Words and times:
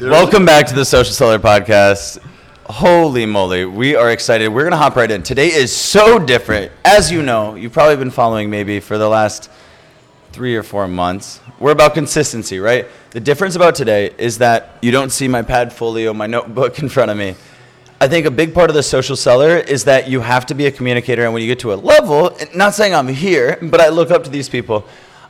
Welcome 0.00 0.46
back 0.46 0.68
to 0.68 0.76
the 0.76 0.84
Social 0.84 1.12
Seller 1.12 1.40
Podcast. 1.40 2.22
Holy 2.66 3.26
moly, 3.26 3.64
we 3.64 3.96
are 3.96 4.12
excited. 4.12 4.46
We're 4.46 4.62
going 4.62 4.70
to 4.70 4.76
hop 4.76 4.94
right 4.94 5.10
in. 5.10 5.24
Today 5.24 5.48
is 5.48 5.74
so 5.74 6.20
different. 6.20 6.70
As 6.84 7.10
you 7.10 7.20
know, 7.20 7.56
you've 7.56 7.72
probably 7.72 7.96
been 7.96 8.12
following 8.12 8.48
maybe 8.48 8.78
for 8.78 8.96
the 8.96 9.08
last 9.08 9.50
three 10.30 10.54
or 10.54 10.62
four 10.62 10.86
months. 10.86 11.40
We're 11.58 11.72
about 11.72 11.94
consistency, 11.94 12.60
right? 12.60 12.86
The 13.10 13.18
difference 13.18 13.56
about 13.56 13.74
today 13.74 14.14
is 14.18 14.38
that 14.38 14.78
you 14.82 14.92
don't 14.92 15.10
see 15.10 15.26
my 15.26 15.42
pad 15.42 15.72
folio, 15.72 16.14
my 16.14 16.28
notebook 16.28 16.78
in 16.82 16.88
front 16.88 17.10
of 17.10 17.16
me. 17.16 17.34
I 18.00 18.06
think 18.06 18.24
a 18.24 18.30
big 18.30 18.54
part 18.54 18.70
of 18.70 18.76
the 18.76 18.84
social 18.84 19.16
seller 19.16 19.56
is 19.56 19.82
that 19.86 20.08
you 20.08 20.20
have 20.20 20.46
to 20.46 20.54
be 20.54 20.66
a 20.66 20.70
communicator. 20.70 21.24
And 21.24 21.32
when 21.32 21.42
you 21.42 21.48
get 21.48 21.58
to 21.58 21.72
a 21.72 21.74
level, 21.74 22.38
not 22.54 22.72
saying 22.72 22.94
I'm 22.94 23.08
here, 23.08 23.58
but 23.60 23.80
I 23.80 23.88
look 23.88 24.12
up 24.12 24.22
to 24.22 24.30
these 24.30 24.48
people. 24.48 24.86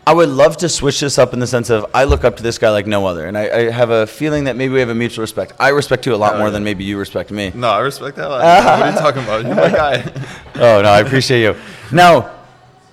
I 0.07 0.15
would 0.15 0.30
love 0.30 0.57
to 0.59 0.71
switch 0.71 1.01
this 1.01 1.19
up 1.19 1.35
in 1.35 1.39
the 1.39 1.46
sense 1.46 1.69
of 1.69 1.85
I 1.93 2.05
look 2.05 2.25
up 2.25 2.39
to 2.39 2.43
this 2.43 2.57
guy 2.57 2.71
like 2.71 2.87
no 2.87 3.05
other, 3.07 3.27
and 3.27 3.37
I, 3.37 3.43
I 3.51 3.71
have 3.71 3.91
a 3.91 4.07
feeling 4.07 4.45
that 4.45 4.57
maybe 4.57 4.73
we 4.73 4.81
have 4.81 4.89
a 4.89 4.95
mutual 4.95 5.21
respect. 5.23 5.53
I 5.61 5.69
respect 5.69 6.07
you 6.07 6.14
a 6.14 6.17
lot 6.17 6.35
Oh, 6.35 6.39
more 6.39 6.46
yeah. 6.46 6.53
than 6.53 6.64
maybe 6.64 6.82
you 6.85 6.96
respect 6.99 7.31
me. 7.31 7.53
No, 7.55 7.68
I 7.68 7.81
respect 7.81 8.17
that. 8.17 8.29
What 8.31 8.43
are 8.43 8.91
you 8.91 8.96
talking 8.96 9.22
about? 9.22 9.45
You're 9.45 9.55
my 9.55 9.69
guy. 9.71 10.03
Oh 10.55 10.81
no, 10.82 10.89
I 10.89 11.00
appreciate 11.00 11.43
you. 11.43 11.55
Now, 11.93 12.35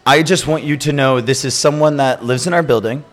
I 0.05 0.21
just 0.23 0.45
want 0.45 0.63
you 0.63 0.76
to 0.77 0.91
know 0.91 1.20
this 1.21 1.45
is 1.45 1.55
someone 1.55 1.98
that 1.98 2.23
lives 2.23 2.45
in 2.48 2.53
our 2.53 2.62
building, 2.62 3.03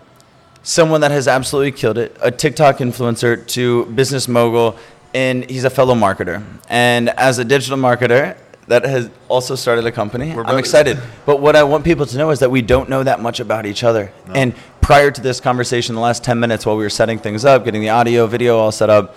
someone 0.64 1.00
that 1.02 1.10
has 1.12 1.26
absolutely 1.28 1.72
killed 1.72 1.96
it, 1.96 2.14
a 2.20 2.30
TikTok 2.30 2.78
influencer 2.78 3.46
to 3.48 3.86
business 3.86 4.26
mogul, 4.28 4.76
and 5.14 5.48
he's 5.48 5.64
a 5.64 5.70
fellow 5.70 5.94
marketer. 5.94 6.42
And 6.68 7.08
as 7.10 7.38
a 7.38 7.44
digital 7.44 7.78
marketer 7.78 8.36
that 8.68 8.84
has 8.84 9.10
also 9.28 9.54
started 9.54 9.84
a 9.86 9.92
company, 9.92 10.34
We're 10.34 10.44
I'm 10.44 10.58
excited. 10.58 10.98
But 11.26 11.40
what 11.40 11.56
I 11.56 11.62
want 11.64 11.84
people 11.84 12.06
to 12.06 12.16
know 12.16 12.30
is 12.30 12.40
that 12.40 12.50
we 12.50 12.62
don't 12.62 12.88
know 12.88 13.02
that 13.02 13.20
much 13.20 13.40
about 13.40 13.66
each 13.66 13.84
other. 13.84 14.12
And 14.34 14.54
prior 14.80 15.10
to 15.10 15.20
this 15.20 15.40
conversation, 15.40 15.94
the 15.94 16.00
last 16.00 16.24
10 16.24 16.38
minutes 16.38 16.66
while 16.66 16.76
we 16.76 16.82
were 16.82 16.90
setting 16.90 17.18
things 17.18 17.44
up, 17.44 17.64
getting 17.64 17.80
the 17.80 17.90
audio, 17.90 18.26
video 18.26 18.58
all 18.58 18.72
set 18.72 18.90
up, 18.90 19.16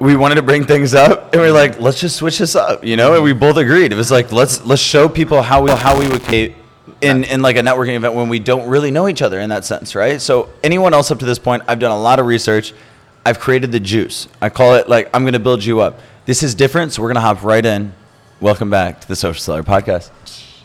we 0.00 0.16
wanted 0.16 0.36
to 0.36 0.42
bring 0.42 0.64
things 0.64 0.94
up 0.94 1.32
and 1.34 1.42
we 1.42 1.48
are 1.48 1.52
like 1.52 1.78
let's 1.78 2.00
just 2.00 2.16
switch 2.16 2.38
this 2.38 2.56
up 2.56 2.82
you 2.82 2.96
know? 2.96 3.14
And 3.14 3.22
we 3.22 3.34
both 3.34 3.56
agreed. 3.56 3.92
It 3.92 3.96
was 3.96 4.10
like 4.10 4.32
let's 4.32 4.64
let's 4.64 4.80
show 4.80 5.08
people 5.08 5.42
how 5.42 5.62
we 5.62 5.70
how 5.70 5.98
we 5.98 6.08
would 6.08 6.22
communicate 6.22 6.56
in 7.02 7.24
in 7.24 7.42
like 7.42 7.56
a 7.56 7.60
networking 7.60 7.96
event 7.96 8.14
when 8.14 8.28
we 8.28 8.38
don't 8.38 8.68
really 8.68 8.90
know 8.90 9.08
each 9.08 9.20
other 9.22 9.40
in 9.40 9.50
that 9.50 9.64
sense 9.64 9.94
right? 9.94 10.20
So 10.20 10.48
anyone 10.62 10.94
else 10.94 11.10
up 11.10 11.18
to 11.18 11.26
this 11.26 11.38
point 11.38 11.62
i've 11.68 11.78
done 11.78 11.92
a 11.92 12.00
lot 12.00 12.18
of 12.18 12.26
research. 12.26 12.72
I've 13.26 13.38
created 13.38 13.70
the 13.70 13.80
juice. 13.80 14.28
I 14.40 14.48
call 14.48 14.74
it 14.76 14.88
like 14.88 15.10
i'm 15.12 15.22
going 15.22 15.34
to 15.34 15.38
build 15.38 15.62
you 15.62 15.80
up 15.80 16.00
this 16.30 16.44
is 16.44 16.54
different 16.54 16.92
so 16.92 17.02
we're 17.02 17.08
going 17.08 17.16
to 17.16 17.20
hop 17.20 17.42
right 17.42 17.66
in. 17.66 17.92
Welcome 18.38 18.70
back 18.70 19.00
to 19.00 19.08
the 19.08 19.16
social 19.16 19.40
seller 19.40 19.64
podcast. 19.64 20.12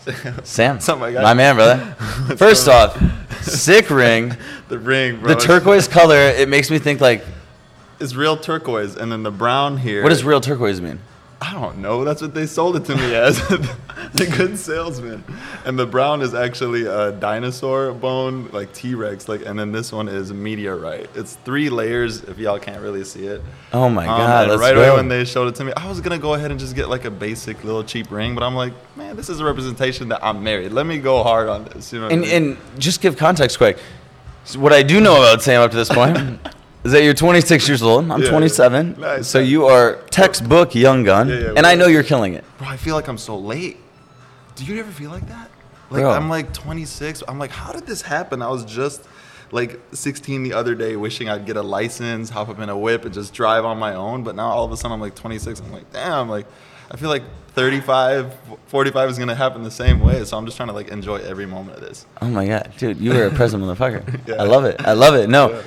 Sam 0.45 0.77
up, 0.77 0.99
my 0.99 1.09
my 1.09 1.33
man 1.33 1.55
brother. 1.55 1.95
First 2.37 2.67
off 2.67 2.95
sick 3.41 3.89
ring. 3.89 4.37
The 4.67 4.77
ring, 4.77 5.19
bro. 5.19 5.33
the 5.33 5.39
turquoise 5.39 5.87
color 5.87 6.17
it 6.17 6.49
makes 6.49 6.69
me 6.69 6.77
think 6.77 7.01
like 7.01 7.25
It's 7.99 8.13
real 8.13 8.37
turquoise, 8.37 8.95
and 8.95 9.11
then 9.11 9.23
the 9.23 9.31
brown 9.31 9.77
here. 9.77 10.03
what 10.03 10.09
does 10.09 10.23
real 10.23 10.39
turquoise 10.39 10.81
mean 10.81 10.99
I 11.41 11.51
don't 11.53 11.79
know. 11.79 12.03
That's 12.05 12.21
what 12.21 12.33
they 12.33 12.45
sold 12.47 12.77
it 12.77 12.85
to 12.85 12.95
me 12.95 13.13
as. 13.13 13.37
the 13.47 14.33
good 14.37 14.57
salesman. 14.57 15.23
And 15.65 15.77
the 15.77 15.85
brown 15.85 16.21
is 16.21 16.33
actually 16.33 16.85
a 16.85 17.11
dinosaur 17.11 17.91
bone, 17.93 18.49
like 18.53 18.73
T 18.73 18.95
Rex. 18.95 19.27
Like, 19.27 19.45
and 19.45 19.59
then 19.59 19.71
this 19.71 19.91
one 19.91 20.07
is 20.07 20.31
meteorite. 20.31 21.09
It's 21.13 21.35
three 21.43 21.69
layers. 21.69 22.21
If 22.23 22.37
y'all 22.39 22.57
can't 22.57 22.81
really 22.81 23.03
see 23.03 23.25
it. 23.27 23.41
oh 23.73 23.89
my 23.89 24.07
Um, 24.07 24.17
god 24.17 24.59
right 24.59 24.73
go. 24.73 24.81
away 24.81 24.95
when 24.95 25.09
they 25.09 25.25
showed 25.25 25.47
it 25.49 25.55
to 25.55 25.65
me, 25.65 25.73
I 25.75 25.87
was 25.89 25.99
gonna 26.01 26.17
go 26.17 26.33
ahead 26.35 26.51
and 26.51 26.59
just 26.59 26.73
get 26.75 26.87
like 26.89 27.03
a 27.05 27.11
basic 27.11 27.63
little 27.63 27.83
cheap 27.83 28.09
ring, 28.11 28.33
but 28.33 28.43
I'm 28.43 28.55
like, 28.55 28.73
man, 28.95 29.15
this 29.17 29.29
is 29.29 29.39
a 29.41 29.45
representation 29.45 30.07
that 30.09 30.23
I'm 30.23 30.41
married. 30.43 30.71
Let 30.71 30.85
me 30.85 30.97
go 30.99 31.21
hard 31.21 31.49
on 31.49 31.65
this. 31.65 31.91
You 31.91 31.99
know? 31.99 32.07
And, 32.07 32.23
I 32.23 32.27
mean? 32.27 32.31
and 32.57 32.57
just 32.79 33.01
give 33.01 33.17
context 33.17 33.57
quick. 33.57 33.77
So 34.45 34.59
what 34.59 34.71
I 34.73 34.83
do 34.83 35.01
know 35.01 35.17
about 35.17 35.41
Sam 35.41 35.61
up 35.61 35.71
to 35.71 35.77
this 35.77 35.89
point 35.89 36.39
is 36.85 36.91
that 36.93 37.03
you're 37.03 37.13
26 37.13 37.67
years 37.67 37.81
old. 37.81 38.09
I'm 38.11 38.21
Yeah, 38.21 38.29
27. 38.29 38.95
yeah. 38.97 39.05
Nice, 39.17 39.27
so 39.27 39.39
you 39.39 39.65
are 39.65 39.95
textbook 40.11 40.73
young 40.75 41.03
gun. 41.03 41.27
Yeah, 41.29 41.53
and 41.57 41.65
I 41.65 41.75
know 41.75 41.87
you're 41.87 42.03
killing 42.03 42.33
it. 42.35 42.43
Bro, 42.57 42.67
I 42.67 42.77
feel 42.77 42.95
like 42.95 43.07
I'm 43.07 43.17
so 43.17 43.37
late. 43.37 43.77
Do 44.55 44.63
you 44.65 44.79
ever 44.79 44.91
feel 44.91 45.09
like 45.09 45.27
that? 45.27 45.49
Like 45.89 46.01
Bro. 46.01 46.11
I'm 46.11 46.29
like 46.29 46.53
26. 46.53 47.23
I'm 47.27 47.37
like, 47.39 47.51
how 47.51 47.73
did 47.73 47.85
this 47.85 48.01
happen? 48.03 48.41
I 48.41 48.49
was 48.49 48.63
just 48.65 49.03
like 49.51 49.79
16 49.93 50.43
the 50.43 50.53
other 50.53 50.75
day, 50.75 50.95
wishing 50.95 51.29
I'd 51.29 51.45
get 51.45 51.57
a 51.57 51.61
license, 51.61 52.29
hop 52.29 52.49
up 52.49 52.59
in 52.59 52.69
a 52.69 52.77
whip, 52.77 53.05
and 53.05 53.13
just 53.13 53.33
drive 53.33 53.65
on 53.65 53.77
my 53.77 53.93
own. 53.95 54.23
But 54.23 54.35
now 54.35 54.47
all 54.47 54.63
of 54.65 54.71
a 54.71 54.77
sudden 54.77 54.93
I'm 54.93 55.01
like 55.01 55.15
26. 55.15 55.59
I'm 55.59 55.71
like, 55.71 55.91
damn. 55.91 56.29
Like 56.29 56.47
I 56.91 56.97
feel 56.97 57.09
like 57.09 57.23
35, 57.53 58.33
45 58.67 59.09
is 59.09 59.17
gonna 59.19 59.35
happen 59.35 59.63
the 59.63 59.71
same 59.71 59.99
way. 60.01 60.23
So 60.25 60.37
I'm 60.37 60.45
just 60.45 60.57
trying 60.57 60.69
to 60.69 60.73
like 60.73 60.89
enjoy 60.89 61.17
every 61.17 61.45
moment 61.45 61.77
of 61.77 61.83
this. 61.83 62.05
Oh 62.21 62.27
my 62.27 62.45
god, 62.47 62.71
dude, 62.77 62.99
you 62.99 63.11
are 63.13 63.25
a 63.25 63.31
present 63.31 63.63
motherfucker. 63.63 64.27
Yeah. 64.27 64.35
I 64.35 64.43
love 64.43 64.65
it. 64.65 64.79
I 64.81 64.93
love 64.93 65.15
it. 65.15 65.29
No. 65.29 65.49
Yeah. 65.51 65.61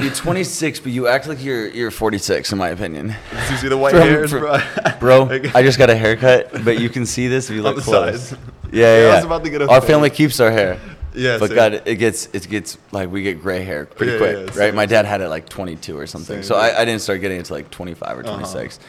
You're 0.00 0.12
26, 0.12 0.80
but 0.80 0.90
you 0.92 1.06
act 1.06 1.28
like 1.28 1.42
you're 1.42 1.68
you're 1.68 1.90
46 1.90 2.50
in 2.52 2.58
my 2.58 2.68
opinion. 2.70 3.08
Did 3.30 3.50
you 3.50 3.56
see 3.58 3.68
the 3.68 3.76
white 3.76 3.92
From- 3.92 4.00
hairs, 4.02 4.30
from- 4.30 4.40
bro? 4.40 4.58
Bro, 4.98 5.28
I 5.54 5.62
just 5.62 5.78
got 5.78 5.88
a 5.88 5.96
haircut, 5.96 6.64
but 6.64 6.80
you 6.80 6.88
can 6.88 7.06
see 7.06 7.28
this 7.28 7.48
if 7.48 7.54
you 7.56 7.62
look 7.62 7.78
close. 7.78 8.28
sides. 8.28 8.40
Yeah, 8.72 8.80
yeah. 8.80 9.02
Yeah, 9.06 9.12
I 9.12 9.14
was 9.16 9.24
about 9.24 9.44
to 9.44 9.50
get 9.50 9.62
a 9.62 9.68
Our 9.70 9.80
fade. 9.80 9.90
family 9.90 10.10
keeps 10.10 10.40
our 10.40 10.50
hair. 10.50 10.80
Yeah, 11.14 11.38
but 11.38 11.46
same. 11.48 11.54
God, 11.54 11.82
it 11.84 11.94
gets 11.96 12.26
it 12.32 12.48
gets 12.48 12.76
like 12.90 13.08
we 13.08 13.22
get 13.22 13.40
gray 13.40 13.62
hair 13.62 13.86
pretty 13.86 14.12
Yeah, 14.14 14.18
quick, 14.18 14.32
yeah, 14.36 14.42
right? 14.46 14.54
same. 14.54 14.74
My 14.74 14.86
dad 14.86 15.04
had 15.04 15.20
it 15.20 15.28
like 15.28 15.48
22 15.48 15.96
or 15.96 16.08
something, 16.08 16.38
Same, 16.38 16.42
so. 16.42 16.56
I, 16.56 16.80
I 16.80 16.84
didn't 16.84 17.00
start 17.02 17.20
getting 17.20 17.38
it 17.38 17.44
to 17.46 17.52
like 17.54 17.70
25 17.70 18.18
or 18.18 18.20
Uh-huh. 18.26 18.34
26. 18.34 18.80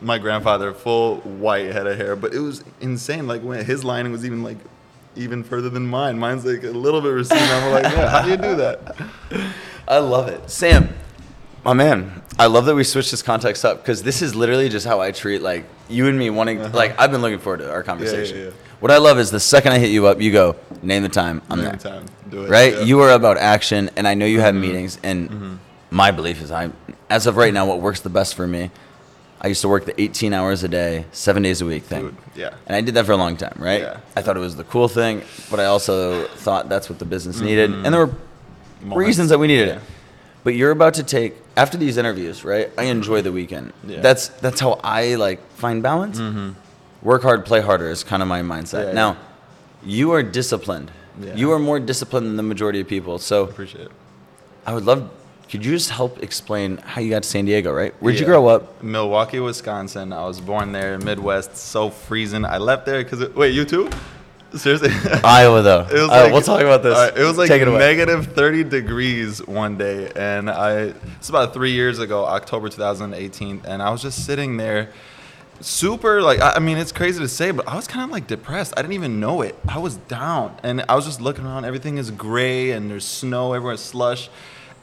my 0.00 0.18
grandfather 0.18 0.72
full 0.72 1.16
white 1.16 1.72
head 1.72 1.86
of 1.88 1.96
hair 1.96 2.14
but 2.14 2.32
it 2.32 2.38
was 2.38 2.62
insane 2.80 3.26
like 3.26 3.42
when 3.42 3.64
his 3.64 3.84
lining 3.84 4.12
was 4.12 4.24
even 4.24 4.42
like 4.44 4.58
even 5.16 5.42
further 5.42 5.70
than 5.70 5.86
mine 5.86 6.18
mine's 6.18 6.44
like 6.44 6.62
a 6.62 6.70
little 6.70 7.00
bit 7.00 7.08
receding 7.08 7.42
i'm 7.42 7.72
like 7.72 7.84
yeah, 7.84 8.08
how 8.10 8.20
do 8.22 8.30
you 8.30 8.36
do 8.36 8.54
that 8.56 8.96
I 9.86 9.98
love 9.98 10.28
it, 10.28 10.50
Sam, 10.50 10.94
my 11.64 11.72
man. 11.72 12.22
I 12.38 12.46
love 12.46 12.64
that 12.66 12.74
we 12.74 12.84
switched 12.84 13.10
this 13.10 13.22
context 13.22 13.64
up 13.64 13.78
because 13.78 14.02
this 14.02 14.20
is 14.22 14.34
literally 14.34 14.68
just 14.68 14.86
how 14.86 15.00
I 15.00 15.12
treat 15.12 15.40
like 15.42 15.64
you 15.88 16.08
and 16.08 16.18
me 16.18 16.30
wanting. 16.30 16.72
Like 16.72 16.98
I've 16.98 17.12
been 17.12 17.22
looking 17.22 17.38
forward 17.38 17.58
to 17.58 17.70
our 17.70 17.82
conversation. 17.82 18.38
Uh-huh. 18.38 18.46
yeah. 18.50 18.76
What 18.80 18.90
I 18.90 18.98
love 18.98 19.18
is 19.18 19.30
the 19.30 19.40
second 19.40 19.72
I 19.72 19.78
hit 19.78 19.90
you 19.90 20.06
up, 20.06 20.20
you 20.20 20.32
go 20.32 20.56
name 20.82 21.02
the 21.02 21.08
time. 21.08 21.42
I'm 21.48 21.58
Name 21.58 21.68
there. 21.68 21.76
the 21.76 21.88
time, 21.88 22.06
do 22.28 22.44
it, 22.44 22.50
Right? 22.50 22.72
yeah. 22.72 22.78
Mm-hmm. 22.80 22.88
You 22.88 23.00
are 23.00 23.10
about 23.12 23.38
action, 23.38 23.88
and 23.96 24.06
I 24.08 24.14
know 24.14 24.26
you 24.26 24.40
have 24.40 24.54
meetings. 24.54 24.98
And 25.02 25.58
my 25.90 26.10
belief 26.10 26.42
is, 26.42 26.50
I, 26.50 26.70
as 27.08 27.26
of 27.26 27.36
right 27.36 27.54
now, 27.54 27.66
what 27.66 27.80
works 27.80 28.00
the 28.00 28.10
best 28.10 28.34
for 28.34 28.46
me. 28.46 28.70
I 29.40 29.48
used 29.48 29.60
to 29.60 29.68
work 29.68 29.84
the 29.84 29.98
18 30.00 30.32
hours 30.32 30.64
a 30.64 30.68
day, 30.68 31.04
seven 31.12 31.42
days 31.42 31.60
a 31.60 31.66
week 31.66 31.82
thing. 31.84 32.02
Dude, 32.06 32.16
yeah. 32.34 32.54
And 32.66 32.74
I 32.74 32.80
did 32.80 32.94
that 32.94 33.04
for 33.04 33.12
a 33.12 33.16
long 33.16 33.36
time, 33.36 33.54
right? 33.58 33.80
Yeah. 33.82 34.00
I 34.16 34.22
thought 34.22 34.36
it 34.38 34.40
was 34.40 34.56
the 34.56 34.64
cool 34.64 34.88
thing, 34.88 35.22
but 35.50 35.60
I 35.60 35.66
also 35.66 36.26
thought 36.28 36.68
that's 36.70 36.88
what 36.88 36.98
the 36.98 37.04
business 37.04 37.40
needed. 37.40 37.70
And 37.70 37.84
there 37.86 38.06
were 38.06 38.14
Mm-hmm. 38.80 38.94
Reasons 38.94 39.28
that 39.30 39.38
we 39.38 39.46
needed 39.46 39.68
it. 39.68 39.80
But 40.42 40.54
you're 40.54 40.70
about 40.70 40.94
to 40.94 41.02
take 41.02 41.34
after 41.56 41.78
these 41.78 41.96
interviews, 41.96 42.44
right? 42.44 42.70
I 42.76 42.84
enjoy 42.84 43.22
the 43.22 43.32
weekend. 43.32 43.72
Yeah. 43.86 44.00
That's 44.00 44.28
that's 44.28 44.60
how 44.60 44.80
I 44.84 45.14
like 45.14 45.40
find 45.52 45.82
balance. 45.82 46.20
Work 47.02 47.22
hard, 47.22 47.44
play 47.44 47.60
harder 47.60 47.90
is 47.90 48.02
kind 48.02 48.22
of 48.22 48.28
my 48.28 48.40
mindset. 48.40 48.86
Yeah, 48.86 48.92
now, 48.92 49.10
yeah. 49.12 49.18
you 49.82 50.12
are 50.12 50.22
disciplined. 50.22 50.90
You 51.34 51.52
are 51.52 51.58
more 51.58 51.78
disciplined 51.78 52.26
than 52.26 52.36
the 52.36 52.42
majority 52.42 52.80
of 52.80 52.88
people. 52.88 53.18
So 53.18 53.44
appreciate 53.44 53.86
it 53.86 53.92
I 54.66 54.74
would 54.74 54.84
love. 54.84 55.10
Could 55.50 55.64
you 55.64 55.72
just 55.72 55.90
help 55.90 56.22
explain 56.22 56.78
how 56.78 57.00
you 57.00 57.10
got 57.10 57.22
to 57.22 57.28
San 57.28 57.44
Diego? 57.44 57.72
Right? 57.72 57.94
Where'd 58.00 58.18
you 58.18 58.24
grow 58.24 58.46
up? 58.46 58.82
milwaukee 58.82 59.40
wisconsin 59.40 60.12
i 60.12 60.24
was 60.26 60.40
born 60.40 60.72
there 60.72 60.98
midwest 60.98 61.56
so 61.56 61.90
freezing 61.90 62.44
i 62.44 62.58
left 62.58 62.84
there 62.86 63.02
because 63.02 63.28
wait 63.34 63.54
you 63.54 63.64
too 63.64 63.88
seriously 64.56 64.90
Iowa, 65.24 65.62
though. 65.62 65.80
It 65.82 65.92
was 65.92 66.00
All 66.02 66.08
right, 66.08 66.22
like- 66.24 66.32
we'll 66.32 66.42
talk 66.42 66.60
about 66.60 66.82
this. 66.82 66.96
All 66.96 67.04
right, 67.04 67.16
it 67.18 67.24
was 67.24 67.36
like 67.38 67.48
Take 67.48 67.62
it 67.62 67.68
negative 67.68 68.26
30 68.34 68.64
degrees 68.64 69.44
one 69.46 69.76
day, 69.76 70.10
and 70.16 70.50
I 70.50 70.92
it's 71.18 71.28
about 71.28 71.52
three 71.54 71.72
years 71.72 71.98
ago, 71.98 72.24
October 72.24 72.68
2018, 72.68 73.62
and 73.66 73.82
I 73.82 73.90
was 73.90 74.02
just 74.02 74.24
sitting 74.24 74.56
there, 74.56 74.90
super 75.60 76.20
like 76.22 76.40
I 76.40 76.52
I 76.54 76.58
mean 76.58 76.76
it's 76.78 76.92
crazy 76.92 77.20
to 77.20 77.28
say, 77.28 77.50
but 77.50 77.66
I 77.68 77.76
was 77.76 77.86
kind 77.86 78.04
of 78.04 78.10
like 78.10 78.26
depressed. 78.26 78.74
I 78.76 78.82
didn't 78.82 78.94
even 78.94 79.20
know 79.20 79.42
it. 79.42 79.56
I 79.68 79.78
was 79.78 79.96
down, 79.96 80.56
and 80.62 80.84
I 80.88 80.94
was 80.94 81.04
just 81.04 81.20
looking 81.20 81.44
around. 81.46 81.64
Everything 81.64 81.98
is 81.98 82.10
gray, 82.10 82.72
and 82.72 82.90
there's 82.90 83.04
snow 83.06 83.52
everywhere, 83.52 83.76
slush. 83.76 84.28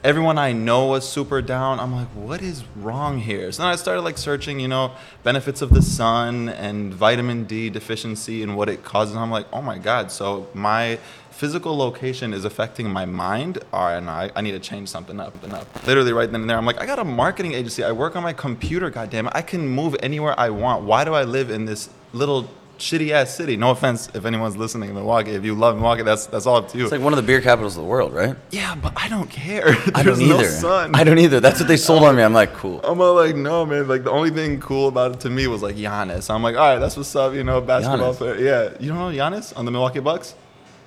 Everyone 0.03 0.39
I 0.39 0.51
know 0.51 0.88
was 0.88 1.07
super 1.07 1.44
down. 1.44 1.80
I'm 1.80 1.94
like, 1.94 2.07
what 2.07 2.42
is 2.42 2.63
wrong 2.75 3.19
here? 3.19 3.51
So 3.51 3.62
then 3.62 3.71
I 3.71 3.75
started 3.75 4.01
like 4.01 4.18
searching, 4.18 4.59
you 4.59 4.68
know, 4.68 4.94
benefits 5.21 5.62
of 5.62 5.69
the 5.69 5.83
sun 5.83 6.50
and 6.50 6.92
vitamin 6.92 7.44
D 7.44 7.69
deficiency 7.69 8.42
and 8.42 8.57
what 8.57 8.68
it 8.68 8.83
causes. 8.83 9.13
And 9.13 9.24
I'm 9.24 9.30
like, 9.30 9.45
oh 9.53 9.62
my 9.62 9.77
God. 9.77 10.12
So 10.12 10.48
my 10.56 10.98
physical 11.30 11.77
location 11.77 12.33
is 12.33 12.45
affecting 12.45 12.89
my 12.89 13.06
mind. 13.06 13.59
All 13.71 13.86
right, 13.86 13.98
and 13.98 14.09
I, 14.09 14.31
I 14.36 14.42
need 14.42 14.53
to 14.53 14.59
change 14.59 14.89
something 14.89 15.19
up 15.19 15.44
and 15.44 15.53
up. 15.53 15.68
Literally 15.86 16.13
right 16.13 16.31
then 16.31 16.42
and 16.42 16.50
there, 16.50 16.57
I'm 16.57 16.65
like, 16.65 16.81
I 16.81 16.88
got 16.88 16.98
a 16.98 17.03
marketing 17.03 17.53
agency. 17.53 17.83
I 17.83 17.92
work 17.92 18.15
on 18.15 18.24
my 18.24 18.33
computer, 18.33 18.89
goddamn 18.89 19.27
it. 19.27 19.33
I 19.36 19.44
can 19.44 19.68
move 19.68 19.95
anywhere 20.01 20.33
I 20.36 20.50
want. 20.50 20.83
Why 20.83 21.03
do 21.03 21.13
I 21.13 21.25
live 21.25 21.51
in 21.51 21.65
this 21.65 21.89
little 22.12 22.50
shitty 22.81 23.12
ass 23.12 23.33
city? 23.33 23.56
No 23.56 23.72
offense 23.72 24.10
if 24.13 24.25
anyone's 24.25 24.57
listening 24.57 24.89
in 24.89 24.95
Milwaukee. 24.95 25.31
If 25.31 25.45
you 25.45 25.56
love 25.56 25.75
Milwaukee, 25.75 26.04
that's 26.04 26.25
that's 26.25 26.45
all 26.45 26.57
up 26.57 26.68
to 26.69 26.78
you. 26.78 26.83
It's 26.83 26.92
like 26.92 27.01
one 27.01 27.13
of 27.13 27.18
the 27.18 27.24
beer 27.24 27.39
capitals 27.39 27.78
of 27.78 27.83
the 27.83 27.88
world, 27.88 28.13
right? 28.13 28.36
yeah, 28.51 28.75
but 28.75 28.94
I 28.95 29.07
don't 29.07 29.30
care. 29.30 29.75
I 29.95 30.04
don't 30.04 30.19
no 30.28 30.36
either. 30.39 30.50
sun. 30.50 30.94
I 30.95 31.04
don't 31.04 31.19
either. 31.19 31.39
That's 31.39 31.60
what 31.60 31.68
they 31.68 31.78
sold 31.78 32.04
on 32.04 32.16
me. 32.16 32.24
I'm 32.24 32.33
like, 32.33 32.54
cool. 32.54 32.81
I'm 32.83 33.00
like, 33.00 33.36
no, 33.36 33.66
man. 33.66 33.88
Like 33.88 34.04
the 34.04 34.12
only 34.12 34.31
thing 34.31 34.60
cool 34.60 34.88
about 34.89 35.13
it 35.13 35.19
to 35.22 35.30
me 35.30 35.48
was 35.48 35.62
like 35.62 35.75
Giannis. 35.75 36.30
I'm 36.33 36.44
like, 36.44 36.56
all 36.57 36.74
right, 36.74 36.80
that's 36.80 36.98
what's 36.98 37.16
up. 37.16 37.33
You 37.33 37.44
know, 37.44 37.62
basketball 37.62 38.13
Giannis. 38.13 38.18
player. 38.18 38.36
Yeah, 38.39 38.69
you 38.80 38.89
don't 38.89 38.98
know 39.00 39.10
Giannis 39.18 39.56
on 39.57 39.66
the 39.66 39.72
Milwaukee 39.72 40.00
Bucks? 40.00 40.36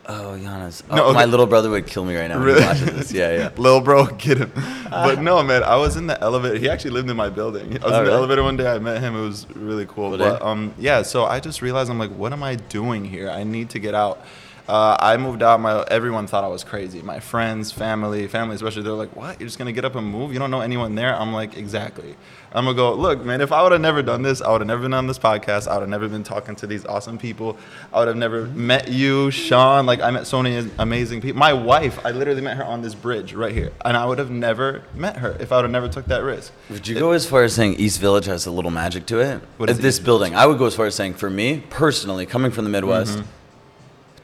Oh, 0.06 0.36
Giannis. 0.38 0.86
No, 0.94 1.06
Oh, 1.06 1.12
my 1.14 1.24
little 1.24 1.46
brother 1.46 1.70
would 1.70 1.86
kill 1.86 2.04
me 2.04 2.14
right 2.14 2.28
now 2.28 2.36
when 2.36 2.44
Really? 2.46 2.60
he 2.62 2.66
watches 2.66 2.90
this. 2.92 3.12
Yeah, 3.12 3.32
yeah. 3.36 3.50
Lil 3.56 3.80
bro, 3.80 4.04
get 4.06 4.38
him. 4.38 4.52
But 4.90 5.20
no, 5.22 5.42
man, 5.42 5.62
I 5.62 5.76
was 5.76 5.96
in 5.96 6.06
the 6.06 6.20
elevator. 6.22 6.56
He 6.58 6.68
actually 6.68 6.90
lived 6.90 7.08
in 7.08 7.16
my 7.16 7.30
building. 7.30 7.68
I 7.68 7.72
was 7.72 7.82
Oh, 7.84 7.86
in 7.86 7.92
the 7.92 8.00
really? 8.02 8.12
elevator 8.14 8.42
one 8.42 8.56
day. 8.58 8.66
I 8.70 8.78
met 8.78 9.00
him. 9.00 9.16
It 9.16 9.22
was 9.22 9.46
really 9.54 9.86
cool. 9.86 10.10
Cool 10.10 10.18
but 10.18 10.42
um, 10.42 10.74
yeah, 10.78 11.02
so 11.02 11.24
I 11.24 11.40
just 11.40 11.62
realized 11.62 11.90
I'm 11.90 11.98
like, 11.98 12.10
what 12.10 12.32
am 12.34 12.42
I 12.42 12.56
doing 12.56 13.04
here? 13.04 13.30
I 13.30 13.44
need 13.44 13.70
to 13.70 13.78
get 13.78 13.94
out. 13.94 14.22
Uh, 14.66 14.96
I 14.98 15.16
moved 15.18 15.42
out. 15.42 15.60
My 15.60 15.82
everyone 15.90 16.26
thought 16.26 16.42
I 16.42 16.48
was 16.48 16.64
crazy. 16.64 17.02
My 17.02 17.20
friends, 17.20 17.70
family, 17.70 18.26
family 18.28 18.54
especially. 18.56 18.82
They're 18.82 18.92
like, 18.92 19.14
"What? 19.14 19.38
You're 19.38 19.46
just 19.46 19.58
gonna 19.58 19.72
get 19.72 19.84
up 19.84 19.94
and 19.94 20.06
move? 20.06 20.32
You 20.32 20.38
don't 20.38 20.50
know 20.50 20.62
anyone 20.62 20.94
there?" 20.94 21.14
I'm 21.14 21.32
like, 21.34 21.56
"Exactly." 21.56 22.16
I'm 22.52 22.64
gonna 22.64 22.76
go. 22.76 22.94
Look, 22.94 23.22
man. 23.24 23.40
If 23.40 23.52
I 23.52 23.62
would 23.62 23.72
have 23.72 23.80
never 23.80 24.00
done 24.00 24.22
this, 24.22 24.40
I 24.40 24.50
would 24.52 24.60
have 24.62 24.68
never 24.68 24.82
been 24.82 24.94
on 24.94 25.06
this 25.06 25.18
podcast. 25.18 25.68
I 25.68 25.74
would 25.74 25.80
have 25.80 25.88
never 25.90 26.08
been 26.08 26.22
talking 26.22 26.56
to 26.56 26.66
these 26.66 26.86
awesome 26.86 27.18
people. 27.18 27.58
I 27.92 27.98
would 27.98 28.08
have 28.08 28.16
never 28.16 28.46
met 28.46 28.88
you, 28.88 29.30
Sean. 29.30 29.84
Like 29.84 30.00
I 30.00 30.10
met 30.10 30.26
so 30.26 30.40
many 30.42 30.70
amazing 30.78 31.20
people. 31.20 31.38
My 31.38 31.52
wife, 31.52 31.98
I 32.06 32.12
literally 32.12 32.40
met 32.40 32.56
her 32.56 32.64
on 32.64 32.80
this 32.80 32.94
bridge 32.94 33.34
right 33.34 33.52
here, 33.52 33.70
and 33.84 33.96
I 33.98 34.06
would 34.06 34.18
have 34.18 34.30
never 34.30 34.82
met 34.94 35.18
her 35.18 35.36
if 35.40 35.52
I 35.52 35.56
would 35.56 35.64
have 35.64 35.72
never 35.72 35.88
took 35.88 36.06
that 36.06 36.22
risk. 36.22 36.52
Would 36.70 36.88
you 36.88 36.94
go 36.98 37.10
as 37.10 37.26
far 37.26 37.42
as 37.42 37.52
saying 37.54 37.74
East 37.74 38.00
Village 38.00 38.24
has 38.26 38.46
a 38.46 38.50
little 38.50 38.70
magic 38.70 39.04
to 39.06 39.18
it? 39.20 39.42
What 39.58 39.68
At 39.68 39.76
is 39.76 39.82
this 39.82 39.96
East 39.96 40.04
building, 40.06 40.34
I 40.34 40.46
would 40.46 40.56
go 40.56 40.64
as 40.64 40.74
far 40.74 40.86
as 40.86 40.94
saying, 40.94 41.14
for 41.14 41.28
me 41.28 41.62
personally, 41.68 42.24
coming 42.24 42.50
from 42.50 42.64
the 42.64 42.70
Midwest, 42.70 43.18
Mm-hmm. 43.18 43.28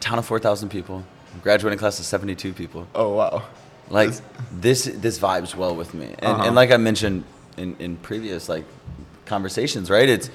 Town 0.00 0.18
of 0.18 0.26
four 0.26 0.38
thousand 0.38 0.68
people, 0.70 1.04
graduating 1.42 1.78
class 1.78 1.98
of 2.00 2.06
seventy-two 2.06 2.52
people. 2.52 2.86
Oh 2.94 3.10
wow. 3.14 3.42
Like 3.88 4.10
This- 4.60 4.90
this, 4.92 5.18
vibes 5.18 5.54
well 5.54 5.74
with 5.74 5.94
me, 5.94 6.14
and, 6.18 6.26
Uh-huh. 6.34 6.44
and 6.46 6.54
like 6.54 6.70
I 6.70 6.76
mentioned 6.76 7.24
in, 7.56 7.76
in 7.78 7.96
previous 7.96 8.48
like 8.48 8.64
conversations, 9.26 9.90
right? 9.90 10.08
It's 10.08 10.30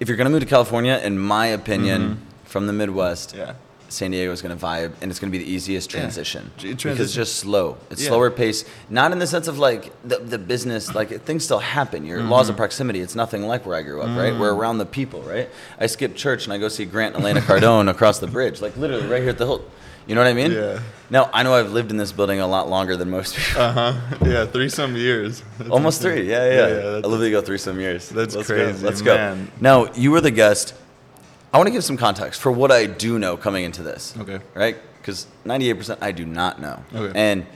if 0.00 0.08
you're 0.08 0.16
gonna 0.16 0.30
move 0.30 0.40
to 0.40 0.46
California, 0.46 1.00
in 1.04 1.18
my 1.18 1.46
opinion, 1.46 2.18
from 2.44 2.66
the 2.66 2.72
Midwest, 2.72 3.30
Mm-hmm. 3.30 3.38
Yeah. 3.40 3.54
San 3.92 4.10
Diego 4.10 4.32
is 4.32 4.42
going 4.42 4.56
to 4.56 4.64
vibe, 4.64 4.92
and 5.00 5.10
it's 5.10 5.20
going 5.20 5.30
to 5.32 5.38
be 5.38 5.42
the 5.44 5.50
easiest 5.50 5.92
Yeah. 5.92 6.00
transition 6.00 6.50
because 6.60 6.98
it's 7.00 7.12
just 7.14 7.36
slow. 7.36 7.76
It's 7.90 8.02
Yeah. 8.02 8.08
slower 8.08 8.30
pace, 8.30 8.64
not 8.90 9.12
in 9.12 9.18
the 9.18 9.26
sense 9.26 9.48
of 9.48 9.58
like 9.58 9.92
the, 10.06 10.18
the 10.18 10.38
business, 10.38 10.94
like 10.94 11.24
things 11.24 11.44
still 11.44 11.58
happen. 11.60 12.04
Your 12.06 12.22
laws 12.22 12.46
Mm-hmm. 12.46 12.50
of 12.52 12.56
proximity. 12.56 13.00
It's 13.00 13.14
nothing 13.14 13.42
like 13.46 13.64
where 13.66 13.76
I 13.76 13.82
grew 13.82 14.00
up, 14.02 14.08
right? 14.16 14.32
Mm. 14.32 14.40
We're 14.40 14.54
around 14.54 14.78
the 14.78 14.86
people, 14.86 15.22
right? 15.22 15.48
I 15.78 15.86
skip 15.86 16.14
church 16.16 16.44
and 16.44 16.52
I 16.52 16.58
go 16.58 16.68
see 16.68 16.84
Grant 16.84 17.14
and 17.14 17.22
Elena 17.24 17.40
Cardone 17.40 17.88
across 17.94 18.18
the 18.18 18.26
bridge, 18.26 18.60
like 18.60 18.76
literally 18.76 19.06
right 19.06 19.20
here 19.20 19.30
at 19.30 19.38
the 19.38 19.46
Hilt. 19.46 19.70
You 20.04 20.16
know 20.16 20.20
what 20.20 20.28
I 20.28 20.32
mean? 20.34 20.50
Yeah. 20.50 20.80
Now 21.10 21.30
I 21.32 21.44
know 21.44 21.54
I've 21.54 21.70
lived 21.72 21.92
in 21.92 21.96
this 21.96 22.10
building 22.10 22.40
a 22.40 22.46
lot 22.48 22.68
longer 22.68 22.96
than 22.96 23.08
most 23.10 23.36
people. 23.36 23.62
Uh 23.62 23.72
huh. 23.72 23.94
Yeah, 24.24 24.46
three 24.46 24.68
some 24.68 24.96
years. 24.96 25.42
That's 25.58 25.70
Almost 25.70 26.00
insane. 26.00 26.18
three. 26.22 26.30
Yeah, 26.30 26.44
yeah. 26.50 26.56
that's- 26.66 27.04
I 27.04 27.06
love 27.06 27.20
that 27.20 27.30
go 27.30 27.40
three 27.40 27.58
some 27.58 27.78
years. 27.78 28.08
That's 28.08 28.34
Let's 28.34 28.48
crazy, 28.48 28.80
Go. 28.80 28.86
Let's 28.88 29.00
go. 29.02 29.14
man. 29.14 29.52
Now 29.60 29.92
you 29.94 30.10
were 30.10 30.20
the 30.20 30.32
guest. 30.32 30.74
I 31.52 31.58
want 31.58 31.66
to 31.66 31.70
give 31.72 31.84
some 31.84 31.96
context 31.96 32.40
for 32.40 32.50
what 32.50 32.70
I 32.72 32.86
do 32.86 33.18
know 33.18 33.36
coming 33.36 33.64
into 33.64 33.82
this. 33.82 34.14
Okay. 34.18 34.40
Right? 34.54 34.76
Because 34.98 35.26
98% 35.44 35.98
I 36.00 36.12
do 36.12 36.24
not 36.24 36.60
know. 36.60 36.82
Okay. 36.94 37.12
And 37.18 37.46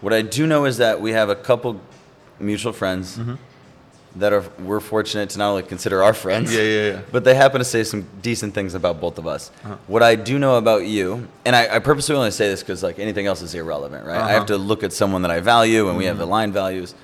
what 0.00 0.12
I 0.12 0.22
do 0.22 0.46
know 0.46 0.64
is 0.64 0.78
that 0.78 1.00
we 1.00 1.12
have 1.12 1.28
a 1.28 1.36
couple 1.36 1.80
mutual 2.40 2.72
friends 2.72 3.16
Mm-hmm. 3.16 3.34
that 4.16 4.32
are 4.32 4.44
we're 4.60 4.80
fortunate 4.80 5.28
to 5.30 5.38
not 5.38 5.50
only 5.50 5.62
consider 5.62 6.02
our 6.02 6.14
friends. 6.14 6.52
Yeah, 6.54 6.62
yeah, 6.62 6.90
yeah. 6.92 7.00
But 7.12 7.24
they 7.24 7.34
happen 7.34 7.58
to 7.58 7.64
say 7.64 7.84
some 7.84 8.06
decent 8.22 8.54
things 8.54 8.74
about 8.74 8.98
both 9.00 9.18
of 9.18 9.26
us. 9.26 9.50
Uh-huh. 9.64 9.76
What 9.86 10.02
I 10.02 10.16
do 10.16 10.38
know 10.38 10.56
about 10.56 10.86
you, 10.86 11.28
and 11.44 11.54
I, 11.54 11.76
I 11.76 11.78
purposely 11.80 12.16
only 12.16 12.30
say 12.30 12.48
this 12.48 12.60
because 12.62 12.82
like 12.82 12.98
anything 12.98 13.26
else 13.26 13.42
is 13.42 13.54
irrelevant, 13.54 14.06
right? 14.06 14.16
I 14.16 14.20
Uh-huh. 14.20 14.28
have 14.28 14.46
to 14.46 14.56
look 14.58 14.82
at 14.82 14.92
someone 14.92 15.20
that 15.22 15.30
I 15.30 15.40
value, 15.40 15.88
and 15.88 15.96
we 15.98 16.06
have 16.06 16.16
Mhm. 16.16 16.22
aligned 16.28 16.54
values. 16.54 16.94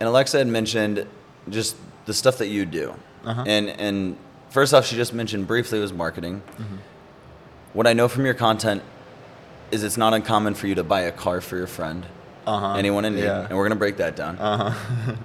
And 0.00 0.08
Alexa 0.08 0.38
had 0.38 0.46
mentioned 0.48 1.06
just 1.50 1.76
the 2.06 2.14
stuff 2.14 2.38
that 2.38 2.48
you 2.48 2.64
do, 2.66 2.94
Uh-huh. 3.24 3.44
and 3.46 3.68
and 3.68 4.16
first 4.50 4.72
off, 4.74 4.86
she 4.86 4.96
just 4.96 5.12
mentioned 5.12 5.46
briefly 5.46 5.78
was 5.80 5.92
marketing. 5.92 6.42
Mm-hmm. 6.58 6.76
What 7.72 7.86
I 7.86 7.92
know 7.92 8.08
from 8.08 8.24
your 8.24 8.34
content 8.34 8.82
is 9.70 9.82
it's 9.82 9.96
not 9.96 10.14
uncommon 10.14 10.54
for 10.54 10.66
you 10.66 10.74
to 10.76 10.84
buy 10.84 11.02
a 11.02 11.12
car 11.12 11.40
for 11.40 11.56
your 11.56 11.66
friend, 11.66 12.06
Uh-huh. 12.46 12.74
anyone 12.74 13.04
in 13.04 13.14
need, 13.16 13.24
Yeah. 13.24 13.46
and 13.48 13.56
we're 13.56 13.64
gonna 13.64 13.76
break 13.76 13.96
that 13.98 14.16
down. 14.16 14.38
Uh 14.38 14.70
huh. 14.70 15.14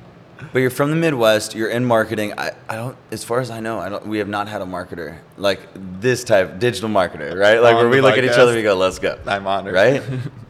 But 0.52 0.58
you're 0.60 0.72
from 0.72 0.90
the 0.90 0.96
Midwest. 0.96 1.54
You're 1.54 1.70
in 1.70 1.86
marketing. 1.86 2.34
I, 2.36 2.54
I 2.68 2.76
don't, 2.76 2.98
as 3.12 3.24
far 3.24 3.42
as 3.42 3.52
I 3.52 3.60
know, 3.60 3.78
I 3.80 3.90
don't. 3.90 4.08
We 4.08 4.18
have 4.18 4.28
not 4.28 4.48
had 4.48 4.64
a 4.64 4.66
marketer 4.66 5.20
like 5.38 5.60
this 6.02 6.24
type, 6.24 6.58
digital 6.58 6.90
marketer, 6.90 7.38
right? 7.40 7.62
Like 7.62 7.76
On 7.76 7.82
where 7.82 7.90
we 7.90 8.02
look 8.02 8.18
at 8.18 8.24
each 8.26 8.32
other, 8.32 8.56
we 8.56 8.64
go, 8.64 8.74
"Let's 8.76 8.98
go." 8.98 9.20
I'm 9.28 9.46
honored. 9.46 9.76
Right? 9.76 10.02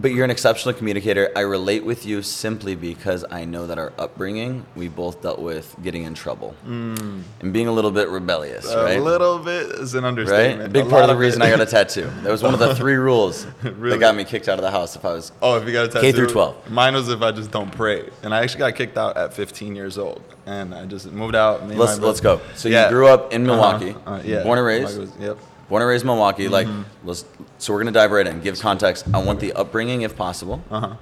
but 0.00 0.12
you're 0.12 0.24
an 0.24 0.30
exceptional 0.30 0.72
communicator. 0.74 1.30
I 1.34 1.40
relate 1.40 1.84
with 1.84 2.06
you 2.06 2.22
simply 2.22 2.74
because 2.76 3.24
I 3.30 3.44
know 3.44 3.66
that 3.66 3.78
our 3.78 3.92
upbringing, 3.98 4.64
we 4.76 4.86
both 4.88 5.20
dealt 5.22 5.40
with 5.40 5.74
getting 5.82 6.04
in 6.04 6.14
trouble 6.14 6.54
and 6.64 7.24
being 7.52 7.66
a 7.66 7.72
little 7.72 7.90
bit 7.90 8.08
rebellious, 8.08 8.66
Mm. 8.66 8.74
A 8.80 8.84
right? 8.84 9.00
little 9.02 9.38
bit 9.38 9.66
is 9.72 9.94
an 9.94 10.04
Right? 10.04 10.08
understatement. 10.08 10.68
A 10.68 10.72
big 10.72 10.86
A 10.86 10.90
part 10.90 11.02
of 11.02 11.08
the 11.08 11.16
reason. 11.16 11.42
I 11.42 11.50
got 11.50 11.60
a 11.60 11.66
tattoo. 11.66 12.08
That 12.22 12.30
was 12.30 12.42
one 12.42 12.54
of 12.54 12.60
the 12.60 12.74
three 12.80 12.94
rules 12.94 13.46
Really? 13.62 13.90
that 13.90 13.98
got 14.00 14.14
me 14.14 14.24
kicked 14.24 14.48
out 14.48 14.58
of 14.58 14.62
the 14.62 14.70
house 14.70 14.94
if 14.96 15.04
I 15.04 15.12
was 15.12 15.32
Oh, 15.42 15.56
if 15.56 15.66
you 15.66 15.72
got 15.72 15.86
a 15.86 15.88
tattoo. 15.88 16.00
K 16.00 16.12
through 16.12 16.28
12. 16.28 16.70
Mine 16.70 16.94
was 16.94 17.08
if 17.08 17.20
I 17.20 17.32
just 17.32 17.50
don't 17.50 17.70
pray, 17.72 18.08
and 18.22 18.32
I 18.32 18.42
actually 18.42 18.60
got 18.60 18.74
kicked 18.76 18.96
out 18.96 19.16
at 19.16 19.34
15 19.34 19.74
years 19.74 19.98
old, 19.98 20.22
and 20.46 20.74
I 20.74 20.84
just 20.86 21.10
moved 21.10 21.34
out. 21.34 21.68
Let's 21.68 21.98
let's 21.98 22.20
go. 22.20 22.40
So 22.54 22.68
Yeah. 22.68 22.84
you 22.84 22.90
grew 22.90 23.08
up 23.08 23.32
in 23.32 23.48
Uh-huh. 23.50 23.78
Milwaukee, 23.78 23.96
Uh, 24.06 24.20
yeah. 24.24 24.42
born 24.44 24.58
and 24.58 24.66
raised. 24.66 24.98
Was- 24.98 25.10
Yep. 25.20 25.38
Born 25.68 25.82
and 25.82 25.88
raised 25.88 26.04
Milwaukee. 26.04 26.48
Like, 26.48 26.66
Mm-hmm. 26.66 27.06
let's. 27.08 27.24
So 27.58 27.72
we're 27.72 27.80
gonna 27.80 27.92
dive 27.92 28.10
right 28.10 28.26
in. 28.26 28.40
Give 28.40 28.58
context. 28.58 29.06
I 29.12 29.22
want 29.22 29.40
the 29.40 29.52
upbringing, 29.52 30.02
if 30.02 30.16
possible, 30.16 30.62
Uh 30.70 30.80
huh. 30.80 30.94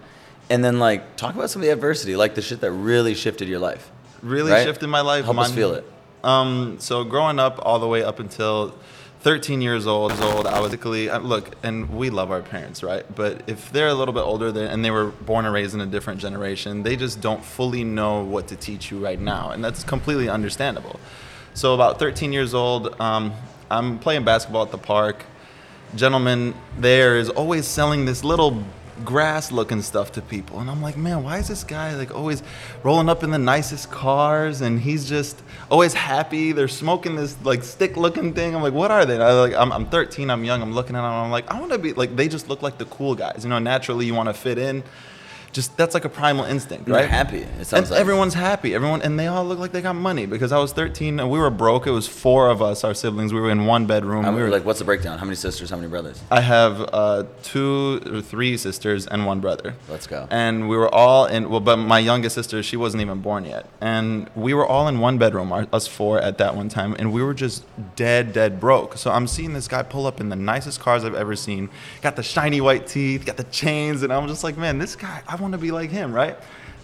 and 0.50 0.64
then 0.64 0.78
like 0.78 1.16
talk 1.16 1.34
about 1.34 1.50
some 1.50 1.62
of 1.62 1.66
the 1.66 1.72
adversity, 1.72 2.16
like 2.16 2.34
the 2.34 2.42
shit 2.42 2.60
that 2.60 2.70
really 2.72 3.14
shifted 3.14 3.48
your 3.48 3.58
life. 3.60 3.90
Really 4.22 4.52
Right? 4.52 4.64
shifted 4.64 4.88
my 4.88 5.02
life. 5.02 5.24
Help 5.24 5.38
us 5.38 5.52
feel 5.52 5.74
it. 5.74 5.84
Um, 6.24 6.76
so 6.80 7.04
growing 7.04 7.38
up 7.38 7.60
all 7.62 7.78
the 7.78 7.86
way 7.86 8.02
up 8.02 8.18
until 8.18 8.74
13 9.20 9.60
years 9.60 9.86
old, 9.86 10.12
old, 10.20 10.46
I 10.46 10.58
was 10.60 10.70
basically 10.70 11.10
uh, 11.10 11.18
look, 11.20 11.50
and 11.62 11.90
we 11.96 12.10
love 12.10 12.30
our 12.32 12.42
parents, 12.42 12.82
right? 12.82 13.04
But 13.14 13.42
if 13.46 13.70
they're 13.72 13.88
a 13.88 13.94
little 13.94 14.14
bit 14.14 14.20
older 14.22 14.50
they- 14.50 14.66
and 14.66 14.84
they 14.84 14.90
were 14.90 15.06
born 15.06 15.44
and 15.44 15.54
raised 15.54 15.74
in 15.74 15.80
a 15.80 15.86
different 15.86 16.20
generation, 16.20 16.82
they 16.82 16.96
just 16.96 17.20
don't 17.20 17.44
fully 17.44 17.84
know 17.84 18.22
what 18.24 18.48
to 18.48 18.56
teach 18.56 18.90
you 18.90 18.98
right 18.98 19.20
now, 19.20 19.50
and 19.50 19.62
that's 19.64 19.84
completely 19.84 20.28
understandable. 20.28 20.98
So 21.54 21.74
about 21.74 21.98
13 21.98 22.32
years 22.32 22.54
old, 22.54 22.98
um, 23.00 23.32
I'm 23.70 23.98
playing 23.98 24.24
basketball 24.24 24.62
at 24.62 24.70
the 24.70 24.78
park. 24.78 25.24
Gentleman 25.94 26.54
there 26.78 27.16
is 27.16 27.28
always 27.28 27.66
selling 27.66 28.04
this 28.04 28.22
little 28.24 28.62
grass 29.04 29.52
looking 29.52 29.82
stuff 29.82 30.12
to 30.12 30.22
people. 30.22 30.58
And 30.60 30.70
i'm 30.70 30.80
like 30.80 30.96
man 30.96 31.22
why 31.22 31.38
is 31.38 31.48
this 31.48 31.64
guy 31.64 31.94
like 31.96 32.14
always 32.14 32.42
rolling 32.82 33.08
up 33.08 33.22
in 33.22 33.30
the 33.30 33.38
nicest 33.38 33.90
cars? 33.90 34.60
And 34.60 34.80
he's 34.80 35.08
just 35.08 35.42
always 35.70 35.94
happy. 35.94 36.52
They're 36.52 36.68
smoking 36.68 37.16
this 37.16 37.36
like 37.44 37.62
stick 37.62 37.96
looking 37.96 38.32
thing. 38.34 38.54
I'm 38.54 38.62
like 38.62 38.72
what 38.72 38.90
are 38.90 39.04
they? 39.04 39.20
I, 39.20 39.32
like 39.32 39.54
I'm, 39.54 39.72
I'm 39.72 39.86
13 39.86 40.30
i'm 40.30 40.44
young. 40.44 40.62
I'm 40.62 40.72
looking 40.72 40.96
at 40.96 41.02
them 41.02 41.12
i'm 41.12 41.30
like 41.30 41.50
i 41.50 41.58
want 41.58 41.72
to 41.72 41.78
be 41.78 41.92
like 41.92 42.16
they 42.16 42.28
just 42.28 42.48
look 42.48 42.62
like 42.62 42.78
the 42.78 42.86
cool 42.86 43.14
guys. 43.14 43.40
You 43.42 43.50
know 43.50 43.58
naturally 43.58 44.06
you 44.06 44.14
want 44.14 44.28
to 44.28 44.34
fit 44.34 44.58
in 44.58 44.82
just 45.56 45.76
that's 45.76 45.94
like 45.94 46.04
a 46.04 46.08
primal 46.08 46.44
instinct 46.44 46.86
You're 46.86 46.96
right 46.96 47.08
happy. 47.08 47.38
It 47.38 47.64
sounds 47.64 47.72
and 47.72 47.90
like 47.90 48.00
everyone's 48.00 48.34
happy. 48.34 48.74
Everyone, 48.74 49.02
and 49.02 49.18
they 49.18 49.26
all 49.26 49.44
look 49.44 49.58
like 49.58 49.72
they 49.72 49.82
got 49.82 49.96
money 49.96 50.26
because 50.26 50.52
I 50.52 50.58
was 50.58 50.72
13 50.72 51.18
and 51.18 51.30
we 51.30 51.38
were 51.38 51.50
broke. 51.50 51.86
It 51.86 51.92
was 51.92 52.06
four 52.06 52.50
of 52.50 52.62
us, 52.62 52.84
our 52.84 52.94
siblings. 52.94 53.32
We 53.32 53.40
were 53.40 53.50
in 53.50 53.66
one 53.66 53.86
bedroom. 53.86 54.24
And 54.24 54.36
we 54.36 54.36
we 54.36 54.42
were 54.42 54.50
like, 54.50 54.64
what's 54.64 54.78
the 54.78 54.84
breakdown? 54.84 55.18
How 55.18 55.24
many 55.24 55.36
sisters? 55.36 55.70
How 55.70 55.76
many 55.76 55.88
brothers? 55.88 56.22
I 56.30 56.40
have 56.42 56.88
uh, 56.92 57.24
two 57.42 58.00
or 58.06 58.20
three 58.20 58.56
sisters 58.56 59.06
and 59.06 59.26
one 59.26 59.40
brother. 59.40 59.74
Let's 59.88 60.06
go. 60.06 60.28
And 60.30 60.68
we 60.68 60.76
were 60.76 60.94
all 60.94 61.26
in. 61.26 61.48
Well, 61.48 61.60
but 61.60 61.76
my 61.78 61.98
youngest 61.98 62.34
sister, 62.34 62.62
she 62.62 62.76
wasn't 62.76 63.00
even 63.00 63.22
born 63.22 63.44
yet, 63.44 63.68
and 63.80 64.30
we 64.34 64.54
were 64.54 64.66
all 64.66 64.88
in 64.88 65.00
one 65.00 65.18
bedroom, 65.18 65.52
our, 65.52 65.66
us 65.72 65.86
four 65.86 66.20
at 66.20 66.38
that 66.38 66.54
one 66.54 66.68
time, 66.68 66.94
and 66.98 67.12
we 67.12 67.22
were 67.22 67.34
just 67.34 67.64
dead, 67.96 68.32
dead 68.32 68.60
broke. 68.60 68.98
So 68.98 69.10
I'm 69.10 69.26
seeing 69.26 69.54
this 69.54 69.68
guy 69.68 69.82
pull 69.82 70.06
up 70.06 70.20
in 70.20 70.28
the 70.28 70.36
nicest 70.36 70.80
cars 70.80 71.04
I've 71.04 71.14
ever 71.14 71.34
seen, 71.34 71.70
got 72.02 72.16
the 72.16 72.22
shiny 72.22 72.60
white 72.60 72.86
teeth, 72.86 73.24
got 73.24 73.36
the 73.36 73.44
chains, 73.44 74.02
and 74.02 74.12
I'm 74.12 74.28
just 74.28 74.44
like, 74.44 74.56
man, 74.58 74.78
this 74.78 74.96
guy, 74.96 75.22
I 75.26 75.36
want 75.36 75.45
to 75.52 75.58
be 75.58 75.70
like 75.70 75.90
him, 75.90 76.12
right? 76.12 76.36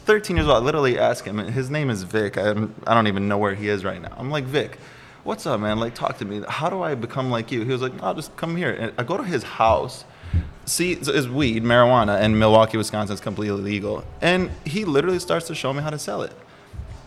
13 0.04 0.36
years 0.36 0.48
old, 0.48 0.56
I 0.56 0.64
literally 0.64 0.98
asked 0.98 1.24
him, 1.24 1.38
his 1.38 1.70
name 1.70 1.88
is 1.88 2.02
Vic. 2.02 2.36
I, 2.36 2.50
I 2.86 2.94
don't 2.94 3.06
even 3.06 3.28
know 3.28 3.38
where 3.38 3.54
he 3.54 3.68
is 3.68 3.84
right 3.84 4.00
now. 4.00 4.14
I'm 4.18 4.30
like, 4.30 4.44
Vic, 4.44 4.78
what's 5.24 5.46
up, 5.46 5.60
man? 5.60 5.78
Like, 5.78 5.94
talk 5.94 6.18
to 6.18 6.24
me. 6.24 6.42
How 6.48 6.68
do 6.68 6.82
I 6.82 6.94
become 6.94 7.30
like 7.30 7.52
you? 7.52 7.64
He 7.64 7.70
was 7.70 7.82
like, 7.82 8.02
I'll 8.02 8.14
just 8.14 8.36
come 8.36 8.56
here. 8.56 8.72
And 8.72 8.92
I 8.98 9.04
go 9.04 9.16
to 9.16 9.22
his 9.22 9.42
house. 9.42 10.04
See, 10.64 10.92
it's 10.92 11.26
weed, 11.26 11.64
marijuana, 11.64 12.20
and 12.20 12.38
Milwaukee, 12.38 12.76
Wisconsin 12.76 13.14
is 13.14 13.20
completely 13.20 13.60
legal. 13.60 14.04
And 14.20 14.50
he 14.64 14.84
literally 14.84 15.18
starts 15.18 15.46
to 15.48 15.54
show 15.54 15.72
me 15.72 15.82
how 15.82 15.90
to 15.90 15.98
sell 15.98 16.22
it. 16.22 16.32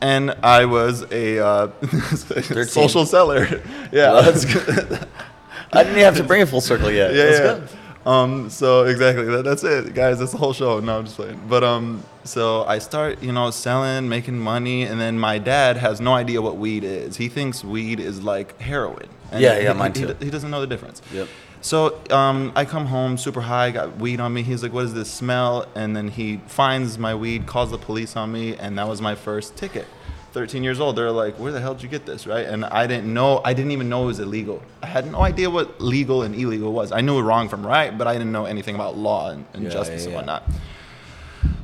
And 0.02 0.32
I 0.44 0.66
was 0.66 1.04
a 1.12 1.40
uh, 1.40 1.72
social 2.66 3.06
seller. 3.06 3.62
yeah. 3.92 4.12
Let's. 4.12 4.46
I 5.74 5.84
didn't 5.84 5.94
even 5.94 6.04
have 6.04 6.18
to 6.18 6.24
bring 6.24 6.42
it 6.42 6.48
full 6.48 6.62
circle 6.62 6.92
yet. 6.92 7.14
yeah, 7.14 7.30
yeah. 7.32 7.68
Um, 8.06 8.50
so 8.52 8.86
exactly, 8.86 9.26
that, 9.26 9.44
that's 9.44 9.64
it, 9.64 9.94
guys. 9.94 10.20
That's 10.20 10.32
the 10.32 10.38
whole 10.38 10.54
show. 10.54 10.80
No, 10.80 11.00
I'm 11.00 11.06
just 11.06 11.16
playing. 11.16 11.42
But 11.50 11.64
um, 11.64 12.04
so 12.24 12.64
I 12.66 12.78
start, 12.78 13.24
you 13.24 13.32
know, 13.32 13.50
selling, 13.50 14.08
making 14.08 14.38
money, 14.40 14.84
and 14.84 15.02
then 15.02 15.20
my 15.20 15.40
dad 15.40 15.78
has 15.78 16.00
no 16.00 16.14
idea 16.14 16.42
what 16.42 16.58
weed 16.58 16.84
is. 16.84 17.18
He 17.18 17.30
thinks 17.30 17.64
weed 17.64 18.00
is 18.00 18.22
like 18.22 18.60
heroin. 18.62 19.10
And 19.32 19.42
Yeah, 19.42 19.58
yeah, 19.58 19.74
he, 19.74 19.80
mine 19.80 19.94
he- 19.96 20.02
too. 20.06 20.16
He, 20.20 20.30
doesn't 20.30 20.52
know 20.52 20.62
the 20.62 20.68
difference. 20.68 21.02
Yep. 21.12 21.28
So 21.62 22.00
um, 22.12 22.52
I 22.56 22.64
come 22.64 22.86
home 22.86 23.18
super 23.18 23.42
high, 23.42 23.72
got 23.72 23.98
weed 23.98 24.20
on 24.20 24.32
me. 24.34 24.44
He's 24.44 24.62
like, 24.62 24.72
"What 24.72 24.86
is 24.86 24.94
this 24.94 25.10
smell?" 25.12 25.66
And 25.74 25.96
then 25.96 26.10
he 26.10 26.38
finds 26.46 27.00
my 27.00 27.16
weed, 27.16 27.48
calls 27.48 27.72
the 27.72 27.80
police 27.80 28.16
on 28.16 28.32
me, 28.32 28.56
and 28.56 28.78
that 28.78 28.88
was 28.88 29.02
my 29.02 29.16
first 29.16 29.56
ticket 29.56 29.88
13 30.36 30.66
years 30.66 30.82
old. 30.82 30.98
They're 30.98 31.12
like, 31.12 31.40
where 31.40 31.54
the 31.54 31.62
hell 31.62 31.74
did 31.76 31.84
you 31.84 31.88
get 31.88 32.06
this, 32.06 32.28
right? 32.28 32.46
And 32.46 32.66
I 32.66 32.86
didn't 32.88 33.12
know. 33.12 33.40
I 33.46 33.54
didn't 33.54 33.72
even 33.72 33.88
know 33.88 34.04
it 34.04 34.08
was 34.08 34.20
illegal. 34.20 34.62
I 34.84 34.88
had 34.88 35.10
no 35.10 35.22
idea 35.22 35.50
what 35.50 35.80
legal 35.82 36.24
and 36.24 36.36
illegal 36.36 36.74
was. 36.74 36.92
I 36.92 37.00
knew 37.00 37.22
wrong 37.22 37.48
from 37.48 37.66
right, 37.66 37.98
but 37.98 38.06
I 38.06 38.12
didn't 38.14 38.34
know 38.34 38.44
anything 38.44 38.76
about 38.76 38.98
law 38.98 39.30
and, 39.30 39.46
and 39.54 39.64
Yeah, 39.64 39.70
justice 39.70 40.02
yeah, 40.02 40.08
and 40.08 40.16
whatnot. 40.16 40.44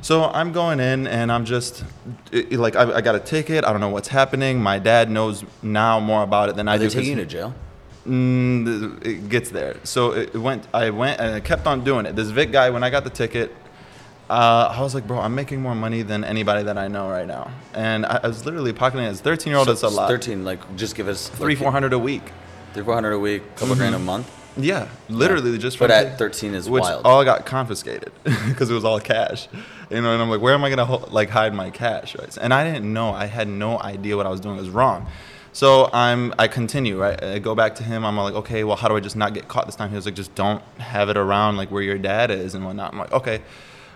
So 0.00 0.24
I'm 0.24 0.52
going 0.52 0.80
in 0.80 1.06
and 1.06 1.30
I'm 1.30 1.44
just 1.44 1.84
it- 2.32 2.52
like 2.54 2.74
I, 2.74 2.94
I 2.94 3.00
got 3.02 3.14
a 3.14 3.20
ticket. 3.20 3.62
I 3.66 3.72
don't 3.72 3.80
know 3.82 3.90
what's 3.90 4.08
happening. 4.08 4.58
My 4.62 4.78
dad 4.78 5.10
knows 5.10 5.44
now 5.62 6.00
more 6.00 6.22
about 6.22 6.48
it 6.48 6.56
than 6.56 6.66
I 6.66 6.76
Are 6.76 6.78
they 6.78 6.84
do. 6.86 6.94
'cause 6.94 6.94
taking 6.94 7.18
you 7.18 7.24
to 7.24 7.30
jail? 7.30 7.54
Mm, 8.08 9.04
it 9.06 9.28
gets 9.28 9.50
there. 9.50 9.76
So 9.84 10.12
it 10.14 10.34
went. 10.34 10.66
I 10.72 10.88
went 10.90 11.20
and 11.20 11.34
I 11.34 11.40
kept 11.40 11.66
on 11.66 11.84
doing 11.84 12.06
it. 12.06 12.16
This 12.16 12.30
Vic 12.30 12.50
guy, 12.50 12.70
when 12.70 12.82
I 12.82 12.88
got 12.90 13.04
the 13.04 13.10
ticket, 13.10 13.54
uh, 14.32 14.74
I 14.76 14.80
was 14.80 14.94
like, 14.94 15.06
bro, 15.06 15.18
I'm 15.18 15.34
making 15.34 15.60
more 15.60 15.74
money 15.74 16.02
than 16.02 16.24
anybody 16.24 16.62
that 16.64 16.78
I 16.78 16.88
know 16.88 17.08
right 17.10 17.26
now. 17.26 17.50
And 17.74 18.06
I, 18.06 18.20
I 18.22 18.26
was 18.28 18.44
literally 18.46 18.72
pocketing 18.72 19.04
as 19.06 19.20
13 19.20 19.50
year 19.50 19.58
old. 19.58 19.66
So 19.66 19.72
It's 19.72 19.82
a 19.82 19.88
lot. 19.88 20.08
13, 20.08 20.44
like, 20.44 20.76
just 20.76 20.94
give 20.96 21.06
us 21.08 21.28
Three, 21.28 21.54
like, 21.54 21.58
four 21.62 21.70
hundred 21.72 21.92
a 21.92 21.98
week. 21.98 22.22
three, 22.72 22.82
four 22.82 22.94
hundred 22.94 23.12
a 23.12 23.18
week, 23.18 23.42
couple 23.56 23.74
grand 23.76 23.94
a 23.94 23.98
month. 23.98 24.30
Yeah, 24.56 24.88
literally 25.08 25.56
just. 25.58 25.78
But 25.78 25.90
at 25.90 26.18
13 26.18 26.54
is 26.54 26.68
which 26.68 26.82
wild. 26.82 27.06
all 27.06 27.24
got 27.24 27.46
confiscated 27.46 28.12
because 28.24 28.70
it 28.70 28.74
was 28.74 28.84
all 28.84 29.00
cash. 29.00 29.48
You 29.90 30.00
know, 30.02 30.12
and 30.12 30.22
I'm 30.22 30.28
like, 30.30 30.40
where 30.42 30.52
am 30.54 30.62
I 30.64 30.68
gonna 30.70 30.84
ho- 30.84 31.08
like 31.10 31.30
hide 31.30 31.54
my 31.54 31.70
cash? 31.70 32.16
Right. 32.18 32.36
And 32.38 32.52
I 32.52 32.64
didn't 32.70 32.90
know. 32.92 33.12
I 33.12 33.26
had 33.26 33.48
no 33.48 33.78
idea 33.80 34.16
what 34.16 34.26
I 34.26 34.28
was 34.28 34.40
doing 34.40 34.56
was 34.56 34.68
wrong. 34.70 35.06
So 35.54 35.88
I'm. 35.92 36.34
I 36.38 36.48
continue. 36.48 36.98
Right. 37.00 37.22
I 37.22 37.38
go 37.38 37.54
back 37.54 37.74
to 37.76 37.82
him. 37.82 38.04
I'm 38.04 38.16
like, 38.18 38.34
okay, 38.34 38.62
well, 38.64 38.76
how 38.76 38.88
do 38.88 38.96
I 38.96 39.00
just 39.00 39.16
not 39.16 39.32
get 39.34 39.48
caught 39.48 39.64
this 39.66 39.74
time? 39.76 39.88
He 39.90 39.96
was 39.96 40.04
like, 40.06 40.14
just 40.14 40.34
don't 40.34 40.62
have 40.78 41.08
it 41.10 41.16
around 41.16 41.56
like 41.56 41.70
where 41.70 41.82
your 41.82 41.98
dad 41.98 42.30
is 42.30 42.54
and 42.54 42.64
whatnot. 42.64 42.92
I'm 42.92 42.98
like, 42.98 43.12
okay. 43.12 43.40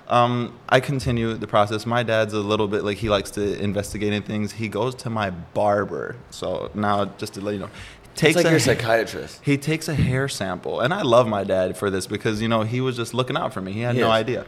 Um, 0.09 0.57
I 0.69 0.79
continue 0.81 1.35
the 1.35 1.47
process. 1.49 1.85
My 1.85 2.03
dad's 2.03 2.33
a 2.33 2.39
little 2.41 2.69
bit 2.69 2.85
like 2.85 2.97
he 2.99 3.09
likes 3.09 3.31
to 3.33 3.61
investigate 3.61 4.13
in 4.13 4.23
things. 4.23 4.53
He 4.53 4.69
goes 4.69 4.95
to 4.97 5.11
my 5.11 5.31
barber. 5.31 6.17
So 6.31 6.71
now, 6.75 7.07
just 7.19 7.35
to 7.35 7.41
let 7.41 7.53
you 7.55 7.59
know, 7.61 7.71
It's 8.13 8.21
takes 8.21 8.37
like 8.37 8.47
a 8.47 8.51
your 8.51 8.61
psychiatrist. 8.61 9.41
he 9.45 9.59
takes 9.59 9.89
a 9.89 9.95
hair 9.95 10.29
sample, 10.29 10.81
and 10.81 10.95
I 10.95 11.03
love 11.03 11.27
my 11.27 11.43
dad 11.45 11.77
for 11.77 11.91
this 11.91 12.07
because 12.07 12.41
you 12.41 12.47
know 12.49 12.63
he 12.63 12.81
was 12.81 12.97
just 12.97 13.15
looking 13.15 13.37
out 13.37 13.53
for 13.53 13.61
me. 13.61 13.73
He 13.73 13.81
had 13.81 13.95
He 13.97 14.01
no 14.01 14.07
is. 14.07 14.13
idea. 14.13 14.47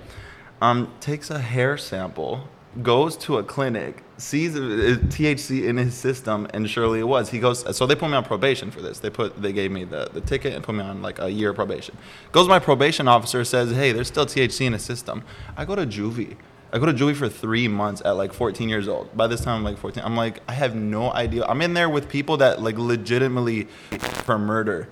Um, 0.62 0.92
takes 1.00 1.30
a 1.30 1.38
hair 1.40 1.76
sample, 1.76 2.48
goes 2.82 3.16
to 3.16 3.38
a 3.38 3.42
clinic, 3.42 4.02
sees 4.18 4.54
THC 4.54 5.64
in 5.66 5.76
his 5.76 5.94
system, 5.94 6.46
and 6.52 6.68
surely 6.68 7.00
it 7.00 7.08
was. 7.08 7.30
He 7.30 7.38
goes. 7.38 7.76
So 7.76 7.86
they 7.86 7.94
put 7.94 8.08
me 8.10 8.16
on 8.16 8.24
probation 8.24 8.70
for 8.70 8.80
this. 8.80 8.98
They 9.00 9.10
put 9.10 9.40
they 9.40 9.52
gave 9.52 9.70
me 9.70 9.84
the, 9.84 10.08
the 10.12 10.20
ticket 10.20 10.54
and 10.54 10.62
put 10.62 10.74
me 10.74 10.82
on 10.82 11.02
like 11.02 11.18
a 11.20 11.30
year 11.30 11.52
probation. 11.52 11.96
Goes 12.32 12.48
my 12.48 12.58
probation 12.58 13.08
officer 13.08 13.44
says, 13.44 13.70
hey, 13.72 13.92
there's 13.92 14.08
still 14.08 14.26
THC 14.26 14.66
in 14.66 14.72
his 14.74 14.82
system. 14.82 15.24
I 15.56 15.64
go 15.64 15.74
to 15.74 15.86
juvie. 15.86 16.36
I 16.72 16.78
go 16.78 16.86
to 16.86 16.92
juvie 16.92 17.16
for 17.16 17.28
three 17.30 17.66
months 17.66 18.02
at 18.04 18.10
like 18.12 18.32
14 18.32 18.68
years 18.68 18.88
old. 18.88 19.16
By 19.16 19.26
this 19.26 19.40
time, 19.40 19.56
I'm 19.56 19.64
like 19.64 19.78
14. 19.78 20.02
I'm 20.04 20.16
like, 20.16 20.42
I 20.46 20.52
have 20.52 20.74
no 20.74 21.10
idea. 21.12 21.44
I'm 21.46 21.62
in 21.62 21.72
there 21.74 21.88
with 21.88 22.08
people 22.08 22.36
that 22.38 22.60
like 22.60 22.76
legitimately 22.76 23.64
for 23.98 24.38
murder. 24.38 24.88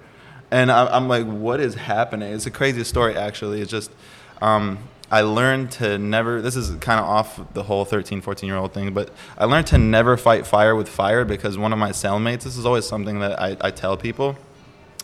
And 0.51 0.73
I- 0.73 0.87
I'm 0.87 1.07
like, 1.09 1.27
what 1.27 1.61
is 1.61 1.75
happening? 1.75 2.33
It's 2.33 2.47
a 2.47 2.51
crazy 2.51 2.83
story, 2.85 3.15
actually. 3.17 3.61
It's 3.61 3.71
just, 3.71 3.91
um, 4.41 4.79
I 5.11 5.21
learned 5.21 5.71
to 5.73 5.99
never, 5.99 6.43
this 6.43 6.57
is 6.57 6.71
kind 6.77 6.99
of 6.99 7.07
off 7.07 7.55
the 7.55 7.63
whole 7.63 7.85
13, 7.85 8.21
14 8.21 8.47
year 8.47 8.57
old 8.57 8.73
thing, 8.73 8.93
but 8.93 9.11
I 9.39 9.45
learned 9.45 9.69
to 9.69 9.79
never 9.79 10.17
fight 10.17 10.47
fire 10.47 10.75
with 10.75 10.89
fire 10.89 11.25
because 11.25 11.57
one 11.57 11.73
of 11.73 11.79
my 11.79 11.91
cellmates, 11.91 12.43
this 12.43 12.57
is 12.57 12.67
always 12.67 12.87
something 12.87 13.21
that 13.21 13.41
I, 13.41 13.57
I 13.61 13.71
tell 13.71 13.97
people. 13.97 14.37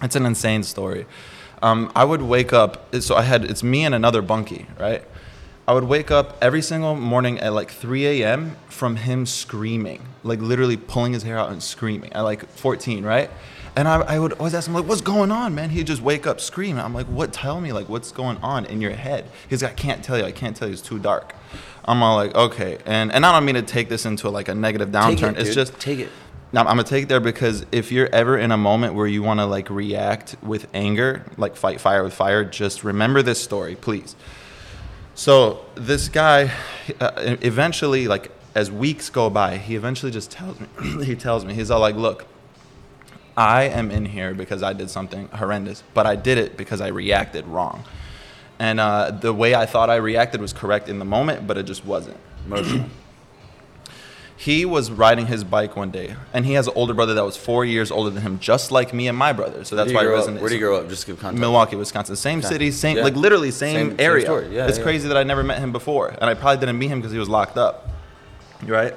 It's 0.02 0.16
an 0.16 0.26
insane 0.26 0.64
story. 0.64 1.06
Um, 1.62 1.92
I 1.94 2.04
would 2.04 2.22
wake 2.22 2.52
up, 2.52 2.92
so 2.96 3.14
I 3.14 3.22
had, 3.22 3.44
it's 3.44 3.62
me 3.62 3.84
and 3.84 3.94
another 3.94 4.20
bunkie, 4.20 4.66
right? 4.80 5.04
I 5.68 5.74
would 5.74 5.84
wake 5.84 6.10
up 6.10 6.36
every 6.42 6.60
single 6.60 6.96
morning 6.96 7.38
at 7.38 7.52
like 7.52 7.70
3 7.70 8.22
a.m. 8.22 8.56
from 8.68 8.96
him 8.96 9.26
screaming, 9.26 10.02
like 10.24 10.40
literally 10.40 10.76
pulling 10.76 11.12
his 11.12 11.22
hair 11.22 11.38
out 11.38 11.52
and 11.52 11.62
screaming 11.62 12.12
at 12.12 12.22
like 12.22 12.48
14, 12.48 13.04
right? 13.04 13.30
And 13.74 13.88
I, 13.88 14.00
I 14.02 14.18
would 14.18 14.34
always 14.34 14.54
ask 14.54 14.68
him, 14.68 14.74
like, 14.74 14.86
what's 14.86 15.00
going 15.00 15.30
on, 15.30 15.54
man? 15.54 15.70
He'd 15.70 15.86
just 15.86 16.02
wake 16.02 16.26
up 16.26 16.40
screaming. 16.40 16.82
I'm 16.82 16.92
like, 16.92 17.06
what? 17.06 17.32
Tell 17.32 17.60
me, 17.60 17.72
like, 17.72 17.88
what's 17.88 18.12
going 18.12 18.36
on 18.38 18.66
in 18.66 18.80
your 18.80 18.92
head? 18.92 19.24
He's 19.48 19.62
like, 19.62 19.72
I 19.72 19.74
can't 19.74 20.04
tell 20.04 20.18
you. 20.18 20.24
I 20.24 20.32
can't 20.32 20.54
tell 20.54 20.68
you. 20.68 20.74
It's 20.74 20.82
too 20.82 20.98
dark. 20.98 21.34
I'm 21.84 22.02
all 22.02 22.16
like, 22.16 22.34
okay. 22.34 22.78
And, 22.84 23.10
and 23.12 23.24
I 23.24 23.32
don't 23.32 23.44
mean 23.44 23.54
to 23.54 23.62
take 23.62 23.88
this 23.88 24.04
into 24.04 24.28
like 24.28 24.48
a 24.48 24.54
negative 24.54 24.90
downturn. 24.90 25.16
Take 25.16 25.22
it, 25.22 25.38
it's 25.38 25.48
dude. 25.48 25.54
just, 25.54 25.80
take 25.80 25.98
it. 26.00 26.10
now, 26.52 26.60
I'm 26.60 26.66
gonna 26.66 26.84
take 26.84 27.04
it 27.04 27.08
there 27.08 27.18
because 27.18 27.64
if 27.72 27.90
you're 27.90 28.08
ever 28.12 28.36
in 28.38 28.52
a 28.52 28.56
moment 28.56 28.94
where 28.94 29.06
you 29.06 29.22
want 29.22 29.40
to 29.40 29.46
like 29.46 29.70
react 29.70 30.36
with 30.42 30.68
anger, 30.74 31.24
like 31.36 31.56
fight 31.56 31.80
fire 31.80 32.04
with 32.04 32.14
fire, 32.14 32.44
just 32.44 32.84
remember 32.84 33.22
this 33.22 33.42
story, 33.42 33.74
please. 33.74 34.14
So 35.14 35.64
this 35.74 36.08
guy, 36.08 36.52
uh, 37.00 37.36
eventually, 37.40 38.06
like 38.06 38.30
as 38.54 38.70
weeks 38.70 39.10
go 39.10 39.30
by, 39.30 39.56
he 39.56 39.76
eventually 39.76 40.12
just 40.12 40.30
tells 40.30 40.60
me, 40.60 40.66
he 41.04 41.16
tells 41.16 41.44
me, 41.44 41.54
he's 41.54 41.70
all 41.70 41.80
like, 41.80 41.96
look, 41.96 42.26
I 43.36 43.64
am 43.64 43.90
in 43.90 44.04
here 44.04 44.34
because 44.34 44.62
I 44.62 44.72
did 44.72 44.90
something 44.90 45.28
horrendous, 45.28 45.82
but 45.94 46.06
I 46.06 46.16
did 46.16 46.38
it 46.38 46.56
because 46.56 46.80
I 46.80 46.88
reacted 46.88 47.46
wrong. 47.46 47.84
And 48.58 48.78
uh, 48.78 49.10
the 49.10 49.32
way 49.32 49.54
I 49.54 49.66
thought 49.66 49.90
I 49.90 49.96
reacted 49.96 50.40
was 50.40 50.52
correct 50.52 50.88
in 50.88 50.98
the 50.98 51.04
moment, 51.04 51.46
but 51.46 51.56
it 51.58 51.64
just 51.64 51.84
wasn't. 51.84 52.18
Emotional. 52.46 52.86
He 54.36 54.64
was 54.64 54.90
riding 54.90 55.26
his 55.26 55.44
bike 55.44 55.76
one 55.76 55.92
day, 55.92 56.16
and 56.32 56.44
he 56.44 56.54
has 56.54 56.66
an 56.66 56.72
older 56.74 56.94
brother 56.94 57.14
that 57.14 57.24
was 57.24 57.36
four 57.36 57.64
years 57.64 57.92
older 57.92 58.10
than 58.10 58.24
him, 58.24 58.40
just 58.40 58.72
like 58.72 58.92
me 58.92 59.06
and 59.06 59.16
my 59.16 59.32
brother. 59.32 59.62
So 59.62 59.76
that's 59.76 59.92
why 59.92 60.04
it 60.04 60.10
wasn't. 60.10 60.40
Where 60.40 60.48
did 60.48 60.56
you 60.56 60.66
grow 60.66 60.78
up? 60.80 60.88
Just 60.88 61.06
give 61.06 61.20
context. 61.20 61.40
Milwaukee, 61.40 61.76
Wisconsin, 61.76 62.16
same 62.16 62.40
Okay. 62.40 62.48
city, 62.48 62.70
same 62.72 62.96
Yeah. 62.96 63.04
like 63.04 63.14
literally 63.14 63.52
same, 63.52 63.76
Same- 63.76 63.90
same 63.90 64.00
area. 64.00 64.24
story. 64.24 64.48
Yeah, 64.52 64.66
it's 64.66 64.78
yeah. 64.78 64.82
crazy 64.84 65.06
that 65.06 65.16
I 65.16 65.22
never 65.22 65.44
met 65.44 65.60
him 65.60 65.70
before, 65.70 66.08
and 66.08 66.24
I 66.24 66.34
probably 66.34 66.58
didn't 66.58 66.76
meet 66.76 66.88
him 66.88 66.98
because 66.98 67.12
he 67.12 67.20
was 67.20 67.28
locked 67.28 67.56
up. 67.56 67.88
Right? 68.66 68.94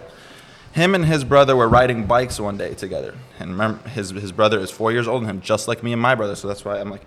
Him 0.75 0.93
and 0.93 1.05
his 1.05 1.23
brother 1.23 1.55
were 1.55 1.69
riding 1.69 2.05
bikes 2.05 2.37
one 2.37 2.57
day 2.57 2.73
together, 2.73 3.15
and 3.39 3.51
remember, 3.51 3.87
his 3.87 4.09
his 4.09 4.33
brother 4.33 4.59
is 4.59 4.69
four 4.69 4.91
years 4.91 5.07
older 5.07 5.25
than 5.25 5.37
him, 5.37 5.41
just 5.41 5.69
like 5.69 5.81
me 5.81 5.93
and 5.93 6.01
my 6.01 6.15
brother. 6.15 6.35
So 6.35 6.49
that's 6.49 6.65
why 6.65 6.81
I'm 6.81 6.89
like, 6.89 7.03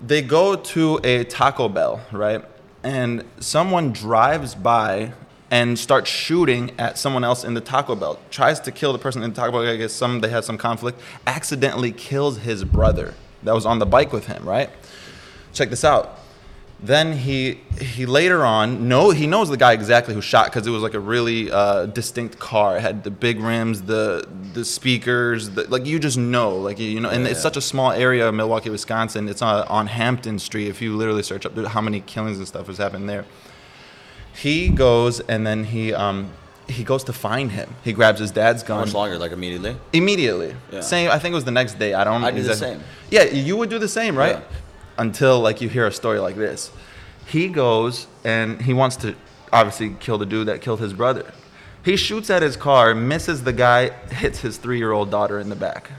they 0.00 0.22
go 0.22 0.56
to 0.56 0.98
a 1.04 1.24
Taco 1.24 1.68
Bell, 1.68 2.00
right? 2.10 2.42
And 2.82 3.24
someone 3.38 3.92
drives 3.92 4.54
by 4.54 5.12
and 5.50 5.78
starts 5.78 6.08
shooting 6.08 6.72
at 6.78 6.96
someone 6.96 7.22
else 7.22 7.44
in 7.44 7.52
the 7.52 7.60
Taco 7.60 7.94
Bell. 7.96 8.18
Tries 8.30 8.60
to 8.60 8.72
kill 8.72 8.94
the 8.94 8.98
person 8.98 9.22
in 9.22 9.28
the 9.28 9.36
Taco 9.36 9.52
Bell. 9.52 9.68
I 9.68 9.76
guess 9.76 9.92
some 9.92 10.20
they 10.20 10.30
had 10.30 10.44
some 10.44 10.56
conflict. 10.56 10.98
Accidentally 11.26 11.92
kills 11.92 12.38
his 12.38 12.64
brother 12.64 13.12
that 13.42 13.52
was 13.52 13.66
on 13.66 13.78
the 13.78 13.86
bike 13.86 14.10
with 14.10 14.26
him, 14.26 14.42
right? 14.42 14.70
Check 15.52 15.68
this 15.68 15.84
out. 15.84 16.18
Then 16.84 17.16
he 17.16 17.60
he 17.80 18.04
later 18.04 18.44
on 18.44 18.88
know 18.88 19.08
he 19.10 19.26
knows 19.26 19.48
the 19.48 19.56
guy 19.56 19.72
exactly 19.72 20.12
who 20.12 20.20
shot 20.20 20.46
because 20.46 20.66
it 20.66 20.70
was 20.70 20.82
like 20.82 20.92
a 20.92 21.00
really 21.00 21.50
uh, 21.50 21.86
distinct 21.86 22.38
car. 22.38 22.76
It 22.76 22.80
had 22.82 23.04
the 23.04 23.10
big 23.10 23.40
rims, 23.40 23.82
the 23.82 24.28
the 24.52 24.66
speakers, 24.66 25.48
the, 25.50 25.64
like 25.70 25.86
you 25.86 25.98
just 25.98 26.18
know, 26.18 26.54
like 26.56 26.78
you 26.78 27.00
know, 27.00 27.08
and 27.08 27.24
Yeah, 27.24 27.30
it's 27.30 27.38
yeah. 27.38 27.42
such 27.42 27.56
a 27.56 27.62
small 27.62 27.90
area 27.90 28.28
of 28.28 28.34
Milwaukee, 28.34 28.68
Wisconsin. 28.68 29.28
It's 29.30 29.40
on, 29.40 29.66
on 29.68 29.86
Hampton 29.86 30.38
Street. 30.38 30.68
If 30.68 30.82
you 30.82 30.94
literally 30.94 31.22
search 31.22 31.46
up 31.46 31.56
how 31.68 31.80
many 31.80 32.00
killings 32.00 32.36
and 32.36 32.46
stuff 32.46 32.66
has 32.66 32.76
happened 32.76 33.08
there, 33.08 33.24
he 34.34 34.68
goes 34.68 35.20
and 35.20 35.46
then 35.46 35.64
he 35.64 35.94
um 35.94 36.30
he 36.68 36.84
goes 36.84 37.02
to 37.04 37.12
find 37.14 37.52
him. 37.52 37.74
He 37.82 37.92
grabs 37.94 38.20
his 38.20 38.30
dad's 38.30 38.60
How 38.62 38.68
gun 38.68 38.80
much 38.80 38.92
longer? 38.94 39.16
Like 39.18 39.32
immediately? 39.32 39.76
immediately. 39.94 40.54
Yeah. 40.70 40.80
Same. 40.80 41.10
I 41.10 41.18
think 41.18 41.32
it 41.32 41.36
was 41.36 41.44
the 41.44 41.50
next 41.50 41.78
day. 41.78 41.94
I 41.94 42.04
don't. 42.04 42.22
I 42.24 42.30
do 42.30 42.42
the 42.42 42.54
same. 42.56 42.80
Yeah, 43.10 43.24
you 43.24 43.56
would 43.56 43.70
do 43.70 43.78
the 43.78 43.88
same, 43.88 44.16
right? 44.16 44.36
Yeah. 44.36 44.58
Until 44.96 45.40
like 45.40 45.60
you 45.60 45.68
hear 45.68 45.86
a 45.86 45.92
story 45.92 46.18
like 46.18 46.36
this. 46.36 46.70
He 47.26 47.48
goes 47.48 48.06
and 48.24 48.60
he 48.62 48.72
wants 48.72 48.96
to 48.96 49.14
obviously 49.52 49.96
kill 50.00 50.18
the 50.18 50.26
dude 50.26 50.48
that 50.48 50.60
killed 50.60 50.80
his 50.80 50.92
brother. 50.92 51.32
He 51.84 51.96
shoots 51.96 52.30
at 52.30 52.42
his 52.42 52.56
car, 52.56 52.94
misses 52.94 53.44
the 53.44 53.52
guy, 53.52 53.90
hits 53.90 54.40
his 54.40 54.56
three-year-old 54.56 55.10
daughter 55.10 55.38
in 55.38 55.50
the 55.50 55.56
back, 55.56 55.90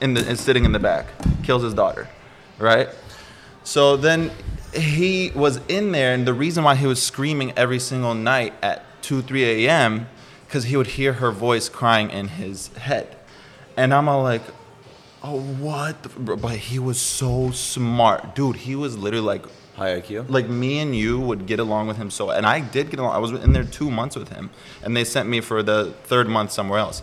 in 0.00 0.14
the 0.14 0.20
is 0.28 0.40
sitting 0.40 0.64
in 0.64 0.72
the 0.72 0.78
back, 0.78 1.06
kills 1.42 1.62
his 1.62 1.72
daughter, 1.72 2.08
right? 2.58 2.88
So 3.64 3.96
then 3.96 4.30
he 4.74 5.32
was 5.34 5.60
in 5.68 5.92
there, 5.92 6.12
and 6.12 6.26
the 6.26 6.34
reason 6.34 6.64
why 6.64 6.74
he 6.74 6.86
was 6.86 7.02
screaming 7.02 7.52
every 7.56 7.78
single 7.78 8.14
night 8.14 8.52
at 8.62 8.84
2, 9.02 9.22
3 9.22 9.66
a.m., 9.66 10.08
because 10.46 10.64
he 10.64 10.76
would 10.76 10.86
hear 10.86 11.14
her 11.14 11.32
voice 11.32 11.68
crying 11.68 12.10
in 12.10 12.28
his 12.28 12.68
head. 12.76 13.16
And 13.76 13.92
I'm 13.92 14.08
all 14.08 14.22
like, 14.22 14.42
oh, 15.26 15.40
what? 15.40 16.02
The, 16.02 16.08
f-" 16.08 16.40
but 16.40 16.56
he 16.56 16.78
was 16.78 17.00
so 17.00 17.50
smart. 17.50 18.34
Dude, 18.34 18.56
he 18.56 18.74
was 18.74 18.96
literally 18.96 19.26
like, 19.26 19.46
High 19.76 20.00
IQ? 20.00 20.30
like 20.30 20.48
me 20.48 20.78
and 20.78 20.96
you 20.96 21.20
would 21.20 21.44
get 21.44 21.60
along 21.60 21.86
with 21.86 21.98
him 21.98 22.10
so 22.10 22.30
and 22.30 22.46
i 22.46 22.60
did 22.60 22.88
get 22.88 22.98
along 22.98 23.14
i 23.14 23.18
was 23.18 23.32
in 23.32 23.52
there 23.52 23.62
two 23.62 23.90
months 23.90 24.16
with 24.16 24.30
him 24.30 24.48
and 24.82 24.96
they 24.96 25.04
sent 25.04 25.28
me 25.28 25.42
for 25.42 25.62
the 25.62 25.92
third 26.04 26.28
month 26.28 26.50
somewhere 26.50 26.78
else 26.78 27.02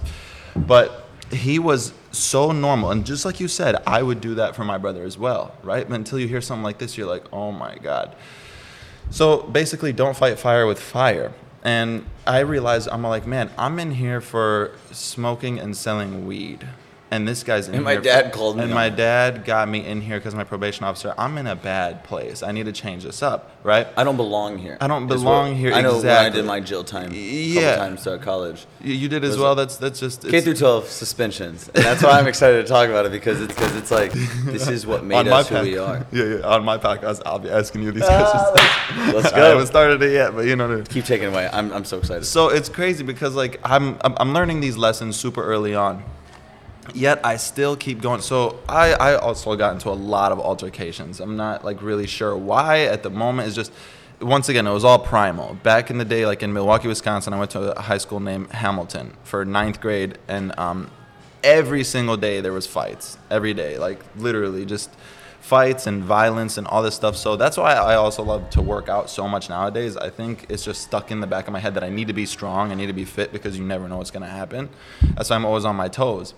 but 0.55 1.07
he 1.29 1.59
was 1.59 1.93
so 2.11 2.51
normal 2.51 2.89
and 2.89 3.05
just 3.05 3.25
like 3.25 3.39
you 3.39 3.47
said 3.47 3.75
i 3.85 4.01
would 4.01 4.19
do 4.19 4.33
that 4.33 4.55
for 4.55 4.63
my 4.63 4.79
brother 4.79 5.03
as 5.03 5.19
well 5.19 5.53
right 5.61 5.87
but 5.87 5.93
until 5.93 6.17
you 6.17 6.27
hear 6.27 6.41
something 6.41 6.63
like 6.63 6.79
this 6.79 6.97
you're 6.97 7.05
like 7.05 7.31
oh 7.31 7.51
my 7.51 7.75
god 7.75 8.15
so 9.11 9.43
basically 9.43 9.93
don't 9.93 10.17
fight 10.17 10.39
fire 10.39 10.65
with 10.65 10.79
fire 10.79 11.31
and 11.63 12.03
i 12.25 12.39
realized 12.39 12.89
i'm 12.89 13.03
like 13.03 13.27
man 13.27 13.51
i'm 13.55 13.77
in 13.77 13.91
here 13.91 14.19
for 14.19 14.71
smoking 14.91 15.59
and 15.59 15.77
selling 15.77 16.25
weed 16.25 16.67
and 17.13 17.27
this 17.27 17.43
guy's 17.43 17.67
in 17.67 17.75
And 17.75 17.83
my 17.83 17.95
dad 17.97 18.33
called 18.33 18.57
me 18.57 18.63
and 18.63 18.73
my 18.73 18.89
dad 18.89 19.45
got 19.45 19.69
me 19.69 19.85
in 19.85 20.01
here 20.01 20.17
because 20.17 20.33
my 20.33 20.43
probation 20.43 20.83
officer. 20.83 21.13
I'm 21.17 21.37
in 21.37 21.45
a 21.47 21.55
bad 21.55 22.03
place. 22.03 22.41
I 22.41 22.51
need 22.51 22.65
to 22.65 22.71
change 22.71 23.03
this 23.03 23.21
up, 23.21 23.51
right? 23.63 23.87
I 23.95 24.03
don't 24.03 24.17
belong 24.17 24.57
here. 24.57 24.77
I 24.81 24.87
don't 24.87 25.05
belong 25.07 25.49
what- 25.49 25.57
here, 25.57 25.73
I 25.73 25.81
know 25.81 25.89
when 25.97 26.07
I 26.07 26.25
exactly. 26.25 26.41
did 26.41 26.47
my 26.47 26.59
jail 26.59 26.83
time 26.83 27.11
Yeah. 27.13 27.75
times 27.75 28.03
throughout 28.03 28.21
college. 28.23 28.65
You, 28.81 28.95
you 28.95 29.07
did 29.09 29.23
as 29.23 29.37
well. 29.37 29.53
it- 29.53 29.57
That's 29.61 29.77
that's 29.77 29.99
just 29.99 30.27
k 30.27 30.41
through 30.41 30.55
12 30.55 30.87
suspensions. 30.87 31.69
And 31.75 31.83
that's 31.85 32.01
why 32.03 32.11
I'm 32.19 32.27
excited 32.27 32.57
to 32.63 32.67
talk 32.67 32.89
about 32.89 33.05
it 33.05 33.11
because 33.11 33.39
it's 33.41 33.53
because 33.53 33.75
it's 33.75 33.91
like 33.91 34.11
this 34.45 34.67
is 34.67 34.85
what 34.87 35.03
made 35.13 35.27
us 35.27 35.47
who 35.49 35.61
we 35.61 35.77
are. 35.77 36.05
Yeah, 36.11 36.23
yeah. 36.37 36.53
On 36.55 36.65
my 36.65 36.77
podcast, 36.79 37.21
I'll 37.27 37.39
be 37.39 37.49
asking 37.51 37.83
you 37.83 37.91
these 37.91 38.03
Ah, 38.07 38.15
questions. 38.17 39.13
let's 39.15 39.31
I 39.33 39.37
go. 39.37 39.49
haven't 39.51 39.67
started 39.67 40.01
it 40.01 40.13
yet, 40.13 40.33
but 40.35 40.45
you 40.45 40.55
know. 40.55 40.81
Keep 40.89 41.05
taking 41.05 41.27
away. 41.27 41.47
I'm, 41.53 41.71
I'm 41.71 41.85
so 41.85 41.97
excited. 41.99 42.25
So 42.25 42.49
it's 42.49 42.69
crazy 42.69 43.03
because 43.03 43.35
like 43.35 43.59
I'm 43.63 43.85
I'm, 44.01 44.13
I'm 44.17 44.33
learning 44.33 44.59
these 44.61 44.77
lessons 44.77 45.15
super 45.15 45.43
early 45.43 45.75
on. 45.75 46.03
Yet 46.93 47.25
I 47.25 47.37
still 47.37 47.75
keep 47.75 48.01
going. 48.01 48.21
So 48.21 48.59
I, 48.67 48.93
I 48.93 49.15
also 49.15 49.55
got 49.55 49.73
into 49.73 49.89
a 49.89 49.91
lot 49.91 50.31
of 50.31 50.39
altercations. 50.39 51.19
I'm 51.19 51.37
not 51.37 51.63
like 51.63 51.81
really 51.81 52.07
sure 52.07 52.35
why 52.35 52.81
at 52.81 53.03
the 53.03 53.09
moment. 53.09 53.47
It's 53.47 53.55
just 53.55 53.71
once 54.21 54.49
again 54.49 54.67
it 54.67 54.73
was 54.73 54.83
all 54.83 54.99
primal. 54.99 55.55
Back 55.63 55.89
in 55.89 55.97
the 55.97 56.05
day, 56.05 56.25
like 56.25 56.43
in 56.43 56.53
Milwaukee, 56.53 56.87
Wisconsin, 56.87 57.33
I 57.33 57.39
went 57.39 57.51
to 57.51 57.77
a 57.77 57.81
high 57.81 57.97
school 57.97 58.19
named 58.19 58.51
Hamilton 58.51 59.13
for 59.23 59.45
ninth 59.45 59.81
grade, 59.81 60.17
and 60.27 60.57
um, 60.59 60.91
every 61.43 61.83
single 61.83 62.17
day 62.17 62.41
there 62.41 62.53
was 62.53 62.67
fights. 62.67 63.17
Every 63.29 63.53
day, 63.53 63.77
like 63.77 63.99
literally 64.15 64.65
just 64.65 64.89
fights 65.41 65.87
and 65.87 66.01
violence 66.03 66.57
and 66.57 66.65
all 66.67 66.81
this 66.81 66.95
stuff. 66.95 67.17
So 67.17 67.35
that's 67.35 67.57
why 67.57 67.73
I 67.73 67.95
also 67.95 68.23
love 68.23 68.49
to 68.51 68.61
work 68.61 68.87
out 68.87 69.09
so 69.09 69.27
much 69.27 69.49
nowadays. 69.49 69.97
I 69.97 70.09
think 70.09 70.45
it's 70.47 70.63
just 70.63 70.81
stuck 70.81 71.11
in 71.11 71.19
the 71.19 71.27
back 71.27 71.47
of 71.47 71.53
my 71.53 71.59
head 71.59 71.73
that 71.73 71.83
I 71.83 71.89
need 71.89 72.07
to 72.07 72.13
be 72.13 72.25
strong, 72.25 72.71
I 72.71 72.75
need 72.75 72.87
to 72.87 72.93
be 72.93 73.03
fit 73.05 73.33
because 73.33 73.57
you 73.57 73.65
never 73.65 73.89
know 73.89 73.97
what's 73.97 74.11
going 74.11 74.23
to 74.23 74.29
happen. 74.29 74.69
That's 75.15 75.29
why 75.29 75.35
I'm 75.35 75.45
always 75.45 75.65
on 75.65 75.75
my 75.75 75.89
toes. 75.89 76.33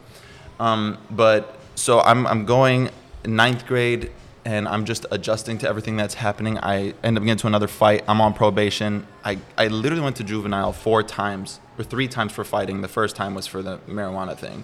Um, 0.60 0.98
but 1.12 1.58
so 1.76 2.02
I'm, 2.02 2.26
I'm 2.28 2.46
going 2.46 2.90
ninth 3.26 3.66
grade 3.66 4.12
and 4.46 4.68
I'm 4.68 4.86
just 4.86 5.08
adjusting 5.10 5.58
to 5.60 5.68
everything 5.68 5.98
that's 5.98 6.14
happening. 6.14 6.60
I 6.60 6.94
end 7.04 7.18
up 7.18 7.24
getting 7.24 7.38
to 7.38 7.48
another 7.48 7.68
fight. 7.68 8.04
I'm 8.08 8.22
on 8.22 8.34
probation. 8.34 9.08
I, 9.24 9.40
I 9.58 9.68
literally 9.68 10.04
went 10.04 10.18
to 10.18 10.24
juvenile 10.24 10.72
four 10.72 11.02
times 11.02 11.60
or 11.80 11.84
three 11.84 12.08
times 12.08 12.32
for 12.32 12.44
fighting. 12.44 12.82
The 12.82 12.88
first 12.88 13.16
time 13.16 13.34
was 13.34 13.48
for 13.48 13.64
the 13.64 13.80
marijuana 13.80 14.38
thing. 14.38 14.64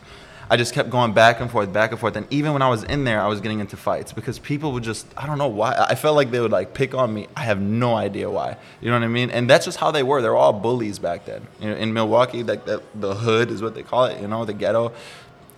I 0.52 0.58
just 0.58 0.74
kept 0.74 0.90
going 0.90 1.14
back 1.14 1.40
and 1.40 1.50
forth, 1.50 1.72
back 1.72 1.92
and 1.92 2.00
forth. 2.00 2.18
And 2.18 2.28
even 2.30 2.52
when 2.52 2.62
I 2.62 2.68
was 2.68 2.84
in 2.84 3.06
there, 3.06 3.22
I 3.22 3.28
was 3.28 3.40
getting 3.40 3.62
into 3.62 3.78
fights 3.78 4.12
because 4.12 4.38
people 4.38 4.74
would 4.74 4.84
just, 4.84 5.08
I 5.16 5.26
don't 5.26 5.38
know 5.38 5.48
why. 5.48 5.74
I 5.90 5.96
felt 5.96 6.18
like 6.18 6.30
they 6.30 6.42
would 6.42 6.52
like 6.52 6.74
pick 6.74 6.94
on 6.94 7.14
me. 7.14 7.30
I 7.38 7.44
have 7.44 7.62
no 7.62 7.96
idea 7.96 8.30
why. 8.30 8.58
You 8.82 8.90
know 8.90 9.00
what 9.00 9.06
I 9.06 9.08
mean? 9.08 9.32
And 9.32 9.50
that's 9.50 9.64
just 9.64 9.78
how 9.78 9.92
they 9.92 10.04
were. 10.04 10.22
They're 10.22 10.36
all 10.36 10.52
bullies 10.52 11.00
back 11.00 11.26
then. 11.26 11.48
You 11.62 11.70
know, 11.70 11.76
in 11.78 11.94
Milwaukee, 11.94 12.44
like 12.44 12.66
the, 12.66 12.84
the 12.94 13.16
hood 13.16 13.50
is 13.50 13.62
what 13.62 13.76
they 13.76 13.84
call 13.84 14.06
it, 14.06 14.22
you 14.22 14.28
know, 14.28 14.44
the 14.44 14.54
ghetto. 14.54 14.92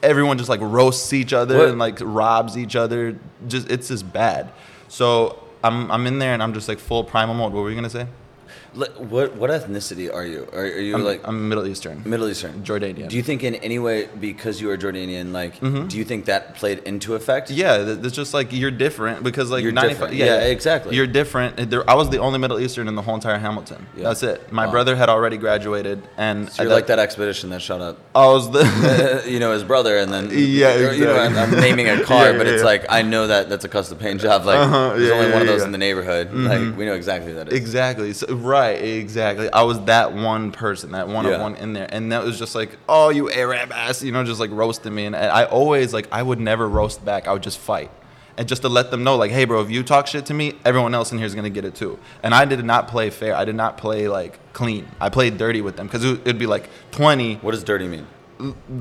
Everyone 0.04 0.38
just 0.38 0.50
like 0.50 0.60
roasts 0.62 1.14
each 1.14 1.34
other 1.34 1.58
What- 1.58 1.70
and 1.70 1.80
like 1.80 1.98
robs 2.02 2.58
each 2.58 2.76
other. 2.76 3.18
Just 3.48 3.72
it's 3.72 3.88
just 3.88 4.12
bad. 4.14 4.52
So 4.90 5.40
I'm 5.64 5.90
I'm 5.92 6.06
in 6.06 6.20
there 6.20 6.34
and 6.34 6.44
I'm 6.44 6.54
just 6.54 6.68
like 6.68 6.78
full 6.80 7.04
primal 7.04 7.34
mode. 7.34 7.54
What 7.54 7.62
were 7.64 7.70
you 7.70 7.76
gonna 7.76 7.90
say? 7.90 8.06
What 8.76 9.36
what 9.36 9.50
ethnicity 9.52 10.12
are 10.12 10.26
you? 10.26 10.48
Are, 10.52 10.62
are 10.62 10.80
you 10.80 10.96
I'm 10.96 11.04
like 11.04 11.22
I'm 11.28 11.48
Middle 11.48 11.68
Eastern. 11.68 12.02
Middle 12.06 12.28
Eastern? 12.28 12.64
Jordanian. 12.64 13.08
Do 13.08 13.16
you 13.16 13.22
think 13.24 13.44
in 13.44 13.56
any 13.56 13.78
way 13.78 14.08
because 14.20 14.60
you 14.60 14.72
are 14.72 14.78
Jordanian, 14.78 15.32
like, 15.32 15.60
do 15.60 15.96
you 15.98 16.04
think 16.04 16.26
that 16.26 16.56
played 16.56 16.80
into 16.80 17.14
effect? 17.14 17.52
Yeah, 17.52 17.78
it's 18.04 18.16
just 18.16 18.34
like 18.34 18.52
you're 18.52 18.72
different 18.72 19.24
because 19.24 19.52
like 19.52 19.62
You're 19.64 19.72
95 19.74 19.92
different. 20.10 20.16
Yeah, 20.16 20.42
exactly. 20.46 20.96
You're 20.96 21.06
different. 21.08 21.70
There, 21.70 21.88
I 21.88 21.94
was 21.94 22.10
the 22.10 22.18
only 22.18 22.40
Middle 22.40 22.60
Eastern 22.60 22.88
in 22.88 22.96
the 22.96 23.04
whole 23.04 23.16
entire 23.16 23.38
Hamilton. 23.38 23.86
Yeah. 23.96 24.04
That's 24.06 24.24
it. 24.24 24.52
My 24.52 24.66
Wow. 24.66 24.72
brother 24.72 24.96
had 24.96 25.10
already 25.10 25.38
graduated, 25.38 26.02
and 26.18 26.52
So 26.52 26.64
you're 26.64 26.72
like 26.72 26.88
that 26.88 27.00
expedition 27.00 27.52
that 27.52 27.62
shot 27.62 27.80
up, 27.82 28.00
I 28.16 28.26
was 28.26 28.50
the. 28.52 29.24
you 29.28 29.40
know, 29.40 29.52
his 29.54 29.64
brother, 29.64 29.98
and 30.00 30.12
then 30.12 30.30
Yeah, 30.32 30.76
or, 30.76 30.94
you 30.94 31.06
know, 31.06 31.16
I'm. 31.16 31.38
I'm 31.38 31.52
naming 31.60 31.90
a 31.90 32.02
car, 32.12 32.32
Yeah, 32.32 32.38
but 32.40 32.48
yeah, 32.48 32.54
it's 32.54 32.62
yeah. 32.62 32.66
like 32.74 32.86
I 32.90 33.02
know 33.04 33.28
that 33.28 33.50
that's 33.50 33.66
a 33.66 33.70
custom 33.70 34.00
paint 34.00 34.20
job. 34.22 34.46
Like 34.46 34.58
Uh-huh, 34.58 34.94
there's 34.98 35.12
only 35.12 35.28
yeah, 35.28 35.34
one 35.34 35.42
of 35.44 35.48
those 35.48 35.60
yeah. 35.62 35.66
in 35.68 35.72
the 35.74 35.78
neighborhood. 35.78 36.34
Like 36.34 36.76
we 36.78 36.86
know 36.86 36.94
exactly 36.96 37.30
who 37.32 37.38
that 37.38 37.50
is. 37.50 37.54
Exactly. 37.54 38.14
So, 38.14 38.34
right. 38.34 38.63
Exactly. 38.70 39.52
I 39.52 39.62
was 39.64 39.80
that 39.86 40.14
one 40.14 40.52
person, 40.52 40.92
that 40.94 41.08
one 41.08 41.26
Yeah. 41.26 41.32
of 41.32 41.42
one 41.42 41.56
in 41.56 41.74
there, 41.74 41.88
and 41.90 42.12
that 42.12 42.24
was 42.24 42.38
just 42.40 42.56
like, 42.56 42.78
oh, 42.90 43.10
you 43.10 43.30
Arab 43.32 43.72
ass, 43.72 44.02
you 44.04 44.12
know, 44.12 44.24
just 44.24 44.40
like 44.40 44.52
roasting 44.52 44.94
me. 44.96 45.06
And 45.06 45.16
I 45.16 45.46
always 45.46 45.94
like, 45.94 46.08
I 46.12 46.22
would 46.24 46.40
never 46.40 46.68
roast 46.68 47.04
back. 47.06 47.28
I 47.28 47.34
would 47.34 47.44
just 47.44 47.60
fight, 47.60 47.92
and 48.38 48.48
just 48.48 48.62
to 48.64 48.70
let 48.70 48.90
them 48.92 49.04
know, 49.04 49.16
like, 49.16 49.32
hey, 49.32 49.46
bro, 49.46 49.62
if 49.62 49.70
you 49.70 49.84
talk 49.84 50.08
shit 50.08 50.26
to 50.28 50.34
me, 50.34 50.54
everyone 50.66 50.94
else 50.94 51.12
in 51.12 51.18
here 51.18 51.28
is 51.28 51.36
gonna 51.36 51.50
get 51.50 51.66
it 51.66 51.76
too. 51.76 52.00
And 52.24 52.34
I 52.34 52.46
did 52.46 52.64
not 52.66 52.88
play 52.88 53.10
fair. 53.10 53.36
I 53.36 53.46
did 53.46 53.56
not 53.56 53.78
play 53.78 54.08
like 54.08 54.40
clean. 54.54 54.88
I 55.00 55.10
played 55.10 55.38
dirty 55.38 55.62
with 55.62 55.76
them 55.78 55.88
because 55.88 56.04
it, 56.04 56.22
it'd 56.22 56.40
be 56.40 56.48
like 56.48 56.70
twenty, 56.92 57.36
What 57.36 57.52
does 57.52 57.64
dirty 57.64 57.88
mean? 57.88 58.08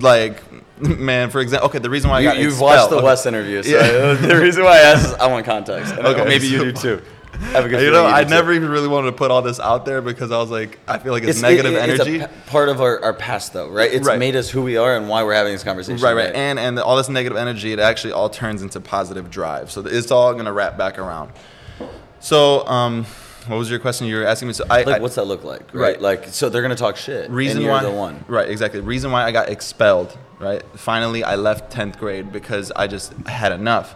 like, 0.01 0.43
man, 0.81 1.31
for 1.31 1.41
example. 1.41 1.69
Okay, 1.69 1.79
the 1.79 1.91
reason 1.91 2.11
why 2.11 2.17
I 2.17 2.21
You, 2.21 2.29
got 2.29 2.37
you've 2.39 2.53
expelled- 2.53 2.71
watched 2.71 2.91
the 2.91 2.97
okay. 2.97 3.05
West 3.05 3.27
interview, 3.27 3.63
so 3.63 3.71
Yeah. 3.71 4.15
the 4.29 4.41
reason 4.41 4.65
why 4.65 4.79
I 4.79 4.81
asked 4.81 5.07
is 5.07 5.15
I 5.15 5.27
want 5.29 5.45
context. 5.47 5.95
Okay, 5.99 6.25
maybe 6.25 6.47
you 6.49 6.59
do 6.65 6.73
too. 6.73 7.03
Have 7.51 7.65
a 7.65 7.69
good 7.69 7.83
You 7.83 7.91
know, 7.91 8.07
I 8.07 8.25
never 8.25 8.53
even 8.53 8.69
really 8.71 8.89
wanted 8.89 9.11
to 9.11 9.17
put 9.17 9.31
all 9.31 9.43
this 9.43 9.59
out 9.61 9.85
there 9.85 10.01
because 10.01 10.31
I 10.31 10.39
was 10.39 10.51
like, 10.51 10.79
I 10.89 10.99
feel 10.99 11.13
like 11.13 11.23
it's, 11.23 11.33
It's 11.33 11.43
negative 11.43 11.73
it- 11.73 11.77
it- 11.77 11.91
energy. 12.01 12.17
It's 12.21 12.25
a 12.25 12.51
part 12.51 12.69
of 12.69 12.81
our, 12.81 13.03
our 13.03 13.13
past, 13.13 13.53
though, 13.53 13.69
right? 13.69 13.93
It's 13.93 14.07
Right. 14.07 14.19
made 14.19 14.37
us 14.37 14.49
who 14.49 14.63
we 14.63 14.77
are 14.77 14.97
and 14.97 15.09
why 15.09 15.23
we're 15.23 15.35
having 15.35 15.53
this 15.53 15.65
conversation. 15.65 16.03
Right, 16.03 16.15
right, 16.15 16.27
today. 16.29 16.39
and 16.39 16.59
and 16.59 16.79
all 16.79 16.97
this 16.97 17.09
negative 17.09 17.37
energy, 17.37 17.73
it 17.73 17.79
actually 17.79 18.13
all 18.13 18.29
turns 18.31 18.63
into 18.63 18.81
positive 18.81 19.31
drive. 19.31 19.71
So 19.71 19.81
it's 19.85 20.11
all 20.11 20.33
gonna 20.35 20.53
wrap 20.53 20.79
back 20.79 20.99
around. 20.99 21.33
So, 22.21 22.67
um, 22.69 23.05
what 23.49 23.57
was 23.57 23.69
your 23.69 23.81
question? 23.81 24.07
You 24.07 24.17
were 24.17 24.25
asking 24.27 24.49
me. 24.49 24.55
So 24.55 24.65
I, 24.71 24.83
like, 24.85 24.97
I 24.97 25.01
what's 25.01 25.17
that 25.17 25.27
look 25.27 25.43
like? 25.43 25.63
Right. 25.75 25.95
Right. 25.95 26.01
Like, 26.01 26.29
so 26.29 26.49
they're 26.49 26.63
gonna 26.63 26.77
talk 26.77 26.97
shit. 26.97 27.29
reason 27.31 27.67
why 27.67 27.83
the 27.83 27.91
one. 27.91 28.25
right 28.29 28.49
exactly 28.49 28.81
reason 28.81 29.11
why 29.11 29.25
I 29.25 29.33
got 29.33 29.49
expelled. 29.49 30.17
Right, 30.39 30.63
finally 30.75 31.23
I 31.23 31.37
left 31.37 31.71
tenth 31.73 31.99
grade 31.99 32.33
because 32.33 32.73
I 32.75 32.87
just 32.89 33.13
had 33.27 33.53
enough. 33.53 33.95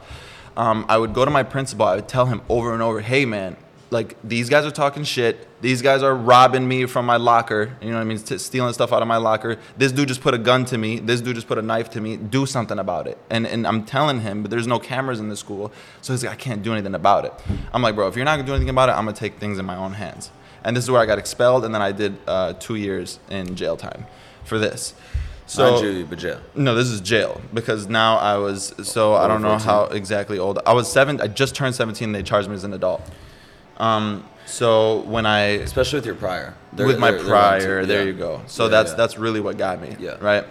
Um, 0.56 0.86
I 0.88 0.96
would 0.98 1.14
go 1.14 1.24
to 1.24 1.30
my 1.30 1.42
principal. 1.42 1.86
I 1.86 1.96
would 1.96 2.08
tell 2.08 2.26
him 2.26 2.42
over 2.48 2.72
and 2.72 2.82
over, 2.82 3.00
"Hey, 3.00 3.24
man." 3.24 3.56
Like 3.88 4.16
these 4.24 4.48
guys 4.48 4.66
are 4.66 4.72
talking 4.72 5.04
shit. 5.04 5.46
These 5.60 5.80
guys 5.80 6.02
are 6.02 6.14
robbing 6.14 6.66
me 6.66 6.86
from 6.86 7.06
my 7.06 7.18
locker. 7.18 7.76
You 7.80 7.90
know 7.90 7.94
what 7.94 8.00
I 8.00 8.04
mean? 8.04 8.18
T- 8.18 8.36
stealing 8.38 8.72
stuff 8.72 8.92
out 8.92 9.00
of 9.00 9.06
my 9.06 9.16
locker. 9.16 9.58
This 9.76 9.92
dude 9.92 10.08
just 10.08 10.22
put 10.22 10.34
a 10.34 10.38
gun 10.38 10.64
to 10.66 10.76
me. 10.76 10.98
This 10.98 11.20
dude 11.20 11.36
just 11.36 11.46
put 11.46 11.56
a 11.56 11.62
knife 11.62 11.88
to 11.90 12.00
me. 12.00 12.16
Do 12.16 12.46
something 12.46 12.80
about 12.80 13.06
it. 13.06 13.16
And 13.30 13.46
and 13.46 13.64
I'm 13.64 13.84
telling 13.84 14.22
him, 14.22 14.42
but 14.42 14.50
there's 14.50 14.66
no 14.66 14.80
cameras 14.80 15.20
in 15.20 15.28
the 15.28 15.36
school, 15.36 15.70
so 16.02 16.12
he's 16.12 16.24
like, 16.24 16.32
I 16.32 16.36
can't 16.36 16.64
do 16.64 16.72
anything 16.72 16.96
about 16.96 17.26
it. 17.26 17.32
I'm 17.72 17.80
like, 17.80 17.94
bro, 17.94 18.08
if 18.08 18.16
you're 18.16 18.24
not 18.24 18.36
gonna 18.36 18.46
do 18.46 18.54
anything 18.54 18.70
about 18.70 18.88
it, 18.88 18.92
I'm 18.92 19.04
gonna 19.04 19.16
take 19.16 19.38
things 19.38 19.56
in 19.58 19.64
my 19.64 19.76
own 19.76 19.92
hands. 19.92 20.32
And 20.64 20.76
this 20.76 20.82
is 20.82 20.90
where 20.90 21.00
I 21.00 21.06
got 21.06 21.20
expelled, 21.20 21.64
and 21.64 21.72
then 21.72 21.80
I 21.80 21.92
did 21.92 22.18
uh, 22.26 22.54
two 22.54 22.74
years 22.74 23.20
in 23.30 23.54
jail 23.54 23.76
time 23.76 24.06
for 24.42 24.58
this. 24.58 24.94
So, 25.48 25.76
So 25.76 25.82
Juvie, 25.85 26.09
but 26.09 26.18
jail. 26.18 26.40
no, 26.56 26.74
this 26.74 26.88
is 26.88 27.00
jail 27.00 27.40
because 27.54 27.87
now 27.87 28.16
I 28.16 28.37
was 28.37 28.74
so 28.82 29.14
I 29.14 29.28
don't 29.28 29.42
know 29.42 29.50
14. 29.59 29.66
how 29.66 29.85
exactly 29.85 30.38
old 30.38 30.59
I 30.66 30.72
was. 30.72 30.90
Seven. 30.90 31.20
I 31.20 31.28
just 31.28 31.54
turned 31.54 31.74
seventeen. 31.74 32.12
They 32.12 32.22
charged 32.24 32.48
me 32.48 32.54
as 32.54 32.64
an 32.64 32.72
adult. 32.74 33.02
Um. 33.78 34.24
So 34.46 35.00
when 35.02 35.26
I 35.26 35.40
Especially 35.62 35.98
with 35.98 36.06
your 36.06 36.14
prior. 36.14 36.54
They're- 36.72 36.87
with 36.87 36.98
my 36.98 37.11
they're- 37.12 37.24
prior, 37.24 37.85
there 37.87 38.00
Yeah. 38.02 38.06
you 38.06 38.12
go. 38.12 38.42
So 38.46 38.64
Yeah, 38.64 38.70
that's 38.70 38.90
yeah. 38.90 38.96
that's 38.96 39.18
really 39.18 39.40
what 39.40 39.56
got 39.59 39.80
me. 39.80 39.96
Yeah. 39.98 40.16
Right. 40.20 40.44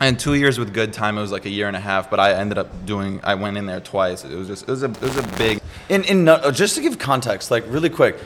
And 0.00 0.18
two 0.18 0.34
years 0.34 0.58
with 0.58 0.72
good 0.72 0.92
time, 0.92 1.18
it 1.18 1.20
was 1.20 1.30
like 1.30 1.44
a 1.44 1.50
year 1.50 1.68
and 1.68 1.76
a 1.76 1.80
half. 1.80 2.08
But 2.10 2.20
I 2.20 2.32
ended 2.32 2.56
up 2.56 2.86
doing. 2.86 3.20
I 3.22 3.34
went 3.34 3.56
in 3.58 3.66
there 3.66 3.80
twice. 3.80 4.24
It 4.24 4.34
was 4.36 4.48
just. 4.48 4.62
It 4.62 4.68
was 4.70 4.82
a. 4.82 4.86
It 4.86 5.02
was 5.02 5.16
a 5.18 5.22
big. 5.36 5.60
In, 5.88 6.04
in 6.04 6.24
just 6.54 6.76
to 6.76 6.80
give 6.80 6.98
context, 6.98 7.50
like 7.50 7.64
really 7.68 7.90
quick, 7.90 8.16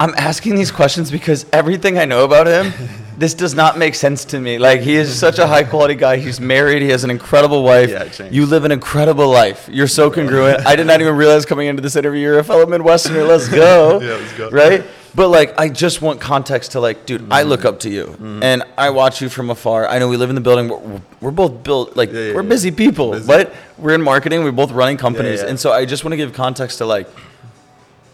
I'm 0.00 0.12
asking 0.16 0.56
these 0.56 0.70
questions 0.72 1.10
because 1.10 1.46
everything 1.52 1.98
I 1.98 2.04
know 2.04 2.24
about 2.24 2.46
him, 2.46 2.72
this 3.18 3.32
does 3.32 3.54
not 3.54 3.78
make 3.78 3.94
sense 3.94 4.24
to 4.26 4.40
me. 4.40 4.58
Like 4.58 4.80
he 4.80 4.96
is 4.96 5.14
such 5.16 5.38
a 5.38 5.46
high 5.46 5.62
quality 5.64 5.94
guy. 5.94 6.16
He's 6.16 6.40
married. 6.40 6.82
He 6.82 6.88
has 6.88 7.04
an 7.04 7.10
incredible 7.10 7.62
wife. 7.62 7.90
Yeah, 7.90 8.28
you 8.28 8.44
live 8.46 8.64
an 8.64 8.72
incredible 8.72 9.28
life. 9.28 9.68
You're 9.70 9.86
so 9.86 10.10
congruent. 10.10 10.66
I 10.66 10.74
did 10.76 10.86
not 10.88 11.00
even 11.00 11.14
realize 11.16 11.46
coming 11.46 11.68
into 11.68 11.80
this 11.80 11.94
interview 11.96 12.22
you're 12.22 12.38
a 12.40 12.44
fellow 12.44 12.66
Midwesterner. 12.66 13.26
Let's 13.34 13.48
go. 13.48 14.00
Yeah, 14.00 14.14
let's 14.14 14.32
go. 14.34 14.50
Right. 14.50 14.84
But 15.14 15.28
like, 15.28 15.56
I 15.60 15.68
just 15.68 16.02
want 16.02 16.20
context 16.20 16.72
to 16.72 16.80
like, 16.80 17.06
dude, 17.06 17.30
I 17.30 17.42
Mm-hmm. 17.42 17.48
look 17.50 17.64
up 17.64 17.78
to 17.80 17.88
you, 17.88 18.16
and 18.42 18.64
I 18.76 18.90
watch 18.90 19.22
you 19.22 19.28
from 19.28 19.48
afar. 19.48 19.86
I 19.86 20.00
know 20.00 20.08
we 20.08 20.16
live 20.16 20.28
in 20.28 20.34
the 20.34 20.40
building. 20.40 20.68
We're, 20.68 21.00
we're 21.20 21.30
both 21.30 21.62
built 21.62 21.96
like 21.96 22.10
Yeah, 22.12 22.18
yeah, 22.20 22.34
we're 22.34 22.42
busy 22.42 22.72
people, 22.72 23.12
Busy. 23.12 23.24
but 23.28 23.54
we're 23.78 23.94
in 23.94 24.02
marketing. 24.02 24.42
We're 24.42 24.50
both 24.50 24.72
running 24.72 24.96
companies, 24.96 25.40
and 25.40 25.58
so 25.60 25.70
I 25.70 25.84
just 25.84 26.02
want 26.02 26.14
to 26.14 26.16
give 26.16 26.32
context 26.32 26.78
to 26.78 26.84
like 26.86 27.08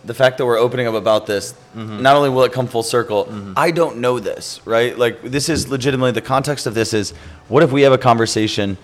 the 0.04 0.14
fact 0.14 0.38
that 0.38 0.46
we're 0.46 0.58
opening 0.58 0.86
up 0.86 0.94
about 0.94 1.26
this. 1.26 1.52
Mm-hmm. 1.76 2.02
Not 2.02 2.16
only 2.16 2.30
will 2.30 2.44
it 2.44 2.52
come 2.52 2.66
full 2.66 2.82
circle, 2.82 3.28
I 3.56 3.70
don't 3.70 3.98
know 3.98 4.18
this, 4.18 4.60
right? 4.64 4.96
Like 4.96 5.22
this 5.22 5.48
is 5.48 5.68
legitimately 5.68 6.12
the 6.12 6.22
context 6.22 6.66
of 6.66 6.74
this 6.74 6.94
is 6.94 7.10
what 7.48 7.62
if 7.62 7.72
we 7.72 7.82
have 7.82 7.92
a 7.92 7.98
conversation 7.98 8.78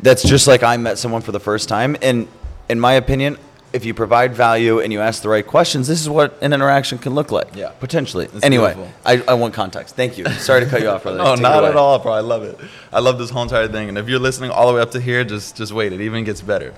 that's 0.00 0.22
just 0.22 0.46
like 0.46 0.62
I 0.62 0.76
met 0.78 0.98
someone 0.98 1.22
for 1.22 1.32
the 1.32 1.40
first 1.40 1.68
time, 1.68 1.96
and 2.02 2.26
in 2.68 2.80
my 2.80 2.94
opinion. 2.94 3.38
If 3.72 3.84
you 3.84 3.94
provide 3.94 4.34
value 4.34 4.80
and 4.80 4.92
you 4.92 4.98
ask 5.00 5.22
the 5.22 5.28
right 5.28 5.46
questions, 5.46 5.86
this 5.86 6.00
is 6.00 6.08
what 6.08 6.36
an 6.42 6.52
interaction 6.52 6.98
can 6.98 7.14
look 7.14 7.30
like. 7.30 7.54
Yeah. 7.54 7.68
potentially. 7.78 8.26
That's 8.26 8.44
anyway, 8.44 8.74
beautiful. 8.74 8.92
I, 9.06 9.22
I 9.28 9.34
want 9.34 9.54
context. 9.54 9.94
Thank 9.94 10.18
you. 10.18 10.24
Sorry 10.24 10.64
to 10.64 10.68
cut 10.68 10.80
you 10.80 10.88
off, 10.88 11.04
brother. 11.04 11.18
No, 11.22 11.36
Take 11.36 11.42
not 11.42 11.62
at 11.62 11.76
all, 11.76 12.00
bro. 12.00 12.10
I 12.10 12.18
love 12.18 12.42
it. 12.42 12.58
I 12.92 12.98
love 12.98 13.18
this 13.18 13.30
whole 13.30 13.44
entire 13.44 13.68
thing. 13.68 13.88
And 13.88 13.96
if 13.96 14.08
you're 14.08 14.18
listening 14.18 14.50
all 14.50 14.66
the 14.66 14.74
way 14.74 14.80
up 14.80 14.90
to 14.90 15.00
here, 15.00 15.22
just 15.22 15.54
just 15.56 15.70
wait. 15.70 15.92
It 15.92 16.00
even 16.00 16.24
gets 16.24 16.40
better. 16.42 16.74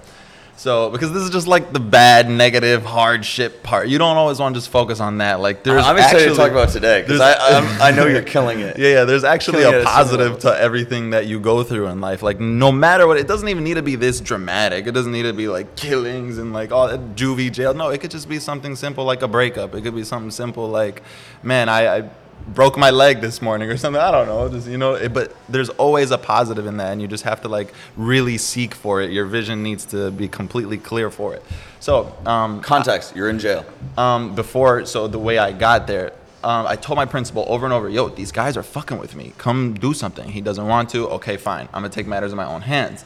So 0.62 0.90
because 0.90 1.12
this 1.12 1.24
is 1.24 1.30
just 1.30 1.48
like 1.48 1.72
the 1.72 1.80
bad, 1.80 2.30
negative, 2.30 2.84
hardship 2.84 3.64
part. 3.64 3.88
You 3.88 3.98
don't 3.98 4.16
always 4.16 4.38
want 4.38 4.54
to 4.54 4.60
just 4.60 4.70
focus 4.70 5.00
on 5.00 5.18
that. 5.18 5.40
Like 5.40 5.64
there's 5.64 5.84
I'm 5.84 5.96
excited 5.96 6.18
actually, 6.18 6.36
to 6.36 6.36
talk 6.36 6.52
about 6.52 6.68
today 6.68 7.02
because 7.02 7.20
I, 7.20 7.32
I'm- 7.32 7.82
I 7.82 7.90
know 7.90 8.06
you're 8.06 8.22
killing 8.22 8.60
it. 8.60 8.76
Yeah, 8.82 8.88
yeah. 8.90 9.04
There's 9.04 9.24
actually 9.24 9.62
Killing 9.62 9.74
a 9.74 9.78
at 9.80 9.88
so 9.88 10.16
many 10.16 10.18
positive 10.20 10.38
to 10.40 10.56
everything 10.56 11.10
that 11.10 11.26
you 11.26 11.40
go 11.40 11.64
through 11.64 11.88
in 11.88 12.00
life. 12.00 12.22
Like 12.22 12.38
no 12.38 12.70
matter 12.70 13.08
what, 13.08 13.16
it 13.16 13.26
doesn't 13.26 13.48
even 13.48 13.64
need 13.64 13.74
to 13.74 13.82
be 13.82 13.96
this 13.96 14.20
dramatic. 14.20 14.86
It 14.86 14.92
doesn't 14.92 15.10
need 15.10 15.24
to 15.24 15.32
be 15.32 15.48
like 15.48 15.74
killings 15.74 16.38
and 16.38 16.52
like 16.52 16.70
all 16.70 16.86
that 16.86 17.16
juvie 17.16 17.50
jail. 17.50 17.74
No, 17.74 17.88
it 17.88 18.00
could 18.00 18.12
just 18.12 18.28
be 18.28 18.38
something 18.38 18.76
simple 18.76 19.04
like 19.04 19.22
a 19.22 19.28
breakup. 19.28 19.74
It 19.74 19.82
could 19.82 19.96
be 19.96 20.04
something 20.04 20.30
simple 20.30 20.68
like, 20.68 21.02
man, 21.42 21.68
I. 21.68 21.96
I 21.98 22.10
broke 22.48 22.76
my 22.76 22.90
leg 22.90 23.20
this 23.20 23.40
morning 23.40 23.70
or 23.70 23.76
something 23.76 24.00
i 24.00 24.10
don't 24.10 24.26
know 24.26 24.48
just 24.48 24.68
you 24.68 24.76
know 24.76 24.94
it, 24.94 25.12
but 25.12 25.34
there's 25.48 25.68
always 25.70 26.10
a 26.10 26.18
positive 26.18 26.66
in 26.66 26.76
that 26.76 26.92
and 26.92 27.00
you 27.00 27.08
just 27.08 27.24
have 27.24 27.40
to 27.40 27.48
like 27.48 27.72
really 27.96 28.36
seek 28.36 28.74
for 28.74 29.00
it 29.00 29.10
your 29.10 29.26
vision 29.26 29.62
needs 29.62 29.84
to 29.84 30.10
be 30.10 30.28
completely 30.28 30.76
clear 30.76 31.10
for 31.10 31.34
it 31.34 31.42
so 31.82 32.14
um, 32.26 32.60
Context: 32.60 33.16
You're 33.16 33.28
in 33.28 33.40
jail. 33.40 33.66
um, 33.98 34.36
before, 34.36 34.86
so 34.86 35.08
the 35.08 35.18
way 35.18 35.38
I 35.38 35.50
got 35.50 35.88
there, 35.88 36.12
um, 36.44 36.64
I 36.64 36.76
told 36.76 36.96
my 36.96 37.06
principal 37.06 37.44
over 37.48 37.66
and 37.66 37.72
over, 37.72 37.88
yo, 37.88 38.08
these 38.08 38.30
guys 38.30 38.56
are 38.56 38.62
fucking 38.62 38.98
with 38.98 39.16
me. 39.16 39.32
Come 39.36 39.74
do 39.74 39.92
something. 39.92 40.30
He 40.30 40.40
doesn't 40.40 40.64
want 40.64 40.90
to. 40.90 41.08
Okay, 41.08 41.36
fine. 41.36 41.66
I'm 41.74 41.82
gonna 41.82 41.88
take 41.88 42.06
matters 42.06 42.30
in 42.30 42.36
my 42.36 42.44
own 42.46 42.60
hands. 42.60 43.04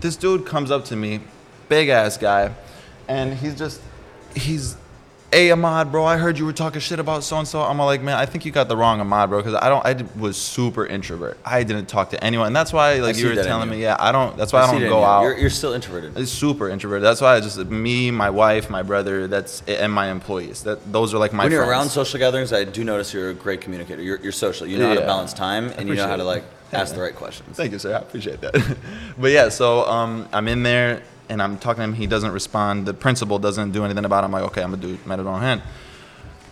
This 0.00 0.16
dude 0.16 0.46
comes 0.46 0.72
up 0.72 0.84
to 0.86 0.96
me, 0.96 1.20
big 1.68 1.90
ass 1.90 2.16
guy, 2.18 2.52
and 3.06 3.34
he's 3.34 3.54
just, 3.56 3.80
he's, 4.34 4.76
hey 5.30 5.48
Amad, 5.48 5.90
bro, 5.90 6.04
I 6.04 6.16
heard 6.16 6.38
you 6.38 6.46
were 6.46 6.52
talking 6.52 6.80
shit 6.80 6.98
about 6.98 7.22
so 7.22 7.38
and 7.38 7.46
so. 7.46 7.62
I'm 7.62 7.78
like, 7.78 8.02
man, 8.02 8.16
I 8.16 8.26
think 8.26 8.44
you 8.44 8.52
got 8.52 8.68
the 8.68 8.76
wrong 8.76 9.00
Amad, 9.00 9.28
bro, 9.28 9.38
because 9.38 9.54
I 9.54 9.68
don't, 9.68 9.84
I 9.84 10.04
was 10.18 10.36
super 10.36 10.86
introvert. 10.86 11.38
I 11.44 11.64
didn't 11.64 11.86
talk 11.86 12.10
to 12.10 12.24
anyone. 12.24 12.48
And 12.48 12.56
that's 12.56 12.72
why, 12.72 12.94
like 12.98 13.16
you 13.16 13.28
were 13.28 13.34
telling 13.34 13.68
you. 13.68 13.76
me, 13.76 13.82
yeah, 13.82 13.96
I 13.98 14.12
don't. 14.12 14.36
That's 14.36 14.52
why 14.52 14.62
I, 14.62 14.66
see 14.66 14.78
don't 14.78 14.88
go 14.88 15.00
you. 15.00 15.04
out. 15.04 15.22
You're, 15.22 15.38
you're 15.38 15.50
still 15.50 15.74
introverted. 15.74 16.16
It's 16.16 16.32
super 16.32 16.68
introverted. 16.68 17.04
That's 17.04 17.20
why 17.20 17.36
I 17.36 17.40
just 17.40 17.58
me, 17.58 18.10
my 18.10 18.30
wife, 18.30 18.70
my 18.70 18.82
brother. 18.82 19.26
That's 19.26 19.62
and 19.66 19.92
my 19.92 20.10
employees. 20.10 20.62
That 20.62 20.92
those 20.92 21.14
are 21.14 21.18
like 21.18 21.32
my. 21.32 21.44
when 21.44 21.52
you're 21.52 21.66
around 21.66 21.90
social 21.90 22.18
gatherings, 22.18 22.52
I 22.52 22.64
do 22.64 22.84
notice 22.84 23.12
you're 23.12 23.30
a 23.30 23.34
great 23.34 23.60
communicator. 23.60 24.02
You're, 24.02 24.20
you're 24.20 24.32
social. 24.32 24.66
You 24.66 24.78
know 24.78 24.88
how 24.88 24.94
to 24.94 25.00
balance 25.00 25.32
time, 25.32 25.70
and 25.76 25.88
you 25.88 25.94
know 25.94 26.08
how 26.08 26.16
to 26.16 26.24
like 26.24 26.44
ask 26.72 26.94
the 26.94 27.00
right 27.00 27.14
questions. 27.14 27.56
Thank 27.56 27.72
you, 27.72 27.78
sir. 27.78 27.94
I 27.94 27.98
appreciate 27.98 28.40
that. 28.40 28.76
but 29.18 29.30
yeah, 29.30 29.48
so 29.48 29.86
um, 29.86 30.28
I'm 30.32 30.48
in 30.48 30.62
there 30.62 31.02
and 31.28 31.42
I'm 31.42 31.58
talking 31.58 31.80
to 31.80 31.84
him. 31.84 31.92
He 31.94 32.06
doesn't 32.06 32.32
respond. 32.32 32.86
The 32.86 32.94
principal 32.94 33.38
doesn't 33.38 33.72
do 33.72 33.84
anything 33.84 34.04
about 34.04 34.24
it. 34.24 34.26
I'm 34.26 34.32
like, 34.32 34.44
okay, 34.44 34.62
I'm 34.62 34.70
gonna 34.70 34.82
do 34.82 34.98
matter 35.06 35.28
on 35.28 35.40
hand. 35.40 35.62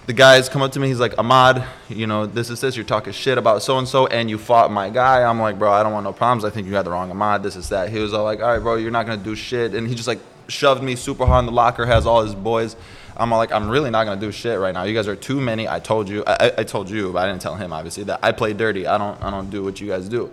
The 0.07 0.13
guys 0.13 0.49
come 0.49 0.63
up 0.63 0.71
to 0.73 0.79
me. 0.81 0.87
He's 0.87 1.01
like, 1.01 1.15
Amad, 1.17 1.67
you 1.89 2.07
know, 2.07 2.27
this 2.27 2.49
is 2.49 2.61
this. 2.61 2.77
You're 2.77 2.85
talking 2.85 3.13
shit 3.13 3.39
about 3.39 3.63
so 3.63 3.79
and 3.79 3.89
so, 3.89 4.07
and 4.07 4.31
you 4.31 4.39
fought 4.39 4.71
my 4.71 4.89
guy. 4.89 5.25
I'm 5.25 5.41
like, 5.41 5.59
bro, 5.59 5.73
I 5.73 5.83
don't 5.83 5.93
want 5.93 6.05
no 6.05 6.13
problems. 6.13 6.45
I 6.45 6.51
think 6.51 6.67
you 6.67 6.73
got 6.73 6.85
the 6.85 6.93
wrong 6.93 7.11
Amad. 7.11 7.43
This 7.43 7.57
is 7.57 7.69
that. 7.71 7.89
He 7.91 7.99
was 7.99 8.15
all 8.15 8.23
like, 8.23 8.41
all 8.41 8.47
right, 8.53 8.61
bro, 8.63 8.77
you're 8.77 8.93
not 8.93 9.07
gonna 9.07 9.23
do 9.23 9.35
shit. 9.35 9.75
And 9.75 9.89
he 9.89 9.95
just 9.97 10.07
like 10.07 10.21
shoved 10.49 10.83
me 10.83 10.95
super 10.95 11.27
hard 11.27 11.41
in 11.41 11.47
the 11.47 11.53
locker. 11.53 11.85
Has 11.87 12.07
all 12.07 12.23
his 12.23 12.35
boys. 12.37 12.77
I'm 13.17 13.31
like, 13.31 13.51
I'm 13.51 13.69
really 13.69 13.91
not 13.91 14.05
gonna 14.05 14.21
do 14.21 14.31
shit 14.31 14.61
right 14.61 14.75
now. 14.75 14.85
You 14.85 14.95
guys 14.95 15.09
are 15.09 15.17
too 15.17 15.41
many. 15.41 15.67
I 15.69 15.81
told 15.81 16.09
you. 16.09 16.23
I- 16.27 16.53
I 16.59 16.63
told 16.65 16.89
you, 16.89 17.13
but 17.13 17.25
I 17.25 17.31
didn't 17.31 17.43
tell 17.43 17.57
him 17.57 17.73
obviously 17.73 18.05
that 18.05 18.21
I 18.23 18.31
play 18.31 18.53
dirty. 18.53 18.87
I 18.87 18.99
don't. 18.99 19.21
I 19.23 19.31
don't 19.31 19.51
do 19.51 19.65
what 19.65 19.81
you 19.81 19.89
guys 19.89 20.09
do. 20.09 20.31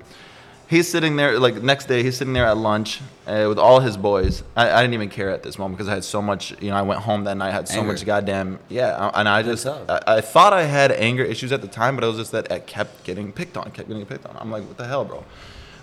He's 0.73 0.87
sitting 0.87 1.15
there, 1.17 1.39
like 1.39 1.61
next 1.61 1.85
day, 1.85 2.01
he's 2.01 2.17
sitting 2.17 2.33
there 2.33 2.47
at 2.47 2.57
lunch 2.57 2.99
uh, 3.27 3.45
with 3.47 3.59
all 3.59 3.79
his 3.79 3.95
boys. 3.95 4.43
I, 4.55 4.71
I 4.71 4.81
didn't 4.81 4.95
even 4.95 5.09
care 5.09 5.29
at 5.29 5.43
this 5.43 5.59
moment 5.59 5.77
because 5.77 5.87
I 5.87 5.93
had 5.93 6.03
so 6.03 6.19
much, 6.19 6.59
you 6.61 6.71
know, 6.71 6.75
I 6.75 6.81
went 6.81 7.01
home 7.01 7.25
that 7.25 7.37
night, 7.37 7.51
had 7.51 7.67
so 7.67 7.79
Anger. 7.79 7.91
much 7.91 8.03
goddamn, 8.05 8.57
yeah. 8.69 9.11
And 9.13 9.29
I 9.29 9.43
just. 9.43 9.67
I, 9.67 10.01
I 10.07 10.21
thought 10.21 10.51
I 10.51 10.63
had 10.63 10.91
anger 10.91 11.23
issues 11.23 11.51
at 11.51 11.61
the 11.61 11.67
time, 11.67 11.93
but 11.95 12.03
it 12.03 12.07
was 12.07 12.17
just 12.17 12.31
that 12.31 12.51
I 12.51 12.57
kept 12.57 13.03
getting 13.03 13.31
picked 13.31 13.55
on, 13.55 13.69
kept 13.69 13.87
getting 13.87 14.03
picked 14.07 14.25
on. 14.25 14.35
I'm 14.39 14.49
like, 14.49 14.63
what 14.63 14.77
the 14.77 14.87
hell, 14.87 15.05
bro? 15.05 15.23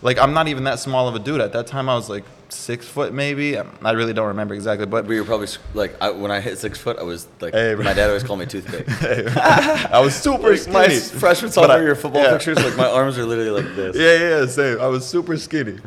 Like, 0.03 0.19
I'm 0.19 0.33
not 0.35 0.49
even 0.49 0.65
that 0.65 0.81
small 0.81 1.07
of 1.07 1.15
a 1.15 1.21
dude. 1.21 1.41
At 1.41 1.53
that 1.53 1.69
time, 1.69 1.89
I 1.89 1.95
was 1.95 2.11
like 2.11 2.25
six 2.53 2.87
foot 2.87 3.13
maybe. 3.13 3.59
I 3.59 3.93
really 3.93 4.13
don't 4.13 4.29
remember 4.29 4.55
exactly, 4.55 4.87
but 4.87 5.07
we 5.07 5.17
you're 5.17 5.25
probably 5.25 5.49
like 5.75 6.01
I, 6.01 6.11
when 6.11 6.31
I 6.31 6.41
hit 6.41 6.59
six 6.59 6.79
foot, 6.79 6.99
I 6.99 7.03
was 7.03 7.29
like 7.41 7.55
Hey, 7.55 7.75
my 7.75 7.93
dad 7.95 8.09
always 8.09 8.23
called 8.23 8.39
me 8.39 8.47
toothpick. 8.47 8.87
I 8.89 10.01
was 10.01 10.15
super 10.15 10.57
skinny. 10.57 10.99
freshman 10.99 11.53
sophomore 11.53 11.83
year 11.83 11.95
football 11.95 12.23
yeah. 12.23 12.33
pictures, 12.33 12.59
like 12.59 12.77
my 12.77 12.89
arms 12.91 13.19
are 13.19 13.25
literally 13.25 13.63
like 13.63 13.75
this. 13.77 13.97
Yeah, 13.97 14.41
yeah, 14.41 14.47
same. 14.47 14.81
I 14.81 14.87
was 14.87 15.07
super 15.07 15.37
skinny. 15.37 15.79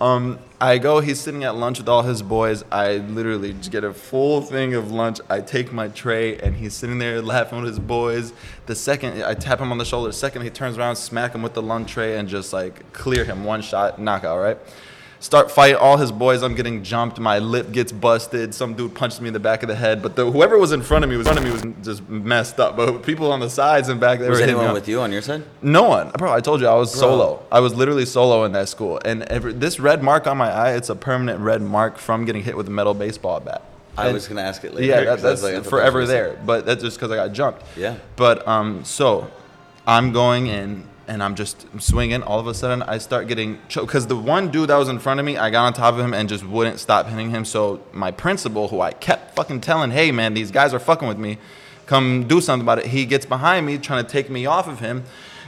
Um, 0.00 0.38
I 0.62 0.78
go. 0.78 1.00
He's 1.00 1.20
sitting 1.20 1.44
at 1.44 1.56
lunch 1.56 1.78
with 1.78 1.88
all 1.88 2.02
his 2.02 2.22
boys. 2.22 2.64
I 2.72 2.96
literally 2.96 3.52
just 3.52 3.70
get 3.70 3.84
a 3.84 3.92
full 3.92 4.40
thing 4.40 4.74
of 4.74 4.90
lunch. 4.90 5.20
I 5.28 5.40
take 5.40 5.72
my 5.72 5.88
tray, 5.88 6.38
and 6.38 6.56
he's 6.56 6.72
sitting 6.72 6.98
there 6.98 7.20
laughing 7.20 7.60
with 7.60 7.68
his 7.68 7.78
boys. 7.78 8.32
The 8.64 8.74
second 8.74 9.22
I 9.22 9.34
tap 9.34 9.60
him 9.60 9.72
on 9.72 9.78
the 9.78 9.84
shoulder, 9.84 10.08
the 10.08 10.14
second 10.14 10.42
he 10.42 10.50
turns 10.50 10.78
around, 10.78 10.96
smack 10.96 11.34
him 11.34 11.42
with 11.42 11.52
the 11.52 11.62
lunch 11.62 11.92
tray, 11.92 12.16
and 12.16 12.28
just 12.28 12.52
like 12.52 12.92
clear 12.94 13.24
him 13.24 13.44
one 13.44 13.60
shot, 13.60 14.00
knockout. 14.00 14.38
Right. 14.38 14.58
Start 15.22 15.50
fight 15.50 15.74
all 15.74 15.98
his 15.98 16.10
boys. 16.10 16.42
I'm 16.42 16.54
getting 16.54 16.82
jumped. 16.82 17.20
My 17.20 17.38
lip 17.40 17.72
gets 17.72 17.92
busted. 17.92 18.54
Some 18.54 18.72
dude 18.72 18.94
punched 18.94 19.20
me 19.20 19.26
in 19.28 19.34
the 19.34 19.38
back 19.40 19.62
of 19.62 19.68
the 19.68 19.74
head. 19.74 20.02
But 20.02 20.16
the, 20.16 20.30
whoever 20.30 20.56
was 20.58 20.72
in 20.72 20.80
front 20.80 21.04
of 21.04 21.10
me 21.10 21.18
was 21.18 21.26
in 21.26 21.34
front 21.34 21.46
of 21.46 21.62
me 21.62 21.70
was 21.70 21.84
just 21.84 22.08
messed 22.08 22.58
up. 22.58 22.74
But 22.74 23.02
people 23.02 23.30
on 23.30 23.38
the 23.38 23.50
sides 23.50 23.90
and 23.90 24.00
back, 24.00 24.18
they 24.18 24.30
Was 24.30 24.40
anyone 24.40 24.72
with 24.72 24.88
you 24.88 25.00
on 25.02 25.12
your 25.12 25.20
side? 25.20 25.42
No 25.60 25.82
one, 25.82 26.08
bro. 26.12 26.32
I 26.32 26.40
told 26.40 26.62
you 26.62 26.66
I 26.68 26.74
was 26.74 26.90
Bro. 26.92 27.00
solo. 27.00 27.42
I 27.52 27.60
was 27.60 27.74
literally 27.74 28.06
solo 28.06 28.44
in 28.44 28.52
that 28.52 28.70
school, 28.70 28.98
and 29.04 29.22
every, 29.24 29.52
this 29.52 29.78
red 29.78 30.02
mark 30.02 30.26
on 30.26 30.38
my 30.38 30.50
eye, 30.50 30.72
it's 30.72 30.88
a 30.88 30.96
permanent 30.96 31.40
red 31.40 31.60
mark 31.60 31.98
from 31.98 32.24
getting 32.24 32.42
hit 32.42 32.56
with 32.56 32.68
a 32.68 32.70
metal 32.70 32.94
baseball 32.94 33.40
bat. 33.40 33.62
I 33.98 34.06
And- 34.06 34.14
was 34.14 34.26
gonna 34.26 34.40
ask 34.40 34.64
it 34.64 34.72
later. 34.72 34.86
Yeah, 34.86 35.00
that, 35.04 35.06
'cause 35.16 35.24
I 35.24 35.30
was 35.32 35.42
that's 35.42 35.42
like, 35.42 35.50
I 35.52 35.56
thought 35.56 35.64
that 35.64 35.70
was 35.76 35.80
forever 35.82 36.06
there, 36.06 36.38
but 36.46 36.64
that's 36.64 36.82
just 36.82 36.96
because 36.98 37.10
I 37.12 37.16
got 37.16 37.32
jumped. 37.34 37.62
Yeah. 37.76 37.96
But 38.16 38.48
um, 38.48 38.84
so 38.84 39.26
I'm 39.86 40.12
going 40.12 40.46
in 40.46 40.84
and 41.10 41.24
I'm 41.24 41.34
just 41.34 41.66
swinging. 41.80 42.22
All 42.22 42.38
of 42.38 42.46
a 42.46 42.54
sudden, 42.54 42.84
I 42.84 42.98
start 42.98 43.26
getting 43.26 43.58
choked 43.68 43.88
because 43.88 44.06
the 44.06 44.16
one 44.16 44.50
dude 44.52 44.70
that 44.70 44.76
was 44.76 44.88
in 44.88 45.00
front 45.00 45.18
of 45.18 45.26
me, 45.26 45.36
I 45.36 45.50
got 45.50 45.64
on 45.64 45.72
top 45.72 45.94
of 45.94 46.00
him 46.00 46.14
and 46.14 46.28
just 46.28 46.46
wouldn't 46.46 46.78
stop 46.78 47.06
hitting 47.08 47.30
him. 47.30 47.44
So 47.44 47.82
my 47.92 48.12
principal, 48.12 48.68
who 48.68 48.80
I 48.80 48.92
kept 48.92 49.34
fucking 49.34 49.60
telling, 49.60 49.90
"Hey 49.90 50.12
man, 50.12 50.34
these 50.34 50.52
guys 50.52 50.72
are 50.72 50.78
fucking 50.78 51.08
with 51.08 51.18
me. 51.18 51.38
Come 51.86 52.28
do 52.28 52.40
something 52.40 52.64
about 52.64 52.78
it." 52.78 52.86
He 52.86 53.06
gets 53.06 53.26
behind 53.26 53.66
me, 53.66 53.76
trying 53.76 54.04
to 54.04 54.10
take 54.10 54.30
me 54.30 54.46
off 54.46 54.68
of 54.68 54.78
him. 54.78 55.02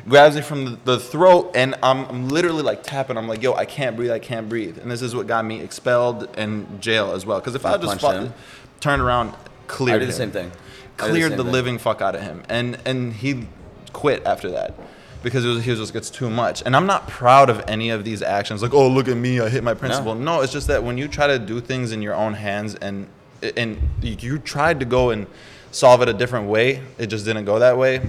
Grabs 0.09 0.35
me 0.35 0.43
from 0.43 0.65
the, 0.65 0.79
the 0.85 0.99
throat, 0.99 1.53
and 1.55 1.77
I'm, 1.81 2.07
I'm 2.07 2.29
literally 2.29 2.65
like 2.65 2.83
tapping. 2.83 3.17
I'm 3.17 3.29
like, 3.29 3.41
"Yo, 3.41 3.55
I 3.55 3.65
can't 3.65 3.95
breathe. 3.95 4.11
I 4.11 4.19
can't 4.19 4.49
breathe." 4.49 4.79
And 4.79 4.91
this 4.91 5.01
is 5.01 5.15
what 5.15 5.29
got 5.29 5.45
me 5.45 5.61
expelled 5.61 6.29
and 6.37 6.81
jail 6.81 7.13
as 7.13 7.25
well. 7.25 7.39
Because 7.39 7.55
if 7.55 7.65
I 7.65 7.77
You 7.77 7.83
just 7.83 8.01
fought, 8.01 8.33
turned 8.81 9.01
around, 9.01 9.33
cleared 9.69 9.97
I 9.97 9.99
did 10.01 10.09
the 10.09 10.13
same 10.13 10.33
thing. 10.33 10.51
I 10.99 11.07
did 11.07 11.07
the 11.07 11.11
cleared 11.11 11.37
the 11.37 11.45
living 11.45 11.79
fuck 11.79 12.03
out 12.03 12.17
of 12.17 12.23
him, 12.23 12.43
and 12.49 12.79
and 12.85 13.13
he 13.13 13.47
quit 13.93 14.27
after 14.27 14.51
that 14.51 14.75
because 15.23 15.45
it 15.45 15.49
was, 15.49 15.65
he 15.65 15.71
was 15.71 15.81
just 15.81 15.93
gets 15.93 16.11
too 16.11 16.31
much. 16.31 16.63
And 16.65 16.75
I'm 16.75 16.87
not 16.87 17.09
proud 17.09 17.51
of 17.51 17.63
any 17.69 17.91
of 17.91 18.05
these 18.05 18.23
actions. 18.23 18.63
Like, 18.63 18.75
oh 18.75 18.89
look 18.89 19.09
at 19.09 19.17
me, 19.17 19.41
I 19.41 19.49
hit 19.49 19.65
my 19.65 19.75
principal. 19.75 20.15
No, 20.15 20.41
it's 20.41 20.53
just 20.53 20.67
that 20.69 20.83
when 20.83 20.99
you 20.99 21.09
try 21.09 21.27
to 21.27 21.39
do 21.39 21.61
things 21.61 21.93
in 21.93 22.03
your 22.03 22.15
own 22.15 22.35
hands 22.35 22.75
and 22.77 23.09
and 23.57 23.79
you 24.01 24.39
tried 24.39 24.79
to 24.81 24.87
go 24.87 25.11
and 25.11 25.27
solve 25.73 26.03
it 26.03 26.09
a 26.09 26.13
different 26.13 26.49
way, 26.49 26.81
it 26.99 27.07
just 27.07 27.25
didn't 27.25 27.45
go 27.45 27.59
that 27.59 27.77
way. 27.77 28.01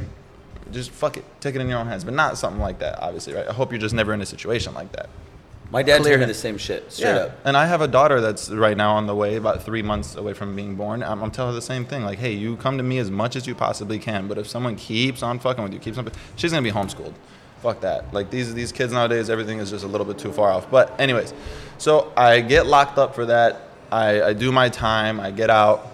Just 0.71 0.91
fuck 0.91 1.17
it, 1.17 1.25
take 1.39 1.55
it 1.55 1.61
in 1.61 1.67
your 1.67 1.79
own 1.79 1.87
hands, 1.87 2.03
but 2.03 2.13
not 2.13 2.37
something 2.37 2.61
like 2.61 2.79
that, 2.79 3.01
obviously, 3.01 3.33
right? 3.33 3.47
I 3.47 3.53
hope 3.53 3.71
you're 3.71 3.81
just 3.81 3.95
never 3.95 4.13
in 4.13 4.21
a 4.21 4.25
situation 4.25 4.73
like 4.73 4.91
that. 4.93 5.09
My 5.73 5.81
dad 5.81 6.03
told 6.03 6.19
me 6.19 6.25
the 6.25 6.35
same 6.35 6.59
shit 6.59 6.91
straight 6.91 7.15
up. 7.15 7.31
And 7.45 7.57
I 7.57 7.65
have 7.65 7.81
a 7.81 7.87
daughter 7.87 8.21
that's 8.21 8.51
right 8.51 8.77
now 8.77 8.95
on 8.95 9.07
the 9.07 9.15
way, 9.15 9.37
about 9.37 9.63
three 9.63 9.81
months 9.81 10.15
away 10.15 10.33
from 10.33 10.55
being 10.55 10.75
born. 10.75 11.01
I'm, 11.01 11.23
I'm 11.23 11.31
telling 11.31 11.51
her 11.51 11.55
the 11.55 11.63
same 11.63 11.83
thing. 11.83 12.05
Like, 12.05 12.19
hey, 12.19 12.31
you 12.31 12.57
come 12.57 12.77
to 12.77 12.83
me 12.83 12.99
as 12.99 13.09
much 13.09 13.35
as 13.35 13.47
you 13.47 13.55
possibly 13.55 13.97
can, 13.97 14.27
but 14.27 14.37
if 14.37 14.47
someone 14.47 14.75
keeps 14.75 15.23
on 15.23 15.39
fucking 15.39 15.63
with 15.63 15.73
you, 15.73 15.79
keeps 15.79 15.97
on, 15.97 16.07
she's 16.35 16.51
gonna 16.51 16.61
be 16.61 16.71
homeschooled. 16.71 17.15
Fuck 17.63 17.81
that. 17.81 18.13
Like 18.13 18.29
these 18.29 18.53
these 18.53 18.71
kids 18.71 18.93
nowadays, 18.93 19.31
everything 19.31 19.57
is 19.57 19.71
just 19.71 19.83
a 19.83 19.87
little 19.87 20.05
bit 20.05 20.19
too 20.19 20.31
far 20.31 20.51
off. 20.51 20.69
But 20.69 20.99
anyways, 20.99 21.33
so 21.79 22.13
I 22.15 22.41
get 22.41 22.67
locked 22.67 22.99
up 22.99 23.15
for 23.15 23.25
that. 23.25 23.69
I, 23.91 24.21
I 24.21 24.33
do 24.33 24.51
my 24.51 24.69
time. 24.69 25.19
I 25.19 25.31
get 25.31 25.49
out. 25.49 25.87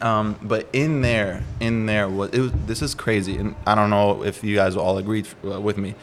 Um, 0.00 0.38
but 0.42 0.68
in 0.72 1.02
there, 1.02 1.42
in 1.60 1.86
there 1.86 2.08
was, 2.08 2.30
it 2.30 2.40
was 2.40 2.52
this 2.66 2.80
is 2.80 2.94
crazy, 2.94 3.36
and 3.36 3.56
I 3.66 3.74
don't 3.74 3.90
know 3.90 4.24
if 4.24 4.42
you 4.42 4.54
guys 4.54 4.74
will 4.74 4.84
all 4.84 4.96
agree 4.96 5.24
uh, 5.44 5.60
with 5.60 5.76
me, 5.76 5.94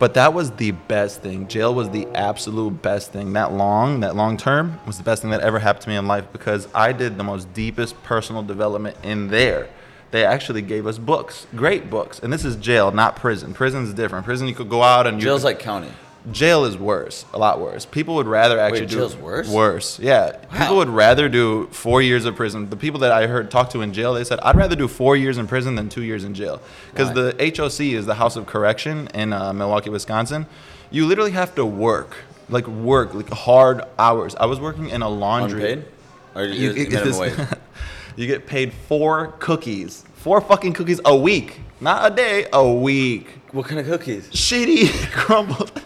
but 0.00 0.14
that 0.14 0.34
was 0.34 0.50
the 0.52 0.72
best 0.72 1.22
thing. 1.22 1.46
Jail 1.46 1.72
was 1.72 1.90
the 1.90 2.08
absolute 2.16 2.82
best 2.82 3.12
thing. 3.12 3.34
That 3.34 3.52
long, 3.52 4.00
that 4.00 4.16
long 4.16 4.36
term 4.36 4.80
was 4.86 4.98
the 4.98 5.04
best 5.04 5.22
thing 5.22 5.30
that 5.30 5.42
ever 5.42 5.60
happened 5.60 5.82
to 5.82 5.88
me 5.90 5.94
in 5.96 6.08
life 6.08 6.24
because 6.32 6.66
I 6.74 6.92
did 6.92 7.16
the 7.18 7.22
most 7.24 7.52
deepest 7.54 8.02
personal 8.02 8.42
development 8.42 8.96
in 9.04 9.28
there. 9.28 9.68
They 10.10 10.24
actually 10.24 10.62
gave 10.62 10.88
us 10.88 10.98
books, 10.98 11.46
great 11.54 11.88
books, 11.88 12.18
and 12.18 12.32
this 12.32 12.44
is 12.44 12.56
jail, 12.56 12.90
not 12.90 13.14
prison. 13.14 13.54
Prison's 13.54 13.94
different. 13.94 14.24
Prison, 14.24 14.48
you 14.48 14.54
could 14.56 14.68
go 14.68 14.82
out 14.82 15.06
and 15.06 15.18
you 15.20 15.22
Jail's 15.28 15.42
could- 15.42 15.46
like 15.46 15.58
county. 15.60 15.92
Jail 16.32 16.64
is 16.66 16.76
worse, 16.76 17.24
a 17.32 17.38
lot 17.38 17.60
worse. 17.60 17.86
People 17.86 18.14
would 18.16 18.26
rather 18.26 18.58
actually 18.58 18.86
do 18.86 18.96
jail's 18.96 19.16
worse? 19.16 19.48
Worse, 19.48 19.98
yeah. 19.98 20.36
Wow. 20.52 20.58
People 20.58 20.76
would 20.76 20.90
rather 20.90 21.28
do 21.30 21.66
four 21.68 22.02
years 22.02 22.26
of 22.26 22.36
prison. 22.36 22.68
The 22.68 22.76
people 22.76 23.00
that 23.00 23.10
I 23.10 23.26
heard 23.26 23.50
talk 23.50 23.70
to 23.70 23.80
in 23.80 23.94
jail, 23.94 24.12
they 24.12 24.24
said, 24.24 24.38
"I'd 24.40 24.54
rather 24.56 24.76
do 24.76 24.86
four 24.86 25.16
years 25.16 25.38
in 25.38 25.46
prison 25.46 25.76
than 25.76 25.88
two 25.88 26.02
years 26.02 26.22
in 26.24 26.34
jail," 26.34 26.60
because 26.92 27.12
the 27.14 27.34
HOC 27.56 27.80
is 27.94 28.04
the 28.04 28.16
House 28.16 28.36
of 28.36 28.46
Correction 28.46 29.08
in 29.14 29.32
uh, 29.32 29.52
Milwaukee, 29.54 29.88
Wisconsin. 29.88 30.46
You 30.90 31.06
literally 31.06 31.30
have 31.30 31.54
to 31.54 31.64
work, 31.64 32.16
like 32.50 32.66
work, 32.68 33.14
like 33.14 33.30
hard 33.30 33.82
hours. 33.98 34.34
I 34.34 34.44
was 34.44 34.60
working 34.60 34.90
in 34.90 35.00
a 35.00 35.08
laundry. 35.08 35.72
Unpaid? 35.72 35.88
Or 36.34 36.44
You, 36.44 36.72
you, 36.72 36.84
get 36.86 37.04
this- 37.04 37.18
you 38.16 38.26
get 38.26 38.46
paid 38.46 38.72
four 38.72 39.28
cookies, 39.38 40.04
four 40.16 40.40
fucking 40.42 40.74
cookies 40.74 41.00
a 41.04 41.16
week, 41.16 41.60
not 41.80 42.12
a 42.12 42.14
day, 42.14 42.46
a 42.52 42.70
week 42.70 43.38
What 43.52 43.66
kind 43.66 43.80
of 43.80 43.86
cookies? 43.86 44.28
shitty 44.30 45.10
crumbled 45.12 45.82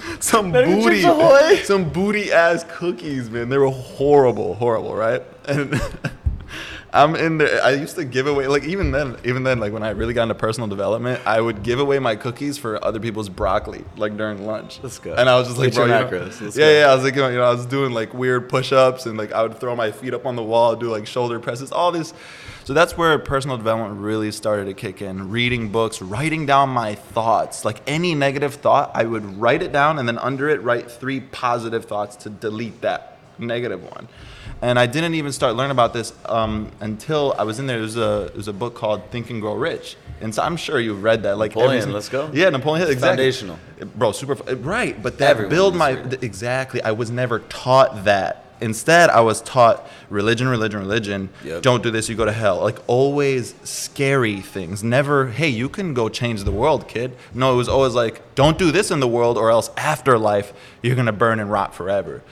some 0.20 0.52
booty, 0.52 1.02
Chips 1.02 1.04
Ahoy? 1.04 1.56
some 1.64 1.90
booty 1.92 2.32
ass 2.32 2.64
cookies, 2.68 3.30
man. 3.30 3.48
They 3.48 3.58
were 3.58 3.70
horrible, 3.70 4.54
horrible, 4.54 4.94
right? 4.94 5.22
And 5.46 5.80
I'm 6.94 7.14
in 7.16 7.38
there. 7.38 7.62
I 7.64 7.70
used 7.72 7.96
to 7.96 8.04
give 8.04 8.26
away, 8.26 8.46
like 8.48 8.64
even 8.64 8.90
then, 8.90 9.16
even 9.24 9.44
then, 9.44 9.58
like 9.60 9.72
when 9.72 9.82
I 9.82 9.90
really 9.90 10.12
got 10.12 10.24
into 10.24 10.34
personal 10.34 10.68
development, 10.68 11.20
I 11.26 11.40
would 11.40 11.62
give 11.62 11.80
away 11.80 11.98
my 11.98 12.16
cookies 12.16 12.58
for 12.58 12.82
other 12.84 13.00
people's 13.00 13.30
broccoli, 13.30 13.82
like 13.96 14.16
during 14.18 14.44
lunch. 14.46 14.80
That's 14.82 14.98
good. 14.98 15.18
And 15.18 15.28
I 15.28 15.38
was 15.38 15.48
just 15.48 15.58
like, 15.58 15.68
bro, 15.74 15.86
you 15.86 15.92
know- 15.92 16.08
yeah, 16.58 16.80
yeah. 16.80 16.86
I 16.90 16.94
was 16.94 17.02
like, 17.04 17.14
you 17.14 17.22
know, 17.22 17.42
I 17.42 17.50
was 17.50 17.64
doing 17.64 17.92
like 17.92 18.12
weird 18.12 18.50
push-ups 18.50 19.06
and 19.06 19.16
like 19.16 19.32
I 19.32 19.42
would 19.42 19.58
throw 19.58 19.74
my 19.74 19.90
feet 19.90 20.12
up 20.12 20.26
on 20.26 20.36
the 20.36 20.42
wall, 20.42 20.76
do 20.76 20.90
like 20.90 21.06
shoulder 21.06 21.40
presses, 21.40 21.72
all 21.72 21.92
this. 21.92 22.12
So 22.64 22.74
that's 22.74 22.96
where 22.96 23.18
personal 23.18 23.56
development 23.56 24.00
really 24.00 24.30
started 24.30 24.66
to 24.66 24.74
kick 24.74 25.00
in. 25.02 25.30
Reading 25.30 25.70
books, 25.70 26.00
writing 26.02 26.46
down 26.46 26.68
my 26.68 26.94
thoughts. 26.94 27.64
Like 27.64 27.80
any 27.86 28.14
negative 28.14 28.54
thought, 28.56 28.90
I 28.94 29.04
would 29.04 29.40
write 29.40 29.62
it 29.62 29.72
down 29.72 29.98
and 29.98 30.06
then 30.06 30.18
under 30.18 30.48
it 30.48 30.62
write 30.62 30.90
three 30.90 31.20
positive 31.20 31.86
thoughts 31.86 32.16
to 32.16 32.30
delete 32.30 32.82
that 32.82 33.11
negative 33.38 33.82
one. 33.82 34.08
And 34.60 34.78
I 34.78 34.86
didn't 34.86 35.14
even 35.14 35.32
start 35.32 35.56
learning 35.56 35.72
about 35.72 35.92
this 35.92 36.12
um, 36.26 36.70
until 36.80 37.34
I 37.38 37.42
was 37.42 37.58
in 37.58 37.66
there. 37.66 37.78
There 37.78 37.82
was 37.82 37.96
a 37.96 38.28
there 38.28 38.36
was 38.36 38.48
a 38.48 38.52
book 38.52 38.74
called 38.74 39.10
Think 39.10 39.30
and 39.30 39.40
Grow 39.40 39.54
Rich, 39.54 39.96
and 40.20 40.32
so 40.34 40.42
I'm 40.42 40.56
sure 40.56 40.78
you've 40.78 41.02
read 41.02 41.24
that. 41.24 41.36
Like 41.36 41.56
Napoleon, 41.56 41.92
let's 41.92 42.08
go. 42.08 42.30
Yeah, 42.32 42.48
Napoleon 42.50 42.82
Hill, 42.82 42.92
exactly. 42.92 43.32
Foundational. 43.32 43.58
bro. 43.96 44.12
Super 44.12 44.34
right, 44.56 45.02
but 45.02 45.18
that 45.18 45.30
Everyone 45.32 45.50
build 45.50 45.74
my 45.76 45.90
it. 45.98 46.22
exactly. 46.22 46.80
I 46.82 46.92
was 46.92 47.10
never 47.10 47.40
taught 47.40 48.04
that. 48.04 48.44
Instead, 48.60 49.10
I 49.10 49.20
was 49.22 49.42
taught 49.42 49.88
religion, 50.08 50.46
religion, 50.46 50.78
religion. 50.78 51.30
Yep. 51.42 51.62
Don't 51.62 51.82
do 51.82 51.90
this, 51.90 52.08
you 52.08 52.14
go 52.14 52.24
to 52.24 52.30
hell. 52.30 52.60
Like 52.60 52.78
always 52.86 53.56
scary 53.64 54.40
things. 54.40 54.84
Never, 54.84 55.26
hey, 55.26 55.48
you 55.48 55.68
can 55.68 55.94
go 55.94 56.08
change 56.08 56.44
the 56.44 56.52
world, 56.52 56.86
kid. 56.86 57.16
No, 57.34 57.52
it 57.52 57.56
was 57.56 57.68
always 57.68 57.94
like, 57.94 58.36
don't 58.36 58.56
do 58.58 58.70
this 58.70 58.92
in 58.92 59.00
the 59.00 59.08
world 59.08 59.36
or 59.36 59.50
else 59.50 59.68
afterlife, 59.76 60.52
you're 60.80 60.94
going 60.94 61.06
to 61.06 61.12
burn 61.12 61.40
and 61.40 61.50
rot 61.50 61.74
forever. 61.74 62.22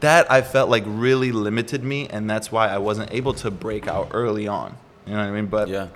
That 0.00 0.30
I 0.30 0.42
felt 0.42 0.70
like 0.70 0.84
really 0.86 1.32
limited 1.32 1.82
me, 1.82 2.06
and 2.08 2.28
that's 2.30 2.52
why 2.52 2.68
I 2.68 2.78
wasn't 2.78 3.12
able 3.12 3.34
to 3.34 3.50
break 3.50 3.88
out 3.88 4.10
early 4.12 4.46
on. 4.46 4.76
You 5.06 5.12
know 5.14 5.18
what 5.20 5.26
I 5.26 5.30
mean? 5.32 5.46
But 5.46 5.68
Yeah. 5.68 5.88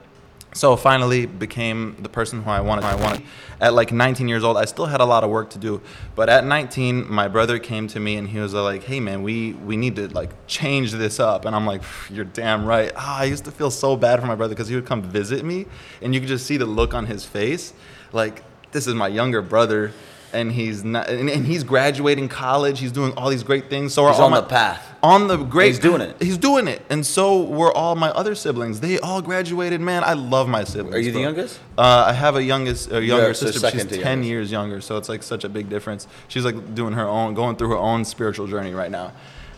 so 0.54 0.74
finally 0.76 1.24
became 1.26 1.96
the 2.00 2.08
person 2.08 2.42
who 2.42 2.50
I 2.50 2.60
wanted. 2.60 2.84
I 2.84 2.94
wanted. 2.96 3.22
At 3.60 3.74
like 3.74 3.92
19 3.92 4.26
years 4.28 4.42
old, 4.42 4.56
I 4.56 4.64
still 4.64 4.86
had 4.86 5.00
a 5.00 5.04
lot 5.04 5.22
of 5.22 5.30
work 5.30 5.50
to 5.50 5.58
do. 5.58 5.80
But 6.16 6.28
at 6.28 6.44
19, 6.44 7.06
my 7.08 7.28
brother 7.28 7.58
came 7.60 7.86
to 7.88 8.00
me 8.00 8.16
and 8.16 8.28
he 8.28 8.40
was 8.40 8.52
like, 8.54 8.82
"Hey 8.84 8.98
man, 8.98 9.22
we 9.22 9.52
we 9.64 9.76
need 9.76 9.94
to 9.96 10.08
like 10.08 10.30
change 10.48 10.92
this 10.92 11.20
up." 11.20 11.44
And 11.44 11.54
I'm 11.54 11.64
like, 11.66 11.82
"You're 12.10 12.24
damn 12.24 12.66
right." 12.66 12.90
Ah, 12.96 13.20
I 13.20 13.24
used 13.24 13.44
to 13.44 13.52
feel 13.52 13.70
so 13.70 13.96
bad 13.96 14.20
for 14.20 14.26
my 14.26 14.34
brother 14.34 14.54
because 14.54 14.68
he 14.68 14.74
would 14.74 14.86
come 14.86 15.02
visit 15.02 15.44
me, 15.44 15.66
and 16.02 16.12
you 16.12 16.18
could 16.20 16.28
just 16.28 16.44
see 16.46 16.56
the 16.56 16.66
look 16.66 16.92
on 16.92 17.06
his 17.06 17.24
face, 17.24 17.72
like 18.12 18.42
this 18.72 18.86
is 18.88 18.94
my 18.94 19.06
younger 19.08 19.42
brother. 19.42 19.92
And 20.32 20.50
he's 20.50 20.82
not, 20.82 21.08
and, 21.10 21.28
and 21.28 21.44
he's 21.46 21.62
graduating 21.62 22.28
college. 22.28 22.80
He's 22.80 22.92
doing 22.92 23.12
all 23.18 23.28
these 23.28 23.42
great 23.42 23.68
things. 23.68 23.92
So 23.92 24.08
He's 24.08 24.18
on 24.18 24.30
my- 24.30 24.40
the 24.40 24.46
path. 24.46 24.88
on 25.02 25.26
the 25.28 25.36
great 25.36 25.66
He's 25.68 25.78
doing 25.78 26.00
it. 26.00 26.16
he's 26.22 26.38
doing 26.38 26.68
it 26.68 26.80
and 26.88 27.04
so 27.04 27.42
were 27.42 27.72
all 27.76 27.96
my 27.96 28.10
other 28.10 28.36
siblings 28.36 28.78
they 28.78 29.00
all 29.00 29.20
graduated 29.20 29.80
man 29.80 30.04
i 30.04 30.12
love 30.12 30.46
my 30.48 30.62
siblings 30.62 30.94
Are 30.94 31.00
you 31.00 31.10
the 31.10 31.18
youngest? 31.18 31.58
uh, 31.76 32.04
i 32.06 32.12
have 32.12 32.36
a 32.36 32.42
youngest 32.42 32.92
a 32.92 33.02
younger 33.04 33.34
sister 33.34 33.60
but 33.60 33.72
she's 33.72 33.84
10 33.84 33.98
youngest. 34.00 34.28
years 34.28 34.52
younger 34.52 34.80
so 34.80 34.96
it's 34.98 35.08
like 35.08 35.24
such 35.24 35.42
a 35.42 35.48
big 35.48 35.68
difference 35.68 36.06
she's 36.28 36.44
like 36.44 36.76
doing 36.76 36.92
her 36.94 37.08
own 37.08 37.34
going 37.34 37.56
through 37.56 37.70
her 37.70 37.76
own 37.78 38.04
spiritual 38.04 38.46
journey 38.46 38.72
right 38.74 38.92
now 38.92 39.10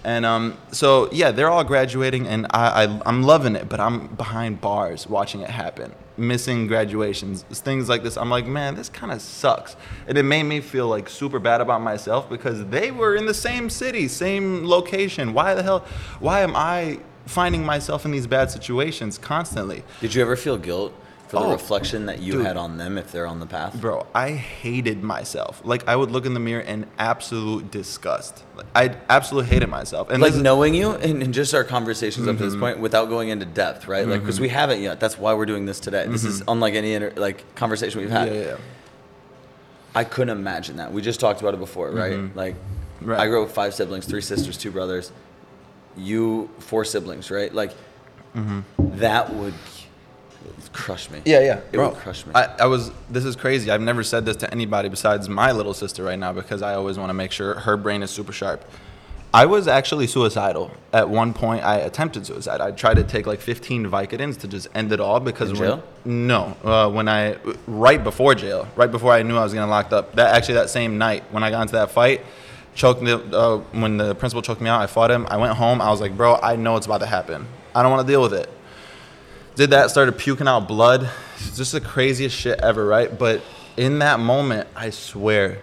and 0.02 0.24
um, 0.24 0.56
so 0.72 1.10
yeah 1.12 1.30
they're 1.30 1.50
all 1.50 1.62
graduating 1.64 2.26
and 2.26 2.46
I, 2.50 2.84
I 2.84 3.00
i'm 3.04 3.22
loving 3.22 3.54
it 3.54 3.68
but 3.68 3.80
i'm 3.80 4.06
behind 4.16 4.62
bars 4.62 5.06
watching 5.06 5.42
it 5.42 5.50
happen 5.50 5.92
missing 6.16 6.66
graduations 6.66 7.42
things 7.50 7.88
like 7.88 8.02
this. 8.02 8.16
I'm 8.16 8.30
like 8.30 8.46
man 8.46 8.74
this 8.74 8.88
kind 8.88 9.12
of 9.12 9.20
sucks. 9.20 9.76
And 10.06 10.16
it 10.16 10.22
made 10.22 10.44
me 10.44 10.60
feel 10.60 10.88
like 10.88 11.08
super 11.08 11.38
bad 11.38 11.60
about 11.60 11.80
myself 11.80 12.28
because 12.28 12.64
they 12.66 12.90
were 12.90 13.16
in 13.16 13.26
the 13.26 13.34
same 13.34 13.68
city 13.70 14.08
same 14.08 14.66
location. 14.66 15.32
Why 15.32 15.54
the 15.54 15.62
hell 15.62 15.84
why 16.20 16.40
am 16.40 16.54
i 16.56 16.98
finding 17.26 17.64
myself 17.64 18.04
in 18.04 18.10
these 18.10 18.26
bad 18.26 18.50
situations 18.50 19.18
constantly? 19.18 19.82
Did 20.00 20.14
you 20.14 20.22
ever 20.22 20.36
feel 20.36 20.58
guilt 20.58 20.92
for 21.34 21.40
the 21.40 21.46
Oh, 21.48 21.52
reflection 21.52 22.06
that 22.06 22.20
you 22.20 22.32
dude. 22.32 22.46
had 22.46 22.56
on 22.56 22.76
them 22.78 22.96
if 22.98 23.12
they're 23.12 23.26
on 23.26 23.40
the 23.40 23.46
path? 23.46 23.80
Bro, 23.80 24.06
I 24.14 24.30
hated 24.30 25.02
myself. 25.02 25.60
Like 25.64 25.86
I 25.88 25.94
would 25.96 26.10
look 26.10 26.24
in 26.26 26.34
the 26.34 26.40
mirror 26.40 26.60
in 26.62 26.86
absolute 26.98 27.70
disgust. 27.70 28.42
Like, 28.56 28.66
I 28.74 28.96
absolutely 29.08 29.50
hated 29.50 29.68
myself. 29.68 30.10
And 30.10 30.22
like 30.22 30.34
knowing 30.34 30.74
you 30.74 30.92
and, 30.92 31.22
and 31.22 31.34
just 31.34 31.52
our 31.54 31.64
conversations 31.64 32.26
up 32.28 32.36
to 32.38 32.42
Mm-hmm. 32.44 32.50
this 32.52 32.58
point 32.60 32.78
without 32.80 33.08
going 33.08 33.28
into 33.28 33.46
depth, 33.46 33.86
right? 33.88 34.06
Like 34.06 34.20
because 34.20 34.40
we 34.40 34.48
haven't 34.48 34.80
yet. 34.80 35.00
That's 35.00 35.18
why 35.18 35.34
we're 35.34 35.46
doing 35.46 35.66
this 35.66 35.80
today. 35.80 36.06
This 36.06 36.24
is 36.24 36.42
unlike 36.48 36.74
any 36.74 36.94
inter- 36.94 37.12
like 37.16 37.54
conversation 37.54 38.00
we've 38.00 38.10
had. 38.10 38.28
Mm-hmm. 38.28 38.38
yeah, 38.40 38.46
yeah, 38.52 38.56
I 39.94 40.04
couldn't 40.04 40.36
imagine 40.36 40.76
that. 40.78 40.92
We 40.92 41.02
just 41.02 41.20
talked 41.20 41.40
about 41.40 41.54
it 41.54 41.60
before, 41.60 41.90
right? 41.90 42.34
Like, 42.34 42.54
Mm-hmm. 42.54 43.10
Right. 43.10 43.20
I 43.20 43.26
grew 43.26 43.42
up 43.42 43.48
with 43.48 43.54
five 43.54 43.74
siblings, 43.74 44.06
three 44.06 44.22
sisters, 44.22 44.56
two 44.56 44.70
brothers. 44.70 45.12
You 45.96 46.48
four 46.60 46.84
siblings, 46.86 47.30
right? 47.30 47.52
Like, 47.52 47.72
that 48.78 49.34
would 49.34 49.52
crush 50.72 51.10
me. 51.10 51.20
Yeah, 51.24 51.40
yeah, 51.40 51.56
It 51.58 51.72
bro. 51.72 51.88
would 51.90 51.98
crush 51.98 52.24
me. 52.26 52.32
I, 52.34 52.44
I 52.60 52.66
was. 52.66 52.90
This 53.10 53.24
is 53.24 53.36
crazy. 53.36 53.70
I've 53.70 53.80
never 53.80 54.02
said 54.02 54.24
this 54.26 54.36
to 54.38 54.50
anybody 54.52 54.88
besides 54.88 55.28
my 55.28 55.52
little 55.52 55.74
sister 55.74 56.02
right 56.02 56.18
now 56.18 56.32
because 56.32 56.62
I 56.62 56.74
always 56.74 56.98
want 56.98 57.10
to 57.10 57.14
make 57.14 57.32
sure 57.32 57.54
her 57.60 57.76
brain 57.76 58.02
is 58.02 58.10
super 58.10 58.32
sharp. 58.32 58.64
I 59.32 59.46
was 59.46 59.66
actually 59.66 60.06
suicidal 60.06 60.70
at 60.92 61.08
one 61.10 61.34
point. 61.34 61.64
I 61.64 61.78
attempted 61.78 62.24
suicide. 62.24 62.60
I 62.60 62.70
tried 62.70 62.94
to 62.98 63.02
take 63.02 63.26
like 63.26 63.40
15 63.40 63.86
Vicodins 63.86 64.38
to 64.40 64.46
just 64.48 64.68
end 64.76 64.92
it 64.92 65.00
all 65.00 65.18
because 65.18 65.50
In 65.50 65.58
when- 65.58 65.68
jail? 65.70 65.82
no, 66.04 66.56
uh, 66.62 66.88
when 66.88 67.08
I 67.08 67.36
right 67.66 68.02
before 68.02 68.36
jail, 68.36 68.68
right 68.76 68.90
before 68.90 69.10
I 69.12 69.22
knew 69.24 69.36
I 69.36 69.42
was 69.42 69.52
getting 69.52 69.68
locked 69.68 69.92
up. 69.92 70.14
That 70.14 70.36
actually 70.36 70.54
that 70.54 70.70
same 70.70 70.98
night 70.98 71.24
when 71.32 71.42
I 71.42 71.50
got 71.50 71.62
into 71.62 71.72
that 71.72 71.90
fight, 71.90 72.20
choked 72.76 73.04
the 73.04 73.16
uh, 73.36 73.58
when 73.72 73.96
the 73.96 74.14
principal 74.14 74.40
choked 74.40 74.60
me 74.60 74.70
out. 74.70 74.80
I 74.80 74.86
fought 74.86 75.10
him. 75.10 75.26
I 75.28 75.36
went 75.36 75.54
home. 75.54 75.80
I 75.80 75.90
was 75.90 76.00
like, 76.00 76.16
bro, 76.16 76.36
I 76.40 76.54
know 76.54 76.76
it's 76.76 76.86
about 76.86 76.98
to 77.00 77.06
happen. 77.06 77.46
I 77.74 77.82
don't 77.82 77.90
want 77.90 78.06
to 78.06 78.12
deal 78.12 78.22
with 78.22 78.34
it 78.34 78.48
did 79.56 79.70
that, 79.70 79.90
started 79.90 80.18
puking 80.18 80.48
out 80.48 80.66
blood. 80.66 81.08
Just 81.54 81.72
the 81.72 81.80
craziest 81.80 82.36
shit 82.36 82.60
ever, 82.60 82.84
right? 82.84 83.16
But 83.16 83.42
in 83.76 84.00
that 84.00 84.20
moment, 84.20 84.68
I 84.74 84.90
swear, 84.90 85.60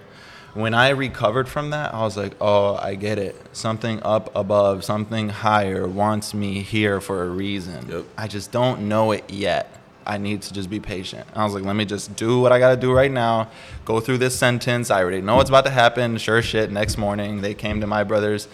when 0.53 0.73
I 0.73 0.89
recovered 0.89 1.47
from 1.47 1.69
that, 1.69 1.93
I 1.93 2.01
was 2.01 2.17
like, 2.17 2.33
oh, 2.41 2.75
I 2.75 2.95
get 2.95 3.17
it. 3.17 3.35
Something 3.53 4.01
up 4.03 4.35
above, 4.35 4.83
something 4.83 5.29
higher 5.29 5.87
wants 5.87 6.33
me 6.33 6.61
here 6.61 6.99
for 6.99 7.23
a 7.23 7.29
reason. 7.29 7.89
Yep. 7.89 8.05
I 8.17 8.27
just 8.27 8.51
don't 8.51 8.87
know 8.87 9.11
it 9.11 9.29
yet. 9.29 9.77
I 10.05 10.17
need 10.17 10.41
to 10.43 10.53
just 10.53 10.69
be 10.69 10.79
patient. 10.79 11.27
I 11.35 11.43
was 11.43 11.53
like, 11.53 11.63
let 11.63 11.75
me 11.75 11.85
just 11.85 12.15
do 12.15 12.39
what 12.39 12.51
I 12.51 12.59
got 12.59 12.71
to 12.71 12.77
do 12.77 12.91
right 12.91 13.11
now. 13.11 13.49
Go 13.85 13.99
through 13.99 14.17
this 14.17 14.37
sentence. 14.37 14.89
I 14.89 15.01
already 15.01 15.21
know 15.21 15.35
what's 15.35 15.49
about 15.49 15.65
to 15.65 15.71
happen. 15.71 16.17
Sure 16.17 16.41
shit. 16.41 16.71
Next 16.71 16.97
morning, 16.97 17.41
they 17.41 17.53
came 17.53 17.81
to 17.81 17.87
my 17.87 18.03
brother's. 18.03 18.47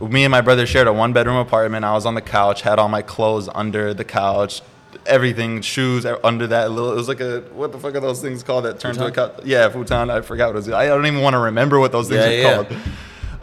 Me 0.00 0.24
and 0.24 0.30
my 0.30 0.40
brother 0.40 0.64
shared 0.64 0.86
a 0.86 0.92
one 0.92 1.12
bedroom 1.12 1.36
apartment. 1.36 1.84
I 1.84 1.92
was 1.92 2.06
on 2.06 2.14
the 2.14 2.22
couch, 2.22 2.62
had 2.62 2.78
all 2.78 2.88
my 2.88 3.02
clothes 3.02 3.48
under 3.54 3.92
the 3.92 4.04
couch, 4.04 4.62
everything, 5.06 5.60
shoes 5.62 6.06
under 6.24 6.46
that 6.48 6.70
little. 6.70 6.92
It 6.92 6.96
was 6.96 7.08
like 7.08 7.20
a 7.20 7.40
what 7.54 7.72
the 7.72 7.78
fuck 7.78 7.94
are 7.94 8.00
those 8.00 8.20
things 8.20 8.42
called 8.42 8.64
that 8.64 8.78
turn 8.80 8.94
to 8.96 9.06
a 9.06 9.10
couch? 9.10 9.40
Yeah, 9.44 9.68
futon. 9.68 10.10
I 10.10 10.20
forgot 10.20 10.46
what 10.48 10.52
it 10.56 10.56
was. 10.56 10.68
I 10.70 10.86
don't 10.86 11.06
even 11.06 11.20
want 11.20 11.34
to 11.34 11.38
remember 11.40 11.78
what 11.80 11.92
those 11.92 12.08
things 12.08 12.20
Yeah, 12.24 12.28
are 12.28 12.32
yeah. 12.32 12.54
called. 12.64 12.78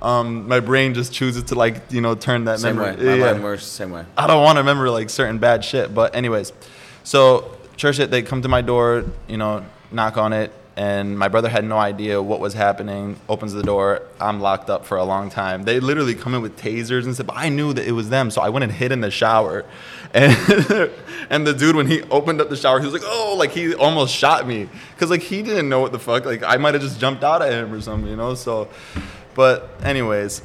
Um, 0.01 0.47
my 0.47 0.59
brain 0.61 0.93
just 0.93 1.11
chooses 1.13 1.43
to 1.45 1.55
like 1.55 1.81
you 1.91 2.01
know 2.01 2.15
turn 2.15 2.45
that 2.45 2.59
same 2.59 2.77
memory. 2.77 2.95
way. 2.95 3.03
My 3.05 3.15
Yeah. 3.15 3.31
mind 3.33 3.43
works 3.43 3.63
the 3.65 3.69
same 3.71 3.91
way. 3.91 4.05
I 4.17 4.27
don't 4.27 4.43
want 4.43 4.55
to 4.55 4.61
remember 4.61 4.89
like 4.89 5.09
certain 5.09 5.39
bad 5.39 5.63
shit. 5.65 5.93
But 5.93 6.15
anyways, 6.15 6.53
so 7.03 7.51
church 7.75 7.99
it, 7.99 8.09
they 8.11 8.21
come 8.21 8.41
to 8.43 8.47
my 8.47 8.61
door, 8.61 9.03
you 9.27 9.37
know, 9.37 9.65
knock 9.91 10.15
on 10.17 10.31
it, 10.31 10.53
and 10.77 11.19
my 11.19 11.27
brother 11.27 11.49
had 11.49 11.65
no 11.65 11.77
idea 11.77 12.21
what 12.21 12.39
was 12.39 12.53
happening. 12.53 13.17
Opens 13.27 13.51
the 13.51 13.63
door, 13.63 14.03
I'm 14.21 14.39
locked 14.39 14.69
up 14.69 14.85
for 14.85 14.97
a 14.97 15.03
long 15.03 15.29
time. 15.29 15.63
They 15.63 15.81
literally 15.81 16.15
come 16.15 16.33
in 16.33 16.41
with 16.41 16.57
tasers 16.57 17.03
and 17.03 17.13
stuff. 17.13 17.27
But 17.27 17.35
I 17.37 17.49
knew 17.49 17.73
that 17.73 17.85
it 17.85 17.91
was 17.91 18.07
them, 18.09 18.31
so 18.31 18.41
I 18.41 18.47
went 18.49 18.63
and 18.63 18.71
hid 18.71 18.93
in 18.93 19.01
the 19.01 19.11
shower. 19.11 19.65
And 20.13 20.91
and 21.29 21.45
the 21.45 21.53
dude 21.53 21.75
when 21.75 21.87
he 21.87 22.01
opened 22.03 22.41
up 22.41 22.49
the 22.49 22.55
shower, 22.55 22.79
he 22.79 22.85
was 22.85 22.93
like, 22.93 23.03
oh, 23.05 23.35
like 23.37 23.51
he 23.51 23.73
almost 23.75 24.15
shot 24.15 24.47
me 24.47 24.67
because 24.93 25.09
like 25.09 25.21
he 25.21 25.41
didn't 25.41 25.69
know 25.69 25.79
what 25.79 25.91
the 25.91 25.99
fuck. 25.99 26.25
Like 26.25 26.43
I 26.43 26.57
might 26.57 26.73
have 26.73 26.83
just 26.83 26.99
jumped 26.99 27.23
out 27.23 27.41
at 27.41 27.51
him 27.51 27.73
or 27.73 27.81
something, 27.81 28.09
you 28.09 28.15
know. 28.15 28.33
So, 28.35 28.69
but 29.35 29.69
anyways, 29.83 30.41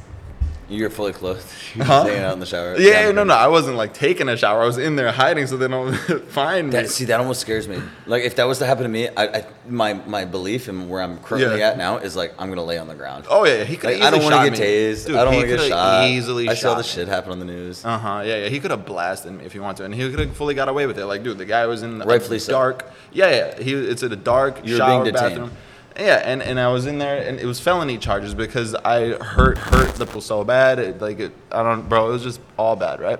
You're 0.67 0.89
fully 0.89 1.13
clothed. 1.13 1.45
You're 1.75 1.85
Huh? 1.85 1.99
just 2.01 2.07
hanging 2.09 2.23
out 2.25 2.33
in 2.33 2.39
the 2.39 2.45
shower. 2.47 2.75
yeah, 2.79 3.11
no, 3.11 3.23
no, 3.23 3.35
I 3.35 3.47
wasn't 3.47 3.77
like 3.77 3.93
taking 3.93 4.27
a 4.29 4.35
shower. 4.35 4.63
I 4.63 4.65
was 4.65 4.79
in 4.79 4.95
there 4.95 5.11
hiding 5.11 5.45
so 5.45 5.57
they 5.57 5.67
don't 5.67 5.93
find 6.29 6.73
me. 6.73 6.85
See, 6.87 7.05
that 7.05 7.19
almost 7.19 7.41
scares 7.41 7.67
me. 7.67 7.79
Like, 8.07 8.23
if 8.23 8.35
that 8.37 8.45
was 8.45 8.57
to 8.59 8.65
happen 8.65 8.81
to 8.83 8.89
me, 8.89 9.07
I, 9.09 9.27
I 9.27 9.45
my 9.67 9.93
my 9.93 10.25
belief 10.25 10.67
and 10.67 10.89
where 10.89 11.01
I'm 11.03 11.19
currently 11.19 11.59
Yeah. 11.59 11.69
at 11.69 11.77
now 11.77 11.97
is 11.97 12.15
like 12.15 12.33
I'm 12.39 12.49
gonna 12.49 12.63
lay 12.63 12.77
on 12.79 12.87
the 12.87 12.95
ground. 12.95 13.25
oh 13.29 13.45
yeah, 13.45 13.63
he 13.63 13.77
could. 13.77 13.93
Like, 13.93 14.01
I 14.01 14.09
don't 14.09 14.23
want 14.23 14.43
to 14.43 14.49
get 14.49 14.59
tased. 14.59 15.09
I 15.15 15.23
don't 15.23 15.35
want 15.35 15.47
to 15.49 15.55
get 15.55 15.67
shot. 15.67 16.07
Easily, 16.07 16.49
I 16.49 16.55
saw 16.55 16.73
the 16.75 16.83
shit 16.83 17.07
happen 17.07 17.31
on 17.31 17.37
the 17.39 17.45
news. 17.45 17.85
Uh 17.85 17.97
huh. 17.99 18.21
Yeah, 18.25 18.43
yeah. 18.43 18.49
He 18.49 18.59
could 18.59 18.71
have 18.71 18.85
blasted 18.85 19.33
me 19.33 19.45
if 19.45 19.53
he 19.53 19.59
wanted 19.59 19.77
to, 19.77 19.83
and 19.85 19.93
he 19.93 20.09
could 20.09 20.19
have 20.19 20.35
fully 20.35 20.55
got 20.55 20.67
away 20.67 20.87
with 20.87 20.97
it. 20.97 21.05
Like, 21.05 21.21
dude, 21.23 21.37
the 21.37 21.45
guy 21.45 21.67
was 21.67 21.83
in 21.83 22.01
a 22.01 22.05
Rightfully 22.05 22.39
so. 22.39 22.51
dark. 22.53 22.89
Yeah, 23.11 23.29
yeah. 23.29 23.61
He 23.61 23.73
it's 23.73 24.01
in 24.01 24.11
a 24.11 24.15
dark 24.15 24.61
You're 24.65 24.77
shower 24.79 25.03
being 25.03 25.13
detained. 25.13 25.29
bathroom. 25.35 25.51
Yeah, 25.97 26.21
and, 26.25 26.43
and 26.43 26.59
I 26.59 26.67
was 26.67 26.87
in 26.87 26.97
there, 26.97 27.25
and 27.25 27.39
it 27.39 27.45
was 27.45 27.59
felony 27.59 27.97
charges 27.97 28.35
because 28.35 28.75
I 28.75 29.13
hurt 29.13 29.57
hurt 29.57 29.95
the 29.95 30.05
people 30.05 30.21
so 30.21 30.43
bad. 30.43 30.77
It, 30.77 31.01
like, 31.01 31.19
it, 31.19 31.31
I 31.51 31.63
don't, 31.63 31.87
bro. 31.87 32.09
It 32.09 32.11
was 32.11 32.23
just 32.23 32.41
all 32.57 32.75
bad, 32.75 32.99
right? 32.99 33.19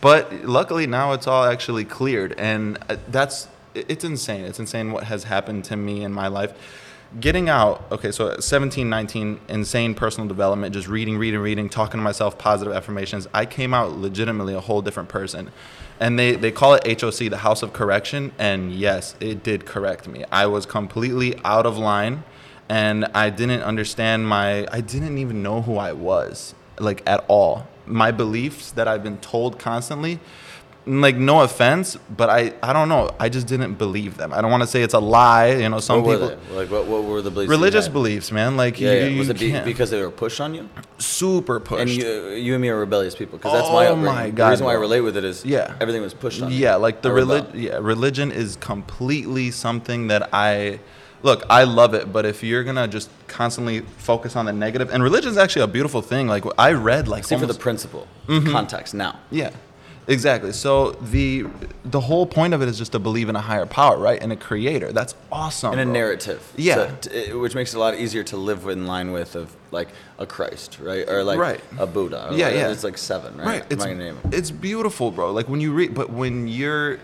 But 0.00 0.44
luckily 0.44 0.86
now 0.86 1.12
it's 1.12 1.26
all 1.26 1.44
actually 1.44 1.84
cleared, 1.84 2.34
and 2.38 2.78
uh, 2.88 2.96
that's 3.08 3.48
it's 3.74 4.04
insane. 4.04 4.44
It's 4.44 4.60
insane 4.60 4.92
what 4.92 5.04
has 5.04 5.24
happened 5.24 5.64
to 5.64 5.76
me 5.76 6.04
in 6.04 6.12
my 6.12 6.28
life. 6.28 6.52
Getting 7.20 7.48
out 7.48 7.84
okay 7.92 8.10
so 8.10 8.28
at 8.28 8.42
17 8.42 8.88
19 8.88 9.40
insane 9.48 9.94
personal 9.94 10.26
development 10.26 10.74
just 10.74 10.88
reading 10.88 11.16
reading 11.16 11.40
reading 11.40 11.68
talking 11.68 11.98
to 11.98 12.02
myself 12.02 12.36
positive 12.38 12.74
affirmations 12.74 13.28
i 13.32 13.46
came 13.46 13.72
out 13.72 13.92
legitimately 13.92 14.54
a 14.54 14.60
whole 14.60 14.82
different 14.82 15.08
person. 15.08 15.50
And 16.00 16.18
they, 16.18 16.34
they 16.34 16.50
call 16.50 16.74
it 16.74 17.00
hoc 17.00 17.14
the 17.14 17.38
house 17.38 17.62
of 17.62 17.72
correction 17.72 18.32
and 18.38 18.72
yes 18.72 19.14
it 19.20 19.44
did 19.44 19.64
correct 19.64 20.08
me. 20.08 20.24
I 20.32 20.46
was 20.46 20.66
completely 20.66 21.38
out 21.44 21.66
of 21.66 21.78
line 21.78 22.24
and 22.68 23.04
i 23.14 23.30
didn't 23.30 23.62
understand 23.62 24.26
my 24.26 24.66
i 24.72 24.80
didn't 24.80 25.18
even 25.18 25.42
know 25.42 25.62
who 25.62 25.76
i 25.76 25.92
was 25.92 26.54
like 26.78 27.02
at 27.06 27.24
all. 27.28 27.68
My 27.86 28.10
beliefs 28.10 28.72
that 28.72 28.88
i've 28.88 29.02
been 29.02 29.18
told 29.18 29.58
constantly 29.58 30.18
like 30.86 31.16
no 31.16 31.40
offense, 31.40 31.96
but 32.14 32.28
I 32.28 32.52
I 32.62 32.72
don't 32.74 32.88
know. 32.90 33.10
I 33.18 33.28
just 33.30 33.46
didn't 33.46 33.74
believe 33.74 34.16
them. 34.18 34.32
I 34.34 34.42
don't 34.42 34.50
want 34.50 34.62
to 34.62 34.66
say 34.66 34.82
it's 34.82 34.92
a 34.94 34.98
lie. 34.98 35.52
You 35.52 35.68
know, 35.70 35.80
some 35.80 36.02
what 36.02 36.20
people? 36.20 36.36
Like 36.54 36.70
what, 36.70 36.86
what 36.86 37.04
were 37.04 37.22
the 37.22 37.30
beliefs? 37.30 37.48
religious 37.50 37.88
beliefs, 37.88 38.30
man. 38.30 38.56
Like 38.58 38.78
Yeah, 38.78 38.92
you, 38.92 38.98
yeah. 38.98 39.06
you 39.06 39.18
Was 39.20 39.30
it 39.30 39.38
be, 39.38 39.58
because 39.60 39.90
they 39.90 40.00
were 40.02 40.10
pushed 40.10 40.40
on 40.40 40.54
you? 40.54 40.68
super 40.98 41.58
pushed. 41.60 41.80
And 41.80 41.90
you, 41.90 42.30
you 42.32 42.52
and 42.54 42.62
me 42.62 42.68
are 42.68 42.78
rebellious 42.78 43.14
people 43.14 43.38
because 43.38 43.52
that's 43.54 43.68
my 43.70 43.86
Oh 43.86 43.92
upbringing. 43.94 44.04
my 44.04 44.30
the 44.30 44.50
reason 44.50 44.66
why 44.66 44.72
I 44.72 44.76
relate 44.76 45.00
with 45.00 45.16
it 45.16 45.24
is 45.24 45.44
Yeah. 45.44 45.74
everything 45.80 46.02
was 46.02 46.12
pushed 46.14 46.42
on 46.42 46.48
me. 46.50 46.56
yeah, 46.56 46.74
like 46.76 47.00
the 47.02 47.12
religion. 47.12 47.50
Yeah, 47.54 47.78
religion 47.80 48.30
is 48.30 48.56
completely 48.56 49.50
something 49.50 50.08
that 50.08 50.28
I 50.34 50.80
look. 51.22 51.44
I 51.48 51.64
love 51.64 51.94
it, 51.94 52.12
but 52.12 52.26
if 52.26 52.42
you're 52.42 52.62
gonna 52.64 52.86
just 52.88 53.08
constantly 53.26 53.80
focus 53.96 54.36
on 54.36 54.44
the 54.44 54.52
negative, 54.52 54.90
and 54.92 55.02
religion 55.02 55.30
is 55.30 55.38
actually 55.38 55.62
a 55.62 55.66
beautiful 55.78 56.02
thing. 56.02 56.26
Like 56.28 56.44
I 56.58 56.72
read, 56.72 57.08
like 57.08 57.24
See 57.24 57.36
for 57.38 57.46
the 57.46 57.54
principle, 57.54 58.06
Mm-hmm. 58.28 58.52
context 58.52 58.92
now. 58.94 59.18
Yeah, 59.30 59.50
exactly. 60.06 60.52
So 60.52 60.92
the 60.92 61.46
the 61.84 62.00
whole 62.00 62.26
point 62.26 62.54
of 62.54 62.62
it 62.62 62.68
is 62.68 62.78
just 62.78 62.92
to 62.92 62.98
believe 62.98 63.28
in 63.28 63.36
a 63.36 63.40
higher 63.40 63.66
power, 63.66 63.96
right? 63.98 64.20
In 64.22 64.30
a 64.32 64.36
creator. 64.36 64.92
That's 64.92 65.14
awesome. 65.30 65.72
in 65.74 65.78
a 65.80 65.84
bro. 65.84 65.92
narrative. 65.92 66.52
Yeah. 66.56 66.74
So, 66.74 66.90
t- 67.02 67.32
which 67.34 67.54
makes 67.54 67.74
it 67.74 67.76
a 67.76 67.80
lot 67.80 67.94
easier 67.96 68.22
to 68.24 68.36
live 68.36 68.66
in 68.66 68.86
line 68.86 69.12
with 69.12 69.34
of 69.36 69.54
like 69.70 69.88
a 70.18 70.26
Christ, 70.26 70.78
right? 70.80 71.08
Or 71.08 71.24
like 71.24 71.38
Right. 71.38 71.60
a 71.78 71.86
Buddha. 71.86 72.30
Yeah, 72.32 72.48
yeah. 72.50 72.70
It's 72.70 72.84
like 72.84 72.98
seven, 72.98 73.36
right? 73.38 73.46
Right. 73.46 73.64
It's, 73.70 73.76
not 73.84 73.90
gonna 73.90 73.96
name 74.04 74.18
'em. 74.24 74.30
it's 74.32 74.50
beautiful, 74.50 75.10
bro. 75.10 75.32
Like 75.32 75.48
when 75.48 75.60
you 75.60 75.72
read, 75.72 75.94
but 75.94 76.10
when 76.10 76.48
you're 76.48 76.98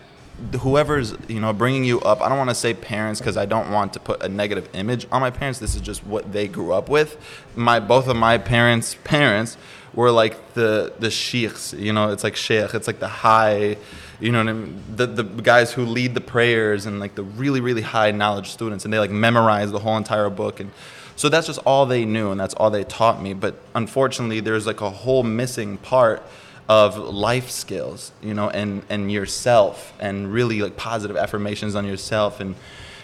whoever's 0.61 1.15
you 1.29 1.39
know 1.41 1.53
bringing 1.53 1.85
you 1.85 2.01
up, 2.01 2.23
I 2.23 2.29
don't 2.29 2.39
want 2.39 2.51
to 2.51 2.55
say 2.55 2.73
parents 2.73 3.21
because 3.21 3.37
I 3.37 3.45
don't 3.47 3.71
want 3.71 3.93
to 3.95 4.01
put 4.01 4.23
a 4.23 4.29
negative 4.29 4.69
image 4.73 5.07
on 5.13 5.21
my 5.21 5.31
parents. 5.31 5.59
This 5.59 5.75
is 5.75 5.81
just 5.83 6.05
what 6.07 6.33
they 6.33 6.49
grew 6.49 6.73
up 6.73 6.89
with. 6.89 7.17
My 7.57 7.79
both 7.81 8.09
of 8.09 8.17
my 8.17 8.39
parents' 8.39 8.97
parents 9.05 9.57
were 9.95 10.11
like 10.11 10.55
the 10.55 10.93
the 10.99 11.11
sheikhs. 11.11 11.73
You 11.73 11.93
know, 11.93 12.11
it's 12.11 12.25
like 12.25 12.37
sheikh. 12.37 12.75
It's 12.75 12.87
like 12.87 13.01
the 13.01 13.09
high. 13.09 13.77
You 14.21 14.33
know 14.33 14.39
what 14.39 14.49
I 14.49 14.53
mean? 14.53 14.83
The 14.95 15.07
the 15.07 15.25
guys 15.25 15.73
who 15.73 15.85
lead 15.85 16.15
the 16.15 16.21
prayers 16.21 16.87
and 16.87 17.01
like 17.01 17.15
the 17.15 17.23
really 17.23 17.61
really 17.61 17.83
high 17.83 18.11
knowledge 18.11 18.51
students, 18.51 18.85
and 18.85 18.93
they 18.93 18.99
like 18.99 19.11
memorize 19.11 19.71
the 19.71 19.79
whole 19.79 19.97
entire 19.97 20.31
book 20.31 20.61
and. 20.61 20.71
So 21.17 21.29
that's 21.29 21.47
just 21.47 21.61
all 21.67 21.85
they 21.85 22.07
knew, 22.07 22.31
and 22.31 22.41
that's 22.41 22.55
all 22.55 22.71
they 22.71 22.83
taught 22.83 23.21
me. 23.21 23.35
But 23.35 23.55
unfortunately, 23.75 24.41
there's 24.41 24.67
like 24.67 24.81
a 24.81 24.89
whole 24.89 25.23
missing 25.23 25.77
part 25.77 26.23
of 26.67 26.97
life 26.97 27.51
skills, 27.51 28.13
you 28.23 28.33
know, 28.33 28.49
and 28.49 28.83
and 28.89 29.13
yourself, 29.13 29.93
and 30.01 30.33
really 30.33 30.63
like 30.63 30.79
positive 30.79 31.19
affirmations 31.19 31.75
on 31.75 31.85
yourself, 31.85 32.41
and 32.41 32.55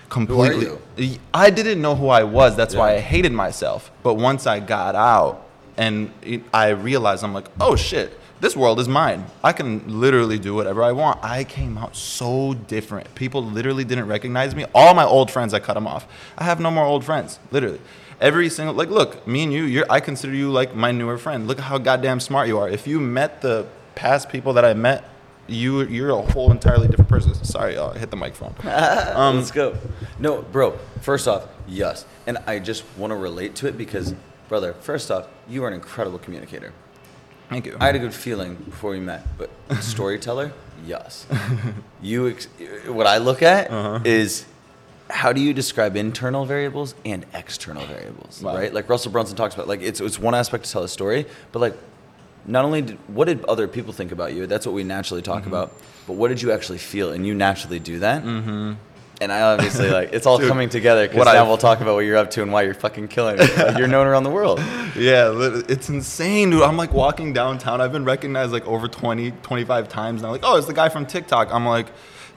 completely. 0.08 0.78
I 1.34 1.50
didn't 1.50 1.82
know 1.82 1.94
who 1.94 2.08
I 2.08 2.22
was. 2.22 2.56
That's 2.56 2.74
why 2.74 2.94
I 2.94 3.00
hated 3.00 3.32
myself. 3.32 3.90
But 4.02 4.14
once 4.14 4.46
I 4.46 4.60
got 4.60 4.94
out, 4.94 5.45
and 5.76 6.10
it, 6.22 6.42
I 6.52 6.68
realized, 6.68 7.24
I'm 7.24 7.34
like, 7.34 7.48
oh 7.60 7.76
shit. 7.76 8.18
This 8.38 8.54
world 8.54 8.78
is 8.80 8.86
mine. 8.86 9.24
I 9.42 9.52
can 9.54 9.98
literally 10.00 10.38
do 10.38 10.54
whatever 10.54 10.82
I 10.82 10.92
want. 10.92 11.24
I 11.24 11.42
came 11.44 11.78
out 11.78 11.96
so 11.96 12.52
different. 12.52 13.14
People 13.14 13.42
literally 13.42 13.82
didn't 13.82 14.08
recognize 14.08 14.54
me. 14.54 14.66
All 14.74 14.92
my 14.92 15.04
old 15.04 15.30
friends, 15.30 15.54
I 15.54 15.58
cut 15.58 15.72
them 15.72 15.86
off. 15.86 16.06
I 16.36 16.44
have 16.44 16.60
no 16.60 16.70
more 16.70 16.84
old 16.84 17.02
friends. 17.02 17.38
Literally, 17.50 17.80
every 18.20 18.50
single 18.50 18.74
like, 18.74 18.90
look, 18.90 19.26
me 19.26 19.44
and 19.44 19.52
you, 19.54 19.64
you're. 19.64 19.86
I 19.88 20.00
consider 20.00 20.34
you 20.34 20.50
like 20.50 20.74
my 20.74 20.92
newer 20.92 21.16
friend. 21.16 21.48
Look 21.48 21.58
at 21.58 21.64
how 21.64 21.78
goddamn 21.78 22.20
smart 22.20 22.46
you 22.46 22.58
are. 22.58 22.68
If 22.68 22.86
you 22.86 23.00
met 23.00 23.40
the 23.40 23.66
past 23.94 24.28
people 24.28 24.52
that 24.52 24.66
I 24.66 24.74
met, 24.74 25.04
you 25.46 25.82
you're 25.84 26.10
a 26.10 26.22
whole 26.22 26.50
entirely 26.50 26.88
different 26.88 27.08
person. 27.08 27.34
Sorry, 27.44 27.74
y'all, 27.74 27.92
I 27.94 27.98
hit 27.98 28.10
the 28.10 28.16
microphone. 28.16 28.54
Um, 29.16 29.36
Let's 29.36 29.50
go. 29.50 29.76
No, 30.18 30.42
bro. 30.42 30.78
First 31.00 31.28
off, 31.28 31.46
yes, 31.66 32.04
and 32.26 32.38
I 32.46 32.58
just 32.58 32.84
want 32.96 33.12
to 33.12 33.16
relate 33.16 33.54
to 33.56 33.68
it 33.68 33.78
because, 33.78 34.14
brother. 34.48 34.72
First 34.74 35.10
off, 35.10 35.26
you 35.48 35.64
are 35.64 35.68
an 35.68 35.74
incredible 35.74 36.18
communicator. 36.18 36.72
Thank 37.48 37.66
you. 37.66 37.76
I 37.80 37.86
had 37.86 37.94
a 37.96 37.98
good 38.00 38.14
feeling 38.14 38.54
before 38.56 38.90
we 38.90 39.00
met, 39.00 39.24
but 39.38 39.50
storyteller, 39.80 40.52
yes. 40.86 41.26
You, 42.02 42.28
ex- 42.28 42.48
what 42.88 43.06
I 43.06 43.18
look 43.18 43.42
at 43.42 43.70
Uh-huh. 43.70 44.00
is 44.04 44.44
how 45.08 45.32
do 45.32 45.40
you 45.40 45.54
describe 45.54 45.94
internal 45.96 46.44
variables 46.44 46.96
and 47.04 47.24
external 47.34 47.86
variables, 47.86 48.42
Wow. 48.42 48.56
right? 48.56 48.74
Like 48.74 48.88
Russell 48.88 49.12
Brunson 49.12 49.36
talks 49.36 49.54
about, 49.54 49.68
like 49.68 49.80
it's 49.80 50.00
it's 50.00 50.18
one 50.18 50.34
aspect 50.34 50.64
to 50.64 50.72
tell 50.72 50.82
a 50.82 50.88
story, 50.88 51.26
but 51.52 51.60
like 51.60 51.74
not 52.44 52.64
only 52.64 52.82
did, 52.82 52.98
what 53.08 53.26
did 53.26 53.44
other 53.44 53.68
people 53.68 53.92
think 53.92 54.10
about 54.12 54.32
you? 54.34 54.46
That's 54.48 54.66
what 54.66 54.74
we 54.74 54.82
naturally 54.82 55.22
talk 55.22 55.42
Mm-hmm. 55.42 55.48
about, 55.54 55.72
but 56.08 56.14
what 56.14 56.28
did 56.28 56.42
you 56.42 56.50
actually 56.50 56.78
feel? 56.78 57.12
And 57.12 57.24
you 57.24 57.34
naturally 57.34 57.78
do 57.78 58.00
that. 58.00 58.24
Mm-hmm. 58.24 58.72
And 59.20 59.32
I 59.32 59.40
obviously 59.40 59.88
like 59.90 60.12
it's 60.12 60.26
all 60.26 60.38
Dude, 60.38 60.48
coming 60.48 60.68
together 60.68 61.08
because 61.08 61.24
now 61.24 61.44
I- 61.44 61.48
we'll 61.48 61.56
talk 61.56 61.80
about 61.80 61.94
what 61.94 62.00
you're 62.00 62.18
up 62.18 62.30
to 62.32 62.42
and 62.42 62.52
why 62.52 62.62
you're 62.62 62.74
fucking 62.74 63.08
killing 63.08 63.36
it. 63.38 63.56
Like, 63.56 63.78
you're 63.78 63.88
known 63.88 64.06
around 64.06 64.24
the 64.24 64.30
world. 64.30 64.60
Yeah, 64.96 65.60
it's 65.68 65.90
insane, 65.90 66.48
dude. 66.48 66.62
I'm 66.62 66.78
like 66.78 66.94
walking 66.94 67.34
downtown. 67.34 67.82
I've 67.82 67.92
been 67.92 68.06
recognized 68.06 68.50
like 68.50 68.66
over 68.66 68.88
20, 68.88 69.30
25 69.30 69.88
times 69.90 70.22
now. 70.22 70.30
Like, 70.30 70.40
oh, 70.42 70.56
it's 70.56 70.66
the 70.66 70.72
guy 70.72 70.88
from 70.88 71.04
TikTok. 71.04 71.52
I'm 71.52 71.66
like, 71.66 71.88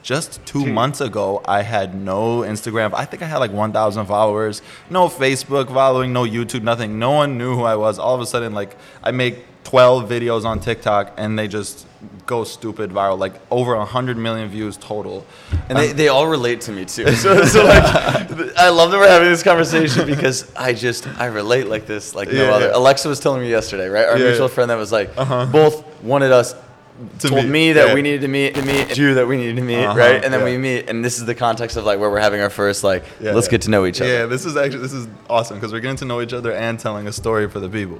just 0.03 0.45
two 0.45 0.65
months 0.65 0.99
ago, 0.99 1.41
I 1.45 1.61
had 1.61 1.95
no 1.95 2.39
Instagram. 2.39 2.93
I 2.93 3.05
think 3.05 3.23
I 3.23 3.27
had 3.27 3.37
like 3.37 3.53
1,000 3.53 4.05
followers, 4.07 4.61
no 4.89 5.07
Facebook 5.07 5.67
following, 5.67 6.11
no 6.11 6.23
YouTube, 6.25 6.63
nothing. 6.63 6.99
No 6.99 7.11
one 7.11 7.37
knew 7.37 7.55
who 7.55 7.63
I 7.63 7.75
was. 7.77 7.97
All 7.97 8.13
of 8.13 8.19
a 8.19 8.25
sudden, 8.25 8.53
like, 8.53 8.75
I 9.03 9.11
make 9.11 9.45
12 9.63 10.09
videos 10.09 10.43
on 10.43 10.59
TikTok 10.59 11.13
and 11.15 11.39
they 11.39 11.47
just 11.47 11.87
go 12.25 12.43
stupid 12.45 12.91
viral, 12.91 13.17
like 13.19 13.33
over 13.51 13.75
100 13.75 14.17
million 14.17 14.47
views 14.49 14.77
total. 14.77 15.25
And 15.67 15.77
they, 15.77 15.91
they 15.91 16.07
all 16.07 16.27
relate 16.27 16.61
to 16.61 16.71
me 16.71 16.85
too. 16.85 17.05
So, 17.15 17.43
so 17.45 17.65
like, 17.65 17.83
I 18.57 18.69
love 18.69 18.91
that 18.91 18.97
we're 18.99 19.07
having 19.09 19.29
this 19.29 19.43
conversation 19.43 20.05
because 20.05 20.49
I 20.55 20.73
just 20.73 21.07
I 21.19 21.25
relate 21.25 21.67
like 21.67 21.85
this 21.85 22.15
like 22.15 22.29
no 22.29 22.45
Yeah, 22.45 22.51
other. 22.55 22.67
yeah. 22.67 22.77
Alexa 22.77 23.09
was 23.09 23.19
telling 23.19 23.41
me 23.41 23.49
yesterday, 23.49 23.87
right? 23.89 24.05
Our 24.05 24.17
Yeah, 24.17 24.29
mutual 24.29 24.47
friend 24.47 24.69
that 24.69 24.77
was 24.77 24.91
like 24.91 25.13
both 25.15 25.83
wanted 26.03 26.31
us 26.31 26.53
To 27.19 27.27
told 27.29 27.43
meet, 27.43 27.49
me 27.51 27.73
that 27.73 27.93
we 27.93 28.01
needed 28.01 28.21
to 28.21 28.27
meet 28.27 28.55
to 28.55 28.61
meet 28.61 28.97
you 28.97 29.15
that 29.15 29.27
we 29.27 29.35
needed 29.37 29.55
to 29.57 29.61
meet, 29.61 29.83
Uh-huh, 29.83 29.97
right? 29.97 30.23
And 30.23 30.33
then 30.33 30.43
we 30.43 30.57
meet, 30.57 30.89
and 30.89 31.03
this 31.03 31.17
is 31.19 31.25
the 31.25 31.35
context 31.35 31.75
of 31.77 31.83
like 31.85 31.99
where 31.99 32.09
we're 32.09 32.19
having 32.21 32.41
our 32.41 32.49
first 32.49 32.83
like 32.83 33.03
let's 33.21 33.47
get 33.49 33.61
to 33.63 33.69
know 33.69 33.85
each 33.85 33.99
other. 34.01 34.09
Yeah, 34.11 34.25
this 34.25 34.45
is 34.45 34.55
actually 34.55 34.81
this 34.83 34.93
is 34.93 35.07
awesome 35.29 35.57
because 35.57 35.73
we're 35.73 35.79
getting 35.81 35.97
to 35.97 36.05
know 36.05 36.21
each 36.21 36.33
other 36.33 36.53
and 36.53 36.79
telling 36.79 37.07
a 37.07 37.11
story 37.13 37.49
for 37.49 37.59
the 37.59 37.69
people. 37.69 37.99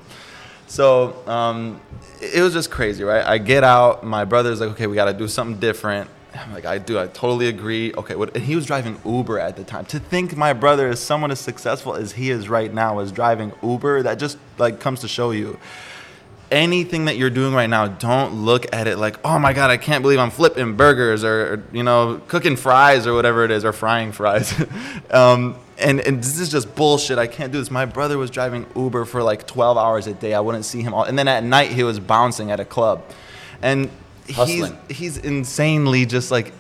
So 0.69 1.15
um, 1.27 1.82
it 2.21 2.41
was 2.41 2.53
just 2.53 2.69
crazy, 2.69 3.03
right? 3.03 3.25
I 3.25 3.39
get 3.39 3.63
out, 3.63 4.03
my 4.03 4.23
brother's 4.23 4.62
like, 4.62 4.69
okay, 4.69 4.86
we 4.86 4.93
got 4.93 5.05
to 5.05 5.13
do 5.13 5.27
something 5.27 5.60
different. 5.60 6.10
I'm 6.36 6.53
like, 6.53 6.65
I 6.65 6.77
do, 6.77 6.99
I 6.99 7.08
totally 7.08 7.47
agree. 7.47 7.91
Okay, 7.95 8.15
what? 8.15 8.36
And 8.36 8.45
he 8.45 8.55
was 8.55 8.67
driving 8.67 8.99
Uber 9.03 9.39
at 9.39 9.55
the 9.55 9.63
time. 9.63 9.86
To 9.86 9.99
think 9.99 10.38
my 10.38 10.53
brother 10.53 10.88
is 10.88 10.99
someone 10.99 11.32
as 11.32 11.39
successful 11.39 11.95
as 11.95 12.12
he 12.12 12.29
is 12.29 12.49
right 12.49 12.71
now 12.71 12.99
is 12.99 13.12
driving 13.12 13.51
Uber, 13.63 14.03
that 14.03 14.19
just 14.19 14.38
like 14.60 14.79
comes 14.79 15.01
to 15.01 15.08
show 15.08 15.32
you 15.32 15.60
anything 16.51 17.05
that 17.05 17.17
you're 17.17 17.32
doing 17.32 17.53
right 17.53 17.69
now, 17.69 17.88
don't 17.88 18.45
look 18.45 18.71
at 18.73 18.88
it 18.88 18.97
like, 18.97 19.19
oh 19.25 19.39
my 19.39 19.53
God, 19.53 19.71
I 19.71 19.77
can't 19.77 20.03
believe 20.03 20.19
I'm 20.19 20.32
flipping 20.32 20.75
burgers 20.75 21.23
or, 21.23 21.53
or, 21.53 21.63
you 21.71 21.84
know, 21.84 22.21
cooking 22.27 22.55
fries 22.55 23.08
or 23.08 23.13
whatever 23.13 23.43
it 23.43 23.51
is, 23.51 23.65
or 23.65 23.73
frying 23.73 24.12
fries. 24.12 24.53
um, 25.10 25.55
and, 25.80 26.00
and 26.02 26.20
this 26.20 26.39
is 26.39 26.50
just 26.50 26.76
bullshit. 26.76 27.18
I 27.18 27.28
can't 27.28 27.52
do 27.52 27.60
this. 27.60 27.72
My 27.72 27.86
brother 27.86 28.18
was 28.18 28.30
driving 28.30 28.65
Uber 28.76 29.06
for 29.06 29.24
like 29.24 29.48
12 29.48 29.78
hours 29.78 30.08
a 30.08 30.13
day. 30.13 30.34
I 30.34 30.39
wouldn't 30.39 30.65
see 30.65 30.82
him 30.82 30.94
all. 30.94 31.04
And 31.04 31.18
then 31.18 31.28
at 31.28 31.44
night, 31.44 31.72
he 31.72 31.84
was 31.84 32.00
bouncing 32.00 32.52
at 32.52 32.60
a 32.60 32.65
club. 32.65 33.04
And 33.62 33.89
he's, 34.28 34.36
Hustling. 34.36 34.78
he's 34.89 35.18
insanely 35.18 36.06
just 36.06 36.32
like, 36.32 36.54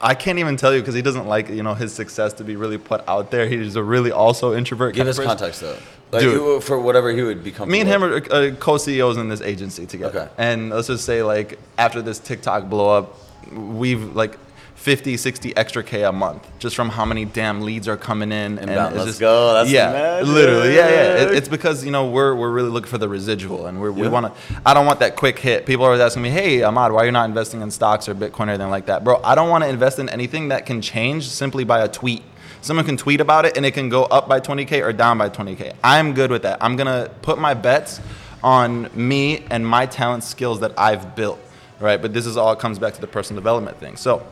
I 0.00 0.14
can't 0.14 0.38
even 0.38 0.56
tell 0.56 0.72
you 0.74 0.80
because 0.80 0.94
he 0.94 1.02
doesn't 1.02 1.26
like, 1.26 1.48
you 1.48 1.62
know, 1.62 1.74
his 1.74 1.92
success 1.92 2.32
to 2.34 2.44
be 2.44 2.56
really 2.56 2.78
put 2.78 3.06
out 3.08 3.30
there. 3.30 3.48
He's 3.48 3.76
a 3.76 3.82
really 3.82 4.12
also 4.12 4.54
introvert. 4.54 4.94
Give 4.94 5.06
us 5.06 5.16
person. 5.16 5.28
context 5.28 5.60
though, 5.60 5.76
like 6.12 6.22
Dude. 6.22 6.34
you- 6.34 6.60
for 6.60 6.78
whatever 6.78 7.10
he 7.10 7.22
would 7.22 7.42
become. 7.42 7.68
Me 7.70 7.80
and 7.80 7.88
him 7.88 8.04
are 8.04 8.16
uh, 8.32 8.54
co-CEOs 8.60 9.16
in 9.16 9.28
this 9.28 9.40
agency 9.40 9.86
together. 9.86 10.20
Okay. 10.20 10.32
And 10.38 10.70
let's 10.70 10.86
just 10.86 11.04
say 11.04 11.22
like 11.22 11.58
after 11.78 12.00
this 12.00 12.18
TikTok 12.20 12.68
blow 12.68 12.96
up, 12.96 13.16
we've 13.52 14.14
like 14.14 14.38
50, 14.78 15.16
60 15.16 15.56
extra 15.56 15.82
K 15.82 16.04
a 16.04 16.12
month 16.12 16.48
just 16.60 16.76
from 16.76 16.88
how 16.88 17.04
many 17.04 17.24
damn 17.24 17.62
leads 17.62 17.88
are 17.88 17.96
coming 17.96 18.30
in. 18.30 18.58
And, 18.58 18.70
it's 18.70 18.94
let's 18.94 19.18
go, 19.18 19.52
that's 19.54 19.70
yeah, 19.70 19.90
magic. 19.92 20.28
literally, 20.28 20.76
yeah, 20.76 20.88
yeah. 20.88 21.22
It, 21.22 21.34
it's 21.34 21.48
because 21.48 21.84
you 21.84 21.90
know 21.90 22.08
we're 22.08 22.32
we're 22.34 22.52
really 22.52 22.70
looking 22.70 22.88
for 22.88 22.96
the 22.96 23.08
residual, 23.08 23.66
and 23.66 23.80
we're, 23.80 23.90
we 23.90 24.06
want 24.06 24.32
to. 24.32 24.62
I 24.64 24.74
don't 24.74 24.86
want 24.86 25.00
that 25.00 25.16
quick 25.16 25.36
hit. 25.40 25.66
People 25.66 25.84
are 25.84 25.88
always 25.88 26.00
asking 26.00 26.22
me, 26.22 26.30
"Hey, 26.30 26.58
Amad, 26.58 26.92
why 26.92 27.02
are 27.02 27.06
you 27.06 27.12
not 27.12 27.28
investing 27.28 27.60
in 27.60 27.72
stocks 27.72 28.08
or 28.08 28.14
Bitcoin 28.14 28.46
or 28.46 28.50
anything 28.50 28.70
like 28.70 28.86
that, 28.86 29.02
bro?" 29.02 29.20
I 29.24 29.34
don't 29.34 29.50
want 29.50 29.64
to 29.64 29.68
invest 29.68 29.98
in 29.98 30.08
anything 30.08 30.48
that 30.48 30.64
can 30.64 30.80
change 30.80 31.28
simply 31.28 31.64
by 31.64 31.80
a 31.80 31.88
tweet. 31.88 32.22
Someone 32.60 32.86
can 32.86 32.96
tweet 32.96 33.20
about 33.20 33.46
it 33.46 33.56
and 33.56 33.66
it 33.66 33.72
can 33.72 33.88
go 33.88 34.04
up 34.04 34.28
by 34.28 34.40
20k 34.40 34.82
or 34.84 34.92
down 34.92 35.18
by 35.18 35.28
20k. 35.28 35.74
I'm 35.82 36.14
good 36.14 36.30
with 36.30 36.42
that. 36.42 36.58
I'm 36.62 36.76
gonna 36.76 37.10
put 37.22 37.38
my 37.40 37.52
bets 37.52 38.00
on 38.44 38.88
me 38.94 39.44
and 39.50 39.66
my 39.66 39.86
talent 39.86 40.22
skills 40.22 40.60
that 40.60 40.72
I've 40.78 41.16
built, 41.16 41.40
right? 41.80 42.00
But 42.00 42.12
this 42.12 42.26
is 42.26 42.36
all 42.36 42.54
comes 42.56 42.78
back 42.78 42.94
to 42.94 43.00
the 43.00 43.06
personal 43.06 43.40
development 43.40 43.78
thing. 43.78 43.96
So, 43.96 44.26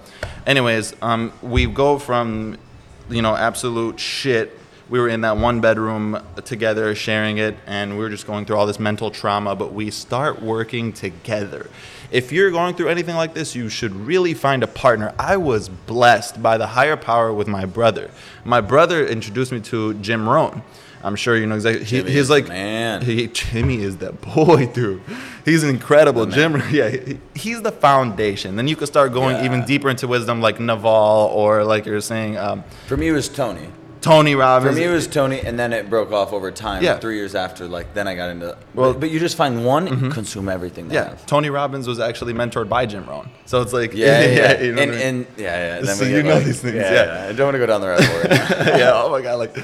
anyways, 0.47 0.95
um, 1.03 1.33
we 1.43 1.67
go 1.67 1.99
from 1.99 2.59
you 3.09 3.23
know 3.23 3.35
absolute 3.35 4.01
shit. 4.01 4.59
We 4.89 5.01
were 5.01 5.09
in 5.09 5.23
that 5.23 5.37
one 5.37 5.61
bedroom 5.61 6.23
together 6.45 6.95
sharing 6.95 7.39
it 7.39 7.57
and 7.67 7.93
we 7.93 7.99
were 7.99 8.09
just 8.09 8.25
going 8.25 8.45
through 8.47 8.57
all 8.57 8.67
this 8.67 8.79
mental 8.79 9.11
trauma 9.11 9.57
but 9.57 9.73
we 9.73 9.91
start 9.91 10.41
working 10.41 10.93
together. 10.93 11.69
If 12.13 12.31
you're 12.31 12.53
going 12.53 12.77
through 12.77 12.91
anything 12.91 13.17
like 13.17 13.35
this 13.35 13.57
you 13.57 13.69
should 13.69 13.93
really 13.93 14.33
find 14.33 14.63
a 14.63 14.69
partner. 14.69 15.13
I 15.19 15.39
was 15.39 15.69
blessed 15.69 16.41
by 16.41 16.57
the 16.57 16.69
higher 16.69 16.97
power 16.97 17.33
with 17.33 17.49
my 17.49 17.65
brother. 17.65 18.13
My 18.45 18.61
brother 18.61 19.05
introduced 19.05 19.51
me 19.51 19.59
to 19.63 19.95
jim 19.95 20.29
rohn 20.29 20.63
I'm 21.07 21.15
sure 21.17 21.37
you 21.37 21.47
know 21.47 21.55
exactly. 21.55 21.85
He, 21.85 22.03
he's 22.03 22.29
like, 22.29 22.49
man. 22.49 23.01
he, 23.03 23.29
Jimmy 23.29 23.81
is 23.81 23.99
that 23.99 24.21
boy, 24.21 24.67
dude. 24.75 25.01
He's 25.45 25.63
incredible. 25.63 26.27
Jim, 26.27 26.61
yeah, 26.73 26.89
he- 26.89 27.19
he's 27.35 27.63
the 27.63 27.71
foundation. 27.73 28.57
Then 28.57 28.67
you 28.67 28.75
could 28.75 28.89
start 28.89 29.13
going 29.13 29.37
Yeah. 29.37 29.45
even 29.45 29.65
deeper 29.65 29.89
into 29.89 30.09
wisdom, 30.09 30.41
like 30.41 30.59
Naval, 30.59 31.31
or 31.33 31.63
like 31.65 31.87
you're 31.87 32.01
saying, 32.01 32.37
um, 32.37 32.65
For 32.89 32.97
me, 32.97 33.09
it 33.09 33.13
was 33.13 33.29
Tony. 33.29 33.69
Tony 34.01 34.35
Robbins. 34.37 34.75
For 34.77 34.81
me, 34.81 34.87
it 34.87 34.93
was 34.93 35.07
Tony, 35.09 35.41
and 35.41 35.59
then 35.59 35.73
it 35.73 35.91
broke 35.91 36.13
off 36.13 36.33
over 36.33 36.53
time. 36.53 36.81
Yeah. 36.83 36.99
Three 36.99 37.17
years 37.17 37.35
after, 37.35 37.67
like, 37.67 37.93
then 37.95 38.07
I 38.07 38.15
got 38.15 38.31
into. 38.31 38.57
Well- 38.75 38.93
but, 38.93 39.01
but 39.01 39.11
you 39.11 39.19
just 39.21 39.37
find 39.37 39.65
one 39.65 39.89
and 39.89 40.13
consume 40.13 40.49
everything. 40.49 40.91
Yeah, 40.93 41.09
have. 41.11 41.27
Tony 41.27 41.51
Robbins 41.51 41.89
was 41.89 41.99
actually 41.99 42.33
mentored 42.33 42.69
by 42.69 42.87
Jim 42.87 43.05
Rohn. 43.09 43.29
So 43.47 43.63
it's 43.63 43.73
like, 43.73 43.95
Yeah, 43.95 44.23
yeah, 44.23 44.27
yeah. 44.29 44.61
you 44.63 44.73
know 44.75 44.83
and, 44.83 44.91
I 44.91 44.95
mean? 44.95 45.03
and 45.07 45.27
yeah, 45.37 45.45
yeah. 45.77 45.81
Then 45.83 45.97
So 45.97 46.05
you 46.05 46.23
know 46.23 46.35
like- 46.37 46.45
these 46.45 46.61
things, 46.61 46.75
Yeah, 46.77 46.93
yeah. 46.93 47.23
yeah. 47.25 47.29
I 47.29 47.33
don't 47.33 47.47
want 47.47 47.55
to 47.55 47.59
go 47.59 47.67
down 47.67 47.81
the 47.81 47.87
rabbit 47.89 48.05
hole. 48.07 48.21
Right 48.21 48.79
yeah, 48.81 48.93
oh 49.05 49.11
my 49.11 49.23
god, 49.23 49.39
like, 49.39 49.57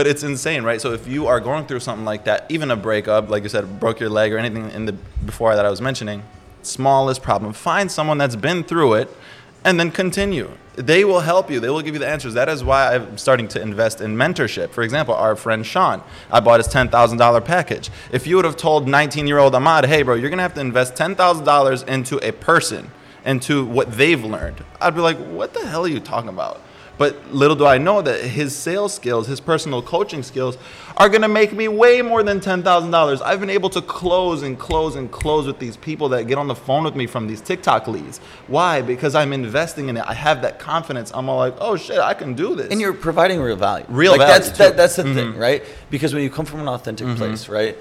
but 0.00 0.06
it's 0.06 0.22
insane, 0.22 0.62
right? 0.62 0.80
So 0.80 0.94
if 0.94 1.06
you 1.06 1.26
are 1.26 1.40
going 1.40 1.66
through 1.66 1.80
something 1.80 2.06
like 2.06 2.24
that, 2.24 2.46
even 2.48 2.70
a 2.70 2.76
breakup, 2.76 3.28
like 3.28 3.42
you 3.42 3.50
said, 3.50 3.78
broke 3.78 4.00
your 4.00 4.08
leg 4.08 4.32
or 4.32 4.38
anything 4.38 4.70
in 4.70 4.86
the 4.86 4.92
before 4.92 5.54
that 5.54 5.66
I 5.66 5.68
was 5.68 5.82
mentioning, 5.82 6.22
smallest 6.62 7.22
problem, 7.22 7.52
find 7.52 7.92
someone 7.92 8.16
that's 8.16 8.34
been 8.34 8.64
through 8.64 8.94
it, 8.94 9.14
and 9.62 9.78
then 9.78 9.90
continue. 9.90 10.52
They 10.76 11.04
will 11.04 11.20
help 11.20 11.50
you. 11.50 11.60
They 11.60 11.68
will 11.68 11.82
give 11.82 11.92
you 11.92 12.00
the 12.00 12.08
answers. 12.08 12.32
That 12.32 12.48
is 12.48 12.64
why 12.64 12.94
I'm 12.94 13.18
starting 13.18 13.46
to 13.48 13.60
invest 13.60 14.00
in 14.00 14.16
mentorship. 14.16 14.70
For 14.70 14.82
example, 14.82 15.12
our 15.12 15.36
friend 15.36 15.66
Sean, 15.66 16.02
I 16.32 16.40
bought 16.40 16.60
his 16.60 16.68
ten 16.68 16.88
thousand 16.88 17.18
dollar 17.18 17.42
package. 17.42 17.90
If 18.10 18.26
you 18.26 18.36
would 18.36 18.46
have 18.46 18.56
told 18.56 18.88
19 18.88 19.26
year 19.26 19.36
old 19.36 19.52
Amad, 19.52 19.84
hey 19.84 20.00
bro, 20.00 20.14
you're 20.14 20.30
gonna 20.30 20.40
have 20.40 20.54
to 20.54 20.62
invest 20.62 20.96
ten 20.96 21.14
thousand 21.14 21.44
dollars 21.44 21.82
into 21.82 22.16
a 22.26 22.32
person, 22.32 22.90
into 23.26 23.66
what 23.66 23.92
they've 23.92 24.24
learned, 24.24 24.64
I'd 24.80 24.94
be 24.94 25.02
like, 25.02 25.18
what 25.18 25.52
the 25.52 25.66
hell 25.66 25.84
are 25.84 25.88
you 25.88 26.00
talking 26.00 26.30
about? 26.30 26.62
But 27.00 27.32
little 27.32 27.56
do 27.56 27.64
I 27.64 27.78
know 27.78 28.02
that 28.02 28.20
his 28.22 28.54
sales 28.54 28.92
skills, 28.92 29.26
his 29.26 29.40
personal 29.40 29.80
coaching 29.80 30.22
skills, 30.22 30.58
are 30.98 31.08
going 31.08 31.22
to 31.22 31.28
make 31.28 31.54
me 31.54 31.66
way 31.66 32.02
more 32.02 32.22
than 32.22 32.40
$10,000. 32.40 33.22
I've 33.22 33.40
been 33.40 33.48
able 33.48 33.70
to 33.70 33.80
close 33.80 34.42
and 34.42 34.58
close 34.58 34.96
and 34.96 35.10
close 35.10 35.46
with 35.46 35.58
these 35.58 35.78
people 35.78 36.10
that 36.10 36.24
get 36.24 36.36
on 36.36 36.46
the 36.46 36.54
phone 36.54 36.84
with 36.84 36.94
me 36.94 37.06
from 37.06 37.26
these 37.26 37.40
TikTok 37.40 37.88
leads. 37.88 38.18
Why? 38.48 38.82
Because 38.82 39.14
I'm 39.14 39.32
investing 39.32 39.88
in 39.88 39.96
it. 39.96 40.04
I 40.06 40.12
have 40.12 40.42
that 40.42 40.58
confidence. 40.58 41.10
I'm 41.14 41.30
all 41.30 41.38
like, 41.38 41.54
oh 41.58 41.74
shit, 41.74 41.98
I 42.00 42.12
can 42.12 42.34
do 42.34 42.54
this. 42.54 42.70
and 42.70 42.82
you're 42.82 42.92
providing 42.92 43.40
real 43.40 43.56
value. 43.56 43.86
Real 43.88 44.12
like 44.12 44.18
value, 44.18 44.34
That's. 44.34 44.48
Mm-hmm. 44.50 44.58
that, 44.58 44.76
that's 44.76 44.96
the 44.96 45.14
thing, 45.14 45.38
right? 45.38 45.64
Because 45.88 46.12
when 46.12 46.22
you 46.22 46.28
come 46.28 46.44
from 46.44 46.60
an 46.60 46.68
authentic 46.68 47.16
place, 47.16 47.48
right? 47.48 47.78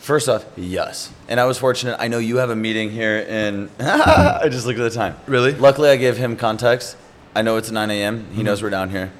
First 0.00 0.28
off, 0.28 0.44
yes. 0.54 1.10
And 1.28 1.40
I 1.40 1.46
was 1.46 1.56
fortunate. 1.56 1.96
I 1.98 2.08
know 2.08 2.18
you 2.18 2.36
have 2.36 2.50
a 2.50 2.56
meeting 2.56 2.90
here 2.90 3.20
in. 3.20 3.70
I 3.80 4.50
just 4.50 4.66
looked 4.66 4.78
at 4.78 4.82
the 4.82 4.94
time. 4.94 5.16
Really? 5.26 5.54
Luckily, 5.54 5.88
I 5.88 5.96
gave 5.96 6.18
him 6.18 6.36
context. 6.36 6.98
I 7.34 7.42
know 7.42 7.56
it's 7.56 7.70
9 7.70 7.90
a.m. 7.90 8.26
He 8.32 8.42
knows 8.42 8.62
we're 8.62 8.70
down 8.70 8.90
here. 8.90 9.10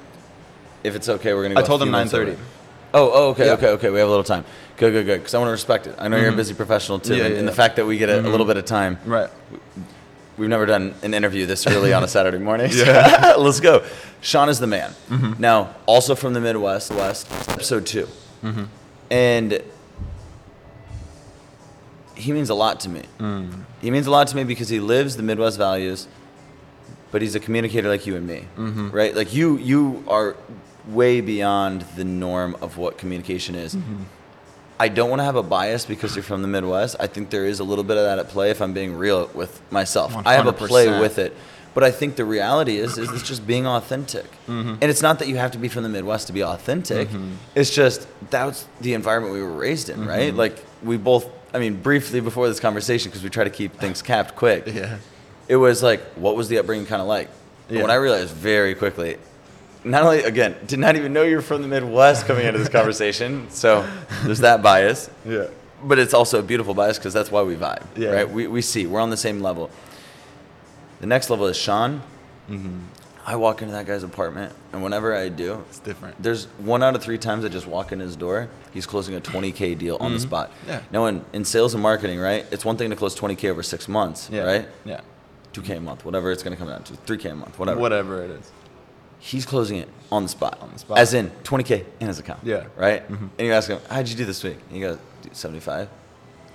If 0.83 0.95
it's 0.95 1.09
okay, 1.09 1.33
we're 1.33 1.43
gonna. 1.43 1.55
Go 1.55 1.61
Mm-hmm. 1.61 1.65
I 1.65 1.67
told 1.67 1.81
him 1.81 1.91
minutes 1.91 2.13
9:30. 2.13 2.21
over. 2.33 2.37
Oh, 2.93 3.11
oh, 3.13 3.29
okay, 3.31 3.47
Yeah. 3.47 3.53
okay, 3.53 3.67
okay. 3.69 3.89
We 3.89 3.99
have 3.99 4.07
a 4.07 4.11
little 4.11 4.23
time. 4.23 4.45
Good, 4.77 4.91
good, 4.91 5.05
good. 5.05 5.19
Because 5.19 5.33
I 5.33 5.39
want 5.39 5.47
to 5.49 5.51
respect 5.53 5.87
it. 5.87 5.95
I 5.97 6.07
know 6.07 6.17
you're 6.17 6.29
a 6.29 6.35
busy 6.35 6.53
professional 6.53 6.99
too, 6.99 7.11
Mm-hmm. 7.13 7.19
Yeah, 7.19 7.25
and, 7.25 7.33
yeah, 7.33 7.39
and 7.39 7.47
the 7.47 7.51
yeah. 7.51 7.55
fact 7.55 7.75
that 7.77 7.85
we 7.85 7.97
get 7.97 8.09
a, 8.09 8.19
a 8.19 8.29
little 8.29 8.45
bit 8.45 8.57
of 8.57 8.65
time. 8.65 8.99
right. 9.05 9.29
We've 10.37 10.49
never 10.49 10.65
done 10.65 10.93
an 11.01 11.13
interview 11.13 11.45
this 11.45 11.65
early 11.65 11.93
on 11.93 12.03
a 12.03 12.07
Saturday 12.17 12.39
morning. 12.39 12.69
Let's 12.75 13.61
go. 13.61 13.85
Sean 14.19 14.49
is 14.49 14.59
the 14.59 14.67
man. 14.67 14.91
Mm-hmm. 15.09 15.41
Now, 15.41 15.73
also 15.85 16.13
from 16.13 16.33
the 16.33 16.41
Midwest, 16.41 16.91
West, 16.91 17.31
episode 17.49 17.85
2 17.85 18.07
Mm-hmm. 18.43 18.63
And 19.11 19.61
he 22.15 22.31
means 22.33 22.49
a 22.49 22.53
lot 22.53 22.79
to 22.81 22.89
me. 22.89 23.03
Mm. 23.19 23.63
He 23.81 23.91
means 23.91 24.07
a 24.07 24.11
lot 24.11 24.27
to 24.27 24.35
me 24.35 24.43
because 24.43 24.69
he 24.69 24.79
lives 24.79 25.15
the 25.17 25.23
Midwest 25.23 25.57
values, 25.57 26.07
but 27.15 27.21
he's 27.21 27.33
a 27.33 27.39
communicator 27.39 27.87
like 27.87 28.05
you 28.05 28.17
and 28.17 28.27
me, 28.27 28.43
Mm-hmm. 28.57 28.89
right? 28.91 29.15
Like 29.15 29.33
you, 29.33 29.55
you 29.57 30.03
are 30.05 30.35
way 30.89 31.21
beyond 31.21 31.83
the 31.95 32.03
norm 32.03 32.57
of 32.61 32.77
what 32.77 32.97
communication 32.97 33.55
is. 33.55 33.73
Mm-hmm. 33.73 34.03
I 34.81 34.89
don't 34.89 35.09
want 35.09 35.21
to 35.21 35.23
have 35.23 35.37
a 35.37 35.41
bias 35.41 35.85
because 35.85 36.13
you're 36.13 36.23
from 36.23 36.41
the 36.41 36.49
Midwest. 36.49 36.97
I 36.99 37.07
think 37.07 37.29
there 37.29 37.45
is 37.45 37.61
a 37.61 37.63
little 37.63 37.85
bit 37.85 37.95
of 37.95 38.03
that 38.03 38.19
at 38.19 38.27
play 38.27 38.49
if 38.49 38.61
I'm 38.61 38.73
being 38.73 38.97
real 38.97 39.29
with 39.33 39.61
myself. 39.71 40.13
I 40.25 40.33
have 40.33 40.45
a 40.45 40.51
play 40.51 40.99
with 40.99 41.17
it. 41.17 41.33
But 41.73 41.85
I 41.85 41.91
think 41.91 42.17
the 42.17 42.25
reality 42.25 42.75
is 42.79 42.97
is 42.97 43.09
it's 43.09 43.23
just 43.25 43.47
being 43.47 43.65
authentic. 43.65 44.25
Mm-hmm. 44.47 44.71
And 44.81 44.83
it's 44.83 45.01
not 45.01 45.19
that 45.19 45.29
you 45.29 45.37
have 45.37 45.51
to 45.51 45.57
be 45.57 45.69
from 45.69 45.83
the 45.83 45.89
Midwest 45.97 46.27
to 46.27 46.33
be 46.33 46.43
authentic. 46.43 47.07
It's 47.55 47.69
just 47.73 48.09
that's 48.29 48.67
the 48.81 48.93
environment 48.93 49.33
we 49.33 49.41
were 49.41 49.55
raised 49.67 49.87
in, 49.89 50.05
right? 50.05 50.31
Mm-hmm. 50.31 50.37
Like 50.37 50.57
we 50.83 50.97
both 50.97 51.25
I 51.53 51.59
mean 51.59 51.81
briefly 51.81 52.19
before 52.19 52.49
this 52.49 52.59
conversation 52.59 53.09
because 53.09 53.23
we 53.23 53.29
try 53.29 53.45
to 53.45 53.49
keep 53.61 53.71
things 53.79 54.01
capped 54.11 54.35
quick. 54.35 54.67
Yeah. 54.67 54.97
It 55.47 55.55
was 55.57 55.83
like 55.83 56.01
what 56.15 56.35
was 56.35 56.47
the 56.49 56.57
upbringing 56.59 56.85
kind 56.85 57.01
of 57.01 57.07
like? 57.07 57.29
Yeah. 57.69 57.81
what 57.81 57.89
I 57.91 57.95
realized 57.95 58.31
very 58.33 58.75
quickly 58.75 59.17
not 59.83 60.03
only 60.03 60.19
again 60.23 60.55
did 60.67 60.79
not 60.79 60.95
even 60.95 61.13
know 61.13 61.23
you're 61.23 61.41
from 61.41 61.61
the 61.61 61.67
Midwest 61.67 62.25
coming 62.27 62.45
into 62.45 62.59
this 62.59 62.69
conversation. 62.79 63.49
So 63.49 63.87
there's 64.23 64.39
that 64.39 64.61
bias 64.63 65.09
Yeah. 65.25 65.47
but 65.83 65.99
it's 65.99 66.13
also 66.13 66.39
a 66.39 66.43
beautiful 66.43 66.73
bias 66.73 66.97
because 66.97 67.13
that's 67.13 67.31
why 67.31 67.41
we 67.43 67.55
vibe. 67.55 67.83
Yeah. 67.95 68.09
Right? 68.11 68.29
We, 68.29 68.47
we 68.47 68.61
see 68.61 68.85
we're 68.87 68.99
on 69.01 69.09
the 69.11 69.17
same 69.17 69.41
level. 69.41 69.69
The 71.01 71.07
next 71.07 71.29
level 71.29 71.45
is 71.47 71.57
Sean. 71.57 72.01
Mm-hmm. 72.49 72.79
I 73.27 73.35
walk 73.37 73.61
into 73.63 73.73
that 73.73 73.87
guy's 73.87 74.03
apartment, 74.03 74.53
and 74.71 74.83
whenever 74.83 75.15
I 75.15 75.29
do, 75.29 75.63
It's 75.69 75.79
different. 75.79 76.21
there's 76.21 76.45
one 76.59 76.83
out 76.83 76.93
of 76.95 77.01
three 77.01 77.17
times 77.17 77.43
I 77.43 77.49
just 77.49 77.65
walk 77.65 77.91
in 77.91 77.99
his 77.99 78.15
door, 78.15 78.49
he's 78.71 78.85
closing 78.85 79.15
a 79.15 79.19
20k 79.19 79.75
deal 79.79 79.97
on 79.99 80.13
the 80.13 80.19
spot. 80.19 80.51
Mm-hmm. 80.51 80.69
Yeah. 80.69 80.81
Now, 80.91 81.05
in, 81.07 81.25
in 81.33 81.43
sales 81.43 81.73
and 81.73 81.81
marketing, 81.81 82.19
right? 82.19 82.45
It's 82.51 82.63
one 82.63 82.77
thing 82.77 82.91
to 82.91 82.95
close 82.95 83.15
20k 83.19 83.49
over 83.49 83.63
six 83.63 83.87
months, 83.87 84.29
Yeah. 84.31 84.43
right? 84.43 84.67
Yeah. 84.85 85.01
2k 85.61 85.77
a 85.77 85.81
month, 85.81 86.05
whatever 86.05 86.31
it's 86.31 86.43
going 86.43 86.55
to 86.55 86.59
come 86.59 86.67
down 86.69 86.83
to, 86.83 86.93
3k 86.93 87.31
a 87.31 87.35
month, 87.35 87.57
whatever. 87.59 87.79
Whatever 87.79 88.23
it 88.23 88.31
is. 88.31 88.51
He's 89.19 89.45
closing 89.45 89.77
it 89.77 89.89
on 90.11 90.23
the 90.23 90.29
spot. 90.29 90.59
On 90.61 90.69
the 90.71 90.79
spot. 90.79 90.97
As 90.97 91.13
in 91.13 91.31
20K 91.43 91.85
in 91.99 92.07
his 92.07 92.19
account. 92.19 92.41
Yeah. 92.43 92.65
Right? 92.75 93.09
Mhm. 93.09 93.29
And 93.39 93.47
you 93.47 93.53
ask 93.53 93.69
him, 93.69 93.79
how'd 93.89 94.07
you 94.07 94.15
do 94.15 94.25
this 94.25 94.43
week? 94.43 94.57
And 94.67 94.75
he 94.75 94.79
goes, 94.81 94.97
75. 95.31 95.87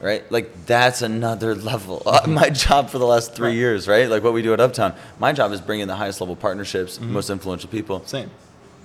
Right? 0.00 0.30
Like, 0.30 0.66
that's 0.66 1.02
another 1.02 1.54
level. 1.54 2.02
Uh, 2.06 2.20
my 2.28 2.48
job 2.50 2.88
for 2.90 2.98
the 2.98 3.06
last 3.06 3.34
three 3.34 3.48
Right. 3.48 3.56
years, 3.56 3.88
right? 3.88 4.08
Like 4.08 4.22
what 4.22 4.32
we 4.32 4.40
do 4.42 4.52
at 4.52 4.60
Uptown, 4.60 4.94
my 5.18 5.32
job 5.32 5.52
is 5.52 5.60
bringing 5.60 5.88
the 5.88 5.96
highest 5.96 6.20
level 6.20 6.36
partnerships, 6.36 7.00
most 7.00 7.28
influential 7.28 7.68
people. 7.68 8.02
Same. 8.06 8.30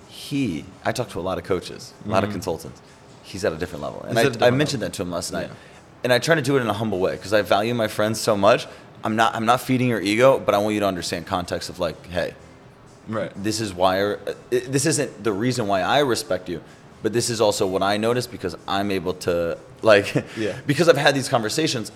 He, 0.10 0.66
I 0.84 0.92
talk 0.92 1.10
to 1.10 1.20
a 1.20 1.22
lot 1.22 1.38
of 1.38 1.44
coaches, 1.44 1.94
a 2.06 2.10
lot 2.10 2.24
of 2.24 2.32
consultants. 2.32 2.82
He's 3.24 3.46
at 3.46 3.54
a 3.54 3.58
different 3.58 3.84
level. 3.84 4.02
And 4.04 4.18
I, 4.18 4.24
different 4.24 4.44
I 4.44 4.50
mentioned 4.52 4.82
level. 4.82 4.92
that 4.92 4.96
to 4.98 5.02
him 5.04 5.12
last 5.12 5.32
night. 5.32 5.48
Yeah. 5.50 5.56
And 6.04 6.14
I 6.14 6.20
try 6.20 6.36
to 6.36 6.42
do 6.42 6.58
it 6.58 6.62
in 6.62 6.68
a 6.68 6.74
humble 6.74 7.00
way 7.00 7.14
because 7.16 7.34
I 7.34 7.42
value 7.42 7.74
my 7.74 7.88
friends 7.88 8.20
so 8.20 8.36
much. 8.38 8.68
I'm 9.06 9.16
not, 9.16 9.36
I'm 9.36 9.46
not 9.46 9.62
feeding 9.62 9.88
your 9.88 10.02
ego, 10.02 10.40
but 10.40 10.54
I 10.56 10.58
want 10.58 10.74
you 10.74 10.80
to 10.82 10.88
understand 10.88 11.28
context 11.28 11.70
of 11.70 11.80
like, 11.80 12.08
hey, 12.08 12.34
Right. 13.08 13.32
this 13.42 13.62
is 13.62 13.72
why 13.72 14.02
uh, 14.02 14.18
this 14.50 14.88
isn't 14.88 15.24
the 15.24 15.32
reason 15.32 15.68
why 15.68 15.82
I 15.82 16.00
respect 16.00 16.50
you, 16.50 16.62
but 17.04 17.14
this 17.14 17.30
is 17.30 17.40
also 17.40 17.68
what 17.68 17.84
I 17.84 17.98
notice 17.98 18.26
because 18.26 18.56
I'm 18.68 18.90
able 18.90 19.14
to 19.30 19.60
like 19.84 20.12
Yeah. 20.38 20.60
because 20.68 20.90
I've 20.90 20.98
had 20.98 21.14
these 21.16 21.30
conversations. 21.30 21.92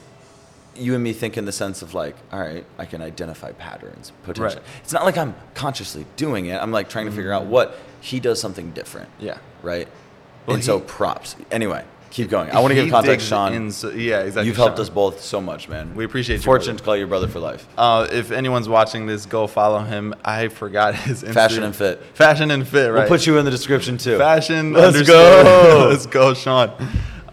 You 0.76 0.94
and 0.94 1.04
me 1.04 1.12
think 1.14 1.36
in 1.36 1.44
the 1.46 1.52
sense 1.52 1.82
of 1.82 1.94
like, 1.96 2.16
all 2.32 2.40
right, 2.40 2.64
I 2.78 2.86
can 2.86 3.02
identify 3.02 3.52
patterns 3.54 4.12
potentially. 4.24 4.62
Right. 4.62 4.72
It's 4.84 4.94
not 4.94 5.04
like 5.04 5.18
I'm 5.18 5.34
consciously 5.56 6.06
doing 6.16 6.46
it. 6.46 6.62
I'm 6.62 6.72
like 6.72 6.88
trying 6.90 7.08
to 7.08 7.12
figure 7.12 7.34
out 7.34 7.48
what 7.48 7.78
he 8.02 8.20
does 8.22 8.40
something 8.40 8.72
different. 8.72 9.10
Yeah. 9.20 9.40
Right. 9.64 9.88
Well, 10.46 10.56
and 10.56 10.64
so 10.64 10.80
props. 10.80 11.36
Anyway, 11.52 11.84
keep 12.10 12.30
going. 12.30 12.50
I 12.52 12.60
want 12.60 12.74
to 12.74 12.76
give 12.86 13.04
digs 13.04 13.26
Sean. 13.26 13.54
yeah, 13.54 14.22
exactly. 14.22 14.46
You've 14.48 14.56
helped 14.58 14.78
Sean. 14.78 14.82
us 14.82 14.90
both 14.90 15.22
so 15.22 15.40
much, 15.42 15.70
man. 15.70 15.96
We 15.96 16.06
appreciate 16.06 16.38
you, 16.38 16.42
Fortunate 16.44 16.74
brother. 16.74 16.78
to 16.80 16.84
call 16.84 16.98
your 16.98 17.08
brother 17.08 17.28
for 17.28 17.40
life. 17.40 17.68
Uh, 17.78 18.08
if 18.12 18.32
anyone's 18.32 18.70
watching 18.70 19.06
this, 19.06 19.26
go 19.26 19.48
follow 19.48 19.80
him. 19.80 20.14
I 20.24 20.48
forgot 20.48 20.96
his 20.96 21.24
Instagram. 21.24 21.34
Fashion 21.34 21.64
and 21.64 21.76
Fit. 21.76 22.04
Fashion 22.14 22.52
and 22.52 22.68
fit. 22.68 22.88
Right. 22.92 23.00
We'll 23.00 23.08
put 23.08 23.26
you 23.28 23.38
in 23.38 23.46
the 23.46 23.52
description 23.52 23.98
too. 23.98 24.18
Fashion. 24.18 24.74
Let's 24.74 25.02
go. 25.08 25.88
Let's 25.92 26.06
go, 26.06 26.34
Sean. 26.34 26.72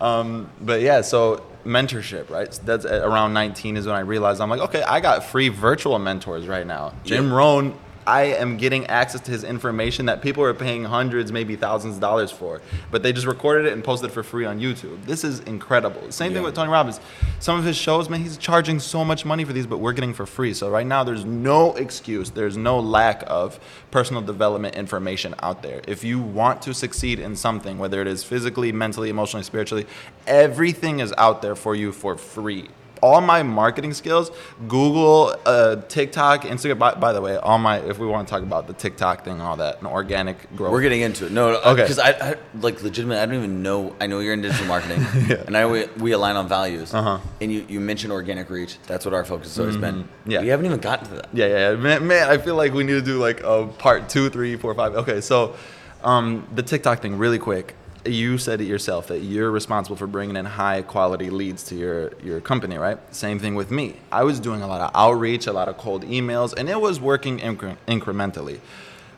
Um, 0.01 0.51
but 0.61 0.81
yeah, 0.81 1.01
so 1.01 1.45
mentorship, 1.65 2.31
right? 2.31 2.53
So 2.53 2.63
that's 2.65 2.85
around 2.85 3.33
19 3.33 3.77
is 3.77 3.87
when 3.87 3.97
I 3.97 4.01
realized 4.01 4.41
I'm 4.41 4.51
like, 4.51 4.61
okay, 4.61 4.83
I 4.83 5.01
got 5.01 5.25
free 5.25 5.49
virtual 5.49 5.99
mentors 5.99 6.47
right 6.47 6.67
now. 6.67 6.93
Jim 7.05 7.29
Yeah. 7.29 7.35
Rohn, 7.37 7.79
I 8.07 8.23
am 8.23 8.57
getting 8.57 8.87
access 8.87 9.21
to 9.23 9.31
his 9.33 9.43
information 9.43 10.07
that 10.07 10.23
people 10.23 10.45
are 10.45 10.55
paying 10.55 10.85
hundreds, 10.85 11.33
maybe 11.33 11.57
thousands 11.57 11.97
of 11.97 12.01
dollars 12.01 12.31
for, 12.31 12.63
but 12.93 13.03
they 13.03 13.13
just 13.13 13.27
recorded 13.27 13.67
it 13.67 13.73
and 13.73 13.83
posted 13.83 14.11
it 14.11 14.13
for 14.13 14.23
free 14.23 14.45
on 14.45 14.61
YouTube. 14.61 15.05
This 15.05 15.25
is 15.25 15.41
incredible. 15.41 16.13
Same 16.13 16.33
thing 16.33 16.45
with 16.45 16.55
Tony 16.55 16.71
Robbins. 16.71 17.01
Some 17.41 17.59
of 17.59 17.65
his 17.65 17.77
shows, 17.77 18.09
man, 18.09 18.21
he's 18.23 18.37
charging 18.37 18.79
so 18.79 19.05
much 19.05 19.25
money 19.25 19.45
for 19.45 19.53
these, 19.53 19.67
but 19.67 19.79
we're 19.79 19.93
getting 19.93 20.15
for 20.15 20.25
free. 20.25 20.55
So 20.55 20.71
right 20.71 20.87
now, 20.87 21.03
there's 21.03 21.25
no 21.25 21.75
excuse. 21.75 22.31
There's 22.31 22.57
no 22.57 22.79
lack 22.79 23.25
of 23.27 23.59
personal 23.91 24.23
development 24.23 24.77
information 24.77 25.35
out 25.43 25.63
there. 25.63 25.83
If 25.89 26.05
you 26.05 26.21
want 26.21 26.63
to 26.63 26.75
succeed 26.75 27.19
in 27.19 27.35
something, 27.35 27.77
whether 27.77 28.01
it 28.01 28.07
is 28.07 28.23
physically, 28.23 28.71
mentally, 28.71 29.11
emotionally, 29.11 29.43
spiritually, 29.43 29.87
everything 30.29 31.01
is 31.01 31.13
out 31.19 31.43
there 31.43 31.57
for 31.57 31.75
you 31.75 31.91
for 31.91 32.17
free. 32.17 32.69
All 33.03 33.21
my 33.21 33.43
marketing 33.43 33.95
skills, 33.95 34.31
Google, 34.69 35.37
uh, 35.45 35.77
TikTok, 35.89 36.43
Instagram. 36.43 36.79
By, 36.79 36.95
by 36.95 37.13
the 37.13 37.21
way, 37.21 37.37
all 37.37 37.59
my 37.59 37.79
if 37.79 37.99
we 37.99 38.07
want 38.07 38.27
to 38.27 38.31
talk 38.31 38.43
about 38.43 38.67
the 38.67 38.73
TikTok 38.73 39.25
thing 39.25 39.35
and 39.35 39.43
all 39.43 39.57
that, 39.57 39.79
and 39.79 39.87
organic 39.87 40.55
growth. 40.57 40.73
We're 40.73 40.83
getting 40.83 41.03
into 41.03 41.27
it. 41.27 41.33
No, 41.33 41.53
no 41.53 41.61
Okay. 41.61 41.83
Because 41.83 41.99
I, 41.99 42.11
I 42.11 42.37
like 42.61 42.83
legitimately, 42.83 43.23
I 43.23 43.27
don't 43.27 43.37
even 43.37 43.63
know. 43.63 43.95
I 44.01 44.07
know 44.07 44.21
you're 44.21 44.35
in 44.35 44.43
digital 44.43 44.67
marketing, 44.67 45.01
yeah. 45.29 45.45
and 45.47 45.57
I 45.57 45.67
we, 45.67 45.87
we 45.99 46.13
align 46.13 46.37
on 46.37 46.49
values. 46.49 46.95
Uh-huh. 46.95 47.19
And 47.41 47.53
you, 47.53 47.65
you 47.69 47.81
mentioned 47.81 48.13
organic 48.13 48.51
reach. 48.51 48.79
That's 48.87 49.05
what 49.05 49.15
our 49.15 49.25
focus 49.25 49.49
has 49.49 49.61
always 49.61 49.77
been. 49.77 50.05
Mm-hmm. 50.05 50.31
Yeah. 50.31 50.41
We 50.41 50.49
haven't 50.49 50.67
even 50.67 50.81
gotten 50.81 51.09
to 51.09 51.15
that. 51.17 51.29
Yeah, 51.33 51.47
yeah, 51.47 51.71
yeah. 51.71 51.77
Man, 51.77 52.07
man, 52.07 52.31
I 52.31 52.39
feel 52.39 52.55
like 52.55 52.73
we 52.73 52.85
need 52.85 52.93
to 52.93 53.03
do 53.03 53.19
like 53.19 53.43
a 53.43 53.67
part 53.67 54.09
two, 54.09 54.31
three, 54.31 54.57
four, 54.57 54.75
five. 54.75 54.95
Okay, 54.95 55.21
so 55.21 55.57
um, 56.03 56.47
the 56.55 56.63
TikTok 56.63 57.03
thing, 57.03 57.19
really 57.19 57.39
quick. 57.39 57.75
You 58.09 58.39
said 58.39 58.61
it 58.61 58.65
yourself 58.65 59.09
that 59.09 59.21
you're 59.21 59.51
responsible 59.51 59.97
for 59.97 60.07
bringing 60.07 60.37
in 60.37 60.45
high 60.45 60.83
quality 60.83 61.31
leads 61.31 61.63
to 61.65 61.75
your 61.75 62.13
your 62.23 62.41
company, 62.41 62.77
right? 62.79 62.99
Same 63.15 63.39
thing 63.39 63.55
with 63.55 63.71
me. 63.71 63.97
I 64.13 64.25
was 64.25 64.41
doing 64.41 64.63
a 64.63 64.67
lot 64.67 64.81
of 64.81 64.91
outreach, 64.95 65.47
a 65.47 65.53
lot 65.53 65.69
of 65.69 65.77
cold 65.77 66.05
emails, 66.05 66.55
and 66.57 66.69
it 66.69 66.81
was 66.81 67.01
working 67.01 67.39
incre- 67.39 67.77
incrementally. 67.89 68.61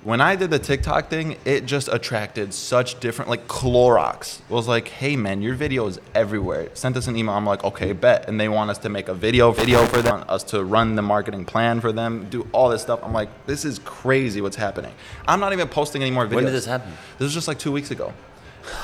When 0.05 0.21
I 0.21 0.37
did 0.37 0.51
the 0.51 0.61
TikTok 0.61 1.11
thing, 1.11 1.37
it 1.45 1.67
just 1.67 1.89
attracted 1.89 2.55
such 2.55 3.01
different, 3.01 3.29
like 3.29 3.49
Clorox 3.49 4.41
was 4.49 4.69
like, 4.69 4.87
"Hey 4.89 5.17
man, 5.17 5.43
your 5.43 5.55
video 5.55 5.87
is 5.89 5.99
everywhere." 6.15 6.69
Sent 6.75 6.97
us 6.97 7.09
an 7.09 7.17
email. 7.17 7.35
I'm 7.35 7.45
like, 7.45 7.65
"Okay, 7.65 7.93
bet." 7.93 8.29
And 8.29 8.39
they 8.39 8.49
want 8.49 8.71
us 8.71 8.79
to 8.79 8.89
make 8.89 9.09
a 9.09 9.15
video, 9.15 9.51
video 9.51 9.85
for 9.87 10.01
them, 10.01 10.25
us 10.29 10.45
to 10.45 10.63
run 10.63 10.95
the 10.95 11.03
marketing 11.03 11.45
plan 11.45 11.81
for 11.81 11.91
them, 11.91 12.29
do 12.31 12.47
all 12.53 12.69
this 12.69 12.83
stuff. 12.83 13.01
I'm 13.03 13.13
like, 13.13 13.29
"This 13.47 13.65
is 13.65 13.81
crazy. 13.81 14.41
What's 14.41 14.57
happening?" 14.57 14.93
I'm 15.27 15.41
not 15.41 15.53
even 15.53 15.67
posting 15.67 16.01
any 16.01 16.13
more 16.13 16.27
videos. 16.27 16.35
When 16.37 16.45
did 16.45 16.55
this 16.55 16.67
happen? 16.67 16.93
This 17.19 17.27
was 17.27 17.35
just 17.35 17.49
like 17.49 17.59
two 17.59 17.73
weeks 17.73 17.91
ago. 17.91 18.13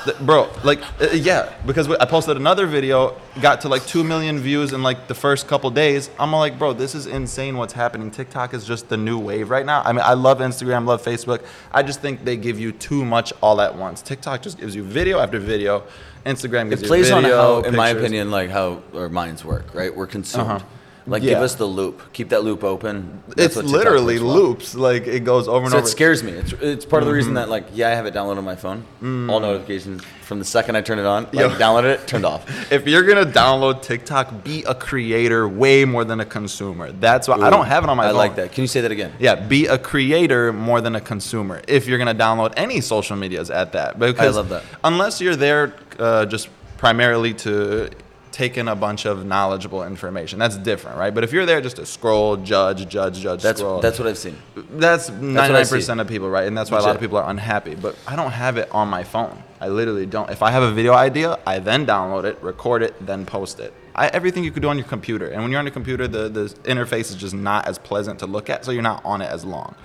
The- 0.07 0.15
bro, 0.21 0.51
like, 0.63 0.81
uh, 1.01 1.09
yeah, 1.13 1.53
because 1.67 1.89
I 1.89 2.05
posted 2.05 2.37
another 2.37 2.67
video, 2.67 3.17
got 3.41 3.61
to 3.63 3.69
like 3.69 3.87
2 3.87 4.05
million 4.05 4.39
views 4.39 4.73
in 4.73 4.83
like 4.83 5.09
the 5.09 5.15
first 5.15 5.49
couple 5.49 5.71
days. 5.71 6.11
I'm 6.19 6.33
like, 6.33 6.59
bro, 6.59 6.73
this 6.73 6.95
is 6.95 7.07
insane 7.07 7.57
what's 7.57 7.73
happening. 7.73 8.11
TikTok 8.11 8.55
is 8.55 8.67
just 8.67 8.89
the 8.89 8.97
new 8.97 9.19
wave 9.19 9.51
right 9.51 9.65
now. 9.65 9.83
I 9.83 9.93
mean, 9.93 10.03
I 10.05 10.15
love 10.15 10.39
Instagram, 10.39 10.87
love 10.87 11.03
Facebook. 11.03 11.43
I 11.73 11.83
just 11.83 12.01
think 12.01 12.25
they 12.25 12.37
give 12.37 12.59
you 12.61 12.73
too 12.73 13.05
much 13.05 13.33
all 13.41 13.61
at 13.61 13.75
once. 13.77 14.03
TikTok 14.03 14.43
just 14.43 14.59
gives 14.59 14.75
you 14.75 14.83
video 14.83 15.19
after 15.19 15.39
video. 15.39 15.85
Instagram 16.27 16.71
gives 16.71 16.83
It 16.83 16.85
you 16.85 16.89
plays 16.89 17.11
on 17.11 17.23
video, 17.23 17.63
how, 17.63 17.69
in 17.69 17.77
my 17.77 17.91
opinion, 17.91 18.31
like 18.31 18.51
how 18.51 18.83
our 18.95 19.09
minds 19.09 19.45
work. 19.45 19.75
Right? 19.75 19.95
We're 19.95 20.07
consumed. 20.07 20.51
Uh-huh. 20.51 20.65
Like, 21.07 21.23
Yeah. 21.23 21.35
give 21.35 21.43
us 21.43 21.55
the 21.57 21.67
loop. 21.67 22.01
Keep 22.15 22.31
that 22.31 22.45
loop 22.45 22.65
open. 22.65 23.23
That's 23.37 23.57
It's 23.59 23.71
literally 23.71 24.19
loops. 24.19 24.75
Like, 24.75 25.07
it 25.07 25.23
goes 25.25 25.49
over 25.49 25.65
and 25.65 25.71
So 25.71 25.77
over. 25.79 25.87
it 25.87 25.91
scares 25.91 26.23
me. 26.23 26.33
It's, 26.33 26.53
it's 26.61 26.85
part 26.87 27.03
of 27.03 27.07
the 27.07 27.11
Mm-hmm. 27.11 27.17
reason 27.17 27.35
that 27.35 27.49
like 27.51 27.67
yeah, 27.75 27.89
I 27.89 27.95
have 27.95 28.07
it 28.07 28.15
downloaded 28.15 28.39
on 28.39 28.45
my 28.45 28.57
phone. 28.57 28.85
All 29.31 29.39
notifications 29.41 30.03
from 30.23 30.39
the 30.39 30.45
second 30.47 30.77
I 30.77 30.81
turn 30.81 30.99
it 30.99 31.05
on. 31.05 31.25
Like 31.25 31.35
Yo. 31.35 31.51
downloaded 31.51 31.95
it, 31.95 32.07
turned 32.07 32.25
off. 32.25 32.73
if 32.73 32.87
you're 32.89 33.03
gonna 33.03 33.27
download 33.27 33.83
TikTok, 33.83 34.43
be 34.43 34.65
a 34.65 34.75
creator 34.75 35.47
way 35.47 35.85
more 35.85 36.05
than 36.05 36.21
a 36.21 36.25
consumer. 36.25 36.91
That's 36.93 37.29
why 37.29 37.37
I 37.37 37.51
don't 37.51 37.67
have 37.67 37.85
it 37.85 37.91
on 37.91 37.99
my 37.99 38.05
phone. 38.05 38.09
I 38.09 38.13
phone. 38.13 38.19
like 38.19 38.37
that. 38.37 38.53
Can 38.53 38.63
you 38.63 38.69
say 38.69 38.81
that 38.81 38.91
again? 38.91 39.13
Yeah, 39.19 39.35
be 39.35 39.67
a 39.67 39.77
creator 39.77 40.53
more 40.55 40.81
than 40.81 40.95
a 40.97 41.01
consumer. 41.03 41.61
If 41.69 41.87
you're 41.87 41.99
gonna 41.99 42.15
download 42.15 42.55
any 42.57 42.81
social 42.81 43.17
medias 43.17 43.51
at 43.51 43.73
that, 43.73 43.99
because 43.99 44.37
love 44.37 44.49
that. 44.49 44.63
unless 44.83 45.21
you're 45.21 45.37
there 45.37 45.75
uh, 45.99 46.25
just 46.25 46.49
primarily 46.79 47.35
to 47.35 47.91
take 48.35 48.59
in 48.59 48.67
a 48.67 48.75
bunch 48.75 49.07
of 49.07 49.25
knowledgeable 49.25 49.85
information, 49.85 50.41
that's 50.41 50.57
different, 50.57 50.99
right? 50.99 51.15
But 51.15 51.23
if 51.23 51.33
you're 51.33 51.47
there 51.47 51.61
just 51.61 51.77
to 51.77 51.87
scroll, 51.87 52.37
judge, 52.37 52.89
judge, 52.89 53.21
judge, 53.21 53.43
That's 53.43 53.61
scroll, 53.61 53.81
that's 53.81 53.99
what 53.99 54.09
I've 54.09 54.19
seen. 54.19 54.37
that's 54.73 55.09
ninety 55.09 55.55
nine 55.55 55.65
see. 55.65 55.77
percent 55.77 56.01
of 56.01 56.09
people, 56.09 56.29
right? 56.29 56.47
And 56.47 56.59
that's 56.59 56.71
why 56.71 56.79
a 56.79 56.83
lot 56.83 56.97
of 56.97 57.01
people 57.01 57.17
are 57.17 57.31
unhappy. 57.31 57.77
But 57.77 57.97
I 58.09 58.17
don't 58.17 58.33
have 58.33 58.57
it 58.57 58.69
on 58.73 58.89
my 58.89 59.05
phone. 59.05 59.41
I 59.61 59.69
literally 59.69 60.05
don't. 60.05 60.29
If 60.31 60.43
I 60.43 60.51
have 60.51 60.65
a 60.65 60.73
video 60.73 60.93
idea, 60.95 61.39
I 61.47 61.61
then 61.61 61.87
download 61.87 62.25
it, 62.25 62.43
record 62.43 62.83
it, 62.83 63.07
then 63.07 63.25
post 63.25 63.61
it. 63.61 63.73
I, 63.95 64.09
everything 64.09 64.43
you 64.43 64.51
could 64.51 64.63
do 64.63 64.69
on 64.69 64.77
your 64.77 64.89
computer. 64.89 65.29
And 65.29 65.41
when 65.43 65.53
you're 65.53 65.61
on 65.61 65.67
your 65.67 65.73
computer, 65.73 66.09
the, 66.09 66.29
the 66.29 66.47
interface 66.65 67.11
is 67.11 67.15
just 67.15 67.35
not 67.35 67.69
as 67.69 67.79
pleasant 67.79 68.19
to 68.19 68.27
look 68.27 68.51
at, 68.51 68.65
so 68.65 68.73
you're 68.73 68.83
not 68.83 69.05
on 69.05 69.23
it 69.23 69.31
as 69.31 69.45
long. 69.45 69.77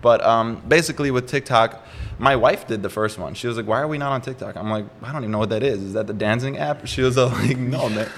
But 0.00 0.24
um, 0.24 0.60
basically, 0.66 1.12
with 1.12 1.28
TikTok, 1.28 1.86
my 2.18 2.36
wife 2.36 2.66
did 2.66 2.82
the 2.82 2.90
first 2.90 3.18
one. 3.18 3.34
She 3.34 3.46
was 3.46 3.56
like, 3.56 3.66
"Why 3.66 3.80
are 3.80 3.88
we 3.88 3.98
not 3.98 4.12
on 4.12 4.20
TikTok?" 4.20 4.56
I'm 4.56 4.70
like, 4.70 4.86
"I 5.02 5.12
don't 5.12 5.22
even 5.22 5.32
know 5.32 5.38
what 5.38 5.50
that 5.50 5.62
is. 5.62 5.82
Is 5.82 5.92
that 5.94 6.06
the 6.06 6.12
dancing 6.12 6.58
app?" 6.58 6.86
She 6.86 7.02
was 7.02 7.18
uh, 7.18 7.26
like, 7.46 7.58
"No, 7.58 7.88
man." 7.88 8.08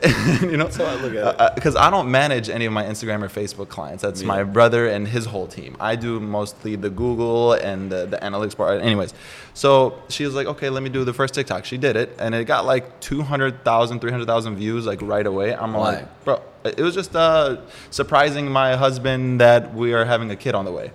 you 0.40 0.56
know, 0.56 0.70
so 0.70 0.86
I 0.86 0.94
look 0.94 1.14
at 1.14 1.54
because 1.54 1.76
I 1.76 1.90
don't 1.90 2.10
manage 2.10 2.48
any 2.48 2.64
of 2.64 2.72
my 2.72 2.84
Instagram 2.84 3.22
or 3.22 3.28
Facebook 3.28 3.68
clients. 3.68 4.02
That's 4.02 4.22
Me 4.22 4.26
my 4.26 4.42
brother 4.42 4.88
and 4.88 5.06
his 5.06 5.26
whole 5.26 5.46
team. 5.46 5.76
I 5.78 5.96
do 5.96 6.18
mostly 6.18 6.76
the 6.76 6.88
Google 6.88 7.52
and 7.52 7.92
the, 7.92 8.06
the 8.06 8.16
analytics 8.18 8.56
part. 8.56 8.80
Anyways, 8.80 9.12
so 9.52 10.02
she 10.08 10.24
was 10.24 10.34
like, 10.34 10.46
okay, 10.46 10.70
let 10.70 10.82
me 10.82 10.88
do 10.88 11.04
the 11.04 11.12
first 11.12 11.34
TikTok. 11.34 11.66
She 11.66 11.76
did 11.76 11.96
it, 11.96 12.16
and 12.18 12.34
it 12.34 12.44
got 12.46 12.64
like 12.64 13.00
200,000, 13.00 14.00
300,000 14.00 14.56
views 14.56 14.86
like 14.86 15.02
right 15.02 15.26
away. 15.26 15.54
I'm 15.54 15.74
Why? 15.74 15.94
like, 15.96 16.24
bro, 16.24 16.42
it 16.64 16.80
was 16.80 16.94
just 16.94 17.14
uh, 17.14 17.58
surprising 17.90 18.50
my 18.50 18.76
husband 18.76 19.42
that 19.42 19.74
we 19.74 19.92
are 19.92 20.06
having 20.06 20.30
a 20.30 20.36
kid 20.36 20.54
on 20.54 20.64
the 20.64 20.72
way. 20.72 20.90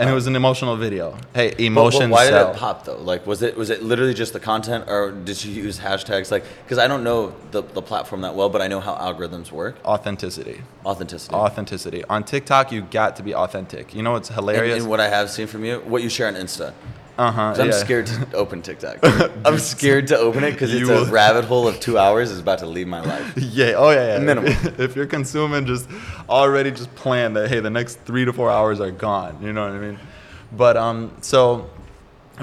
And 0.00 0.10
it 0.10 0.14
was 0.14 0.26
an 0.26 0.34
emotional 0.34 0.76
video. 0.76 1.16
Hey, 1.34 1.50
But- 1.50 1.56
but 1.58 1.64
emotions 1.64 2.10
why 2.10 2.24
did 2.30 2.34
it 2.34 2.56
pop 2.56 2.84
though? 2.84 2.96
Like, 2.96 3.26
was 3.26 3.42
it 3.42 3.56
was 3.56 3.70
it 3.70 3.82
literally 3.82 4.14
just 4.14 4.32
the 4.32 4.40
content, 4.40 4.84
or 4.88 5.10
did 5.10 5.36
she 5.36 5.50
use 5.50 5.78
hashtags? 5.78 6.30
Like, 6.30 6.44
because 6.64 6.78
I 6.78 6.88
don't 6.88 7.04
know 7.04 7.34
the, 7.50 7.62
the 7.62 7.82
platform 7.82 8.22
that 8.22 8.34
well, 8.34 8.48
but 8.48 8.62
I 8.62 8.68
know 8.68 8.80
how 8.80 8.94
algorithms 8.94 9.52
work. 9.52 9.76
Authenticity. 9.84 10.62
Authenticity. 10.84 11.34
Authenticity. 11.34 12.04
On 12.04 12.24
TikTok, 12.24 12.72
you 12.72 12.82
got 12.82 13.16
to 13.16 13.22
be 13.22 13.34
authentic. 13.34 13.94
You 13.94 14.02
know 14.02 14.12
what's 14.12 14.30
and, 14.30 14.36
hilarious? 14.36 14.80
and 14.80 14.90
what 14.90 15.00
I 15.00 15.08
have 15.08 15.30
seen 15.30 15.46
from 15.46 15.64
you, 15.64 15.80
what 15.80 16.02
you 16.02 16.08
share 16.08 16.28
on 16.28 16.34
Insta. 16.34 16.72
Uh 17.20 17.30
huh. 17.30 17.54
I'm 17.58 17.72
scared 17.72 18.06
to 18.06 18.26
open 18.34 18.62
TikTok. 18.62 18.98
I'm 19.44 19.58
scared 19.58 20.06
to 20.06 20.16
open 20.16 20.42
it 20.42 20.52
because 20.52 20.72
it's 20.72 20.80
You 20.80 20.94
a 20.94 21.04
rabbit 21.04 21.44
hole 21.44 21.68
of 21.68 21.78
two 21.78 21.98
hours 22.04 22.30
is 22.30 22.40
about 22.40 22.60
to 22.60 22.66
leave 22.66 22.88
my 22.88 23.02
life. 23.02 23.34
Yeah. 23.36 23.74
Oh 23.76 23.90
yeah. 23.90 24.14
yeah. 24.14 24.18
Minimum. 24.24 24.54
if 24.78 24.96
you're 24.96 25.06
consuming, 25.06 25.66
just 25.66 25.86
already 26.30 26.70
just 26.70 26.94
plan 26.94 27.34
that. 27.34 27.50
Hey, 27.50 27.60
the 27.60 27.68
next 27.68 28.00
three 28.06 28.24
to 28.24 28.32
four 28.32 28.50
hours 28.50 28.80
are 28.80 28.90
gone. 28.90 29.38
You 29.42 29.52
know 29.52 29.66
what 29.66 29.72
I 29.72 29.78
mean? 29.78 29.98
But 30.52 30.78
um, 30.78 31.14
so 31.20 31.68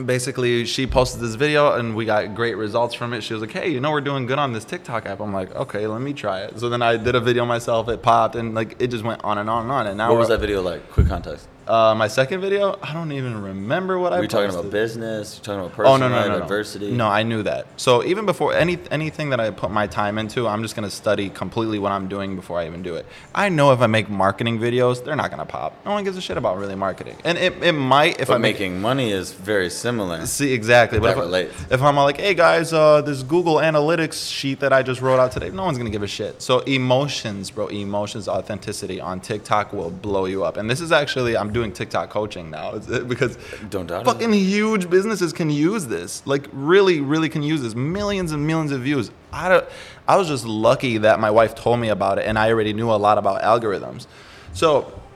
basically, 0.05 0.63
she 0.65 0.86
posted 0.86 1.21
this 1.21 1.34
video, 1.34 1.73
and 1.73 1.95
we 1.95 2.05
got 2.05 2.36
great 2.36 2.55
results 2.55 2.93
from 2.93 3.13
it. 3.13 3.21
She 3.21 3.34
was 3.34 3.41
like, 3.41 3.51
"Hey, 3.51 3.69
you 3.71 3.80
know, 3.80 3.89
we're 3.89 4.01
doing 4.01 4.28
good 4.28 4.38
on 4.38 4.53
this 4.53 4.63
TikTok 4.63 5.07
app." 5.07 5.19
I'm 5.21 5.34
like, 5.34 5.55
"Okay, 5.55 5.88
let 5.88 6.01
me 6.01 6.13
try 6.13 6.41
it." 6.41 6.59
So 6.59 6.69
then 6.69 6.84
I 6.84 6.97
did 6.97 7.15
a 7.15 7.19
video 7.19 7.45
myself. 7.45 7.89
It 7.89 8.03
popped, 8.03 8.36
and 8.36 8.53
like 8.53 8.75
it 8.80 8.88
just 8.89 9.03
went 9.03 9.23
on 9.23 9.39
and 9.39 9.49
on 9.49 9.63
and 9.63 9.71
on. 9.71 9.88
And 9.88 9.97
now 9.97 10.09
What 10.09 10.19
was 10.19 10.28
that 10.28 10.39
video 10.39 10.61
like? 10.61 10.88
Quick 10.91 11.07
context. 11.07 11.47
Uh, 11.68 11.93
my 11.95 12.07
second 12.07 12.39
video, 12.39 12.80
I 12.82 12.93
don't 12.93 13.11
even 13.11 13.41
remember 13.41 13.99
what 13.99 14.13
I. 14.13 14.18
Were 14.18 14.24
you 14.24 14.30
talking 14.30 14.49
about 14.49 14.72
business? 14.72 15.38
You 15.38 15.43
talking 15.43 15.59
about 15.59 15.74
personal 15.74 15.93
Oh 15.93 15.97
no 15.97 16.07
no 16.07 16.15
life, 16.15 16.28
no 16.28 16.38
no 16.38 16.43
adversity? 16.43 16.91
No, 16.91 17.07
I 17.07 17.24
knew 17.24 17.43
that. 17.43 17.68
So 17.76 18.03
even 18.05 18.26
before 18.26 18.53
any 18.53 18.80
anything 18.89 19.32
that 19.32 19.41
I 19.41 19.49
put 19.51 19.70
my 19.70 19.86
time 19.86 20.18
into, 20.18 20.47
I'm 20.47 20.61
just 20.61 20.76
gonna 20.76 20.89
study 20.89 21.30
completely 21.30 21.78
what 21.78 21.91
I'm 21.91 22.07
doing 22.07 22.38
before 22.38 22.57
I 22.57 22.68
even 22.68 22.84
do 22.84 22.95
it. 22.95 23.05
I 23.36 23.49
know 23.49 23.74
if 23.74 23.82
I 23.82 23.88
make 23.88 24.09
marketing 24.09 24.59
videos, 24.59 25.03
they're 25.03 25.18
not 25.18 25.30
gonna 25.30 25.45
pop. 25.45 25.74
No 25.86 25.91
one 25.91 26.05
gives 26.05 26.15
a 26.15 26.22
shit 26.22 26.38
about 26.38 26.57
really 26.57 26.76
marketing, 26.76 27.18
and 27.26 27.38
it, 27.38 27.61
it 27.61 27.74
might 27.74 28.22
if 28.22 28.30
But 28.30 28.36
I'm 28.36 28.41
making 28.41 28.80
money 28.80 29.11
is 29.11 29.34
very 29.34 29.70
similar. 29.70 30.26
See 30.26 30.53
exactly, 30.53 30.99
but 30.99 31.07
That 31.07 31.18
if, 31.18 31.24
relates. 31.24 31.65
if 31.70 31.82
I'm 31.82 31.97
like, 31.97 32.18
hey 32.18 32.34
guys, 32.34 32.72
uh, 32.72 33.01
this 33.01 33.24
Google 33.24 33.55
Analytics 33.55 34.32
sheet 34.32 34.61
that 34.61 34.72
I 34.72 34.84
just 34.84 35.01
wrote 35.01 35.20
out 35.20 35.34
today, 35.34 35.49
no 35.49 35.65
one's 35.65 35.78
gonna 35.78 35.89
give 35.89 36.03
a 36.03 36.07
shit. 36.07 36.41
So 36.41 36.59
emotions, 36.59 37.51
bro, 37.51 37.68
emotions, 37.68 38.30
authenticity 38.30 39.01
on 39.01 39.20
TikTok 39.20 39.74
will 39.74 39.89
blow 39.89 40.26
you 40.26 40.45
up. 40.45 40.55
And 40.55 40.70
this 40.70 40.80
is 40.80 40.93
actually, 40.93 41.36
I'm 41.36 41.51
doing 41.57 41.71
TikTok 41.71 42.09
coaching 42.09 42.49
now 42.51 42.77
because 43.13 43.37
Don't 43.69 43.87
doubt 43.87 44.01
it. 44.01 44.05
fucking 44.05 44.33
huge 44.33 44.89
businesses 44.89 45.33
can 45.33 45.49
use 45.49 45.87
this. 45.87 46.21
Like 46.25 46.45
really, 46.53 46.99
really 47.13 47.29
can 47.29 47.43
use 47.43 47.61
this. 47.61 47.75
Millions 47.75 48.31
and 48.31 48.45
millions 48.45 48.71
of 48.71 48.81
views. 48.81 49.09
I 49.33 49.49
don't, 49.49 49.65
I 50.07 50.15
was 50.17 50.27
just 50.27 50.45
lucky 50.45 50.99
that 50.99 51.19
my 51.19 51.31
wife 51.31 51.53
told 51.55 51.79
me 51.79 51.89
about 51.89 52.17
it, 52.19 52.25
and 52.27 52.37
I 52.37 52.49
already 52.51 52.73
knew 52.73 52.89
a 52.91 52.99
lot 53.07 53.17
about 53.17 53.41
algorithms. 53.41 54.07
So, 54.53 54.67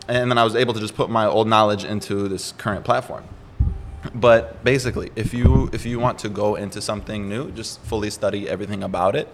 and 0.08 0.30
then 0.30 0.38
I 0.38 0.44
was 0.44 0.56
able 0.56 0.74
to 0.74 0.80
just 0.80 0.96
put 0.96 1.10
my 1.10 1.26
old 1.26 1.48
knowledge 1.48 1.84
into 1.86 2.28
this 2.28 2.52
current 2.54 2.84
platform. 2.84 3.24
But 4.16 4.64
basically, 4.64 5.12
if 5.16 5.34
you 5.34 5.70
if 5.74 5.86
you 5.86 6.00
want 6.00 6.18
to 6.20 6.30
go 6.30 6.56
into 6.56 6.82
something 6.82 7.30
new, 7.30 7.52
just 7.52 7.80
fully 7.82 8.10
study 8.10 8.50
everything 8.50 8.84
about 8.84 9.16
it, 9.16 9.28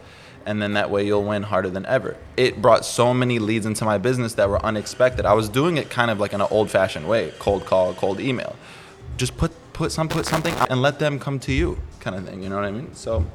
and 0.47 0.61
then 0.61 0.73
that 0.73 0.89
way 0.89 1.05
you'll 1.05 1.25
win 1.25 1.43
harder 1.43 1.69
than 1.69 1.85
ever. 1.85 2.15
It 2.37 2.61
brought 2.61 2.85
so 2.85 3.13
many 3.13 3.37
leads 3.37 3.65
into 3.65 3.83
my 3.83 3.97
business 3.97 4.35
that 4.35 4.49
were 4.49 4.65
unexpected. 4.65 5.25
I 5.25 5.33
was 5.33 5.49
doing 5.49 5.75
it 5.75 5.89
kind 5.89 6.09
of 6.09 6.21
like 6.21 6.31
in 6.31 6.39
an 6.39 6.47
old-fashioned 6.49 7.07
way, 7.07 7.33
cold 7.37 7.65
call, 7.65 7.93
cold 7.93 8.21
email. 8.21 8.55
Just 9.17 9.35
put 9.37 9.51
put 9.73 9.91
some 9.91 10.07
put 10.07 10.25
something 10.25 10.55
and 10.69 10.81
let 10.81 10.99
them 10.99 11.19
come 11.19 11.37
to 11.39 11.51
you, 11.51 11.77
kind 11.99 12.15
of 12.15 12.25
thing. 12.25 12.41
You 12.41 12.49
know 12.49 12.55
what 12.55 12.65
I 12.65 12.71
mean? 12.71 12.95
So 12.95 13.25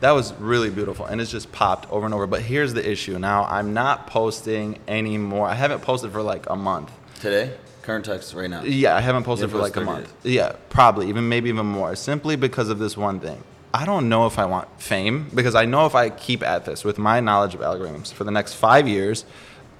that 0.00 0.12
was 0.12 0.32
really 0.34 0.70
beautiful, 0.70 1.04
and 1.04 1.20
it's 1.20 1.30
just 1.30 1.52
popped 1.52 1.90
over 1.92 2.06
and 2.06 2.14
over. 2.14 2.26
But 2.26 2.40
here's 2.40 2.72
the 2.72 2.90
issue: 2.90 3.18
now 3.18 3.44
I'm 3.44 3.74
not 3.74 4.06
posting 4.06 4.78
anymore. 4.88 5.46
I 5.46 5.54
haven't 5.54 5.82
posted 5.82 6.10
for 6.10 6.22
like 6.22 6.48
a 6.48 6.56
month. 6.56 6.90
Today, 7.20 7.54
current 7.82 8.06
text 8.06 8.32
right 8.34 8.48
now. 8.48 8.62
Yeah, 8.62 8.96
I 8.96 9.00
haven't 9.00 9.24
posted 9.24 9.50
for 9.50 9.58
like 9.58 9.76
a 9.76 9.82
month. 9.82 10.10
30 10.22 10.30
Yeah, 10.34 10.52
probably 10.70 11.08
even 11.10 11.28
maybe 11.28 11.50
even 11.50 11.66
more. 11.66 11.94
Simply 11.96 12.36
because 12.36 12.70
of 12.70 12.78
this 12.78 12.96
one 12.96 13.20
thing. 13.20 13.42
I 13.80 13.84
don't 13.84 14.08
know 14.08 14.26
if 14.26 14.38
I 14.38 14.46
want 14.46 14.68
fame 14.80 15.16
because 15.34 15.54
I 15.54 15.64
know 15.66 15.84
if 15.86 15.94
I 15.94 16.08
keep 16.10 16.42
at 16.42 16.64
this 16.64 16.82
with 16.82 16.96
my 16.98 17.20
knowledge 17.20 17.54
of 17.54 17.60
algorithms 17.60 18.12
for 18.12 18.24
the 18.24 18.30
next 18.30 18.54
five 18.54 18.88
years, 18.88 19.24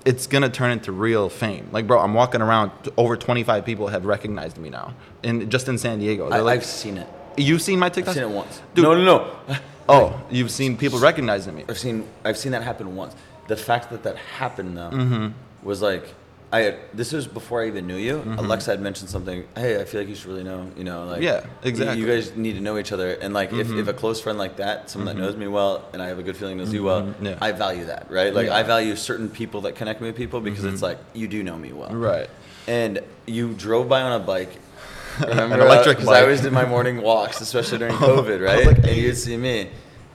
it's 0.04 0.26
gonna 0.26 0.50
turn 0.50 0.70
into 0.70 0.92
real 0.92 1.28
fame. 1.30 1.68
Like, 1.72 1.86
bro, 1.86 1.98
I'm 2.00 2.12
walking 2.12 2.42
around. 2.42 2.70
Over 2.96 3.16
25 3.16 3.64
people 3.64 3.88
have 3.88 4.04
recognized 4.04 4.58
me 4.58 4.68
now, 4.70 4.94
in 5.22 5.48
just 5.48 5.66
in 5.68 5.78
San 5.78 5.98
Diego. 5.98 6.28
They're 6.28 6.40
I, 6.40 6.42
like, 6.42 6.58
I've 6.60 6.66
seen 6.66 6.98
it. 6.98 7.08
you've 7.38 7.62
seen 7.62 7.78
my 7.78 7.88
TikTok? 7.88 8.10
I've 8.16 8.22
seen 8.22 8.30
it 8.30 8.36
once. 8.36 8.60
Dude. 8.74 8.84
No, 8.84 8.94
no, 8.94 9.04
no. 9.04 9.56
Oh, 9.88 10.20
you've 10.32 10.50
seen 10.50 10.76
people 10.76 10.98
recognizing 10.98 11.54
me. 11.54 11.64
I've 11.68 11.78
seen 11.78 11.96
I've 12.24 12.36
seen 12.36 12.50
that 12.52 12.64
happen 12.64 12.96
once. 12.96 13.14
the 13.46 13.56
fact 13.56 13.90
that 13.90 14.02
that 14.02 14.16
happened 14.16 14.76
though 14.76 14.90
Mm-hmm. 14.90 15.26
was 15.62 15.80
like 15.80 16.12
I 16.52 16.60
had, 16.60 16.78
this 16.94 17.12
was 17.12 17.26
before 17.26 17.62
I 17.62 17.66
even 17.66 17.86
knew 17.88 17.96
you. 17.96 18.22
Alexa 18.38 18.70
had 18.70 18.80
mentioned 18.80 19.10
something. 19.10 19.44
Hey, 19.56 19.80
I 19.80 19.84
feel 19.84 20.00
like 20.00 20.08
you 20.08 20.14
should 20.14 20.28
really 20.28 20.44
know. 20.44 20.70
You 20.76 20.84
know, 20.84 21.04
like 21.04 21.20
Yeah, 21.20 21.44
exactly. 21.64 22.00
You, 22.00 22.06
guys 22.06 22.36
need 22.36 22.52
to 22.54 22.60
know 22.60 22.78
each 22.78 22.92
other, 22.92 23.14
and 23.14 23.34
like 23.34 23.52
if, 23.52 23.70
if 23.72 23.88
a 23.88 23.92
close 23.92 24.20
friend 24.20 24.38
like 24.38 24.56
that, 24.58 24.88
someone 24.88 25.14
that 25.14 25.20
knows 25.20 25.36
me 25.36 25.48
well, 25.48 25.84
and 25.92 26.00
I 26.00 26.06
have 26.06 26.18
a 26.20 26.22
good 26.22 26.36
feeling 26.36 26.56
knows 26.58 26.72
you 26.72 26.84
well, 26.84 27.02
Mm-hmm. 27.02 27.26
Yeah. 27.26 27.38
I 27.40 27.52
value 27.52 27.86
that, 27.86 28.10
right? 28.10 28.32
Like 28.32 28.46
Yeah. 28.46 28.56
I 28.56 28.62
value 28.62 28.94
certain 28.96 29.28
people 29.28 29.62
that 29.62 29.74
connect 29.74 30.00
me 30.00 30.06
with 30.06 30.16
people 30.16 30.40
because 30.40 30.64
it's 30.64 30.82
like 30.82 30.98
you 31.14 31.26
do 31.28 31.42
know 31.42 31.58
me 31.58 31.72
well, 31.72 31.90
Right. 31.94 32.30
And 32.68 33.00
you 33.26 33.52
drove 33.54 33.88
by 33.88 34.02
on 34.02 34.20
a 34.20 34.24
bike. 34.24 34.56
Remember, 35.20 35.56
An 35.56 35.60
electric 35.62 35.96
Because 35.98 36.12
I 36.12 36.20
always 36.22 36.42
did 36.42 36.52
my 36.52 36.64
morning 36.64 37.00
walks, 37.02 37.40
especially 37.40 37.78
during 37.78 37.94
COVID, 37.96 38.44
right? 38.44 38.66
like, 38.66 38.78
and 38.78 38.96
you'd 38.96 39.16
see 39.16 39.36
me, 39.36 39.70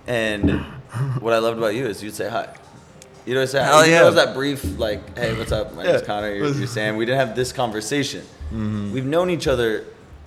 and 0.08 0.62
what 1.20 1.34
I 1.34 1.40
loved 1.40 1.58
about 1.58 1.76
you 1.76 1.88
is 1.88 2.02
you'd 2.04 2.16
say 2.16 2.30
hi. 2.30 2.48
You'd 3.26 3.36
always 3.36 3.51
say 3.51 3.59
hi. 3.59 3.65
Hell 3.65 3.80
Even 3.82 3.91
yeah. 3.91 4.03
was 4.05 4.15
that 4.15 4.34
brief, 4.34 4.80
like, 4.80 5.17
hey, 5.17 5.38
what's 5.38 5.51
up? 5.51 5.74
My 5.74 5.84
name's 5.84 6.01
Yeah. 6.01 6.05
Conor. 6.07 6.34
You're, 6.34 6.49
you're 6.53 6.67
Sam. 6.67 6.95
We 6.97 7.05
didn't 7.05 7.26
have 7.26 7.36
this 7.36 7.51
conversation. 7.53 8.22
Mm-hmm. 8.22 8.93
We've 8.93 9.05
known 9.05 9.30
each 9.30 9.47
other 9.47 9.86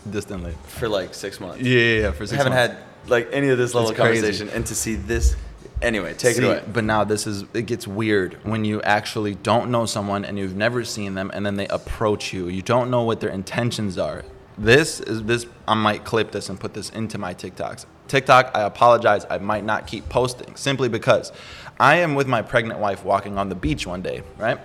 Distantly. 0.09 0.55
for 0.69 0.89
like 0.89 1.13
six 1.15 1.41
months. 1.41 1.61
Yeah, 1.63 1.79
yeah, 1.79 2.01
yeah. 2.03 2.11
For 2.13 2.19
six. 2.27 2.33
We 2.33 2.37
haven't 2.39 2.53
months. 2.55 2.75
had 2.75 3.11
like 3.11 3.29
any 3.33 3.49
of 3.49 3.59
this 3.59 3.75
level 3.75 3.91
It's 3.91 3.99
of 3.99 4.05
crazy. 4.05 4.21
conversation, 4.23 4.49
and 4.51 4.65
to 4.67 4.75
see 4.75 4.95
this, 4.95 5.35
anyway, 5.83 6.15
take 6.15 6.37
See, 6.37 6.43
it 6.45 6.47
away. 6.47 6.63
But 6.73 6.85
now 6.85 7.05
this 7.05 7.27
is 7.27 7.45
it 7.53 7.63
gets 7.67 7.87
weird 7.89 8.39
when 8.45 8.65
you 8.65 8.81
actually 8.83 9.35
don't 9.35 9.71
know 9.71 9.87
someone 9.87 10.25
and 10.25 10.39
you've 10.39 10.57
never 10.57 10.85
seen 10.85 11.15
them 11.15 11.31
and 11.35 11.45
then 11.45 11.57
they 11.57 11.67
approach 11.69 12.33
you. 12.33 12.49
You 12.49 12.63
don't 12.63 12.91
know 12.91 13.03
what 13.03 13.21
their 13.21 13.31
intentions 13.31 13.99
are. 13.99 14.25
This 14.57 15.01
is 15.01 15.25
this 15.25 15.47
I 15.67 15.75
might 15.75 16.05
clip 16.05 16.31
this 16.31 16.49
and 16.49 16.59
put 16.61 16.75
this 16.75 16.89
into 16.91 17.19
my 17.19 17.35
TikToks. 17.35 17.87
TikTok, 18.07 18.53
I 18.55 18.63
apologize, 18.63 19.27
I 19.29 19.39
might 19.39 19.65
not 19.65 19.87
keep 19.87 20.09
posting 20.11 20.55
simply 20.57 20.89
because 20.89 21.33
I 21.79 21.97
am 21.97 22.15
with 22.15 22.29
my 22.29 22.43
pregnant 22.43 22.81
wife 22.81 23.05
walking 23.05 23.39
on 23.39 23.49
the 23.49 23.55
beach 23.55 23.87
one 23.87 24.03
day, 24.03 24.23
right? 24.39 24.59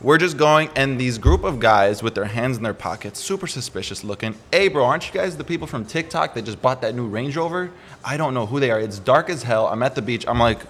We're 0.00 0.18
just 0.18 0.36
going, 0.36 0.70
and 0.76 1.00
these 1.00 1.18
group 1.18 1.42
of 1.42 1.58
guys 1.58 2.02
with 2.04 2.14
their 2.14 2.24
hands 2.24 2.56
in 2.56 2.62
their 2.62 2.74
pockets, 2.74 3.18
super 3.18 3.48
suspicious 3.48 4.04
looking. 4.04 4.36
Hey, 4.52 4.68
bro, 4.68 4.84
aren't 4.84 5.06
you 5.06 5.12
guys 5.12 5.36
the 5.36 5.44
people 5.44 5.66
from 5.66 5.84
TikTok 5.84 6.34
that 6.34 6.42
just 6.44 6.62
bought 6.62 6.82
that 6.82 6.94
new 6.94 7.08
Range 7.08 7.36
Rover? 7.36 7.70
I 8.04 8.16
don't 8.16 8.32
know 8.32 8.46
who 8.46 8.60
they 8.60 8.70
are. 8.70 8.78
It's 8.78 9.00
dark 9.00 9.28
as 9.28 9.42
hell. 9.42 9.66
I'm 9.66 9.82
at 9.82 9.96
the 9.96 10.02
beach. 10.02 10.24
I'm 10.28 10.38
like, 10.38 10.60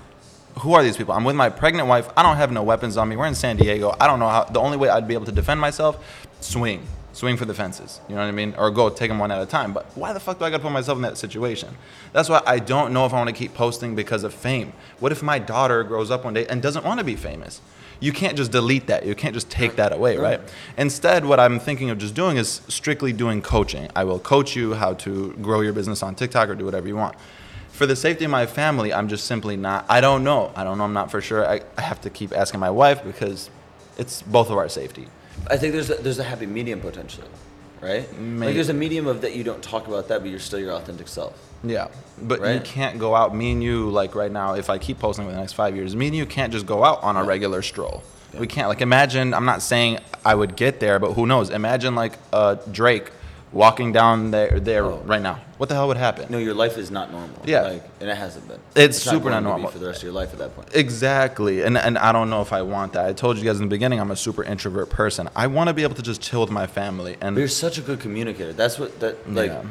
who 0.60 0.72
are 0.72 0.82
these 0.82 0.96
people? 0.96 1.12
I'm 1.14 1.24
with 1.24 1.36
my 1.36 1.50
pregnant 1.50 1.88
wife. 1.88 2.08
I 2.16 2.22
don't 2.22 2.36
have 2.36 2.52
no 2.52 2.62
weapons 2.62 2.96
on 2.96 3.08
me. 3.08 3.16
We're 3.16 3.26
in 3.26 3.34
San 3.34 3.56
Diego. 3.56 3.94
I 4.00 4.06
don't 4.06 4.18
know 4.18 4.28
how. 4.28 4.44
The 4.44 4.60
only 4.60 4.78
way 4.78 4.88
I'd 4.88 5.06
be 5.06 5.14
able 5.14 5.26
to 5.26 5.32
defend 5.32 5.60
myself, 5.60 6.02
swing, 6.40 6.86
swing 7.12 7.36
for 7.36 7.44
the 7.44 7.54
fences. 7.54 8.00
You 8.08 8.14
know 8.14 8.22
what 8.22 8.28
I 8.28 8.32
mean? 8.32 8.54
Or 8.56 8.70
go 8.70 8.90
take 8.90 9.10
them 9.10 9.18
one 9.18 9.30
at 9.30 9.40
a 9.40 9.46
time. 9.46 9.72
But 9.72 9.86
why 9.94 10.12
the 10.12 10.20
fuck 10.20 10.38
do 10.38 10.44
I 10.44 10.50
gotta 10.50 10.62
put 10.62 10.72
myself 10.72 10.96
in 10.96 11.02
that 11.02 11.18
situation? 11.18 11.76
That's 12.12 12.28
why 12.28 12.42
I 12.46 12.58
don't 12.58 12.92
know 12.92 13.06
if 13.06 13.12
I 13.12 13.16
want 13.16 13.28
to 13.28 13.34
keep 13.34 13.54
posting 13.54 13.94
because 13.94 14.24
of 14.24 14.34
fame. 14.34 14.72
What 15.00 15.12
if 15.12 15.22
my 15.22 15.38
daughter 15.38 15.82
grows 15.84 16.10
up 16.10 16.24
one 16.24 16.34
day 16.34 16.46
and 16.46 16.62
doesn't 16.62 16.84
want 16.84 16.98
to 16.98 17.04
be 17.04 17.16
famous? 17.16 17.60
You 18.00 18.12
can't 18.12 18.36
just 18.36 18.52
delete 18.52 18.86
that. 18.86 19.04
You 19.04 19.16
can't 19.16 19.34
just 19.34 19.50
take 19.50 19.74
that 19.76 19.92
away, 19.92 20.16
right? 20.18 20.40
Instead, 20.76 21.24
what 21.24 21.40
I'm 21.40 21.58
thinking 21.58 21.90
of 21.90 21.98
just 21.98 22.14
doing 22.14 22.36
is 22.36 22.60
strictly 22.68 23.12
doing 23.12 23.42
coaching. 23.42 23.88
I 23.96 24.04
will 24.04 24.20
coach 24.20 24.54
you 24.54 24.74
how 24.74 24.94
to 24.94 25.32
grow 25.42 25.62
your 25.62 25.72
business 25.72 26.00
on 26.04 26.14
TikTok 26.14 26.48
or 26.48 26.54
do 26.54 26.64
whatever 26.64 26.86
you 26.86 26.94
want 26.94 27.16
for 27.78 27.86
the 27.86 27.94
safety 27.94 28.24
of 28.24 28.30
my 28.32 28.44
family, 28.44 28.92
I'm 28.92 29.06
just 29.06 29.24
simply 29.24 29.56
not. 29.56 29.86
I 29.88 30.00
don't 30.00 30.24
know. 30.24 30.52
I 30.56 30.64
don't 30.64 30.78
know. 30.78 30.84
I'm 30.84 30.92
not 30.92 31.12
for 31.12 31.20
sure. 31.20 31.48
I, 31.48 31.60
I 31.76 31.82
have 31.82 32.00
to 32.00 32.10
keep 32.10 32.32
asking 32.36 32.58
my 32.58 32.70
wife 32.70 33.04
because 33.04 33.50
it's 33.96 34.20
both 34.20 34.50
of 34.50 34.56
our 34.56 34.68
safety. 34.68 35.06
I 35.46 35.56
think 35.56 35.72
there's 35.72 35.90
a, 35.90 35.94
there's 35.94 36.18
a 36.18 36.24
happy 36.24 36.46
medium 36.46 36.80
potentially, 36.80 37.28
right? 37.80 38.12
Maybe. 38.18 38.46
Like 38.46 38.54
there's 38.54 38.68
a 38.68 38.74
medium 38.74 39.06
of 39.06 39.20
that 39.22 39.34
you 39.34 39.44
don't 39.44 39.62
talk 39.62 39.86
about 39.86 40.08
that, 40.08 40.20
but 40.20 40.30
you're 40.30 40.38
still 40.38 40.58
your 40.58 40.72
authentic 40.72 41.08
self. 41.08 41.38
Yeah, 41.64 41.88
but 42.22 42.40
you 42.54 42.60
can't 42.60 42.98
go 42.98 43.14
out. 43.14 43.34
Me 43.34 43.52
and 43.52 43.62
you, 43.62 43.90
like 43.90 44.14
right 44.14 44.30
now, 44.30 44.54
if 44.54 44.70
I 44.70 44.78
keep 44.78 44.98
posting 44.98 45.24
for 45.24 45.32
the 45.32 45.38
next 45.38 45.54
five 45.54 45.74
years, 45.74 45.96
me 45.96 46.08
and 46.08 46.16
you 46.16 46.26
can't 46.26 46.52
just 46.52 46.66
go 46.66 46.84
out 46.84 47.02
on 47.02 47.16
a 47.16 47.24
regular 47.24 47.62
stroll. 47.62 48.02
We 48.38 48.46
can't. 48.46 48.68
Like, 48.68 48.82
imagine. 48.82 49.32
I'm 49.34 49.46
not 49.46 49.62
saying 49.62 49.98
I 50.24 50.34
would 50.34 50.54
get 50.54 50.80
there, 50.80 50.98
but 50.98 51.14
who 51.14 51.26
knows? 51.26 51.50
Imagine 51.50 51.94
like 51.94 52.12
uh, 52.32 52.56
Drake 52.70 53.10
walking 53.52 53.92
down 53.92 54.30
there 54.30 54.60
there 54.60 54.84
Oh. 54.84 55.02
right 55.06 55.22
now. 55.22 55.40
What 55.56 55.68
the 55.68 55.74
hell 55.74 55.88
would 55.88 55.96
happen? 55.96 56.26
No, 56.30 56.38
your 56.38 56.54
life 56.54 56.76
is 56.78 56.90
not 56.90 57.10
normal. 57.10 57.40
Yeah. 57.44 57.62
Like, 57.62 57.84
and 58.00 58.08
it 58.10 58.16
hasn't 58.16 58.46
been. 58.46 58.60
It's 58.76 58.98
super 58.98 59.30
going 59.30 59.32
not 59.32 59.42
normal. 59.42 59.70
for 59.70 59.78
the 59.78 59.86
rest 59.86 59.98
of 59.98 60.04
your 60.04 60.12
life 60.12 60.32
at 60.32 60.38
that 60.38 60.54
point. 60.54 60.68
Exactly. 60.74 61.62
And 61.62 61.76
and 61.78 61.98
I 61.98 62.12
don't 62.12 62.30
know 62.30 62.42
if 62.42 62.52
I 62.52 62.62
want 62.62 62.92
that. 62.92 63.06
I 63.06 63.12
told 63.12 63.38
you 63.38 63.44
guys 63.44 63.56
in 63.58 63.62
the 63.64 63.70
beginning 63.70 64.00
I'm 64.00 64.10
a 64.10 64.16
super 64.16 64.44
introvert 64.44 64.90
person. 64.90 65.28
I 65.34 65.46
want 65.46 65.68
to 65.68 65.74
be 65.74 65.82
able 65.82 65.94
to 65.96 66.02
just 66.02 66.20
chill 66.20 66.40
with 66.42 66.50
my 66.50 66.66
family 66.66 67.16
and 67.20 67.34
But 67.34 67.40
you're 67.40 67.48
such 67.48 67.78
a 67.78 67.80
good 67.82 68.00
communicator. 68.00 68.52
That's 68.52 68.78
what 68.78 69.00
that 69.00 69.30
like. 69.32 69.50
Yeah. 69.50 69.62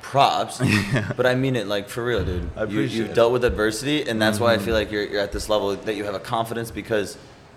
Props, 0.00 0.60
but 1.16 1.24
I 1.26 1.34
mean 1.34 1.56
it 1.56 1.66
like 1.66 1.88
for 1.88 2.04
real, 2.04 2.22
dude. 2.24 2.48
I 2.56 2.60
you, 2.60 2.64
appreciate 2.66 2.90
you've 2.92 2.92
it. 2.92 3.08
Mm-hmm. 3.08 3.14
dealt 3.14 3.32
with 3.32 3.44
adversity, 3.44 4.06
and 4.08 4.20
that's 4.20 4.38
why 4.38 4.52
I 4.52 4.58
feel 4.58 4.74
like 4.74 4.92
you're, 4.92 5.02
you're 5.02 5.20
at 5.20 5.32
this 5.32 5.48
level 5.48 5.74
that 5.74 5.96
you 5.96 6.04
have 6.04 6.14
a 6.14 6.20
confidence 6.20 6.70
because 6.70 7.16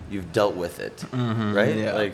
you've 0.10 0.32
dealt 0.32 0.56
with 0.56 0.80
it, 0.80 1.04
right? 1.12 1.20
Mm-hmm. 1.20 1.80
Yeah. 1.80 1.94
Like, 1.94 2.14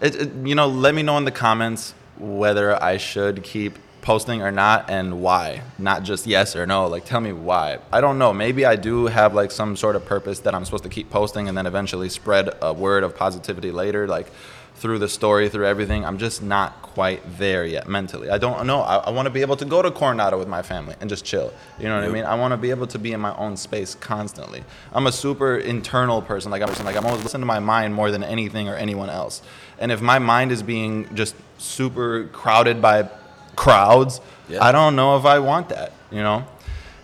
It, 0.00 0.14
it- 0.16 0.32
you 0.44 0.54
know, 0.54 0.66
let 0.66 0.94
me 0.94 1.02
know 1.02 1.18
in 1.18 1.24
the 1.26 1.30
comments 1.30 1.92
whether 2.18 2.82
I 2.82 2.96
should 2.96 3.42
keep 3.42 3.78
posting 4.06 4.40
or 4.40 4.52
not 4.52 4.88
and 4.88 5.20
why. 5.20 5.62
Not 5.78 6.04
just 6.04 6.28
yes 6.28 6.54
or 6.54 6.64
no. 6.64 6.86
Like, 6.86 7.04
tell 7.04 7.20
me 7.20 7.32
why. 7.32 7.78
I 7.92 8.00
don't 8.00 8.18
know. 8.18 8.32
Maybe 8.32 8.64
I 8.64 8.76
do 8.76 9.06
have 9.06 9.34
like 9.34 9.50
some 9.50 9.74
sort 9.74 9.96
of 9.96 10.04
purpose 10.06 10.38
that 10.40 10.54
I'm 10.54 10.64
supposed 10.64 10.84
to 10.84 10.88
keep 10.88 11.10
posting 11.10 11.48
and 11.48 11.58
then 11.58 11.66
eventually 11.66 12.08
spread 12.08 12.50
a 12.62 12.72
word 12.72 13.02
of 13.02 13.16
positivity 13.16 13.72
later, 13.72 14.06
like 14.06 14.28
through 14.76 14.98
the 14.98 15.08
story, 15.08 15.48
through 15.48 15.66
everything. 15.66 16.04
I'm 16.04 16.18
just 16.18 16.42
not 16.42 16.82
quite 16.82 17.22
there 17.38 17.64
yet 17.64 17.88
mentally. 17.88 18.30
I 18.30 18.38
don't 18.38 18.66
know. 18.66 18.80
I, 18.82 18.96
I 18.96 19.10
want 19.10 19.26
to 19.26 19.30
be 19.30 19.40
able 19.40 19.56
to 19.56 19.64
go 19.64 19.82
to 19.82 19.90
Coronado 19.90 20.38
with 20.38 20.48
my 20.48 20.62
family 20.62 20.94
and 21.00 21.08
just 21.08 21.24
chill. 21.24 21.52
You 21.78 21.88
know 21.88 21.96
what 21.96 22.04
I 22.04 22.12
mean? 22.12 22.24
I 22.24 22.34
want 22.34 22.52
to 22.52 22.56
be 22.58 22.70
able 22.70 22.86
to 22.88 22.98
be 22.98 23.12
in 23.12 23.20
my 23.20 23.34
own 23.36 23.56
space 23.56 23.94
constantly. 23.94 24.64
I'm 24.92 25.06
a 25.06 25.12
super 25.12 25.56
internal 25.56 26.22
person. 26.22 26.50
Like 26.50 26.62
I'm 26.62 26.84
like 26.84 26.96
I'm 26.96 27.06
always 27.06 27.22
listening 27.22 27.42
to 27.42 27.46
my 27.46 27.58
mind 27.58 27.94
more 27.94 28.10
than 28.10 28.22
anything 28.22 28.68
or 28.68 28.76
anyone 28.76 29.10
else. 29.10 29.42
And 29.78 29.92
if 29.92 30.00
my 30.00 30.18
mind 30.18 30.52
is 30.52 30.62
being 30.62 31.14
just 31.14 31.34
super 31.58 32.24
crowded 32.32 32.80
by 32.80 33.08
crowds, 33.54 34.20
Yeah. 34.48 34.64
I 34.64 34.72
don't 34.72 34.94
know 34.94 35.16
if 35.16 35.24
I 35.24 35.38
want 35.38 35.68
that. 35.70 35.92
You 36.10 36.22
know. 36.22 36.44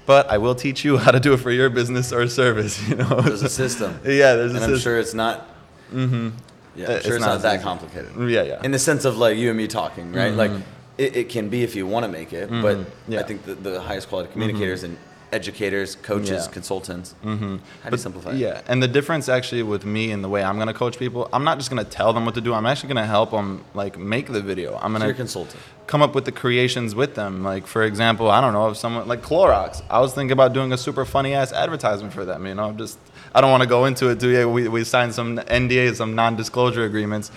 But 0.04 0.30
I 0.30 0.38
will 0.38 0.54
teach 0.54 0.84
you 0.84 0.96
how 1.04 1.10
to 1.10 1.20
do 1.20 1.32
it 1.32 1.38
for 1.38 1.50
your 1.50 1.70
business 1.70 2.12
or 2.12 2.26
service. 2.28 2.80
You 2.88 2.96
know. 2.96 3.20
there's 3.20 3.42
a 3.42 3.48
system. 3.48 4.00
yeah, 4.04 4.34
there's 4.34 4.52
a 4.52 4.56
and 4.56 4.64
I'm 4.64 4.70
system. 4.70 4.78
sure 4.78 4.98
it's 4.98 5.14
not. 5.14 5.48
Mm-hmm. 5.92 6.30
Yeah, 6.74 6.86
uh, 6.86 6.90
I'm 6.90 6.96
It's 6.96 7.06
sure 7.06 7.16
it's, 7.16 7.24
not 7.24 7.32
not, 7.32 7.42
that 7.42 7.62
complicated. 7.62 8.10
Yeah, 8.30 8.42
yeah. 8.42 8.60
In 8.62 8.70
the 8.70 8.78
sense 8.78 9.04
of 9.04 9.18
like 9.18 9.36
you 9.36 9.48
and 9.48 9.58
me 9.58 9.68
talking, 9.68 10.12
right? 10.12 10.32
Mm-hmm. 10.32 10.38
Like 10.38 10.50
it, 10.98 11.16
it 11.16 11.28
can 11.28 11.48
be 11.48 11.62
if 11.62 11.74
you 11.76 11.86
want 11.86 12.04
to 12.04 12.08
make 12.08 12.32
it, 12.32 12.48
but 12.48 12.76
mm-hmm. 12.76 13.12
Yeah. 13.12 13.20
I 13.20 13.22
think 13.24 13.44
the, 13.44 13.54
the 13.54 13.80
highest 13.80 14.08
quality 14.08 14.32
communicators 14.32 14.82
mm-hmm. 14.82 14.94
and 14.94 15.11
educators, 15.32 15.96
coaches, 15.96 16.46
Yeah. 16.46 16.52
consultants. 16.52 17.14
Mm-hmm. 17.24 17.56
How 17.82 17.90
do 17.90 17.94
you 17.94 17.98
simplify? 17.98 18.30
it? 18.32 18.36
Yeah, 18.36 18.60
and 18.68 18.82
the 18.82 18.88
difference 18.88 19.28
actually 19.28 19.62
with 19.62 19.84
me 19.84 20.10
and 20.12 20.22
the 20.22 20.28
way 20.28 20.44
I'm 20.44 20.58
gonna 20.58 20.74
coach 20.74 20.98
people, 20.98 21.28
I'm 21.32 21.42
not 21.44 21.58
just 21.58 21.70
gonna 21.70 21.84
tell 21.84 22.12
them 22.12 22.24
what 22.26 22.34
to 22.34 22.40
do. 22.40 22.52
I'm 22.54 22.66
actually 22.66 22.88
gonna 22.88 23.06
help 23.06 23.30
them 23.30 23.64
like 23.74 23.98
make 23.98 24.30
the 24.30 24.40
video. 24.42 24.78
I'm 24.82 24.92
gonna 24.92 25.12
consultant. 25.14 25.60
come 25.86 26.02
up 26.02 26.14
with 26.14 26.26
the 26.26 26.32
creations 26.32 26.94
with 26.94 27.14
them. 27.14 27.42
Like 27.42 27.66
for 27.66 27.82
example, 27.82 28.30
I 28.30 28.40
don't 28.40 28.52
know 28.52 28.68
if 28.68 28.76
someone 28.76 29.08
like 29.08 29.22
Clorox. 29.22 29.82
I 29.90 29.98
was 30.00 30.12
thinking 30.14 30.32
about 30.32 30.52
doing 30.52 30.72
a 30.72 30.78
super 30.78 31.04
funny 31.04 31.32
ass 31.34 31.52
advertisement 31.52 32.12
for 32.12 32.24
them. 32.24 32.46
You 32.46 32.54
know, 32.54 32.72
just 32.72 32.98
I 33.34 33.40
don't 33.40 33.50
want 33.50 33.62
to 33.62 33.68
go 33.68 33.86
into 33.86 34.08
it 34.10 34.20
too. 34.20 34.28
Yeah, 34.30 34.44
we 34.44 34.68
we 34.68 34.84
signed 34.84 35.14
some 35.14 35.38
NDAs, 35.38 35.96
some 35.96 36.14
non-disclosure 36.14 36.84
agreements, 36.84 37.30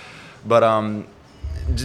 but 0.45 0.63
um. 0.63 1.07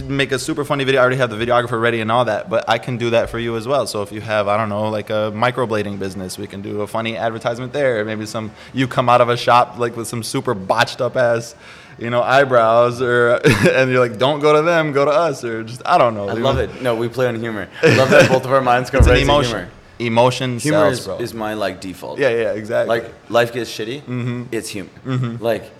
Make 0.03 0.31
a 0.31 0.37
super 0.37 0.63
funny 0.63 0.83
video. 0.83 1.01
I 1.01 1.03
already 1.03 1.17
have 1.17 1.31
the 1.31 1.43
videographer 1.43 1.81
ready 1.81 2.01
and 2.01 2.11
all 2.11 2.25
that, 2.25 2.51
but 2.51 2.69
I 2.69 2.77
can 2.77 2.97
do 2.97 3.09
that 3.11 3.31
for 3.31 3.39
you 3.39 3.57
as 3.57 3.67
well. 3.67 3.87
So 3.87 4.03
if 4.03 4.11
you 4.11 4.21
have, 4.21 4.47
I 4.47 4.55
don't 4.55 4.69
know, 4.69 4.89
like 4.89 5.09
a 5.09 5.31
microblading 5.33 5.97
business, 5.97 6.37
we 6.37 6.45
can 6.45 6.61
do 6.61 6.81
a 6.81 6.87
funny 6.87 7.17
advertisement 7.17 7.73
there. 7.73 8.05
Maybe 8.05 8.27
some 8.27 8.51
you 8.73 8.87
come 8.87 9.09
out 9.09 9.21
of 9.21 9.29
a 9.29 9.35
shop 9.37 9.79
like 9.79 9.95
with 9.97 10.07
some 10.07 10.21
super 10.21 10.53
botched 10.53 11.01
up 11.01 11.17
ass, 11.17 11.55
you 11.97 12.11
know, 12.11 12.21
eyebrows, 12.21 13.01
or 13.01 13.39
and 13.71 13.89
you're 13.91 14.07
like, 14.07 14.19
don't 14.19 14.39
go 14.39 14.53
to 14.53 14.61
them, 14.61 14.91
go 14.91 15.03
to 15.03 15.11
us, 15.11 15.43
or 15.43 15.63
just 15.63 15.81
I 15.83 15.97
don't 15.97 16.13
know. 16.13 16.29
I 16.29 16.33
love 16.33 16.59
it. 16.59 16.83
No, 16.83 16.95
we 16.95 17.09
play 17.09 17.25
on 17.27 17.39
humor. 17.39 17.67
I 17.81 17.95
love 17.97 18.11
that 18.11 18.29
both 18.29 18.45
of 18.45 18.51
our 18.51 18.61
minds 18.61 18.91
go 18.91 18.99
It's 18.99 19.07
right 19.07 19.17
an 19.19 19.25
to 19.25 19.31
emotion. 19.33 19.49
humor. 19.51 19.71
Emotion 19.97 20.59
Humor 20.59 20.77
sells, 20.77 20.99
is, 20.99 21.05
bro. 21.05 21.17
is 21.17 21.33
my 21.33 21.53
like 21.55 21.81
default. 21.81 22.19
yeah, 22.19 22.29
yeah, 22.29 22.53
exactly. 22.53 22.99
Like 22.99 23.13
life 23.31 23.51
gets 23.51 23.71
shitty. 23.71 24.01
Mm-hmm. 24.01 24.43
It's 24.51 24.69
humor. 24.69 24.89
Mm-hmm. 25.05 25.43
Like 25.43 25.71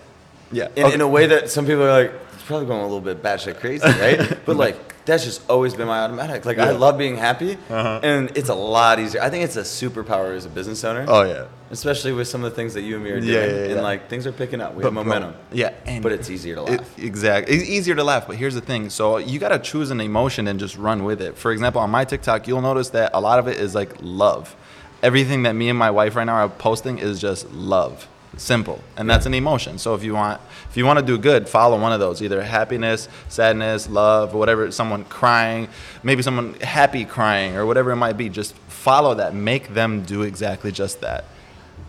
yeah, 0.50 0.68
in, 0.74 0.86
okay. 0.86 0.94
in 0.94 1.00
a 1.00 1.08
way 1.08 1.26
that 1.26 1.50
some 1.50 1.66
people 1.66 1.82
are 1.84 2.02
like, 2.02 2.12
probably 2.52 2.66
going 2.68 2.80
a 2.80 2.84
little 2.84 3.00
bit 3.00 3.22
batshit 3.22 3.58
crazy, 3.60 3.84
right? 3.86 4.38
but 4.46 4.56
like 4.56 4.76
that's 5.04 5.24
just 5.24 5.48
always 5.50 5.74
been 5.74 5.88
my 5.88 5.98
automatic. 6.04 6.44
Like 6.44 6.58
I 6.58 6.64
Yeah. 6.66 6.70
Uh-huh. 6.70 6.78
love 6.78 6.98
being 6.98 7.16
happy, 7.16 7.58
and 7.68 8.30
it's 8.36 8.48
a 8.50 8.54
lot 8.54 9.00
easier. 9.00 9.20
I 9.20 9.30
think 9.30 9.42
it's 9.44 9.56
a 9.56 9.62
superpower 9.62 10.36
as 10.36 10.44
a 10.46 10.48
business 10.48 10.84
owner, 10.84 11.04
oh 11.08 11.22
yeah, 11.22 11.46
especially 11.70 12.12
with 12.12 12.28
some 12.28 12.44
of 12.44 12.50
the 12.52 12.54
things 12.56 12.74
that 12.74 12.82
you 12.82 12.94
and 12.96 13.04
me 13.04 13.10
are 13.10 13.20
doing. 13.20 13.32
Yeah, 13.32 13.46
yeah. 13.46 13.72
And 13.74 13.82
like 13.82 14.08
things 14.08 14.26
are 14.26 14.32
picking 14.32 14.60
up. 14.60 14.74
We 14.74 14.82
But, 14.82 14.88
have 14.92 14.94
momentum. 14.94 15.34
yeah, 15.50 15.72
but 16.00 16.12
it's 16.12 16.30
easier 16.30 16.54
to 16.56 16.64
It, 16.66 16.78
laugh. 16.80 16.98
exactly. 16.98 17.56
It's 17.56 17.68
easier 17.68 17.94
to 17.96 18.04
laugh, 18.04 18.26
but 18.28 18.36
here's 18.36 18.54
the 18.54 18.60
thing. 18.60 18.90
So 18.90 19.16
you 19.16 19.38
got 19.40 19.48
to 19.48 19.58
choose 19.58 19.90
an 19.90 20.00
emotion 20.00 20.46
and 20.46 20.60
just 20.60 20.76
run 20.78 21.02
with 21.04 21.20
it. 21.20 21.36
For 21.36 21.50
example, 21.50 21.80
on 21.80 21.90
my 21.90 22.04
TikTok, 22.04 22.46
you'll 22.46 22.62
notice 22.62 22.90
that 22.90 23.10
a 23.14 23.20
lot 23.20 23.38
of 23.40 23.48
it 23.48 23.58
is 23.58 23.74
like 23.74 23.94
love. 24.00 24.54
Everything 25.02 25.42
that 25.42 25.54
me 25.54 25.68
and 25.68 25.76
my 25.78 25.90
wife 25.90 26.14
right 26.14 26.22
now 26.24 26.34
are 26.34 26.48
posting 26.48 26.98
is 26.98 27.20
just 27.20 27.50
love. 27.52 28.06
Simple. 28.36 28.82
And 28.96 29.08
that's 29.10 29.26
an 29.26 29.34
emotion. 29.34 29.78
So 29.78 29.94
if 29.94 30.02
you 30.02 30.14
want 30.14 30.40
if 30.70 30.76
you 30.76 30.86
want 30.86 30.98
to 30.98 31.04
do 31.04 31.18
good, 31.18 31.48
follow 31.48 31.78
one 31.78 31.92
of 31.92 32.00
those. 32.00 32.22
Either 32.22 32.42
happiness, 32.42 33.08
sadness, 33.28 33.88
love, 33.88 34.34
or 34.34 34.38
whatever, 34.38 34.70
someone 34.70 35.04
crying, 35.04 35.68
maybe 36.02 36.22
someone 36.22 36.54
happy 36.54 37.04
crying 37.04 37.56
or 37.56 37.66
whatever 37.66 37.90
it 37.90 37.96
might 37.96 38.16
be. 38.16 38.30
Just 38.30 38.54
follow 38.68 39.14
that. 39.16 39.34
Make 39.34 39.74
them 39.74 40.02
do 40.02 40.22
exactly 40.22 40.72
just 40.72 41.02
that. 41.02 41.24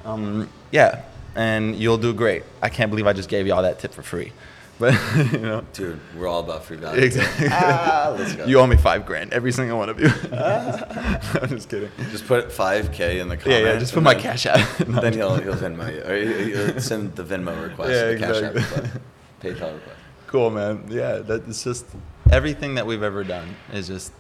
Um, 0.04 0.50
yeah. 0.72 1.04
and 1.36 1.76
you'll 1.76 1.98
do 1.98 2.14
great. 2.14 2.44
I 2.62 2.70
can't 2.70 2.90
believe 2.92 3.08
I 3.08 3.14
just 3.14 3.30
gave 3.30 3.48
you 3.48 3.54
all 3.54 3.64
that 3.64 3.80
tip 3.80 3.94
for 3.94 4.04
free. 4.04 4.32
But 4.80 4.94
you 5.32 5.40
know, 5.40 5.64
Dude, 5.74 6.00
we're 6.18 6.28
all 6.28 6.40
about 6.40 6.66
free 6.66 6.78
value. 6.78 7.02
exactly. 7.02 7.48
Ah, 7.52 8.14
let's 8.18 8.36
go. 8.36 8.46
You 8.46 8.60
owe 8.60 8.68
me 8.68 8.76
five 8.76 9.06
grand, 9.06 9.32
every 9.32 9.52
single 9.52 9.78
one 9.78 9.88
of 9.90 10.00
you. 10.00 10.08
I'm 10.34 11.50
just 11.50 11.70
kidding. 11.70 11.92
just 12.12 12.26
put 12.28 12.50
5K 12.50 13.20
in 13.22 13.30
the 13.30 13.36
Yeah, 13.36 13.42
comment. 13.42 13.66
yeah. 13.66 13.78
Just 13.80 13.94
put 13.94 14.04
my 14.04 14.14
then- 14.14 14.24
cash 14.24 14.46
app. 14.48 14.88
No, 14.88 15.00
Then 15.00 15.14
he'll, 15.14 15.36
he'll 15.38 15.54
Venmo 15.54 15.94
you. 15.94 16.02
Or 16.02 16.16
he'll 16.18 16.66
he'll 16.74 16.82
send 16.82 17.16
the 17.16 17.24
Venmo 17.24 17.62
request. 17.64 17.92
Yeah, 17.92 18.06
the 18.14 18.18
Cash 18.18 18.42
App 18.44 18.56
exactly. 18.56 18.82
request. 18.82 18.98
PayPal 19.42 19.74
request. 19.76 20.00
Cool, 20.28 20.50
man. 20.50 20.86
Yeah, 20.90 21.18
that 21.18 21.48
it's 21.48 21.64
just 21.64 21.86
everything 22.32 22.76
that 22.76 22.88
we've 22.88 23.04
ever 23.04 23.24
done 23.24 23.56
is 23.72 23.88
just 23.88 24.12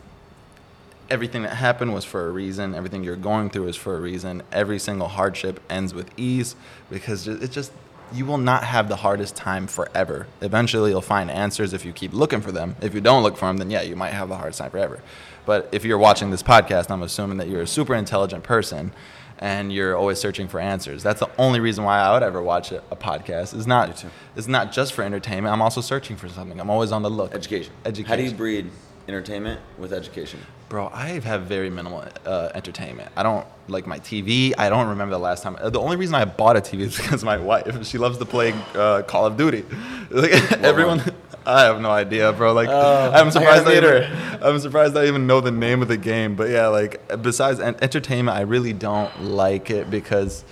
everything 1.09 1.41
that 1.43 1.55
happened 1.55 1.93
was 1.93 2.05
for 2.05 2.27
a 2.27 2.31
reason. 2.31 2.75
Everything 2.75 3.03
you're 3.03 3.15
going 3.15 3.49
through 3.49 3.67
is 3.67 3.75
for 3.75 3.97
a 3.97 3.99
reason. 3.99 4.43
Every 4.51 4.77
single 4.79 5.07
hardship 5.07 5.59
ends 5.69 5.93
with 5.93 6.11
ease 6.17 6.55
because 6.91 7.25
ju- 7.25 7.39
it's 7.41 7.53
just 7.55 7.71
you 8.13 8.25
will 8.25 8.37
not 8.37 8.63
have 8.63 8.89
the 8.89 8.95
hardest 8.97 9.35
time 9.35 9.67
forever. 9.67 10.27
Eventually, 10.41 10.91
you'll 10.91 11.01
find 11.01 11.31
answers 11.31 11.73
if 11.73 11.83
you 11.85 11.91
keep 11.91 12.13
looking 12.13 12.41
for 12.41 12.51
them. 12.51 12.75
If 12.81 12.93
you 12.93 13.01
don't 13.01 13.23
look 13.23 13.37
for 13.37 13.47
them, 13.47 13.57
then 13.57 13.69
yeah, 13.69 13.81
you 13.81 13.95
might 13.95 14.11
have 14.11 14.29
the 14.29 14.37
hardest 14.37 14.59
time 14.59 14.71
forever. 14.71 15.01
But 15.45 15.69
if 15.71 15.83
you're 15.83 15.97
watching 15.97 16.31
this 16.31 16.43
podcast, 16.43 16.89
I'm 16.91 17.01
assuming 17.01 17.37
that 17.37 17.49
you're 17.49 17.63
a 17.63 17.67
super 17.67 17.95
intelligent 17.95 18.43
person 18.43 18.93
and 19.39 19.73
you're 19.73 19.95
always 19.95 20.19
searching 20.19 20.47
for 20.47 20.59
answers. 20.59 21.03
That's 21.03 21.19
the 21.19 21.29
only 21.37 21.59
reason 21.59 21.83
why 21.83 21.99
I 21.99 22.13
would 22.13 22.23
ever 22.23 22.41
watch 22.41 22.71
a, 22.71 22.81
a 22.91 22.95
podcast. 22.95 23.53
It's 23.53 23.67
not 23.67 24.05
it's 24.35 24.47
not 24.47 24.71
just 24.71 24.93
for 24.93 25.03
entertainment. 25.03 25.51
I'm 25.51 25.61
also 25.61 25.81
searching 25.81 26.15
for 26.15 26.29
something. 26.29 26.59
I'm 26.59 26.69
always 26.69 26.91
on 26.91 27.01
the 27.01 27.09
look. 27.09 27.33
Education. 27.33 27.73
Education. 27.85 28.09
How 28.09 28.15
do 28.15 28.23
you 28.23 28.31
breed 28.31 28.69
entertainment 29.07 29.59
with 29.77 29.91
education? 29.91 30.39
Bro, 30.69 30.91
I 30.93 31.19
have 31.19 31.43
very 31.43 31.69
minimal 31.69 32.05
uh, 32.25 32.51
entertainment. 32.55 33.11
I 33.17 33.23
don't 33.23 33.45
like 33.67 33.87
my 33.87 33.99
TV. 33.99 34.53
I 34.57 34.69
don't 34.69 34.87
remember 34.89 35.11
the 35.11 35.19
last 35.19 35.43
time. 35.43 35.57
The 35.61 35.79
only 35.79 35.95
reason 35.97 36.15
I 36.15 36.25
bought 36.25 36.57
a 36.57 36.61
TV 36.61 36.81
is 36.81 36.97
because 37.01 37.23
my 37.23 37.37
wife. 37.37 37.85
She 37.85 37.97
loves 37.97 38.17
to 38.17 38.25
play 38.25 38.53
uh, 38.75 39.03
Call 39.03 39.25
of 39.25 39.37
Duty. 39.37 39.63
Like 40.11 40.31
everyone, 40.61 40.99
one? 40.99 41.15
I 41.45 41.63
have 41.63 41.81
no 41.81 41.89
idea, 41.89 42.31
bro. 42.33 42.53
Like 42.53 42.69
Oh, 42.69 43.11
I'm 43.11 43.31
surprised 43.31 43.65
I 43.67 43.77
even, 43.77 44.03
I'm 44.43 44.59
surprised 44.59 44.95
I 44.95 45.07
even 45.07 45.25
know 45.25 45.41
the 45.41 45.49
name 45.51 45.81
of 45.81 45.87
the 45.87 45.97
game. 45.97 46.35
But 46.35 46.49
yeah, 46.51 46.67
like 46.67 47.01
besides 47.23 47.59
entertainment, 47.59 48.37
I 48.37 48.41
really 48.41 48.73
don't 48.73 49.23
like 49.23 49.71
it 49.71 49.89
because 49.89 50.43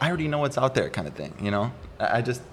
I 0.00 0.06
already 0.08 0.28
know 0.28 0.38
what's 0.38 0.56
out 0.56 0.74
there, 0.76 0.88
kind 0.88 1.08
of 1.08 1.14
thing. 1.14 1.34
You 1.40 1.50
know, 1.50 1.72
I, 1.98 2.18
I 2.18 2.22
just. 2.22 2.42
I- 2.42 2.44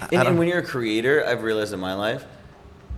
I 0.00 0.02
And, 0.02 0.10
don't- 0.12 0.26
and 0.28 0.38
when 0.38 0.46
you're 0.48 0.58
a 0.58 0.62
creator, 0.66 1.24
I've 1.26 1.42
realized 1.42 1.72
in 1.72 1.80
my 1.80 1.94
life, 1.94 2.24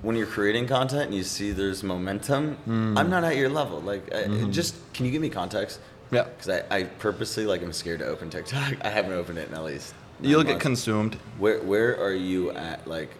when 0.02 0.16
you're 0.16 0.26
creating 0.26 0.66
content 0.66 1.02
and 1.04 1.14
you 1.14 1.22
see 1.22 1.52
there's 1.52 1.82
momentum, 1.82 2.54
Hmm. 2.66 2.96
I'm 2.98 3.08
not 3.08 3.22
at 3.24 3.36
your 3.36 3.48
level. 3.48 3.80
Like, 3.80 4.08
Mm-hmm. 4.10 4.50
just 4.50 4.74
can 4.92 5.06
you 5.06 5.12
give 5.12 5.22
me 5.22 5.30
context? 5.30 5.78
Yeah. 6.10 6.24
Because 6.24 6.48
I, 6.48 6.76
I 6.76 6.82
purposely 6.84 7.46
like 7.46 7.62
I'm 7.62 7.72
scared 7.72 8.00
to 8.00 8.06
open 8.06 8.30
TikTok. 8.30 8.74
I 8.84 8.88
haven't 8.88 9.12
opened 9.12 9.38
it 9.38 9.48
in 9.48 9.54
at 9.54 9.64
least. 9.64 9.94
You'll 10.20 10.42
get 10.42 10.52
months. 10.52 10.62
consumed. 10.62 11.14
Where 11.38 11.60
where 11.62 12.00
are 12.00 12.14
you 12.14 12.50
at? 12.52 12.86
Like 12.86 13.10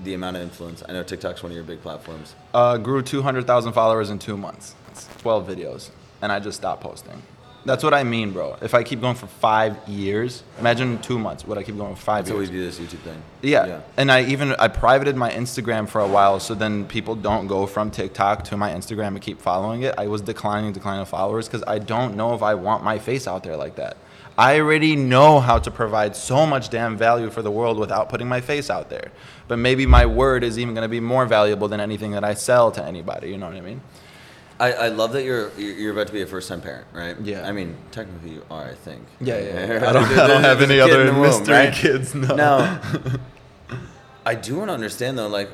the 0.00 0.14
amount 0.14 0.36
of 0.36 0.42
influence. 0.42 0.82
I 0.88 0.92
know 0.92 1.02
TikTok's 1.02 1.42
one 1.42 1.52
of 1.52 1.56
your 1.56 1.64
big 1.64 1.80
platforms. 1.82 2.34
Uh, 2.52 2.76
grew 2.76 3.02
200,000 3.02 3.72
followers 3.72 4.10
in 4.10 4.18
two 4.18 4.36
months. 4.36 4.74
It's 4.90 5.08
12 5.18 5.46
videos. 5.48 5.90
And 6.20 6.32
I 6.32 6.40
just 6.40 6.58
stopped 6.58 6.82
posting. 6.82 7.22
That's 7.64 7.82
what 7.82 7.94
I 7.94 8.04
mean, 8.04 8.32
bro. 8.32 8.56
If 8.60 8.74
I 8.74 8.82
keep 8.82 9.00
going 9.00 9.14
for 9.14 9.26
five 9.26 9.76
years, 9.88 10.42
imagine 10.58 11.00
two 11.00 11.18
months. 11.18 11.46
Would 11.46 11.56
I 11.56 11.62
keep 11.62 11.76
going 11.76 11.94
for 11.94 12.02
five 12.02 12.24
That's 12.24 12.34
how 12.34 12.38
we 12.38 12.46
do 12.46 12.62
this 12.62 12.78
YouTube 12.78 13.00
thing. 13.00 13.22
Yeah. 13.40 13.80
And 13.96 14.12
I 14.12 14.24
even 14.24 14.52
I 14.58 14.68
privated 14.68 15.16
my 15.16 15.30
Instagram 15.30 15.88
for 15.88 16.00
a 16.00 16.08
while, 16.08 16.40
so 16.40 16.54
then 16.54 16.84
people 16.86 17.14
don't 17.14 17.46
go 17.46 17.66
from 17.66 17.90
TikTok 17.90 18.44
to 18.44 18.56
my 18.56 18.70
Instagram 18.70 19.08
and 19.08 19.22
keep 19.22 19.40
following 19.40 19.82
it. 19.82 19.94
I 19.96 20.08
was 20.08 20.20
declining, 20.20 20.72
declining 20.72 21.06
followers 21.06 21.48
because 21.48 21.64
I 21.66 21.78
don't 21.78 22.16
know 22.16 22.34
if 22.34 22.42
I 22.42 22.54
want 22.54 22.84
my 22.84 22.98
face 22.98 23.26
out 23.26 23.42
there 23.44 23.56
like 23.56 23.76
that. 23.76 23.96
I 24.36 24.58
already 24.58 24.96
know 24.96 25.38
how 25.38 25.58
to 25.58 25.70
provide 25.70 26.16
so 26.16 26.44
much 26.44 26.68
damn 26.68 26.96
value 26.96 27.30
for 27.30 27.40
the 27.40 27.52
world 27.52 27.78
without 27.78 28.08
putting 28.08 28.28
my 28.28 28.40
face 28.40 28.68
out 28.68 28.90
there. 28.90 29.12
But 29.46 29.58
maybe 29.58 29.86
my 29.86 30.06
word 30.06 30.42
is 30.42 30.58
even 30.58 30.74
going 30.74 30.82
to 30.82 30.88
be 30.88 31.00
more 31.00 31.24
valuable 31.24 31.68
than 31.68 31.78
anything 31.78 32.10
that 32.12 32.24
I 32.24 32.34
sell 32.34 32.72
to 32.72 32.84
anybody. 32.84 33.30
You 33.30 33.38
know 33.38 33.46
what 33.46 33.54
I 33.54 33.60
mean? 33.60 33.80
I, 34.60 34.72
I 34.72 34.88
love 34.88 35.12
that 35.14 35.24
you're 35.24 35.50
you're 35.58 35.92
about 35.92 36.06
to 36.06 36.12
be 36.12 36.22
a 36.22 36.26
first 36.26 36.48
time 36.48 36.60
parent, 36.60 36.86
right? 36.92 37.18
Yeah. 37.20 37.46
I 37.48 37.52
mean, 37.52 37.76
technically 37.90 38.30
you 38.34 38.42
are, 38.50 38.66
I 38.66 38.74
think. 38.74 39.02
Yeah, 39.20 39.38
yeah, 39.38 39.66
yeah. 39.66 39.88
I 39.88 39.92
don't- 39.92 40.04
I 40.18 40.26
don't 40.28 40.42
have 40.42 40.62
any 40.62 40.78
other 40.80 41.12
womb, 41.12 41.22
mystery 41.22 41.54
right? 41.54 41.72
kids, 41.74 42.14
no. 42.14 42.34
Now, 42.36 42.80
I 44.26 44.34
do 44.34 44.56
want 44.56 44.68
to 44.70 44.74
understand 44.74 45.18
though, 45.18 45.28
like, 45.28 45.50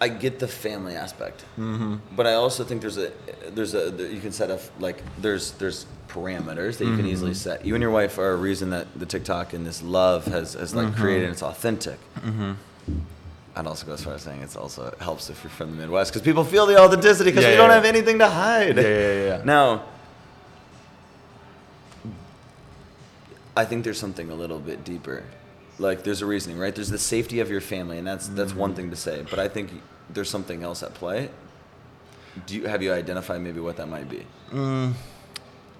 I 0.00 0.08
get 0.08 0.38
the 0.38 0.48
family 0.48 0.94
aspect, 0.96 1.44
mm-hmm. 1.58 1.96
but 2.14 2.26
I 2.26 2.34
also 2.34 2.62
think 2.64 2.80
there's 2.82 2.98
a 2.98 3.10
there's 3.54 3.74
a 3.74 3.90
you 4.12 4.20
can 4.20 4.32
set 4.32 4.50
up 4.50 4.60
like 4.78 5.02
there's 5.20 5.52
there's 5.52 5.86
parameters 6.08 6.78
that 6.78 6.84
you 6.86 6.96
can 6.96 7.06
easily 7.06 7.32
Mm-hmm. 7.32 7.50
set. 7.50 7.64
You 7.66 7.74
and 7.74 7.82
your 7.82 7.90
wife 7.90 8.18
are 8.18 8.30
a 8.30 8.36
reason 8.36 8.70
that 8.70 8.86
the 8.98 9.06
TikTok 9.06 9.52
and 9.54 9.66
this 9.66 9.82
love 9.82 10.26
has 10.26 10.54
has 10.54 10.74
like 10.74 10.86
Mm-hmm. 10.88 11.00
created. 11.02 11.24
and 11.24 11.32
It's 11.32 11.42
authentic. 11.42 11.98
I'd 13.56 13.66
also 13.68 13.86
go 13.86 13.92
as 13.92 14.02
far 14.02 14.14
as 14.14 14.22
saying 14.22 14.42
it's 14.42 14.56
also 14.56 14.86
it 14.88 14.98
helps 15.00 15.30
if 15.30 15.42
you're 15.44 15.50
from 15.50 15.70
the 15.70 15.76
Midwest 15.76 16.12
because 16.12 16.22
people 16.22 16.42
feel 16.44 16.66
the 16.66 16.76
authenticity 16.78 17.30
because 17.30 17.44
Yeah, 17.44 17.50
we 17.50 17.54
yeah, 17.54 17.58
don't 17.60 17.68
yeah. 17.70 17.74
have 17.76 17.84
anything 17.84 18.18
to 18.18 18.28
hide. 18.28 18.76
Yeah, 18.76 18.82
yeah, 18.82 19.24
yeah. 19.26 19.42
Now, 19.44 19.84
I 23.56 23.64
think 23.64 23.84
there's 23.84 23.98
something 23.98 24.30
a 24.30 24.34
little 24.34 24.58
bit 24.58 24.84
deeper. 24.84 25.22
Like 25.78 26.02
there's 26.04 26.22
a 26.22 26.26
reasoning, 26.26 26.58
right? 26.58 26.74
There's 26.74 26.90
the 26.90 26.98
safety 26.98 27.40
of 27.40 27.50
your 27.50 27.60
family, 27.60 27.98
and 27.98 28.06
that's 28.06 28.28
that's 28.28 28.50
Mm-hmm. 28.50 28.60
one 28.60 28.74
thing 28.74 28.90
to 28.90 28.96
say. 28.96 29.24
But 29.28 29.38
I 29.38 29.48
think 29.48 29.70
there's 30.10 30.30
something 30.30 30.62
else 30.62 30.82
at 30.82 30.94
play. 30.94 31.30
Do 32.46 32.56
you 32.56 32.66
have 32.66 32.82
you 32.82 32.92
identified 32.92 33.40
maybe 33.40 33.60
what 33.60 33.76
that 33.76 33.88
might 33.88 34.08
be? 34.08 34.26
Mm, 34.52 34.92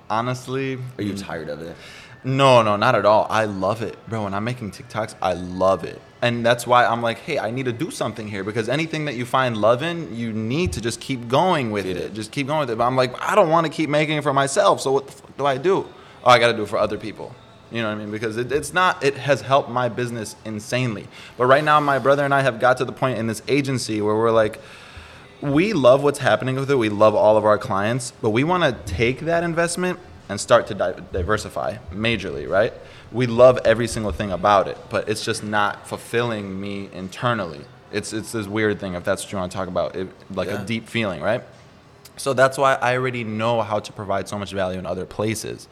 Honestly, 0.09 0.79
Are 0.99 1.03
you 1.03 1.15
tired 1.17 1.49
of 1.49 1.63
it? 1.63 1.77
No, 2.25 2.63
no, 2.63 2.77
not 2.77 2.95
at 2.95 3.05
all. 3.05 3.27
I 3.29 3.45
love 3.45 3.83
it, 3.83 3.97
bro. 4.09 4.25
When 4.25 4.33
I'm 4.33 4.45
making 4.45 4.71
TikToks, 4.71 5.15
I 5.21 5.35
love 5.35 5.85
it. 5.85 6.01
And 6.23 6.45
that's 6.45 6.67
why 6.67 6.87
I'm 6.87 7.03
like, 7.03 7.19
hey, 7.19 7.39
I 7.39 7.51
need 7.51 7.67
to 7.67 7.73
do 7.73 7.91
something 7.91 8.27
here 8.27 8.43
because 8.43 8.71
anything 8.71 9.05
that 9.05 9.15
you 9.15 9.27
find 9.27 9.59
love 9.59 9.83
in, 9.83 10.17
you 10.17 10.33
need 10.33 10.73
to 10.73 10.81
just 10.81 11.01
keep 11.01 11.29
going 11.29 11.71
with 11.71 11.85
it. 11.85 11.99
it. 11.99 12.15
Just 12.15 12.33
keep 12.33 12.47
going 12.47 12.61
with 12.61 12.71
it. 12.71 12.79
But 12.79 12.87
I'm 12.87 12.97
like, 12.97 13.15
I 13.21 13.35
don't 13.35 13.51
want 13.51 13.67
to 13.67 13.73
keep 13.73 13.91
making 13.91 14.17
it 14.17 14.23
for 14.23 14.33
myself. 14.33 14.81
So 14.81 14.91
what 14.91 15.07
the 15.07 15.13
fuck 15.13 15.37
do 15.37 15.45
I 15.45 15.59
do? 15.59 15.87
Oh, 16.25 16.31
I 16.31 16.39
got 16.39 16.47
to 16.47 16.57
do 16.57 16.63
it 16.63 16.69
for 16.71 16.79
other 16.79 16.97
people. 16.97 17.35
You 17.71 17.83
know 17.83 17.89
what 17.89 17.97
I 17.97 17.99
mean? 17.99 18.11
Because 18.11 18.39
it, 18.39 18.53
it's 18.53 18.73
not, 18.73 19.05
it 19.05 19.17
has 19.17 19.43
helped 19.43 19.69
my 19.69 19.91
business 19.91 20.35
insanely. 20.47 21.09
But 21.37 21.45
right 21.47 21.63
now, 21.63 21.79
my 21.81 21.99
brother 21.99 22.25
and 22.25 22.33
I 22.33 22.41
have 22.41 22.59
got 22.59 22.79
to 22.79 22.87
the 22.87 22.93
point 22.93 23.19
in 23.19 23.27
this 23.27 23.43
agency 23.47 24.01
where 24.01 24.15
we're 24.15 24.31
like, 24.31 24.61
we 25.43 25.75
love 25.75 26.03
what's 26.03 26.21
happening 26.21 26.57
with 26.57 26.71
it. 26.71 26.77
We 26.77 26.89
love 26.89 27.15
all 27.15 27.37
of 27.37 27.45
our 27.45 27.59
clients, 27.59 28.15
but 28.23 28.31
we 28.31 28.45
want 28.45 28.63
to 28.63 28.95
take 28.95 29.21
that 29.21 29.45
investment 29.45 29.99
and 30.29 30.41
start 30.41 30.67
to 30.69 30.75
di- 30.75 30.95
diversify 31.13 31.77
majorly, 31.93 32.49
right? 32.49 32.73
We 33.13 33.27
love 33.27 33.59
every 33.65 33.87
single 33.87 34.13
thing 34.13 34.33
about 34.33 34.69
it, 34.69 34.79
but 34.91 35.09
it's 35.09 35.25
just 35.25 35.45
not 35.45 35.87
fulfilling 35.87 36.61
me 36.61 36.89
internally. 36.93 37.61
It's 37.93 38.13
it's 38.13 38.33
this 38.33 38.47
weird 38.47 38.81
thing, 38.81 38.95
if 38.95 39.05
that's 39.05 39.23
what 39.25 39.33
you 39.33 39.39
want 39.39 39.53
to 39.53 39.59
talk 39.59 39.69
about, 39.69 39.95
it, 39.97 40.09
like 40.31 40.49
Yeah. 40.49 40.63
a 40.63 40.65
deep 40.65 40.89
feeling, 40.89 41.21
right? 41.23 41.43
So 42.17 42.33
that's 42.33 42.57
why 42.57 42.75
I 42.75 42.97
already 42.97 43.25
know 43.25 43.61
how 43.63 43.81
to 43.81 43.93
provide 43.93 44.29
so 44.29 44.39
much 44.39 44.53
value 44.53 44.79
in 44.79 44.87
other 44.87 45.05
places. 45.05 45.69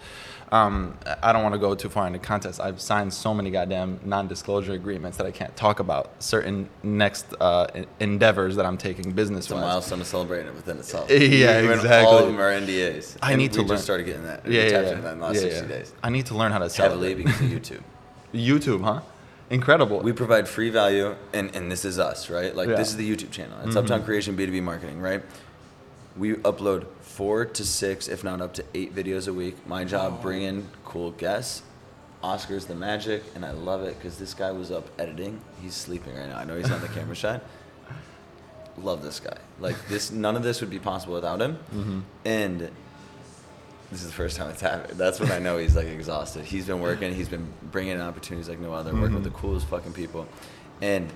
Um, 0.53 0.99
I 1.23 1.33
don't 1.33 1.43
want 1.43 1.55
to 1.55 1.59
go 1.59 1.75
too 1.75 1.89
far 1.89 2.07
into 2.07 2.19
context. 2.19 2.61
I've 2.61 2.79
signed 2.79 3.15
so 3.15 3.33
many 3.33 3.51
goddamn 3.51 3.99
non-disclosure 4.05 4.75
agreements 4.75 5.17
that 5.17 5.27
I 5.27 5.31
can't 5.31 5.57
talk 5.57 5.81
about 5.81 6.23
certain 6.23 6.69
next 6.83 7.25
uh, 7.41 7.69
endeavors 8.01 8.57
that 8.57 8.67
I'm 8.67 8.77
taking 8.77 9.13
business 9.13 9.47
It's 9.47 9.53
a 9.53 9.57
milestone 9.57 10.01
to 10.01 10.05
celebrate 10.05 10.45
it 10.45 10.55
within 10.55 10.77
itself. 10.77 11.11
Yeah, 11.11 11.63
Even 11.63 11.73
exactly. 11.79 12.07
All 12.07 12.19
of 12.19 12.27
them 12.27 12.39
are 12.39 12.51
NDAs. 12.53 13.17
I 13.23 13.33
And 13.33 13.39
need 13.41 13.55
to 13.55 13.61
we 13.63 13.65
learn. 13.67 13.77
just 13.77 13.85
started 13.85 14.05
getting 14.05 14.25
that. 14.25 14.45
Yeah, 14.47 14.61
yeah, 14.65 14.69
yeah. 14.69 14.81
that 15.01 15.13
in 15.15 15.21
the 15.21 15.27
last 15.27 15.35
Yeah, 15.37 15.41
60 15.41 15.61
yeah. 15.61 15.67
days. 15.69 15.93
I 16.03 16.11
need 16.11 16.27
to 16.27 16.35
learn 16.37 16.53
how 16.53 16.59
to 16.59 16.69
sell 16.69 16.91
Heavily 16.91 17.15
because 17.15 17.41
of 17.41 17.47
YouTube. 17.47 17.83
YouTube, 18.35 18.85
huh? 18.85 19.01
Incredible. 19.49 20.01
We 20.01 20.13
provide 20.13 20.47
free 20.49 20.69
value, 20.69 21.17
and, 21.33 21.55
and 21.57 21.73
this 21.73 21.87
is 21.87 21.99
us, 21.99 22.29
right? 22.29 22.55
Like, 22.55 22.69
Yeah. 22.69 22.77
this 22.77 22.89
is 22.89 22.97
the 22.99 23.11
YouTube 23.11 23.31
channel. 23.31 23.57
It's 23.65 23.75
Uptown 23.77 24.03
Creation 24.05 24.37
B2B 24.37 24.63
Marketing, 24.63 25.01
right? 25.01 25.23
We 26.17 26.35
upload 26.35 26.85
four 27.23 27.45
to 27.45 27.65
six, 27.65 28.09
if 28.09 28.25
not 28.25 28.41
up 28.41 28.53
to 28.53 28.65
eight 28.75 28.93
videos 28.93 29.29
a 29.29 29.33
week. 29.33 29.55
My 29.65 29.85
job, 29.85 30.17
oh. 30.19 30.23
bring 30.23 30.43
in 30.43 30.67
cool 30.85 31.13
guests. 31.13 31.63
Oscar's 32.21 32.67
the 32.67 32.75
magic, 32.75 33.23
and 33.37 33.45
I 33.45 33.53
love 33.53 33.85
it 33.85 33.97
because 33.97 34.19
this 34.19 34.35
guy 34.35 34.51
was 34.51 34.73
up 34.73 34.89
editing. 34.99 35.41
He's 35.63 35.75
sleeping 35.75 36.17
right 36.17 36.29
now. 36.29 36.39
I 36.39 36.43
know 36.43 36.57
he's 36.57 36.69
on 36.69 36.81
the 36.81 36.89
camera 36.89 37.15
shot. 37.15 37.45
Love 38.77 39.05
this 39.05 39.21
guy. 39.21 39.37
Like 39.61 39.77
this, 39.87 40.11
none 40.11 40.35
of 40.35 40.43
this 40.43 40.61
would 40.63 40.71
be 40.71 40.81
possible 40.81 41.15
without 41.15 41.41
him. 41.41 41.59
Mm-hmm. 41.73 42.01
And 42.25 42.61
this 43.93 44.03
is 44.03 44.07
the 44.07 44.13
first 44.13 44.37
time 44.37 44.51
it's 44.51 44.61
happened. 44.61 44.99
That's 44.99 45.21
when 45.21 45.31
I 45.31 45.39
know 45.39 45.59
he's 45.59 45.77
like 45.77 45.87
exhausted. 45.87 46.45
He's 46.45 46.67
been 46.67 46.81
working. 46.81 47.15
He's 47.15 47.29
been 47.29 47.47
bringing 47.71 47.93
in 47.93 48.01
opportunities 48.01 48.49
like 48.49 48.59
no 48.59 48.73
other. 48.73 48.91
Working 48.93 49.07
mm-hmm. 49.07 49.15
with 49.15 49.25
the 49.25 49.31
coolest 49.31 49.69
fucking 49.69 49.93
people, 49.93 50.27
and 50.81 51.09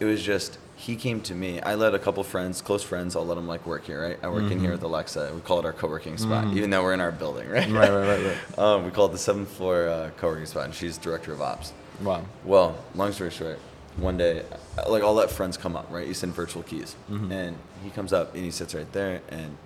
it 0.00 0.06
was 0.06 0.24
just 0.24 0.58
he 0.76 0.94
came 0.94 1.20
to 1.22 1.34
me. 1.34 1.60
I 1.60 1.74
let 1.74 1.94
a 1.94 1.98
couple 1.98 2.22
friends, 2.22 2.60
close 2.60 2.82
friends, 2.82 3.16
I'll 3.16 3.24
let 3.26 3.34
them 3.36 3.48
like 3.48 3.66
work 3.66 3.84
here. 3.86 4.02
Right, 4.02 4.18
I 4.22 4.28
work 4.28 4.50
in 4.50 4.60
here 4.60 4.72
with 4.72 4.82
Alexa. 4.82 5.32
We 5.34 5.40
call 5.40 5.58
it 5.58 5.64
our 5.64 5.72
co-working 5.72 6.18
spot, 6.18 6.54
even 6.54 6.70
though 6.70 6.82
we're 6.82 6.92
in 6.94 7.00
our 7.00 7.12
building. 7.12 7.48
Right, 7.50 7.68
Right, 7.70 7.90
right, 7.90 8.06
right, 8.08 8.24
right. 8.26 8.58
um, 8.58 8.84
we 8.84 8.90
call 8.90 9.06
it 9.06 9.12
the 9.12 9.18
seventh 9.18 9.48
floor 9.50 9.88
uh, 9.88 10.10
co-working 10.18 10.46
spot, 10.46 10.66
and 10.66 10.74
she's 10.74 10.98
director 10.98 11.32
of 11.32 11.40
ops. 11.40 11.72
wow. 12.02 12.22
Well, 12.44 12.76
long 12.94 13.12
story 13.12 13.30
short, 13.30 13.58
one 13.96 14.16
day, 14.18 14.44
uh, 14.78 14.90
like 14.90 15.02
I'll 15.02 15.14
let 15.14 15.30
friends 15.30 15.56
come 15.56 15.74
up, 15.76 15.86
right? 15.90 16.06
You 16.06 16.12
send 16.14 16.34
virtual 16.34 16.62
keys, 16.62 16.94
and 17.08 17.56
he 17.82 17.90
comes 17.90 18.12
up 18.12 18.34
and 18.34 18.44
he 18.44 18.50
sits 18.50 18.74
right 18.74 18.90
there, 18.92 19.22
and 19.30 19.56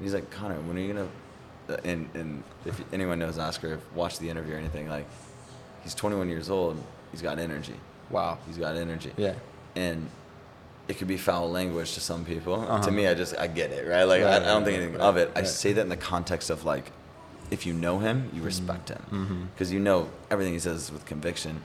he's 0.00 0.14
like, 0.14 0.30
Conor, 0.30 0.60
when 0.60 0.76
are 0.76 0.80
you 0.80 0.92
gonna? 0.94 1.08
uh, 1.68 1.76
And 1.84 2.08
and 2.14 2.44
if 2.64 2.80
anyone 2.92 3.18
knows 3.18 3.38
Oscar, 3.38 3.74
if 3.74 3.92
watched 3.94 4.20
the 4.20 4.30
interview 4.30 4.54
or 4.54 4.58
anything, 4.58 4.88
like 4.88 5.06
he's 5.82 5.94
21 5.94 6.28
years 6.28 6.48
old. 6.48 6.80
He's 7.10 7.22
got 7.22 7.40
energy. 7.40 7.74
Wow. 8.08 8.38
He's 8.46 8.56
got 8.56 8.76
energy. 8.76 9.10
Yeah. 9.16 9.34
And 9.74 10.08
it 10.90 10.98
could 10.98 11.08
be 11.08 11.16
foul 11.16 11.50
language 11.50 11.94
to 11.94 12.00
some 12.00 12.24
people. 12.24 12.54
Uh-huh. 12.54 12.82
To 12.82 12.90
me, 12.90 13.06
I 13.06 13.14
just 13.14 13.36
I 13.38 13.46
get 13.46 13.70
it, 13.70 13.88
right? 13.88 14.04
Like 14.04 14.22
I, 14.22 14.24
Right, 14.24 14.34
I 14.34 14.38
don't 14.46 14.56
right, 14.56 14.64
think 14.64 14.76
anything 14.78 14.94
right, 14.98 15.04
of 15.08 15.16
it. 15.16 15.30
I 15.36 15.44
say 15.44 15.72
that 15.72 15.80
in 15.82 15.88
the 15.88 15.96
context 15.96 16.50
of 16.50 16.64
like, 16.64 16.90
if 17.50 17.64
you 17.66 17.72
know 17.72 17.98
him, 18.00 18.30
you 18.34 18.42
respect 18.42 18.88
Mm-hmm. 18.90 19.24
him 19.24 19.48
because 19.54 19.72
you 19.72 19.80
know 19.80 20.08
everything 20.30 20.52
he 20.52 20.58
says 20.58 20.82
is 20.84 20.92
with 20.92 21.06
conviction. 21.06 21.62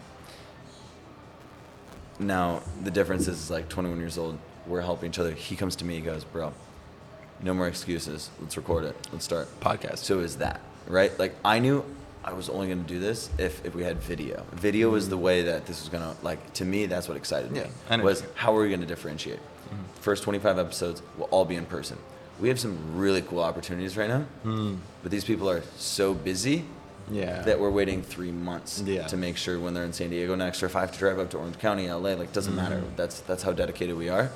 Now 2.19 2.61
the 2.83 2.91
difference 2.91 3.27
is 3.27 3.49
like 3.49 3.67
21 3.69 3.99
years 3.99 4.17
old. 4.17 4.37
We're 4.67 4.81
helping 4.81 5.09
each 5.09 5.19
other. 5.19 5.31
He 5.33 5.55
comes 5.55 5.75
to 5.77 5.85
me. 5.85 5.95
He 5.95 6.01
goes, 6.01 6.23
"Bro, 6.23 6.53
no 7.41 7.53
more 7.53 7.67
excuses. 7.67 8.29
Let's 8.41 8.55
record 8.57 8.85
it. 8.85 8.95
Let's 9.11 9.25
start 9.25 9.47
Podcast. 9.59 9.99
So 9.99 10.19
is 10.19 10.37
that 10.37 10.61
right? 10.87 11.17
Like 11.19 11.35
I 11.43 11.59
knew 11.59 11.83
I 12.25 12.33
was 12.33 12.49
only 12.49 12.65
going 12.65 12.83
to 12.83 12.89
do 12.89 12.99
this 12.99 13.29
if, 13.37 13.63
if 13.63 13.75
we 13.75 13.83
had 13.83 13.97
video. 14.01 14.43
Video 14.53 14.95
is 14.95 15.09
the 15.09 15.17
way 15.17 15.43
that 15.43 15.67
this 15.67 15.81
was 15.81 15.89
going 15.89 16.03
to 16.03 16.23
like 16.23 16.53
to 16.53 16.65
me. 16.65 16.87
That's 16.87 17.07
what 17.07 17.17
excited 17.17 17.51
me. 17.51 17.59
Yeah, 17.59 17.67
energy. 17.89 18.05
was 18.05 18.23
how 18.33 18.57
are 18.57 18.61
we 18.61 18.69
going 18.69 18.81
to 18.81 18.87
differentiate? 18.87 19.37
Mm-hmm. 19.37 20.01
First 20.01 20.23
25 20.23 20.57
episodes 20.57 21.03
will 21.17 21.25
all 21.25 21.45
be 21.45 21.55
in 21.55 21.67
person. 21.67 21.97
We 22.39 22.49
have 22.49 22.59
some 22.59 22.97
really 22.97 23.21
cool 23.21 23.41
opportunities 23.41 23.95
right 23.95 24.09
now, 24.09 24.21
hmm. 24.43 24.75
but 25.03 25.11
these 25.11 25.23
people 25.23 25.49
are 25.49 25.63
so 25.77 26.13
busy 26.13 26.65
Yeah. 27.09 27.43
that 27.43 27.59
we're 27.59 27.69
waiting 27.69 28.01
three 28.01 28.31
months 28.31 28.81
Yeah. 28.85 29.07
to 29.07 29.15
make 29.15 29.37
sure 29.37 29.57
when 29.57 29.73
they're 29.73 29.85
in 29.85 29.93
San 29.93 30.09
Diego 30.09 30.35
next, 30.35 30.61
or 30.61 30.65
if 30.65 30.75
I 30.75 30.81
have 30.81 30.91
to 30.91 30.99
drive 30.99 31.19
up 31.19 31.29
to 31.29 31.37
Orange 31.37 31.59
County, 31.59 31.89
LA, 31.89 32.15
like 32.15 32.33
doesn't 32.33 32.53
mm-hmm. 32.53 32.61
matter. 32.61 32.83
That's 32.97 33.21
that's 33.21 33.43
how 33.43 33.53
dedicated 33.53 33.95
we 33.95 34.09
are. 34.09 34.31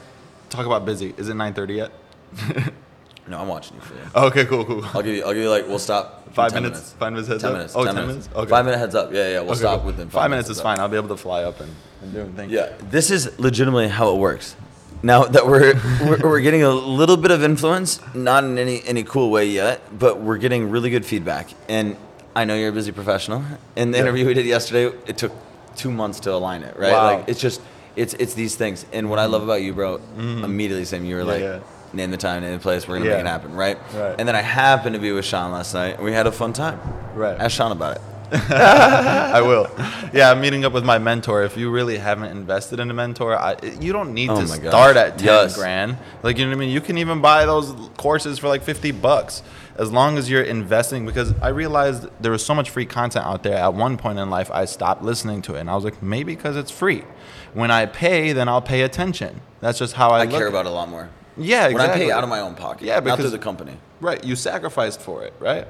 Talk 0.50 0.66
about 0.66 0.86
busy. 0.86 1.14
Is 1.18 1.28
it 1.28 1.36
9:30 1.36 1.76
yet? 1.76 2.74
No, 3.30 3.40
I'm 3.40 3.48
watching 3.48 3.76
you 3.76 3.82
for 3.82 3.94
you. 3.94 4.02
Oh, 4.16 4.28
okay, 4.28 4.46
cool, 4.46 4.66
cool. 4.66 4.84
I'll 4.86 5.04
give 5.04 5.16
you. 5.16 5.24
I'll 5.24 5.34
give 5.34 5.44
you 5.44 5.50
like 5.50 5.68
we'll 5.68 5.80
stop. 5.80 6.16
Five 6.34 6.52
10 6.52 6.64
minutes? 6.64 6.94
Five 7.00 7.12
minutes 7.12 7.28
heads 7.28 7.42
ten 7.42 7.52
up? 7.52 7.58
Minutes, 7.58 7.76
Oh, 7.76 7.86
10 7.86 7.96
10 7.96 8.08
minutes. 8.08 8.26
minutes? 8.28 8.40
Okay. 8.40 8.50
Five 8.50 8.66
minute 8.66 8.78
heads 8.78 8.96
up. 8.96 9.12
Yeah, 9.12 9.30
yeah. 9.30 9.40
We'll 9.42 9.52
Okay, 9.52 9.60
stop 9.60 9.80
cool. 9.80 9.88
within 9.88 10.10
five, 10.10 10.22
five, 10.24 10.30
minutes 10.32 10.50
is 10.50 10.58
heads 10.58 10.64
fine. 10.64 10.78
up. 10.78 10.82
I'll 10.82 10.90
be 10.90 10.98
able 10.98 11.08
to 11.10 11.18
fly 11.18 11.44
up 11.44 11.60
and, 11.60 11.74
and 12.04 12.14
do 12.14 12.32
things. 12.36 12.52
Yeah, 12.52 12.72
this 12.90 13.10
is 13.12 13.40
legitimately 13.40 13.88
how 13.88 14.14
it 14.14 14.18
works. 14.20 14.56
Now 15.02 15.24
that 15.26 15.48
we're, 15.48 15.74
we're 16.02 16.20
we're 16.30 16.42
getting 16.42 16.62
a 16.64 16.70
little 16.72 17.18
bit 17.18 17.32
of 17.32 17.44
influence, 17.44 18.00
not 18.14 18.44
in 18.44 18.58
any 18.58 18.84
any 18.86 19.04
cool 19.04 19.32
way 19.32 19.46
yet, 19.46 19.82
but 19.98 20.20
we're 20.22 20.38
getting 20.38 20.70
really 20.70 20.90
good 20.90 21.06
feedback. 21.06 21.50
And 21.68 21.98
I 22.36 22.46
know 22.46 22.56
you're 22.56 22.70
a 22.70 22.74
busy 22.74 22.92
professional. 22.92 23.44
In 23.76 23.92
the 23.92 23.98
Yeah. 23.98 24.04
interview 24.04 24.26
we 24.28 24.34
did 24.36 24.46
yesterday, 24.46 24.96
it 25.08 25.18
took 25.18 25.32
two 25.76 25.92
months 25.92 26.20
to 26.22 26.34
align 26.34 26.64
it. 26.64 26.78
Right? 26.78 26.92
Wow. 26.92 27.18
Like 27.18 27.30
it's 27.30 27.40
just 27.40 27.62
it's 27.96 28.14
it's 28.16 28.34
these 28.36 28.56
things. 28.56 28.86
And 28.94 29.10
what 29.10 29.20
I 29.20 29.26
love 29.26 29.42
about 29.44 29.62
you, 29.64 29.74
bro, 29.74 29.98
mm-hmm. 29.98 30.44
immediately 30.44 30.86
same. 30.86 31.06
You 31.06 31.16
were. 31.16 31.22
Yeah, 31.22 31.28
like. 31.28 31.42
yeah. 31.42 31.60
Name 31.94 32.12
the 32.12 32.18
time, 32.18 32.42
name 32.44 32.54
the 32.54 32.60
place. 32.60 32.88
We're 32.88 32.98
gonna 32.98 33.10
Yeah. 33.10 33.16
make 33.18 33.26
it 33.26 33.28
happen, 33.28 33.56
right? 33.56 33.78
Right. 33.96 34.16
And 34.20 34.28
then 34.28 34.36
I 34.36 34.42
happened 34.42 34.94
to 34.96 35.02
be 35.02 35.12
with 35.12 35.26
Sean 35.26 35.52
last 35.52 35.74
night, 35.74 35.96
and 35.96 36.04
we 36.06 36.14
had 36.14 36.28
a 36.28 36.32
fun 36.32 36.54
time. 36.54 36.80
Right. 37.16 37.36
Ask 37.40 37.56
Sean 37.56 37.72
about 37.72 37.96
it. 37.98 38.02
I 38.52 39.42
will. 39.42 39.68
Yeah, 40.12 40.32
I'm 40.32 40.42
meeting 40.42 40.66
up 40.66 40.74
with 40.74 40.84
my 40.84 40.98
mentor. 40.98 41.44
If 41.44 41.56
you 41.56 41.70
really 41.70 42.00
haven't 42.00 42.32
invested 42.32 42.80
in 42.80 42.90
a 42.90 42.96
mentor, 42.96 43.38
I, 43.38 43.58
you 43.80 43.94
don't 43.94 44.12
need 44.16 44.32
Oh 44.32 44.42
to 44.42 44.48
gosh. 44.48 44.68
start 44.70 44.98
at 44.98 45.20
10 45.20 45.26
Yes. 45.28 45.56
grand. 45.56 45.98
Like, 46.24 46.40
you 46.40 46.46
know 46.46 46.50
what 46.50 46.56
I 46.58 46.60
mean? 46.62 46.70
You 46.72 46.82
can 46.82 46.98
even 46.98 47.22
buy 47.22 47.46
those 47.46 47.72
courses 47.96 48.40
for 48.40 48.48
like 48.48 48.64
50 48.64 48.90
bucks 48.92 49.44
as 49.78 49.92
long 49.92 50.18
as 50.18 50.32
you're 50.32 50.42
investing. 50.42 51.06
Because 51.06 51.36
I 51.44 51.50
realized 51.50 52.08
there 52.20 52.32
was 52.32 52.44
so 52.44 52.56
much 52.56 52.72
free 52.72 52.88
content 52.88 53.24
out 53.28 53.44
there. 53.44 53.56
At 53.56 53.76
one 53.76 53.98
point 53.98 54.18
in 54.18 54.32
life, 54.32 54.50
I 54.52 54.66
stopped 54.66 55.04
listening 55.04 55.44
to 55.44 55.54
it. 55.56 55.60
And 55.60 55.70
I 55.70 55.76
was 55.76 55.84
like, 55.84 56.02
maybe 56.02 56.36
because 56.36 56.56
it's 56.58 56.72
free. 56.72 57.04
When 57.54 57.70
I 57.70 57.86
pay, 57.86 58.34
then 58.34 58.50
I'll 58.50 58.60
pay 58.62 58.82
attention. 58.82 59.42
That's 59.62 59.78
just 59.78 59.94
how 59.94 60.10
I, 60.10 60.22
I 60.22 60.28
care 60.28 60.48
about 60.48 60.66
it 60.66 60.70
a 60.70 60.74
lot 60.74 60.90
more. 60.90 61.10
Yeah, 61.40 61.68
When 61.68 61.78
I 61.78 61.86
exactly. 61.86 62.06
pay 62.06 62.12
out 62.12 62.24
of 62.24 62.30
my 62.30 62.40
own 62.42 62.56
pocket, 62.56 62.84
Yeah, 62.86 62.96
not 62.96 63.04
through 63.04 63.16
because- 63.18 63.32
the 63.32 63.40
company. 63.40 63.78
Right, 64.02 64.24
you 64.24 64.36
sacrificed 64.36 65.02
for 65.02 65.24
it, 65.24 65.34
right? 65.40 65.68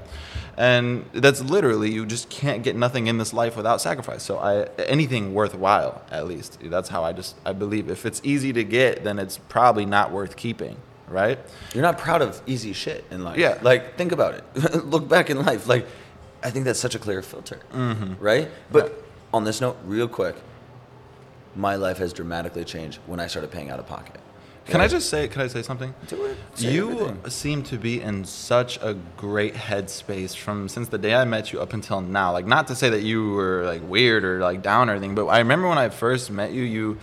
And 0.58 1.06
that's 1.14 1.42
literally 1.42 1.90
you 1.92 2.06
just 2.06 2.30
can't 2.30 2.64
get 2.64 2.76
nothing 2.76 3.08
in 3.08 3.18
this 3.18 3.34
life 3.34 3.56
without 3.56 3.80
sacrifice. 3.82 4.24
So 4.24 4.38
I 4.38 4.64
anything 4.84 5.34
worthwhile, 5.34 6.02
at 6.12 6.28
least. 6.28 6.58
That's 6.62 6.90
how 6.90 7.04
I 7.04 7.14
just 7.14 7.36
I 7.46 7.54
believe 7.54 7.90
if 7.90 8.06
it's 8.06 8.20
easy 8.24 8.52
to 8.54 8.64
get, 8.64 9.04
then 9.04 9.20
it's 9.20 9.38
probably 9.38 9.86
not 9.86 10.12
worth 10.12 10.36
keeping, 10.36 10.76
right? 11.08 11.40
You're 11.74 11.82
not 11.82 11.98
proud 11.98 12.22
of 12.22 12.42
easy 12.46 12.74
shit 12.74 13.06
in 13.10 13.24
life. 13.24 13.38
Yeah. 13.38 13.58
Like, 13.62 13.96
think 13.98 14.12
about 14.12 14.34
it. 14.36 14.86
Look 14.86 15.08
back 15.08 15.30
in 15.30 15.44
life. 15.46 15.68
Like, 15.68 15.88
I 16.44 16.50
think 16.52 16.66
that's 16.66 16.80
such 16.80 16.94
a 16.94 17.00
clear 17.00 17.22
filter. 17.22 17.60
Mm-hmm. 17.74 18.16
Right? 18.24 18.50
But 18.72 18.84
Right. 18.84 18.92
on 19.34 19.44
this 19.46 19.62
note, 19.62 19.78
real 19.86 20.08
quick, 20.10 20.36
my 21.56 21.76
life 21.76 21.98
has 21.98 22.12
dramatically 22.14 22.64
changed 22.66 23.00
when 23.08 23.20
I 23.20 23.28
started 23.28 23.50
paying 23.50 23.70
out 23.72 23.80
of 23.80 23.88
pocket. 23.88 24.20
Can 24.70 24.82
I 24.82 24.88
just 24.88 25.10
say 25.10 25.28
can 25.28 25.42
I 25.42 25.48
say 25.48 25.62
something? 25.62 25.94
Do 26.08 26.26
it. 26.26 26.38
Say 26.56 26.74
you 26.74 26.92
everything. 26.92 27.30
seem 27.30 27.64
to 27.64 27.78
be 27.78 28.02
in 28.02 28.26
such 28.26 28.78
a 28.82 28.96
great 29.18 29.54
headspace 29.56 30.36
from 30.36 30.70
since 30.70 30.90
the 30.90 30.98
day 30.98 31.16
I 31.16 31.26
met 31.26 31.52
you 31.52 31.62
up 31.62 31.74
until 31.74 32.02
now. 32.02 32.32
Like 32.32 32.46
not 32.46 32.68
to 32.68 32.76
say 32.76 32.90
that 32.90 33.02
you 33.02 33.32
were 33.32 33.66
like 33.66 33.82
weird 33.88 34.24
or 34.24 34.40
like 34.40 34.62
down 34.62 34.90
or 34.90 34.94
anything, 34.94 35.16
but 35.16 35.26
I 35.28 35.40
remember 35.40 35.68
when 35.68 35.78
I 35.78 35.90
first 35.90 36.30
met 36.32 36.52
you, 36.52 36.64
you 36.64 36.98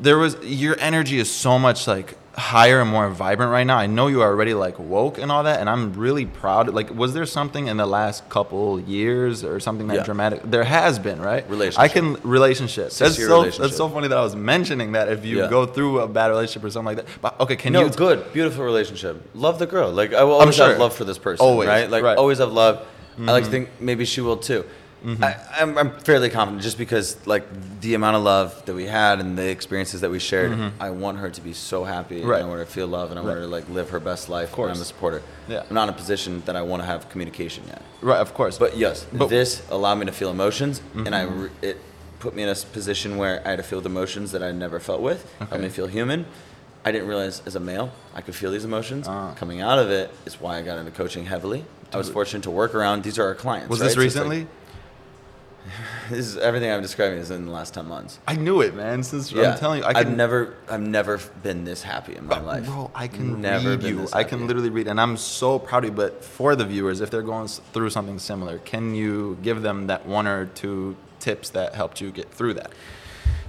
there 0.00 0.18
was 0.18 0.36
your 0.42 0.76
energy 0.80 1.18
is 1.18 1.30
so 1.30 1.58
much 1.58 1.86
like 1.86 2.16
higher 2.36 2.80
and 2.80 2.90
more 2.90 3.08
vibrant 3.10 3.52
right 3.52 3.64
now. 3.64 3.76
I 3.76 3.86
know 3.86 4.08
you 4.08 4.20
are 4.22 4.28
already 4.28 4.54
like 4.54 4.78
woke 4.78 5.18
and 5.18 5.30
all 5.30 5.44
that, 5.44 5.60
and 5.60 5.70
I'm 5.70 5.92
really 5.92 6.26
proud. 6.26 6.72
Like, 6.72 6.94
was 6.94 7.14
there 7.14 7.26
something 7.26 7.68
in 7.68 7.76
the 7.76 7.86
last 7.86 8.28
couple 8.28 8.80
years 8.80 9.44
or 9.44 9.60
something 9.60 9.86
that 9.88 9.98
Yeah. 9.98 10.02
dramatic? 10.04 10.42
There 10.44 10.64
has 10.64 10.98
been, 10.98 11.20
right? 11.20 11.48
Relationship. 11.48 11.80
I 11.80 11.88
can 11.88 12.14
relationship. 12.22 12.90
That's 12.90 13.16
so 13.16 13.26
relationship. 13.26 13.62
that's 13.62 13.76
so 13.76 13.88
funny 13.88 14.08
that 14.08 14.18
I 14.18 14.22
was 14.22 14.34
mentioning 14.34 14.92
that 14.92 15.08
if 15.08 15.24
you 15.24 15.38
Yeah. 15.38 15.48
go 15.48 15.66
through 15.66 16.00
a 16.00 16.08
bad 16.08 16.28
relationship 16.28 16.64
or 16.64 16.70
something 16.70 16.96
like 16.96 17.06
that. 17.06 17.20
But 17.22 17.40
okay, 17.40 17.56
can 17.56 17.72
no, 17.72 17.84
you 17.84 17.90
good, 17.90 18.32
beautiful 18.32 18.64
relationship. 18.64 19.22
Love 19.34 19.58
the 19.58 19.66
girl. 19.66 19.90
Like 19.90 20.12
I 20.12 20.24
will 20.24 20.34
always 20.34 20.56
sure. 20.56 20.68
have 20.68 20.78
love 20.78 20.94
for 20.94 21.04
this 21.04 21.18
person. 21.18 21.44
Always, 21.44 21.68
right? 21.68 21.88
Like 21.90 22.02
right. 22.02 22.18
always 22.18 22.38
have 22.38 22.52
love. 22.52 22.80
I 23.16 23.22
like 23.30 23.44
to 23.44 23.50
mm-hmm. 23.50 23.50
think 23.52 23.68
maybe 23.80 24.04
she 24.04 24.20
will 24.20 24.36
too. 24.36 24.64
I, 25.06 25.36
I'm, 25.60 25.76
I'm 25.76 25.90
fairly 26.00 26.30
confident 26.30 26.62
just 26.62 26.78
because 26.78 27.24
like 27.26 27.44
the 27.80 27.94
amount 27.94 28.16
of 28.16 28.22
love 28.22 28.64
that 28.64 28.74
we 28.74 28.86
had 28.86 29.20
and 29.20 29.36
the 29.36 29.48
experiences 29.48 30.00
that 30.00 30.10
we 30.10 30.18
shared. 30.18 30.72
I 30.80 30.90
want 30.90 31.18
her 31.18 31.28
to 31.30 31.40
be 31.40 31.52
so 31.52 31.84
happy. 31.84 32.22
Right. 32.22 32.36
And 32.40 32.46
I 32.46 32.48
want 32.48 32.60
her 32.60 32.64
to 32.64 32.70
feel 32.70 32.86
love 32.86 33.10
and 33.10 33.18
I 33.18 33.22
want 33.22 33.34
her 33.36 33.42
to 33.42 33.46
like 33.46 33.68
live 33.68 33.90
her 33.90 34.00
best 34.00 34.28
life. 34.28 34.48
Of 34.48 34.54
course. 34.54 34.70
And 34.70 34.78
I'm 34.78 34.82
a 34.82 34.84
supporter. 34.86 35.22
Yeah. 35.48 35.62
I'm 35.68 35.74
not 35.74 35.88
in 35.88 35.94
a 35.94 35.96
position 35.96 36.42
that 36.46 36.56
I 36.56 36.62
want 36.62 36.82
to 36.82 36.86
have 36.86 37.08
communication 37.10 37.64
yet. 37.66 37.82
Right, 38.00 38.18
of 38.20 38.32
course. 38.34 38.56
But 38.58 38.76
yes, 38.76 39.06
But- 39.12 39.28
this 39.28 39.62
allowed 39.70 39.96
me 39.96 40.06
to 40.06 40.12
feel 40.12 40.30
emotions, 40.30 40.80
and 40.94 41.06
Mm-hmm. 41.06 41.14
I 41.14 41.22
re- 41.24 41.50
it 41.62 41.78
put 42.20 42.34
me 42.34 42.42
in 42.42 42.48
a 42.48 42.54
position 42.54 43.18
where 43.18 43.42
I 43.46 43.50
had 43.50 43.56
to 43.58 43.62
feel 43.62 43.82
the 43.82 43.90
emotions 43.90 44.32
that 44.32 44.42
I 44.42 44.52
never 44.52 44.80
felt 44.80 45.02
with. 45.02 45.24
Okay. 45.42 45.48
Helped 45.50 45.62
me 45.64 45.68
feel 45.68 45.86
human. 45.86 46.24
I 46.86 46.92
didn't 46.92 47.08
realize 47.08 47.42
as 47.46 47.54
a 47.56 47.60
male 47.60 47.92
I 48.14 48.22
could 48.22 48.34
feel 48.34 48.50
these 48.50 48.64
emotions. 48.64 49.06
Ah. 49.08 49.34
Coming 49.36 49.60
out 49.60 49.78
of 49.78 49.90
it 49.90 50.10
is 50.24 50.40
why 50.40 50.56
I 50.58 50.62
got 50.62 50.78
into 50.78 50.90
coaching 50.92 51.26
heavily. 51.26 51.64
I 51.92 51.98
was 51.98 52.08
fortunate 52.10 52.42
to 52.44 52.50
work 52.50 52.74
around. 52.74 53.02
These 53.04 53.18
are 53.18 53.26
our 53.26 53.34
clients. 53.34 53.68
was 53.68 53.80
right? 53.80 53.86
this 53.86 53.94
So 53.94 54.00
it's 54.00 54.14
like- 54.16 54.24
recently? 54.24 54.46
this 56.10 56.26
is 56.26 56.36
everything 56.36 56.70
I'm 56.70 56.82
describing 56.82 57.18
is 57.18 57.30
in 57.30 57.46
the 57.46 57.52
last 57.52 57.74
ten 57.74 57.86
months. 57.86 58.18
I 58.26 58.36
knew 58.36 58.60
it, 58.60 58.74
man. 58.74 59.02
Since 59.02 59.32
Yeah, 59.32 59.52
I'm 59.52 59.58
telling 59.58 59.80
you, 59.80 59.86
I 59.86 59.96
have 59.98 60.16
never, 60.16 60.54
I've 60.68 60.80
never 60.80 61.18
been 61.42 61.64
this 61.64 61.82
happy 61.82 62.16
in 62.16 62.26
my 62.26 62.40
life. 62.40 62.66
Bro, 62.66 62.90
I 62.94 63.08
can 63.08 63.40
never 63.40 63.70
read 63.70 63.82
you. 63.82 64.08
I 64.12 64.24
can 64.24 64.46
literally 64.46 64.70
read, 64.70 64.88
and 64.88 65.00
I'm 65.00 65.16
so 65.16 65.58
proud 65.58 65.84
of 65.84 65.90
you. 65.90 65.96
But 65.96 66.24
for 66.24 66.54
the 66.56 66.64
viewers, 66.64 67.00
if 67.00 67.10
they're 67.10 67.22
going 67.22 67.48
through 67.48 67.90
something 67.90 68.18
similar, 68.18 68.58
can 68.58 68.94
you 68.94 69.38
give 69.42 69.62
them 69.62 69.86
that 69.88 70.06
one 70.06 70.26
or 70.26 70.46
two 70.46 70.96
tips 71.20 71.50
that 71.50 71.74
helped 71.74 72.00
you 72.00 72.10
get 72.10 72.30
through 72.30 72.54
that? 72.54 72.70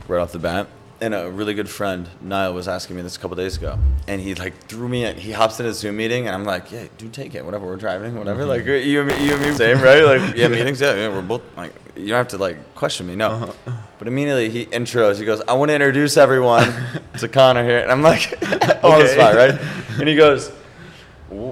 right 0.08 0.22
off 0.22 0.32
the 0.32 0.40
bat. 0.40 0.68
And 1.02 1.14
a 1.14 1.30
really 1.30 1.54
good 1.54 1.68
friend, 1.70 2.08
Niall, 2.22 2.54
was 2.54 2.70
asking 2.70 2.96
me 2.96 3.02
this 3.02 3.18
a 3.18 3.20
couple 3.20 3.36
days 3.36 3.58
ago, 3.58 3.78
and 4.08 4.22
he 4.22 4.34
like 4.34 4.56
threw 4.68 4.88
me. 4.88 5.04
In, 5.04 5.18
he 5.18 5.34
hops 5.34 5.60
in 5.60 5.66
a 5.66 5.74
Zoom 5.74 5.98
meeting, 5.98 6.26
and 6.26 6.34
I'm 6.34 6.46
like, 6.46 6.72
"Yeah, 6.72 6.86
dude, 6.98 7.12
take 7.12 7.36
it. 7.36 7.44
Whatever, 7.44 7.66
we're 7.66 7.76
driving, 7.76 8.16
whatever. 8.16 8.44
Mm-hmm. 8.44 8.50
Like 8.50 8.86
you 8.86 9.02
and 9.02 9.10
me, 9.10 9.26
you 9.26 9.34
and 9.34 9.42
me, 9.42 9.52
same, 9.52 9.82
right? 9.82 10.04
Like 10.06 10.38
yeah, 10.38 10.48
meetings. 10.48 10.80
Yeah, 10.80 10.96
yeah, 10.96 11.10
we're 11.10 11.22
both 11.22 11.42
like, 11.58 11.74
you 11.98 12.08
don't 12.08 12.18
have 12.18 12.30
to 12.30 12.38
like 12.38 12.76
question 12.76 13.08
me, 13.08 13.16
no. 13.18 13.28
Uh-huh. 13.32 13.72
But 14.00 14.08
immediately 14.08 14.50
he 14.50 14.68
intros. 14.68 15.20
He 15.20 15.26
goes, 15.26 15.42
"I 15.50 15.54
want 15.54 15.68
to 15.70 15.76
introduce 15.76 16.16
everyone 16.16 16.74
to 17.20 17.28
Conor 17.28 17.66
here," 17.66 17.80
and 17.80 17.92
I'm 17.92 18.02
like, 18.02 18.32
on 18.42 18.60
the 18.60 18.88
Okay. 18.88 19.08
spot, 19.08 19.36
right? 19.36 19.60
And 20.00 20.08
he 20.08 20.16
goes, 20.16 20.50
"Wh- 21.30 21.52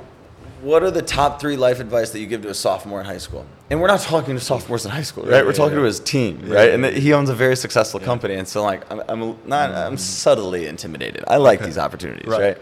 "What 0.63 0.83
are 0.83 0.91
the 0.91 1.01
top 1.01 1.39
three 1.39 1.57
life 1.57 1.79
advice 1.79 2.11
that 2.11 2.19
you 2.19 2.27
give 2.27 2.41
to 2.43 2.49
a 2.49 2.53
sophomore 2.53 2.99
in 2.99 3.05
high 3.05 3.17
school?" 3.17 3.45
And 3.69 3.81
we're 3.81 3.87
not 3.87 4.01
talking 4.01 4.35
to 4.35 4.41
sophomores 4.41 4.85
in 4.85 4.91
high 4.91 5.01
school, 5.03 5.23
right? 5.23 5.31
Yeah, 5.31 5.41
we're 5.41 5.47
yeah, 5.47 5.53
talking 5.53 5.73
yeah. 5.73 5.81
to 5.81 5.85
his 5.85 5.99
team, 5.99 6.41
right? 6.49 6.69
and 6.71 6.85
he 6.85 7.13
owns 7.13 7.29
a 7.29 7.35
very 7.35 7.55
successful 7.55 7.99
company, 7.99 8.35
and 8.35 8.47
so 8.47 8.63
like 8.63 8.89
I'm, 8.91 9.01
I'm 9.07 9.19
not 9.45 9.69
mm-hmm. 9.69 9.87
I'm 9.87 9.97
subtly 9.97 10.67
intimidated. 10.67 11.23
I 11.27 11.37
like 11.37 11.61
these 11.61 11.77
opportunities, 11.85 12.27
Right. 12.27 12.41
right. 12.41 12.57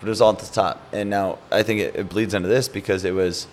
But 0.00 0.06
it 0.06 0.10
was 0.10 0.20
all 0.20 0.32
at 0.32 0.38
the 0.38 0.46
top, 0.46 0.80
and 0.92 1.10
now 1.10 1.38
I 1.50 1.62
think 1.62 1.80
it, 1.80 1.96
it 1.96 2.08
bleeds 2.08 2.32
into 2.34 2.48
this 2.48 2.68
because 2.68 3.04
it 3.04 3.14
was 3.14 3.48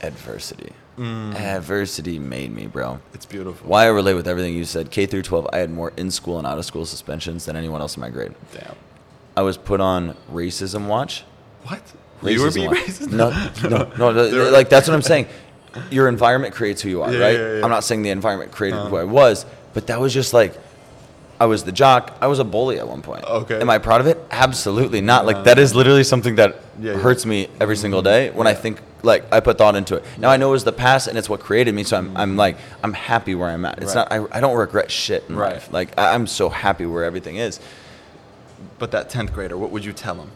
adversity. 0.00 0.72
Mm. 0.98 1.34
Adversity 1.34 2.18
made 2.18 2.52
me, 2.52 2.66
bro. 2.66 3.00
It's 3.14 3.26
beautiful. 3.26 3.68
Why 3.68 3.84
I 3.84 3.88
relate 3.88 4.14
with 4.14 4.28
everything 4.28 4.54
you 4.54 4.64
said. 4.64 4.90
K 4.90 5.06
through 5.06 5.22
12, 5.22 5.48
I 5.52 5.58
had 5.58 5.70
more 5.70 5.92
in 5.96 6.10
school 6.10 6.38
and 6.38 6.46
out 6.46 6.58
of 6.58 6.64
school 6.64 6.86
suspensions 6.86 7.46
than 7.46 7.56
anyone 7.56 7.80
else 7.80 7.96
in 7.96 8.00
my 8.00 8.10
grade. 8.10 8.34
Damn. 8.52 8.76
I 9.36 9.42
was 9.42 9.56
put 9.56 9.80
on 9.80 10.16
racism 10.30 10.86
watch. 10.86 11.24
What? 11.64 11.82
You 12.32 12.42
were 12.42 12.50
being 12.52 12.70
racist? 12.70 13.12
No, 13.12 13.30
no, 13.98 14.12
no. 14.12 14.50
like 14.50 14.68
that's 14.68 14.88
what 14.88 14.94
I'm 14.94 15.02
saying. 15.02 15.26
Your 15.90 16.08
environment 16.08 16.54
creates 16.54 16.80
who 16.82 16.88
you 16.88 17.02
are, 17.02 17.12
Yeah, 17.12 17.18
right? 17.18 17.36
yeah, 17.38 17.52
yeah. 17.58 17.64
I'm 17.64 17.70
not 17.70 17.82
saying 17.84 18.02
the 18.02 18.10
environment 18.10 18.52
created 18.52 18.78
Uh-huh. 18.78 18.88
who 18.90 18.96
I 18.96 19.04
was, 19.04 19.44
but 19.72 19.88
that 19.88 20.00
was 20.00 20.14
just 20.14 20.32
like 20.32 20.56
I 21.40 21.46
was 21.46 21.64
the 21.64 21.72
jock. 21.72 22.16
I 22.20 22.28
was 22.28 22.38
a 22.38 22.44
bully 22.44 22.78
at 22.78 22.86
one 22.86 23.02
point. 23.02 23.24
Okay. 23.24 23.60
Am 23.60 23.68
I 23.68 23.78
proud 23.78 24.00
of 24.00 24.06
it? 24.06 24.18
Absolutely 24.30 25.00
not. 25.00 25.26
Like 25.26 25.44
that 25.44 25.58
is 25.58 25.74
literally 25.74 26.04
something 26.04 26.36
that 26.36 26.54
hurts 26.80 27.26
me 27.26 27.48
every 27.60 27.76
single 27.76 28.02
day 28.02 28.30
when 28.30 28.46
I 28.46 28.54
think 28.54 28.80
like 29.02 29.24
I 29.32 29.40
put 29.40 29.58
thought 29.58 29.74
into 29.74 29.96
it. 29.96 30.04
Now 30.16 30.30
I 30.30 30.36
know 30.36 30.48
it 30.50 30.52
was 30.52 30.62
the 30.64 30.72
past 30.72 31.08
and 31.08 31.18
it's 31.18 31.28
what 31.28 31.40
created 31.40 31.74
me. 31.74 31.82
So 31.82 31.96
I'm, 31.98 32.16
I'm 32.16 32.36
like 32.36 32.56
I'm 32.84 32.92
happy 32.92 33.34
where 33.34 33.50
I'm 33.50 33.64
at. 33.64 33.82
It's 33.82 33.96
Right. 33.96 34.08
not 34.08 34.30
I, 34.32 34.38
I 34.38 34.40
don't 34.40 34.56
regret 34.56 34.92
shit 34.92 35.24
in 35.28 35.34
Right. 35.36 35.54
life. 35.54 35.72
Like 35.72 35.98
I, 35.98 36.14
I'm 36.14 36.28
so 36.28 36.48
happy 36.50 36.86
where 36.86 37.02
everything 37.02 37.34
is. 37.36 37.58
But 38.78 38.92
that 38.92 39.10
tenth 39.10 39.32
grader, 39.34 39.56
what 39.58 39.72
would 39.72 39.84
you 39.84 39.92
tell 39.92 40.14
him? 40.14 40.30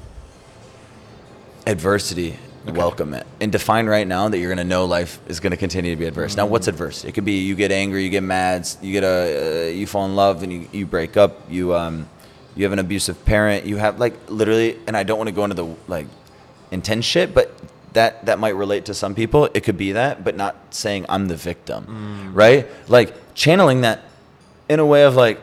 Adversity 1.68 2.36
welcome 2.66 3.14
it. 3.14 3.26
And 3.40 3.52
define 3.52 3.86
right 3.86 4.06
now 4.06 4.28
that 4.28 4.38
you're 4.38 4.48
going 4.48 4.58
to 4.58 4.64
know 4.64 4.84
life 4.84 5.20
is 5.28 5.40
going 5.40 5.52
to 5.52 5.56
continue 5.56 5.90
to 5.92 5.96
be 5.96 6.06
adverse. 6.06 6.36
Now 6.36 6.46
what's 6.46 6.66
adverse 6.66 7.04
it 7.04 7.12
could 7.12 7.24
be 7.24 7.38
you 7.38 7.54
get 7.54 7.70
angry 7.70 8.02
you 8.02 8.10
get 8.10 8.22
mad 8.22 8.68
you 8.82 8.92
get 8.92 9.04
a 9.04 9.68
uh, 9.68 9.70
you 9.70 9.86
fall 9.86 10.04
in 10.06 10.16
love 10.16 10.42
and 10.42 10.52
you, 10.52 10.68
you 10.72 10.86
break 10.86 11.16
up 11.16 11.50
you 11.50 11.74
um 11.74 12.08
you 12.56 12.64
have 12.64 12.72
an 12.72 12.78
abusive 12.78 13.24
parent 13.24 13.64
you 13.66 13.76
have 13.76 14.00
like 14.00 14.14
literally 14.28 14.78
and 14.86 14.96
i 14.96 15.02
don't 15.02 15.18
want 15.18 15.28
to 15.28 15.34
go 15.34 15.44
into 15.44 15.54
the 15.54 15.76
like 15.86 16.06
intense 16.70 17.04
shit 17.04 17.32
but 17.32 17.54
that 17.92 18.24
that 18.26 18.38
might 18.38 18.54
relate 18.54 18.84
to 18.86 18.94
some 18.94 19.14
people. 19.14 19.48
It 19.54 19.64
could 19.64 19.78
be 19.78 19.92
that 19.92 20.24
but 20.24 20.36
not 20.36 20.56
saying 20.74 21.06
i'm 21.08 21.28
the 21.28 21.36
victim 21.36 22.32
right? 22.34 22.66
Like 22.88 23.34
channeling 23.34 23.82
that 23.82 24.02
in 24.68 24.80
a 24.80 24.86
way 24.86 25.04
of 25.04 25.14
like 25.14 25.40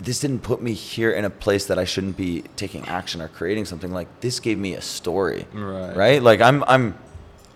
this 0.00 0.20
didn't 0.20 0.40
put 0.40 0.62
me 0.62 0.72
here 0.74 1.10
in 1.10 1.24
a 1.24 1.30
place 1.30 1.66
that 1.66 1.78
I 1.78 1.84
shouldn't 1.84 2.16
be 2.16 2.42
taking 2.56 2.86
action 2.86 3.20
or 3.20 3.28
creating 3.28 3.64
something 3.64 3.92
like 3.92 4.06
this 4.20 4.38
gave 4.40 4.58
me 4.58 4.74
a 4.74 4.80
story 4.80 5.46
Right. 5.52 5.96
right 5.96 6.22
like 6.22 6.40
I'm 6.40 6.62
I'm 6.68 6.96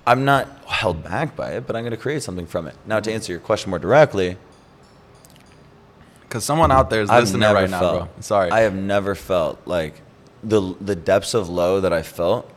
I'm 0.07 0.25
not 0.25 0.49
held 0.67 1.05
back 1.05 1.37
by 1.37 1.53
it 1.53 1.67
but 1.67 1.77
I'm 1.77 1.83
going 1.83 1.93
to 1.93 1.97
create 1.97 2.23
something 2.23 2.47
from 2.47 2.67
it 2.67 2.75
now 2.87 2.99
to 3.01 3.13
answer 3.13 3.33
your 3.33 3.41
question 3.41 3.71
more 3.71 3.79
directly 3.79 4.37
Because 6.23 6.45
someone 6.45 6.73
out 6.73 6.91
there 6.91 7.03
is 7.03 7.11
listening 7.11 7.43
right 7.43 7.71
now, 7.71 7.79
felt 7.81 7.99
bro. 8.15 8.23
Sorry. 8.23 8.51
I 8.51 8.61
have 8.61 8.75
never 8.75 9.15
felt 9.15 9.61
like 9.67 10.01
the 10.43 10.75
the 10.81 10.97
depths 10.97 11.35
of 11.35 11.49
low 11.49 11.81
that 11.81 11.93
I 11.93 12.03
felt 12.03 12.51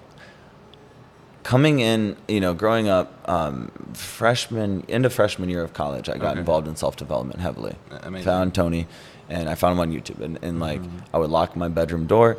coming 1.43 1.79
in, 1.79 2.17
you 2.27 2.39
know, 2.39 2.55
growing 2.55 2.87
up, 2.87 3.13
um, 3.29 3.69
freshman 3.93 4.83
into 4.87 5.09
freshman 5.11 5.47
year 5.49 5.61
of 5.63 5.73
college, 5.73 6.09
I 6.09 6.17
got 6.17 6.31
Okay. 6.31 6.39
involved 6.39 6.67
in 6.67 6.75
self 6.75 6.95
development 6.95 7.39
heavily. 7.39 7.75
Amazing. 8.01 8.25
Found 8.25 8.55
Tony, 8.55 8.87
and 9.29 9.49
I 9.49 9.55
found 9.55 9.73
him 9.73 9.79
on 9.79 9.91
YouTube, 9.91 10.19
and, 10.21 10.37
and 10.43 10.59
like 10.59 10.81
Mm-hmm. 10.81 11.15
I 11.15 11.17
would 11.19 11.29
lock 11.29 11.55
my 11.55 11.67
bedroom 11.67 12.05
door, 12.07 12.37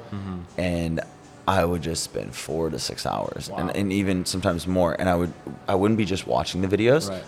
and 0.57 1.01
I 1.49 1.65
would 1.65 1.83
just 1.83 2.03
spend 2.03 2.35
four 2.35 2.71
to 2.71 2.79
six 2.79 3.07
hours, 3.07 3.49
Wow. 3.51 3.59
and, 3.59 3.77
and 3.77 3.93
even 3.93 4.25
sometimes 4.25 4.67
more, 4.67 4.95
and 4.99 5.09
I 5.09 5.15
would 5.17 5.33
I 5.69 5.75
wouldn't 5.75 5.99
be 5.99 6.05
just 6.05 6.27
watching 6.27 6.61
the 6.63 6.69
videos. 6.69 7.09
right. 7.11 7.23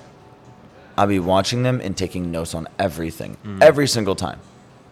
I'd 0.97 1.09
be 1.09 1.21
watching 1.21 1.63
them 1.63 1.81
and 1.81 1.97
taking 1.97 2.33
notes 2.33 2.55
on 2.55 2.67
everything, 2.79 3.37
Mm. 3.45 3.63
every 3.63 3.87
single 3.87 4.17
time. 4.17 4.41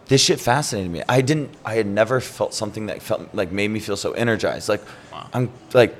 This 0.07 0.21
shit 0.21 0.39
fascinated 0.39 0.89
me. 0.89 1.03
I 1.09 1.19
didn't. 1.19 1.49
I 1.65 1.75
had 1.75 1.85
never 1.85 2.21
felt 2.21 2.53
something 2.53 2.85
that 2.85 3.01
felt 3.01 3.35
like 3.35 3.51
made 3.51 3.67
me 3.69 3.81
feel 3.81 3.97
so 3.97 4.13
energized. 4.13 4.69
Like 4.69 4.81
Wow. 5.11 5.27
I'm 5.33 5.49
like 5.73 5.93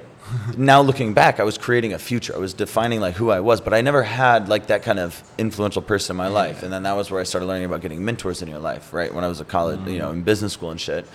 now 0.57 0.81
looking 0.81 1.13
back, 1.13 1.39
I 1.39 1.43
was 1.43 1.57
creating 1.57 1.93
a 1.93 1.99
future. 1.99 2.35
I 2.35 2.39
was 2.39 2.53
defining 2.53 2.99
like 2.99 3.15
who 3.15 3.31
I 3.31 3.39
was, 3.39 3.61
but 3.61 3.73
I 3.73 3.81
never 3.81 4.03
had 4.03 4.49
like 4.49 4.67
that 4.67 4.83
kind 4.83 4.99
of 4.99 5.21
influential 5.37 5.81
person 5.81 6.13
in 6.13 6.17
my 6.17 6.25
mm-hmm. 6.25 6.33
life. 6.33 6.63
And 6.63 6.71
then 6.71 6.83
that 6.83 6.95
was 6.95 7.11
where 7.11 7.21
I 7.21 7.23
started 7.23 7.47
learning 7.47 7.65
about 7.65 7.81
getting 7.81 8.03
mentors 8.03 8.41
in 8.41 8.47
your 8.47 8.59
life. 8.59 8.93
Right 8.93 9.13
when 9.13 9.23
I 9.23 9.27
was 9.27 9.39
a 9.39 9.45
college, 9.45 9.79
you 9.87 9.99
know, 9.99 10.07
mm-hmm. 10.07 10.19
in 10.19 10.23
business 10.23 10.53
school 10.53 10.71
and 10.71 10.79
shit. 10.79 11.07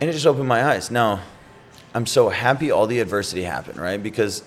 And 0.00 0.08
it 0.08 0.12
just 0.12 0.26
opened 0.26 0.48
my 0.48 0.64
eyes. 0.64 0.90
Now, 0.90 1.20
I'm 1.94 2.06
so 2.06 2.28
happy 2.28 2.70
all 2.70 2.86
the 2.86 3.00
adversity 3.00 3.42
happened. 3.42 3.78
Right 3.78 4.02
because 4.02 4.42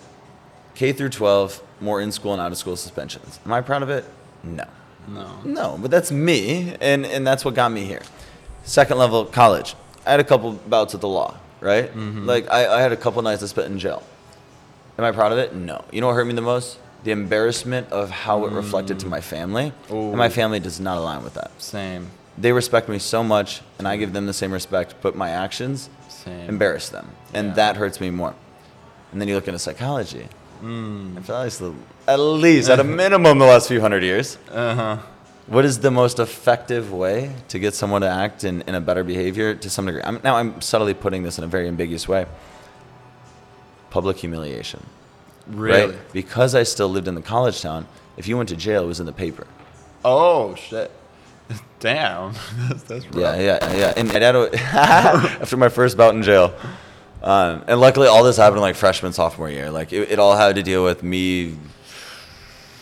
K 0.76 0.92
through 0.92 1.10
12, 1.10 1.62
more 1.82 2.02
in 2.02 2.12
school 2.12 2.34
and 2.34 2.42
out 2.42 2.52
of 2.52 2.58
school 2.58 2.76
suspensions. 2.76 3.40
Am 3.46 3.54
I 3.54 3.62
proud 3.62 3.84
of 3.84 3.90
it? 3.90 4.06
No. 4.44 4.66
No. 5.08 5.42
No, 5.44 5.78
but 5.82 5.92
that's 5.92 6.12
me, 6.12 6.76
and, 6.80 7.06
and 7.06 7.28
that's 7.28 7.44
what 7.44 7.54
got 7.54 7.72
me 7.72 7.86
here. 7.86 8.02
Second 8.64 8.98
level, 8.98 9.26
college. 9.26 9.76
I 10.06 10.12
had 10.12 10.20
a 10.20 10.24
couple 10.24 10.54
bouts 10.54 10.94
with 10.94 11.02
the 11.02 11.08
law, 11.08 11.38
right? 11.64 11.90
Mm-hmm. 11.90 12.26
Like, 12.26 12.50
I, 12.52 12.68
I 12.78 12.82
had 12.82 12.92
a 12.92 12.98
couple 12.98 13.22
nights 13.22 13.42
I 13.42 13.48
spent 13.48 13.68
in 13.72 13.80
jail. 13.80 14.04
Am 14.98 15.04
I 15.06 15.12
proud 15.12 15.32
of 15.32 15.38
it? 15.40 15.56
No. 15.56 15.84
You 15.92 16.02
know 16.02 16.08
what 16.08 16.14
hurt 16.14 16.26
me 16.28 16.34
the 16.34 16.42
most? 16.42 16.78
The 17.04 17.12
embarrassment 17.12 17.92
of 17.92 18.10
how 18.12 18.46
it 18.46 18.52
reflected 18.54 19.00
to 19.00 19.08
my 19.08 19.22
family. 19.22 19.74
And 19.90 20.16
my 20.16 20.30
family 20.30 20.60
does 20.60 20.80
not 20.80 20.98
align 20.98 21.24
with 21.24 21.34
that. 21.34 21.52
Same. 21.62 22.08
They 22.38 22.52
respect 22.52 22.90
me 22.90 23.00
so 23.00 23.24
much, 23.24 23.62
and 23.78 23.88
I 23.88 23.98
give 23.98 24.14
them 24.14 24.26
the 24.26 24.34
same 24.34 24.52
respect, 24.52 24.96
but 25.02 25.16
my 25.16 25.30
actions 25.30 25.90
Same. 26.10 26.50
embarrass 26.50 26.90
them. 26.90 27.10
And 27.34 27.48
Yeah. 27.50 27.54
that 27.56 27.76
hurts 27.78 28.00
me 28.00 28.10
more. 28.10 28.34
And 29.12 29.20
then 29.22 29.28
you 29.28 29.36
look 29.36 29.48
into 29.48 29.60
psychology. 29.60 30.28
Mm. 30.64 31.18
I 31.18 31.22
feel 31.22 31.36
like 31.36 31.76
at 32.08 32.20
least, 32.20 32.70
at 32.70 32.80
a 32.80 32.84
minimum, 33.04 33.38
the 33.38 33.46
last 33.46 33.68
few 33.68 33.82
hundred 33.82 34.04
years. 34.04 34.38
Uh 34.52 34.76
huh. 34.76 34.98
What 35.48 35.66
is 35.66 35.80
the 35.80 35.92
most 35.92 36.20
effective 36.20 36.94
way 36.94 37.36
to 37.50 37.60
get 37.60 37.74
someone 37.74 38.02
to 38.02 38.10
act 38.10 38.44
in, 38.46 38.62
in 38.62 38.76
a 38.76 38.82
better 38.82 39.04
behavior 39.04 39.54
to 39.54 39.70
some 39.70 39.86
degree? 39.86 40.02
I'm, 40.04 40.22
now, 40.24 40.38
I'm 40.38 40.62
subtly 40.62 40.94
putting 40.94 41.24
this 41.24 41.38
in 41.38 41.44
a 41.44 41.48
very 41.48 41.68
ambiguous 41.68 42.08
way. 42.08 42.26
Public 43.90 44.18
humiliation. 44.18 44.86
Really? 45.48 45.94
Right? 45.94 46.14
Because 46.14 46.56
I 46.56 46.64
still 46.64 46.88
lived 46.88 47.10
in 47.10 47.16
the 47.16 47.22
college 47.22 47.62
town, 47.62 47.88
if 48.16 48.28
you 48.28 48.38
went 48.38 48.50
to 48.50 48.56
jail, 48.56 48.84
it 48.84 48.88
was 48.88 49.00
in 49.02 49.06
the 49.06 49.14
paper. 49.14 49.46
Oh 50.06 50.56
shit. 50.56 50.92
Damn. 51.80 52.34
that's 52.70 52.84
that's 52.84 53.06
rough. 53.08 53.16
Yeah, 53.16 53.36
yeah, 53.36 53.74
yeah. 53.76 53.94
And 53.98 54.08
my 54.08 54.20
dad, 54.20 54.36
after 54.56 55.58
my 55.58 55.70
first 55.70 55.98
bout 55.98 56.16
in 56.16 56.24
jail, 56.24 56.54
um, 57.22 57.64
and 57.68 57.80
luckily 57.80 58.08
all 58.08 58.24
this 58.24 58.38
happened 58.38 58.62
like 58.62 58.76
freshman, 58.76 59.14
sophomore 59.14 59.50
year. 59.50 59.72
Like 59.72 59.92
it, 59.92 60.12
it 60.12 60.20
all 60.20 60.36
had 60.36 60.56
to 60.56 60.64
deal 60.64 60.84
with 60.84 61.04
me 61.04 61.58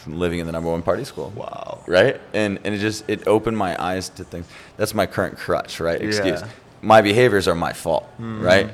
living 0.07 0.39
in 0.39 0.45
the 0.45 0.51
number 0.51 0.69
one 0.69 0.81
party 0.81 1.03
school. 1.03 1.31
Wow. 1.35 1.79
right? 1.87 2.19
And 2.33 2.59
and 2.63 2.73
it 2.75 2.79
just 2.79 3.09
it 3.09 3.27
opened 3.27 3.57
my 3.57 3.81
eyes 3.81 4.09
to 4.09 4.23
things. 4.23 4.45
That's 4.77 4.93
my 4.93 5.05
current 5.05 5.37
crutch, 5.37 5.79
right? 5.79 6.01
Excuse. 6.01 6.41
Yeah. 6.41 6.47
My 6.81 7.01
behaviors 7.01 7.47
are 7.47 7.55
my 7.55 7.73
fault, 7.73 8.05
mm-hmm. 8.13 8.41
right? 8.41 8.69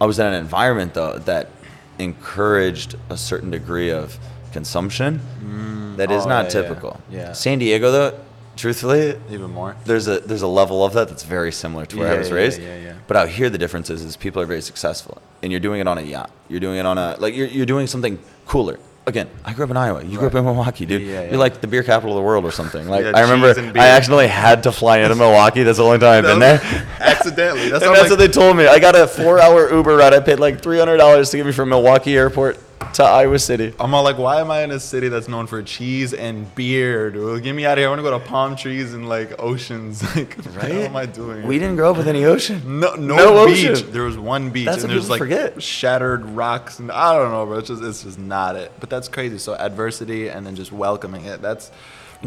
I 0.00 0.06
was 0.06 0.18
in 0.18 0.26
an 0.26 0.34
environment 0.34 0.94
though 0.94 1.18
that 1.18 1.48
encouraged 1.98 2.96
a 3.08 3.16
certain 3.16 3.50
degree 3.50 3.90
of 3.90 4.18
consumption 4.52 5.20
mm. 5.42 5.96
that 5.96 6.10
is 6.10 6.24
Oh, 6.26 6.28
not 6.28 6.44
yeah, 6.46 6.50
typical. 6.50 7.00
yeah. 7.10 7.18
Yeah. 7.18 7.32
San 7.32 7.58
Diego 7.58 7.90
though, 7.92 8.18
truthfully, 8.56 9.16
Even 9.30 9.50
more. 9.52 9.76
there's 9.84 10.08
a 10.08 10.18
there's 10.20 10.42
a 10.42 10.48
level 10.48 10.84
of 10.84 10.92
that 10.94 11.08
that's 11.08 11.22
very 11.22 11.52
similar 11.52 11.86
to 11.86 11.98
where 11.98 12.12
I 12.14 12.18
was 12.18 12.28
yeah, 12.28 12.34
raised. 12.34 12.60
yeah, 12.60 12.76
yeah. 12.78 12.94
But 13.06 13.16
out 13.16 13.28
here, 13.28 13.48
the 13.50 13.58
difference 13.58 13.90
is, 13.90 14.02
is 14.02 14.16
people 14.16 14.42
are 14.42 14.46
very 14.46 14.62
successful, 14.62 15.20
and 15.42 15.50
you're 15.52 15.60
doing 15.60 15.80
it 15.80 15.86
on 15.86 15.98
a 15.98 16.02
yacht. 16.02 16.30
You're 16.48 16.60
doing 16.60 16.78
it 16.78 16.86
on 16.86 16.98
a 16.98 17.16
like 17.18 17.34
you're 17.34 17.48
you're 17.48 17.66
doing 17.66 17.86
something 17.86 18.18
cooler. 18.46 18.78
Again, 19.04 19.28
I 19.44 19.52
grew 19.52 19.64
up 19.64 19.70
in 19.70 19.76
Iowa. 19.76 20.04
You 20.04 20.16
grew 20.16 20.28
up 20.28 20.34
in 20.36 20.44
Milwaukee, 20.44 20.86
dude. 20.86 21.02
Yeah, 21.02 21.22
yeah. 21.22 21.30
You're 21.30 21.38
like 21.38 21.60
the 21.60 21.66
beer 21.66 21.82
capital 21.82 22.12
of 22.16 22.22
the 22.22 22.24
world 22.24 22.44
or 22.44 22.52
something. 22.52 22.86
Like 22.88 23.04
Yeah, 23.04 23.12
I 23.16 23.22
remember, 23.22 23.52
cheese 23.52 23.64
and 23.64 23.72
beer. 23.72 23.82
I 23.82 23.86
accidentally 23.88 24.28
had 24.28 24.62
to 24.62 24.70
fly 24.70 24.98
into 24.98 25.16
Milwaukee. 25.16 25.64
That's 25.64 25.78
the 25.78 25.84
only 25.84 25.98
time 25.98 26.24
I've 26.24 26.30
been 26.30 26.38
there. 26.38 26.60
Accidentally. 27.00 27.68
That's, 27.70 27.84
and 27.84 27.94
that's 27.94 28.04
I'm 28.04 28.10
what 28.10 28.18
they 28.20 28.28
told 28.28 28.56
me. 28.56 28.66
I 28.68 28.78
got 28.78 28.94
a 28.94 29.08
four-hour 29.08 29.72
Uber 29.72 29.96
ride. 29.96 30.14
I 30.14 30.20
paid 30.20 30.38
like 30.38 30.62
three 30.62 30.78
hundred 30.78 30.98
dollars 30.98 31.30
to 31.30 31.36
get 31.36 31.46
me 31.46 31.52
from 31.52 31.70
Milwaukee 31.70 32.16
Airport 32.16 32.58
to 32.94 33.02
Iowa 33.04 33.38
City. 33.38 33.74
I'm 33.80 33.94
all 33.94 34.02
like, 34.02 34.18
why 34.18 34.40
am 34.40 34.50
I 34.50 34.62
in 34.62 34.70
a 34.70 34.80
city 34.80 35.08
that's 35.08 35.28
known 35.28 35.46
for 35.46 35.62
cheese 35.62 36.12
and 36.14 36.52
beer, 36.54 37.10
dude? 37.10 37.42
Get 37.42 37.54
me 37.54 37.64
out 37.64 37.72
of 37.72 37.78
here. 37.78 37.88
I 37.88 37.90
want 37.90 38.00
to 38.00 38.02
go 38.02 38.18
to 38.18 38.24
palm 38.24 38.54
trees 38.56 38.92
and 38.94 39.08
like 39.08 39.40
oceans. 39.40 40.02
Like, 40.14 40.34
what 40.34 40.64
am 40.70 40.96
I 40.96 41.06
doing? 41.06 41.46
We 41.46 41.58
didn't 41.58 41.76
grow 41.76 41.90
up 41.92 41.96
with 41.96 42.06
any 42.08 42.24
ocean. 42.24 42.80
no, 42.80 42.94
no, 42.94 43.16
No 43.16 43.46
beach. 43.46 43.66
ocean. 43.66 43.90
There 43.92 44.02
was 44.02 44.18
one 44.18 44.50
beach, 44.50 44.66
That's 44.66 44.82
and 44.82 44.92
there's 44.92 45.08
like 45.08 45.18
forget. 45.18 45.62
shattered 45.62 46.24
rocks, 46.26 46.78
and 46.78 46.92
I 46.92 47.14
don't 47.16 47.30
know, 47.30 47.46
bro. 47.46 47.58
It's 47.58 47.68
just, 47.68 47.82
it's 47.82 48.02
just 48.02 48.18
not 48.18 48.56
it. 48.56 48.72
But 48.80 48.90
that's 48.90 49.08
crazy. 49.08 49.38
So 49.38 49.54
adversity, 49.54 50.28
and 50.28 50.46
then 50.46 50.54
just 50.54 50.70
welcoming 50.72 51.24
it. 51.24 51.40
That's 51.40 51.70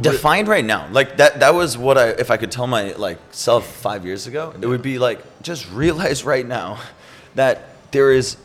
defined 0.02 0.50
right 0.50 0.66
now 0.66 0.90
like 0.92 1.16
that 1.16 1.40
that 1.40 1.54
was 1.54 1.78
what 1.78 1.98
i 1.98 2.10
if 2.10 2.30
i 2.30 2.36
could 2.36 2.52
tell 2.52 2.68
my 2.68 2.92
like 2.98 3.18
self 3.32 3.66
five 3.78 4.06
years 4.06 4.28
ago 4.28 4.54
it 4.60 4.66
would 4.68 4.82
be 4.82 5.00
like 5.00 5.22
just 5.42 5.72
realize 5.72 6.26
right 6.26 6.46
now 6.46 6.78
that 7.36 7.70
there 7.92 8.12
is 8.12 8.36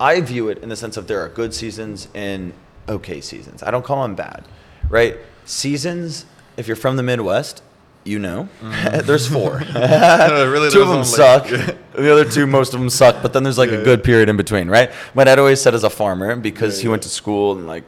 i 0.00 0.20
view 0.20 0.48
it 0.48 0.58
in 0.58 0.68
the 0.68 0.76
sense 0.76 0.96
of 0.96 1.06
there 1.06 1.20
are 1.20 1.28
good 1.28 1.52
seasons 1.54 2.08
and 2.14 2.52
okay 2.88 3.20
seasons 3.20 3.62
i 3.62 3.70
don't 3.70 3.84
call 3.84 4.02
them 4.02 4.14
bad 4.16 4.44
right 4.88 5.16
seasons 5.44 6.24
if 6.56 6.66
you're 6.66 6.76
from 6.76 6.96
the 6.96 7.02
midwest 7.02 7.62
you 8.04 8.18
know 8.18 8.48
there's 9.04 9.26
four 9.28 9.58
really. 9.74 10.70
two 10.70 10.80
of 10.82 10.88
them 10.88 11.04
suck. 11.04 11.46
the 11.46 12.10
other 12.12 12.24
two, 12.24 12.46
most 12.46 12.72
of 12.72 12.80
them 12.80 12.88
suck. 12.88 13.20
But 13.20 13.34
then 13.34 13.42
there's 13.42 13.58
like 13.58 13.68
Yeah, 13.68 13.76
a 13.76 13.78
yeah. 13.80 13.84
good 13.84 14.02
period 14.02 14.30
in 14.30 14.38
between, 14.38 14.70
right? 14.70 14.90
My 15.14 15.24
dad 15.24 15.38
always 15.38 15.60
said 15.60 15.74
as 15.74 15.84
a 15.84 15.90
farmer 15.90 16.34
because 16.34 16.78
Yeah, 16.78 16.82
he 16.84 16.88
went 16.88 17.02
to 17.02 17.10
school 17.10 17.52
and 17.58 17.66
like 17.66 17.84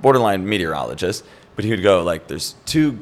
borderline 0.00 0.48
meteorologist, 0.48 1.24
but 1.56 1.64
he 1.64 1.70
would 1.72 1.82
go 1.82 2.04
like, 2.04 2.28
"There's 2.28 2.54
two." 2.66 2.98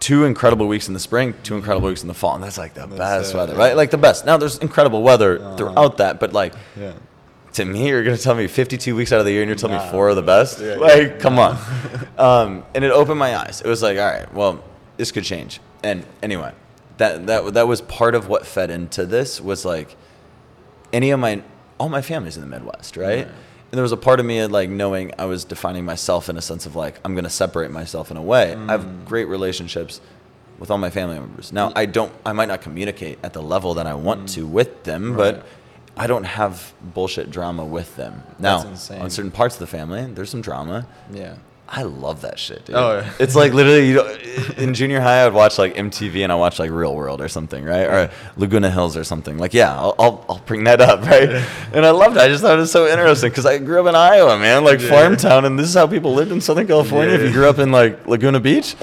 Two 0.00 0.24
incredible 0.24 0.66
weeks 0.68 0.88
in 0.88 0.94
the 0.94 1.00
spring, 1.00 1.34
two 1.42 1.54
incredible 1.56 1.88
weeks 1.88 2.02
in 2.02 2.08
the 2.08 2.14
fall, 2.14 2.34
and 2.34 2.42
that's 2.42 2.56
like 2.58 2.74
the 2.74 2.86
best 2.86 3.34
it, 3.34 3.36
weather, 3.36 3.52
yeah. 3.52 3.58
right? 3.58 3.76
Like 3.76 3.90
the 3.90 3.98
best. 3.98 4.24
Now 4.24 4.36
there's 4.38 4.58
incredible 4.58 5.02
weather 5.02 5.38
Uh-huh. 5.38 5.56
throughout 5.56 5.98
that, 5.98 6.18
but 6.18 6.32
like 6.32 6.54
Yeah. 6.80 6.92
to 7.54 7.64
me, 7.64 7.88
you're 7.88 8.02
gonna 8.04 8.16
tell 8.16 8.34
me 8.34 8.46
52 8.46 8.96
weeks 8.96 9.12
out 9.12 9.20
of 9.20 9.26
the 9.26 9.32
year, 9.32 9.42
and 9.42 9.48
you're 9.48 9.56
telling 9.56 9.76
me 9.78 9.90
four 9.90 10.08
are 10.08 10.14
the 10.14 10.22
best. 10.22 10.60
Yeah, 10.60 10.76
like, 10.76 11.20
come 11.24 11.38
on. 11.38 11.58
um, 12.16 12.64
and 12.74 12.84
it 12.84 12.90
opened 12.90 13.18
my 13.18 13.36
eyes. 13.36 13.60
It 13.62 13.68
was 13.68 13.82
like, 13.82 13.98
all 13.98 14.04
right, 14.06 14.32
well, 14.32 14.62
this 14.96 15.12
could 15.12 15.24
change. 15.24 15.60
And 15.82 16.06
anyway, 16.22 16.52
that 16.96 17.26
that 17.26 17.52
that 17.54 17.68
was 17.68 17.80
part 17.82 18.14
of 18.14 18.28
what 18.28 18.46
fed 18.46 18.70
into 18.70 19.04
this 19.04 19.40
was 19.42 19.64
like 19.66 19.94
any 20.92 21.10
of 21.10 21.20
my 21.20 21.42
all 21.78 21.90
my 21.90 22.00
family's 22.00 22.36
in 22.36 22.40
the 22.40 22.48
Midwest, 22.48 22.96
right? 22.96 23.28
And 23.70 23.78
there 23.78 23.82
was 23.82 23.92
a 23.92 23.96
part 23.96 24.20
of 24.20 24.26
me 24.26 24.44
like 24.46 24.70
knowing 24.70 25.12
I 25.18 25.24
was 25.26 25.44
defining 25.44 25.84
myself 25.84 26.28
in 26.28 26.36
a 26.36 26.42
sense 26.42 26.66
of 26.66 26.76
like 26.76 27.00
I'm 27.04 27.14
gonna 27.14 27.30
separate 27.30 27.70
myself 27.70 28.10
in 28.10 28.16
a 28.16 28.22
way. 28.22 28.54
I 28.54 28.72
have 28.72 28.84
mm. 28.84 29.04
great 29.04 29.26
relationships 29.26 30.00
with 30.58 30.70
all 30.70 30.78
my 30.78 30.90
family 30.90 31.18
members. 31.18 31.52
Now 31.52 31.72
I 31.74 31.86
don't 31.86 32.12
I 32.24 32.32
might 32.32 32.46
not 32.46 32.62
communicate 32.62 33.18
at 33.22 33.32
the 33.32 33.42
level 33.42 33.74
that 33.74 33.86
I 33.86 33.94
want 33.94 34.22
mm. 34.22 34.34
to 34.34 34.46
with 34.46 34.84
them, 34.84 35.14
Right. 35.14 35.34
but 35.34 35.46
I 35.96 36.06
don't 36.06 36.24
have 36.24 36.74
bullshit 36.82 37.30
drama 37.30 37.64
with 37.64 37.96
them. 37.96 38.22
Now, 38.38 38.58
on 38.58 39.08
certain 39.08 39.30
parts 39.30 39.54
of 39.54 39.60
the 39.60 39.66
family, 39.66 40.04
there's 40.04 40.28
some 40.28 40.42
drama. 40.42 40.86
Yeah. 41.10 41.36
I 41.68 41.82
love 41.82 42.20
that 42.20 42.38
shit, 42.38 42.64
dude. 42.64 42.76
Oh, 42.76 42.98
yeah. 43.00 43.12
It's 43.18 43.34
like 43.34 43.52
literally, 43.52 43.88
you 43.88 43.94
know, 43.96 44.08
in 44.56 44.72
junior 44.72 45.00
high, 45.00 45.22
I 45.22 45.24
would 45.24 45.34
watch 45.34 45.58
like 45.58 45.74
MTV 45.74 46.22
and 46.22 46.30
I 46.30 46.36
watch 46.36 46.60
like 46.60 46.70
Real 46.70 46.94
World 46.94 47.20
or 47.20 47.28
something, 47.28 47.64
right? 47.64 47.86
Or 47.88 48.10
Laguna 48.36 48.70
Hills 48.70 48.96
or 48.96 49.02
something. 49.02 49.36
Like, 49.36 49.52
yeah, 49.52 49.74
I'll, 49.76 49.94
I'll, 49.98 50.24
I'll 50.28 50.38
bring 50.46 50.62
that 50.64 50.80
up, 50.80 51.02
right? 51.06 51.28
And 51.72 51.84
I 51.84 51.90
loved 51.90 52.16
it. 52.16 52.20
I 52.20 52.28
just 52.28 52.42
thought 52.42 52.56
it 52.56 52.60
was 52.60 52.70
so 52.70 52.86
interesting 52.86 53.30
because 53.30 53.46
I 53.46 53.58
grew 53.58 53.80
up 53.80 53.86
in 53.88 53.96
Iowa, 53.96 54.38
man, 54.38 54.62
like 54.64 54.80
Yeah. 54.80 54.88
farm 54.90 55.16
town, 55.16 55.44
and 55.44 55.58
this 55.58 55.66
is 55.68 55.74
how 55.74 55.88
people 55.88 56.14
lived 56.14 56.30
in 56.30 56.40
Southern 56.40 56.68
California. 56.68 57.14
If 57.14 57.22
you 57.22 57.32
grew 57.32 57.48
up 57.48 57.58
in 57.58 57.72
like 57.72 58.06
Laguna 58.06 58.38
Beach, 58.38 58.76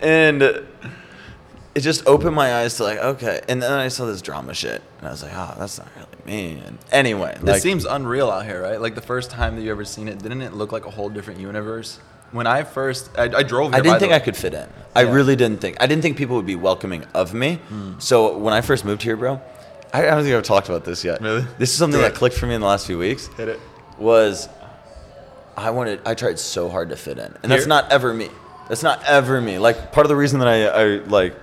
and 0.00 0.42
it 0.42 1.80
just 1.80 2.06
opened 2.06 2.36
my 2.36 2.54
eyes 2.56 2.76
to 2.76 2.84
like, 2.84 2.98
okay. 2.98 3.40
And 3.48 3.60
then 3.60 3.72
I 3.72 3.88
saw 3.88 4.04
this 4.06 4.22
drama 4.22 4.54
shit, 4.54 4.80
and 4.98 5.08
I 5.08 5.10
was 5.10 5.24
like, 5.24 5.32
oh, 5.34 5.54
that's 5.58 5.78
not 5.78 5.88
really 5.96 6.08
me. 6.24 6.62
And 6.64 6.78
anyway, 6.92 7.32
It 7.34 7.42
like, 7.44 7.62
seems 7.62 7.84
unreal 7.84 8.30
out 8.30 8.44
here, 8.46 8.62
right? 8.62 8.80
Like 8.80 8.94
the 8.94 9.00
first 9.00 9.30
time 9.32 9.56
that 9.56 9.62
you 9.62 9.70
ever 9.72 9.84
seen 9.84 10.06
it, 10.06 10.18
didn't 10.22 10.42
it 10.42 10.52
look 10.52 10.70
like 10.70 10.86
a 10.86 10.90
whole 10.90 11.08
different 11.08 11.40
universe? 11.40 11.98
When 12.32 12.46
I 12.46 12.64
first, 12.64 13.10
I, 13.16 13.24
I 13.24 13.42
drove. 13.42 13.72
Here, 13.72 13.78
I 13.78 13.82
didn't 13.82 13.94
the 13.94 14.00
think 14.00 14.10
way. 14.10 14.16
I 14.16 14.20
could 14.20 14.36
fit 14.36 14.54
in. 14.54 14.68
I 14.96 15.02
Yeah. 15.02 15.08
Hmm. 15.08 15.14
really 15.14 15.36
didn't 15.36 15.60
think. 15.60 15.76
I 15.80 15.86
didn't 15.86 16.02
think 16.02 16.16
people 16.16 16.36
would 16.36 16.46
be 16.46 16.56
welcoming 16.56 17.04
of 17.14 17.32
me. 17.34 17.60
So 17.98 18.36
when 18.38 18.54
I 18.54 18.60
first 18.62 18.84
moved 18.84 19.02
here, 19.02 19.16
bro, 19.16 19.40
I, 19.92 20.06
I 20.06 20.10
don't 20.10 20.24
think 20.24 20.34
I've 20.34 20.42
talked 20.42 20.68
about 20.68 20.84
this 20.84 21.04
yet. 21.04 21.20
Really? 21.20 21.44
This 21.58 21.70
is 21.70 21.76
something 21.76 22.00
that 22.00 22.14
clicked 22.14 22.36
for 22.36 22.46
me 22.46 22.54
in 22.54 22.60
the 22.60 22.66
last 22.66 22.86
few 22.86 22.98
weeks. 22.98 23.28
Hit 23.36 23.48
it. 23.48 23.60
Was 23.98 24.48
I 25.56 25.70
wanted? 25.70 26.00
I 26.06 26.14
tried 26.14 26.38
so 26.38 26.68
hard 26.70 26.88
to 26.88 26.96
fit 26.96 27.18
in, 27.18 27.34
and 27.42 27.52
that's 27.52 27.66
not 27.66 27.92
ever 27.92 28.12
me. 28.14 28.28
That's 28.68 28.82
not 28.82 29.02
ever 29.04 29.40
me. 29.40 29.58
Like 29.58 29.92
part 29.92 30.06
of 30.06 30.08
the 30.08 30.16
reason 30.16 30.38
that 30.40 30.48
I, 30.48 30.66
I 30.66 30.84
like 31.04 31.34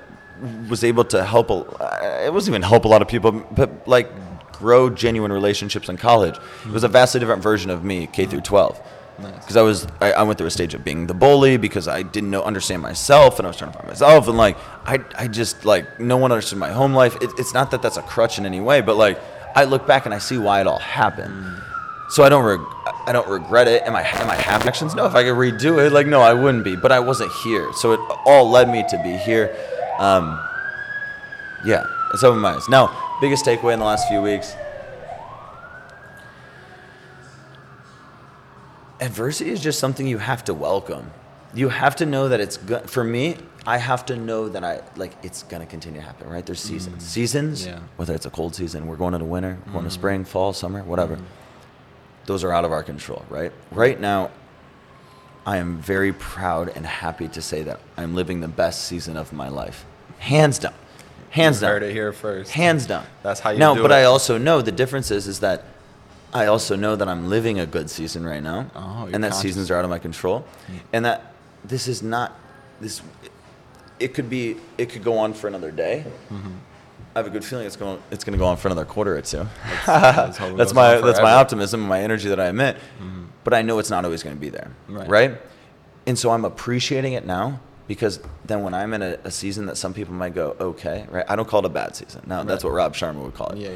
was 0.70 0.84
able 0.84 1.04
to 1.06 1.24
help. 1.24 1.52
A, 1.52 2.26
it 2.26 2.34
wasn't 2.34 2.54
even 2.54 2.64
help 2.64 2.86
a 2.86 2.88
lot 2.88 3.04
of 3.04 3.08
people, 3.08 3.32
but 3.32 3.88
like 3.88 4.10
grow 4.54 4.90
genuine 4.90 5.32
relationships 5.32 5.88
in 5.90 5.98
college. 5.98 6.36
It 6.66 6.72
was 6.72 6.84
a 6.84 6.88
vastly 6.88 7.20
different 7.20 7.44
version 7.44 7.70
of 7.70 7.84
me, 7.84 8.08
K 8.08 8.26
through 8.26 8.42
12 8.42 8.82
Nice. 9.22 9.36
because 9.40 9.58
I 9.58 9.62
was 9.62 9.88
I, 10.02 10.12
I 10.14 10.24
went 10.24 10.38
through 10.38 10.48
a 10.48 10.52
stage 10.52 10.74
of 10.74 10.84
being 10.84 11.08
the 11.08 11.14
bully 11.14 11.58
because 11.58 11.88
I 11.88 12.04
didn't 12.04 12.30
know 12.32 12.42
understand 12.44 12.82
myself 12.82 13.40
and 13.40 13.46
I 13.46 13.50
was 13.50 13.58
trying 13.58 13.72
to 13.72 13.78
find 13.78 13.88
myself 13.90 14.28
and 14.28 14.38
like 14.38 14.58
I 14.86 15.00
I 15.18 15.28
just 15.28 15.66
like 15.66 16.00
no 16.00 16.18
one 16.18 16.32
understood 16.32 16.60
my 16.60 16.72
home 16.72 16.94
life. 16.94 17.16
It, 17.22 17.32
it's 17.38 17.54
not 17.54 17.72
that 17.72 17.82
that's 17.82 17.98
a 17.98 18.02
crutch 18.02 18.38
in 18.38 18.46
any 18.46 18.62
way, 18.62 18.82
but 18.82 18.96
like 18.98 19.20
I 19.56 19.64
look 19.66 19.86
back 19.88 20.06
and 20.06 20.14
I 20.14 20.20
see 20.20 20.38
why 20.38 20.62
it 20.62 20.68
all 20.68 20.80
happened. 20.80 21.62
So 22.12 22.24
I 22.24 22.30
don't 22.30 22.44
reg- 22.44 23.06
I 23.06 23.12
don't 23.12 23.28
regret 23.28 23.68
it. 23.68 23.84
Am 23.84 23.96
I 23.96 24.02
am 24.02 24.30
I 24.30 24.36
happy? 24.36 24.68
Actions? 24.68 24.96
No. 24.96 25.06
If 25.06 25.14
I 25.16 25.24
could 25.24 25.36
redo 25.36 25.86
it, 25.86 25.92
like 25.92 26.08
no, 26.08 26.22
I 26.22 26.34
wouldn't 26.34 26.64
be. 26.64 26.76
But 26.76 26.92
I 26.92 27.00
wasn't 27.00 27.32
here, 27.44 27.72
so 27.74 27.92
it 27.92 28.00
all 28.26 28.50
led 28.50 28.68
me 28.68 28.84
to 28.90 29.02
be 29.04 29.16
here. 29.16 29.56
Um, 30.00 30.40
yeah, 31.66 31.84
it's 32.14 32.24
open 32.24 32.40
my 32.40 32.56
eyes. 32.56 32.68
Now, 32.70 32.90
biggest 33.22 33.46
takeaway 33.46 33.74
in 33.74 33.80
the 33.80 33.86
last 33.86 34.08
few 34.08 34.22
weeks. 34.22 34.56
Adversity 39.00 39.50
is 39.52 39.62
just 39.62 39.80
something 39.80 40.08
you 40.08 40.18
have 40.18 40.44
to 40.46 40.54
welcome. 40.54 41.12
You 41.54 41.70
have 41.70 41.96
to 41.98 42.06
know 42.06 42.30
that 42.30 42.40
it's 42.40 42.58
good. 42.58 42.90
For 42.90 43.04
me, 43.04 43.38
I 43.66 43.78
have 43.78 44.06
to 44.08 44.16
know 44.16 44.50
that 44.50 44.64
I 44.64 44.82
like 44.96 45.14
it's 45.24 45.44
gonna 45.44 45.66
continue 45.66 46.00
to 46.00 46.06
happen. 46.06 46.30
Right? 46.30 46.46
There's 46.46 46.60
seasons. 46.60 47.04
Mm. 47.04 47.08
Seasons. 47.08 47.66
Yeah. 47.66 47.80
Whether 47.96 48.14
it's 48.14 48.26
a 48.26 48.30
cold 48.30 48.56
season, 48.56 48.88
we're 48.88 48.98
going 48.98 49.14
into 49.14 49.26
winter, 49.26 49.58
we're 49.66 49.74
going 49.74 49.86
to 49.86 49.90
mm. 49.90 49.94
spring, 49.94 50.26
fall, 50.26 50.54
summer, 50.54 50.84
whatever. 50.84 51.16
Mm. 51.18 51.24
Those 52.26 52.44
are 52.44 52.52
out 52.52 52.66
of 52.66 52.72
our 52.72 52.84
control. 52.84 53.26
Right? 53.30 53.52
Right 53.72 54.00
now, 54.00 54.30
I 55.46 55.58
am 55.58 55.80
very 55.80 56.14
proud 56.14 56.70
and 56.76 56.86
happy 56.86 57.28
to 57.30 57.42
say 57.42 57.64
that 57.64 57.80
I'm 57.98 58.14
living 58.14 58.42
the 58.42 58.48
best 58.48 58.86
season 58.86 59.18
of 59.18 59.34
my 59.34 59.50
life, 59.50 59.86
hands 60.20 60.60
down. 60.60 60.74
Hands 61.32 61.58
You 61.58 61.62
down. 61.62 61.70
heard 61.72 61.84
it 61.84 61.92
here 61.94 62.12
first. 62.12 62.52
Hands 62.52 62.86
down. 62.86 63.06
That's 63.24 63.40
how 63.40 63.52
you 63.52 63.60
No, 63.60 63.76
do 63.76 63.82
but 63.82 63.92
it. 63.92 63.96
I 63.96 64.04
also 64.04 64.38
know 64.38 64.62
the 64.62 64.72
difference 64.72 65.10
is 65.12 65.28
is 65.28 65.40
that 65.40 65.64
I 66.34 66.46
also 66.46 66.76
know 66.76 66.96
that 66.96 67.08
I'm 67.08 67.30
living 67.30 67.60
a 67.60 67.66
good 67.66 67.90
season 67.90 68.24
right 68.26 68.44
now, 68.44 68.70
Oh, 68.76 69.10
and 69.12 69.24
that 69.24 69.32
conscious. 69.32 69.42
seasons 69.42 69.72
are 69.72 69.78
out 69.78 69.84
of 69.84 69.90
my 69.90 70.00
control, 70.00 70.46
and 70.94 71.04
that 71.06 71.34
this 71.66 71.88
is 71.88 72.04
not 72.04 72.38
this. 72.80 73.02
It 74.00 74.14
could 74.14 74.30
be. 74.30 74.58
It 74.78 74.90
could 74.90 75.04
go 75.04 75.18
on 75.18 75.34
for 75.34 75.48
another 75.48 75.72
day. 75.72 76.06
Mm-hmm. 76.32 76.52
I 77.16 77.20
have 77.20 77.28
a 77.28 77.32
good 77.32 77.44
feeling 77.44 77.66
it's 77.66 77.76
going. 77.76 78.02
It's 78.12 78.24
going 78.24 78.34
to 78.34 78.38
go 78.38 78.46
on 78.46 78.58
for 78.58 78.68
another 78.68 78.86
quarter 78.86 79.18
or 79.18 79.22
two. 79.22 79.48
that's 79.86 80.40
it 80.40 80.56
that's 80.56 80.74
my 80.74 81.02
that's 81.02 81.20
my 81.22 81.34
optimism 81.34 81.82
and 81.82 81.90
my 81.90 82.02
energy 82.02 82.30
that 82.30 82.40
I 82.40 82.50
emit. 82.50 82.78
But 83.44 83.54
I 83.54 83.62
know 83.64 83.80
it's 83.80 83.90
not 83.90 84.06
always 84.06 84.22
going 84.22 84.36
to 84.36 84.40
be 84.40 84.50
there, 84.50 84.72
Right. 84.88 85.08
right? 85.10 85.42
And 86.06 86.18
so 86.20 86.30
I'm 86.32 86.46
appreciating 86.46 87.14
it 87.14 87.26
now 87.26 87.60
because 87.88 88.20
then 88.46 88.62
when 88.64 88.74
I'm 88.74 88.94
in 88.94 89.02
a, 89.02 89.18
a 89.24 89.32
season 89.32 89.66
that 89.68 89.76
some 89.78 89.94
people 89.94 90.14
might 90.14 90.36
go, 90.36 90.56
okay, 90.60 91.06
right? 91.10 91.26
I 91.28 91.36
don't 91.36 91.48
call 91.48 91.60
it 91.62 91.66
a 91.66 91.70
bad 91.70 91.96
season. 91.96 92.22
Now 92.28 92.44
that's 92.44 92.64
what 92.64 92.74
Rob 92.74 92.94
Sharma 92.94 93.24
would 93.24 93.34
call 93.34 93.50
it. 93.50 93.58
Yeah, 93.58 93.70
yeah. 93.70 93.76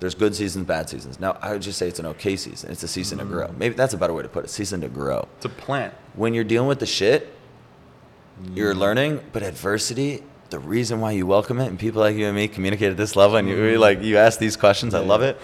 There's 0.00 0.14
good 0.14 0.34
seasons, 0.34 0.66
bad 0.66 0.88
seasons. 0.88 1.20
Now 1.20 1.36
I 1.42 1.52
would 1.52 1.62
just 1.62 1.78
say 1.78 1.86
it's 1.86 1.98
an 1.98 2.06
okay 2.06 2.34
season. 2.36 2.70
It's 2.70 2.82
a 2.82 2.88
season 2.88 3.18
to 3.18 3.24
Mm. 3.24 3.28
grow. 3.30 3.50
Maybe 3.58 3.74
that's 3.74 3.94
a 3.94 3.98
better 3.98 4.14
way 4.14 4.22
to 4.22 4.28
put 4.28 4.44
it. 4.44 4.48
Season 4.50 4.80
to 4.80 4.88
grow. 4.88 5.28
It's 5.36 5.44
a 5.46 5.50
plant. 5.50 5.92
When 6.14 6.32
you're 6.34 6.44
dealing 6.44 6.68
with 6.68 6.78
the 6.80 6.86
shit, 6.86 7.32
you're 8.54 8.74
Mm. 8.74 8.78
learning. 8.78 9.20
But 9.32 9.42
adversity, 9.42 10.22
the 10.48 10.58
reason 10.58 11.00
why 11.00 11.12
you 11.12 11.26
welcome 11.26 11.60
it, 11.60 11.66
and 11.66 11.78
people 11.78 12.00
like 12.00 12.16
you 12.16 12.26
and 12.26 12.34
me 12.34 12.48
communicate 12.48 12.90
at 12.90 12.96
this 12.96 13.14
level, 13.14 13.36
and 13.36 13.46
you 13.48 13.78
like 13.78 14.02
you 14.02 14.16
ask 14.16 14.38
these 14.38 14.56
questions, 14.56 14.94
I 14.94 15.02
Mm. 15.02 15.06
Love 15.06 15.22
it. 15.22 15.38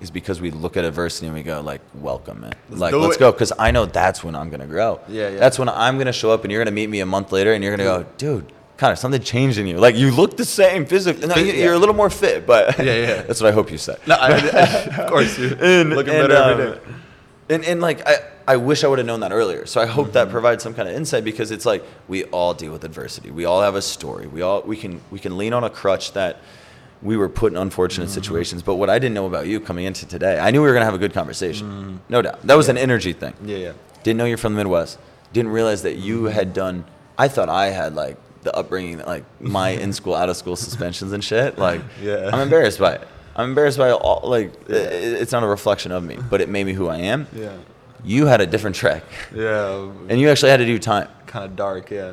Is 0.00 0.10
because 0.10 0.40
we 0.40 0.50
look 0.50 0.78
at 0.78 0.84
adversity 0.86 1.26
and 1.26 1.34
we 1.36 1.42
go 1.42 1.60
like, 1.60 1.82
welcome 1.94 2.42
it. 2.44 2.54
Let's 2.70 2.80
like, 2.80 2.94
let's 2.94 3.16
it. 3.16 3.20
go. 3.20 3.32
Because 3.32 3.52
I 3.58 3.70
know 3.70 3.84
that's 3.84 4.24
when 4.24 4.34
I'm 4.34 4.48
gonna 4.48 4.66
grow. 4.66 4.98
Yeah, 5.08 5.28
yeah. 5.28 5.38
That's 5.38 5.58
when 5.58 5.68
I'm 5.68 5.98
gonna 5.98 6.10
show 6.10 6.30
up, 6.30 6.42
and 6.42 6.50
you're 6.50 6.64
gonna 6.64 6.74
meet 6.74 6.88
me 6.88 7.00
a 7.00 7.06
month 7.06 7.32
later, 7.32 7.52
and 7.52 7.62
you're 7.62 7.76
gonna 7.76 7.84
go, 8.02 8.06
dude. 8.16 8.46
Conor, 8.80 8.96
something 8.96 9.22
changed 9.22 9.58
in 9.58 9.66
you. 9.66 9.76
Like 9.76 9.94
you 9.96 10.10
look 10.10 10.36
the 10.38 10.44
same 10.44 10.86
physically. 10.86 11.26
No, 11.28 11.34
you- 11.36 11.52
Yeah. 11.52 11.64
you're 11.64 11.74
a 11.74 11.78
little 11.78 11.94
more 11.94 12.08
fit, 12.10 12.46
but 12.46 12.78
Yeah, 12.78 12.84
yeah. 12.94 13.22
that's 13.22 13.40
what 13.42 13.48
I 13.48 13.52
hope 13.52 13.70
you 13.70 13.78
said. 13.78 13.98
No, 14.06 14.14
I, 14.14 14.30
of 14.38 15.10
course, 15.12 15.38
you 15.38 15.48
And- 15.60 15.90
looking 15.90 16.14
and, 16.14 16.28
better 16.28 16.50
every 16.50 16.66
um, 16.66 16.72
day. 16.74 16.80
And, 17.54 17.64
and 17.64 17.80
like 17.82 18.06
I, 18.08 18.14
I 18.48 18.56
wish 18.56 18.82
I 18.84 18.88
would 18.88 18.98
have 18.98 19.06
known 19.06 19.20
that 19.20 19.32
earlier. 19.32 19.66
So 19.66 19.80
I 19.82 19.86
hope 19.86 20.06
Mm-hmm. 20.06 20.12
that 20.14 20.30
provides 20.30 20.62
some 20.62 20.72
kind 20.72 20.88
of 20.88 20.94
insight 20.94 21.24
because 21.24 21.50
it's 21.50 21.66
like 21.66 21.84
we 22.08 22.24
all 22.36 22.54
deal 22.54 22.72
with 22.72 22.84
adversity. 22.84 23.30
We 23.30 23.44
all 23.44 23.60
have 23.60 23.74
a 23.74 23.82
story. 23.82 24.26
We 24.26 24.40
all 24.42 24.62
we 24.62 24.76
can 24.78 25.00
we 25.10 25.18
can 25.18 25.36
lean 25.36 25.52
on 25.52 25.62
a 25.62 25.70
crutch 25.70 26.12
that 26.14 26.38
we 27.02 27.16
were 27.18 27.28
put 27.28 27.52
in 27.52 27.58
unfortunate 27.58 28.06
Mm-hmm. 28.08 28.14
situations. 28.22 28.62
But 28.62 28.76
what 28.76 28.88
I 28.88 28.98
didn't 28.98 29.14
know 29.14 29.26
about 29.26 29.46
you 29.46 29.60
coming 29.60 29.84
into 29.84 30.06
today, 30.06 30.38
I 30.38 30.50
knew 30.52 30.62
we 30.62 30.68
were 30.68 30.74
gonna 30.74 30.86
have 30.90 30.94
a 30.94 31.04
good 31.06 31.12
conversation. 31.12 32.00
No 32.08 32.22
doubt. 32.22 32.38
That 32.46 32.56
was 32.56 32.68
an 32.70 32.78
energy 32.78 33.12
thing. 33.12 33.32
Mm-hmm. 33.34 33.48
Yeah, 33.48 33.56
yeah. 33.66 33.72
Didn't 34.04 34.16
know 34.18 34.24
you're 34.24 34.38
from 34.38 34.54
the 34.54 34.58
Midwest. 34.64 34.98
Didn't 35.34 35.50
realize 35.52 35.82
that 35.82 35.96
you 35.96 36.24
had 36.24 36.54
done. 36.54 36.84
I 37.18 37.28
thought 37.28 37.48
I 37.50 37.66
had 37.80 37.94
like 37.94 38.16
the 38.42 38.54
upbringing, 38.56 38.98
like 39.00 39.24
my 39.40 39.70
in 39.84 39.92
school, 39.92 40.14
out 40.14 40.28
of 40.28 40.36
school 40.36 40.56
suspensions 40.56 41.12
and 41.12 41.22
shit. 41.22 41.58
Like, 41.58 41.80
Yeah. 42.02 42.30
I'm 42.32 42.40
embarrassed 42.40 42.78
by 42.78 42.94
it. 42.94 43.08
I'm 43.36 43.50
embarrassed 43.50 43.78
by 43.78 43.90
all. 43.90 44.22
Like, 44.28 44.52
Yeah. 44.68 44.76
it's 44.76 45.32
not 45.32 45.42
a 45.42 45.46
reflection 45.46 45.92
of 45.92 46.02
me, 46.04 46.18
but 46.30 46.40
it 46.40 46.48
made 46.48 46.64
me 46.64 46.72
who 46.72 46.88
I 46.88 46.96
am. 46.98 47.26
Yeah. 47.34 47.52
You 48.02 48.26
had 48.26 48.40
a 48.40 48.46
different 48.46 48.76
track, 48.76 49.02
Yeah. 49.34 49.88
and 50.08 50.18
you 50.20 50.30
actually 50.30 50.50
had 50.50 50.58
to 50.58 50.66
do 50.66 50.78
time. 50.78 51.08
kind 51.26 51.44
of 51.44 51.54
dark, 51.54 51.90
yeah. 51.90 52.12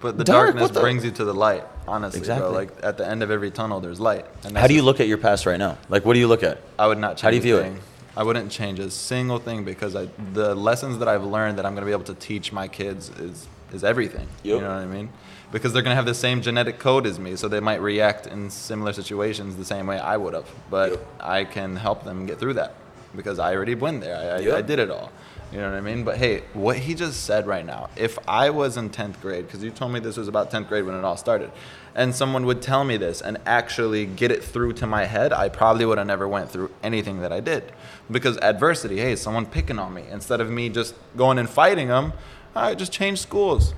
But 0.00 0.16
the 0.16 0.24
Dark? 0.24 0.48
darkness 0.54 0.70
the- 0.70 0.80
brings 0.80 1.04
you 1.04 1.10
to 1.12 1.24
the 1.24 1.34
light, 1.34 1.64
honestly, 1.86 2.18
Exactly. 2.20 2.48
bro. 2.48 2.56
Like 2.58 2.70
at 2.82 2.96
the 2.98 3.06
end 3.06 3.22
of 3.22 3.30
every 3.30 3.50
tunnel, 3.50 3.80
there's 3.80 4.00
light. 4.00 4.26
And 4.44 4.56
How 4.56 4.66
do 4.68 4.74
you 4.74 4.82
look 4.82 5.00
at 5.00 5.06
your 5.08 5.18
past 5.18 5.44
right 5.44 5.58
now? 5.58 5.76
Like, 5.88 6.04
what 6.04 6.14
do 6.14 6.18
you 6.20 6.28
look 6.28 6.42
at? 6.42 6.58
I 6.78 6.86
would 6.86 6.98
not 6.98 7.10
change. 7.16 7.20
How 7.22 7.30
do 7.30 7.36
you 7.36 7.42
view 7.42 7.58
it? 7.58 7.72
I 8.16 8.22
wouldn't 8.22 8.50
change 8.50 8.78
a 8.80 8.90
single 8.90 9.38
thing 9.38 9.64
because 9.64 9.94
I, 9.96 10.08
the 10.34 10.54
lessons 10.54 10.98
that 10.98 11.08
I've 11.08 11.24
learned 11.24 11.58
that 11.58 11.66
I'm 11.66 11.74
going 11.74 11.82
to 11.82 11.86
be 11.86 11.92
able 11.92 12.04
to 12.04 12.14
teach 12.14 12.52
my 12.52 12.66
kids 12.68 13.10
is 13.20 13.46
is 13.72 13.84
everything. 13.84 14.26
You 14.42 14.60
know 14.60 14.68
what 14.68 14.78
I 14.78 14.86
mean? 14.86 15.08
Because 15.50 15.72
they're 15.72 15.82
going 15.82 15.92
to 15.92 15.96
have 15.96 16.06
the 16.06 16.14
same 16.14 16.42
genetic 16.42 16.78
code 16.78 17.06
as 17.06 17.18
me, 17.18 17.34
so 17.36 17.48
they 17.48 17.60
might 17.60 17.80
react 17.80 18.26
in 18.26 18.50
similar 18.50 18.92
situations 18.92 19.56
the 19.56 19.64
same 19.64 19.86
way 19.86 19.98
I 19.98 20.16
would 20.16 20.34
have. 20.34 20.46
But 20.70 20.90
Yep. 20.92 21.06
I 21.20 21.44
can 21.44 21.76
help 21.76 22.04
them 22.04 22.26
get 22.26 22.38
through 22.38 22.54
that 22.54 22.74
because 23.16 23.38
I 23.38 23.54
already 23.54 23.74
went 23.74 24.02
there. 24.02 24.16
I, 24.16 24.36
I, 24.36 24.38
Yep. 24.40 24.54
I 24.58 24.62
did 24.62 24.78
it 24.78 24.90
all. 24.90 25.10
You 25.50 25.60
know 25.60 25.70
what 25.70 25.78
I 25.78 25.80
mean? 25.80 26.04
But 26.04 26.18
hey, 26.18 26.42
what 26.52 26.76
he 26.76 26.94
just 26.94 27.24
said 27.24 27.46
right 27.46 27.64
now, 27.64 27.88
if 27.96 28.18
I 28.28 28.50
was 28.50 28.76
in 28.76 28.90
10th 28.90 29.18
grade, 29.22 29.46
because 29.46 29.64
you 29.64 29.70
told 29.70 29.92
me 29.92 30.00
this 30.00 30.18
was 30.18 30.28
about 30.28 30.50
10th 30.50 30.68
grade 30.68 30.84
when 30.84 30.94
it 30.94 31.04
all 31.04 31.16
started, 31.16 31.50
and 31.94 32.14
someone 32.14 32.44
would 32.44 32.60
tell 32.60 32.84
me 32.84 32.98
this 32.98 33.22
and 33.22 33.38
actually 33.46 34.04
get 34.04 34.30
it 34.30 34.44
through 34.44 34.74
to 34.74 34.86
my 34.86 35.06
head, 35.06 35.32
I 35.32 35.48
probably 35.48 35.86
would 35.86 35.96
have 35.96 36.06
never 36.06 36.28
went 36.28 36.50
through 36.50 36.70
anything 36.82 37.20
that 37.20 37.32
I 37.32 37.40
did. 37.40 37.72
Because 38.10 38.36
adversity, 38.38 38.98
hey, 38.98 39.16
someone 39.16 39.46
picking 39.46 39.78
on 39.78 39.94
me, 39.94 40.04
instead 40.10 40.42
of 40.42 40.50
me 40.50 40.68
just 40.68 40.94
going 41.16 41.38
and 41.38 41.48
fighting 41.48 41.88
them, 41.88 42.12
I 42.54 42.74
just 42.74 42.92
changed 42.92 43.22
schools. 43.22 43.72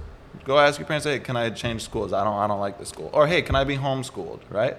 Go 0.45 0.59
ask 0.59 0.79
your 0.79 0.87
parents, 0.87 1.05
hey, 1.07 1.19
can 1.21 1.37
I 1.37 1.51
change 1.51 1.83
schools? 1.83 2.13
I 2.13 2.25
don't, 2.25 2.37
I 2.37 2.47
don't 2.47 2.61
like 2.61 2.79
this 2.79 2.89
school. 2.89 3.11
Or 3.13 3.27
hey, 3.27 3.43
can 3.43 3.55
I 3.55 3.65
be 3.65 3.77
homeschooled, 3.77 4.41
right? 4.51 4.77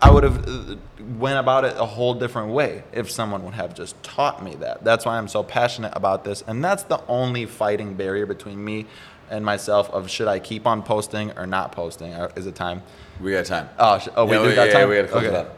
I 0.00 0.10
would 0.10 0.22
have 0.22 0.46
uh, 0.48 0.76
went 1.18 1.38
about 1.38 1.64
it 1.64 1.74
a 1.76 1.84
whole 1.84 2.14
different 2.14 2.50
way 2.52 2.84
if 2.92 3.10
someone 3.10 3.44
would 3.44 3.54
have 3.54 3.74
just 3.74 4.00
taught 4.02 4.42
me 4.44 4.54
that. 4.56 4.84
That's 4.84 5.04
why 5.04 5.18
I'm 5.18 5.26
so 5.28 5.42
passionate 5.42 5.92
about 5.96 6.24
this, 6.24 6.42
and 6.46 6.64
that's 6.64 6.84
the 6.84 7.00
only 7.08 7.46
fighting 7.46 7.94
barrier 7.94 8.24
between 8.26 8.64
me 8.64 8.86
and 9.30 9.44
myself 9.44 9.90
of 9.90 10.08
should 10.08 10.28
I 10.28 10.38
keep 10.38 10.66
on 10.66 10.82
posting 10.82 11.36
or 11.36 11.46
not 11.46 11.72
posting? 11.72 12.14
Or 12.14 12.30
Is 12.36 12.46
it 12.46 12.54
time? 12.54 12.82
We 13.20 13.32
got 13.32 13.44
time. 13.46 13.68
Oh, 13.78 13.98
sh- 13.98 14.08
oh, 14.16 14.24
we 14.24 14.36
Yeah, 14.36 14.42
do 14.42 14.54
got 14.54 14.66
yeah, 14.68 14.72
time. 14.72 14.88
we 14.88 14.94
got 14.96 15.02
to 15.02 15.08
close 15.08 15.24
okay. 15.24 15.34
it 15.34 15.38
up. 15.46 15.56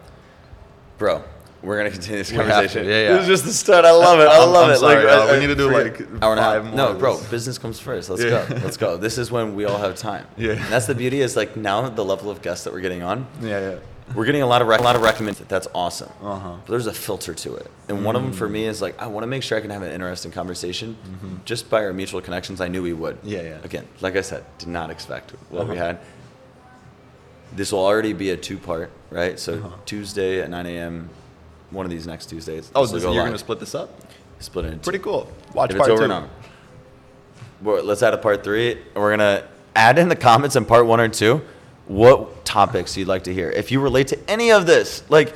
Bro, 0.98 1.22
we're 1.62 1.76
gonna 1.76 1.90
continue 1.90 2.18
this 2.18 2.30
We 2.32 2.38
to, 2.38 2.44
conversation. 2.44 2.86
yeah, 2.86 3.02
yeah. 3.02 3.12
This 3.14 3.22
is 3.22 3.28
just 3.28 3.44
the 3.44 3.52
start. 3.52 3.84
I 3.84 3.90
love 3.92 4.18
it. 4.20 4.28
I 4.28 4.38
I'm- 4.38 4.50
love 4.50 4.64
I'm 4.68 4.74
it. 4.74 4.78
sorry, 4.78 5.04
like, 5.04 5.14
I- 5.28 5.32
we 5.32 5.40
need 5.40 5.46
to 5.48 5.54
do 5.54 5.68
I- 5.70 5.82
like 5.82 6.00
hour 6.22 6.32
and 6.32 6.40
a 6.40 6.42
half. 6.42 6.74
No, 6.74 6.94
bro, 6.94 7.18
business 7.30 7.58
comes 7.58 7.78
first. 7.78 8.08
Let's 8.10 8.22
Yeah. 8.22 8.46
go. 8.48 8.54
Let's 8.64 8.76
go. 8.76 8.96
This 8.96 9.18
is 9.18 9.30
when 9.30 9.54
we 9.54 9.64
all 9.66 9.78
have 9.78 9.94
time. 9.96 10.26
Yeah. 10.36 10.52
And 10.52 10.64
that's 10.72 10.86
the 10.86 10.94
beauty 10.94 11.20
is 11.20 11.36
like 11.36 11.56
now 11.56 11.88
the 11.88 12.04
level 12.04 12.30
of 12.30 12.40
guests 12.42 12.64
that 12.64 12.72
we're 12.72 12.80
getting 12.80 13.02
on. 13.02 13.26
Yeah, 13.42 13.60
yeah. 13.60 13.74
we're 14.14 14.24
getting 14.24 14.42
a 14.42 14.46
lot 14.46 14.60
of 14.60 14.66
rec- 14.68 14.80
a 14.80 14.82
lot 14.82 14.96
of 14.96 15.02
recommends. 15.02 15.38
That's 15.46 15.68
awesome. 15.72 16.10
Uh-huh. 16.22 16.54
But 16.66 16.70
there's 16.72 16.86
a 16.88 16.92
filter 16.92 17.32
to 17.32 17.54
it, 17.56 17.70
and 17.88 18.04
one 18.04 18.16
of 18.16 18.22
them 18.22 18.32
for 18.32 18.48
me 18.48 18.64
is 18.66 18.82
like 18.82 19.00
I 19.00 19.06
want 19.06 19.22
to 19.22 19.28
make 19.28 19.42
sure 19.44 19.56
I 19.56 19.60
can 19.60 19.70
have 19.70 19.82
an 19.82 19.92
interesting 19.92 20.32
conversation. 20.32 20.96
Mm-hmm. 21.06 21.34
Just 21.44 21.70
by 21.70 21.84
our 21.84 21.92
mutual 21.92 22.20
connections, 22.20 22.60
I 22.60 22.66
knew 22.68 22.82
we 22.82 22.92
would. 22.92 23.18
Yeah, 23.22 23.42
yeah. 23.42 23.58
Again, 23.62 23.86
like 24.00 24.16
I 24.16 24.22
said, 24.22 24.42
did 24.58 24.68
not 24.68 24.90
expect 24.90 25.32
what 25.50 25.68
we 25.68 25.76
Uh-huh. 25.76 25.84
had. 25.84 25.98
This 27.54 27.72
will 27.72 27.84
already 27.84 28.12
be 28.12 28.30
a 28.30 28.36
two-part, 28.36 28.90
right? 29.10 29.38
So 29.38 29.54
Uh-huh. 29.54 29.68
Tuesday 29.84 30.40
at 30.40 30.50
9 30.50 30.66
a.m. 30.66 31.10
One 31.70 31.86
of 31.86 31.90
these 31.90 32.06
next 32.06 32.26
Tuesdays. 32.26 32.70
Oh, 32.74 32.86
this 32.86 33.02
go 33.02 33.12
you're 33.12 33.22
live. 33.22 33.28
gonna 33.28 33.38
split 33.38 33.60
this 33.60 33.74
up? 33.74 33.90
split 34.40 34.64
it 34.64 34.72
into 34.72 34.84
Pretty 34.84 34.98
cool. 34.98 35.30
Watch 35.54 35.70
if 35.70 35.76
part 35.76 35.90
it's 35.90 36.00
over 36.00 36.08
two. 36.08 36.12
on. 36.12 36.30
Well, 37.62 37.84
let's 37.84 38.02
add 38.02 38.14
a 38.14 38.18
part 38.18 38.42
three. 38.42 38.72
and 38.72 38.94
We're 38.94 39.10
gonna 39.10 39.46
add 39.76 39.98
in 39.98 40.08
the 40.08 40.16
comments 40.16 40.56
in 40.56 40.64
part 40.64 40.86
one 40.86 41.00
or 41.00 41.08
two 41.08 41.42
what 41.86 42.44
topics 42.44 42.96
you'd 42.96 43.08
like 43.08 43.24
to 43.24 43.34
hear. 43.34 43.50
If 43.50 43.70
you 43.70 43.80
relate 43.80 44.08
to 44.08 44.30
any 44.30 44.50
of 44.52 44.66
this, 44.66 45.02
like 45.08 45.34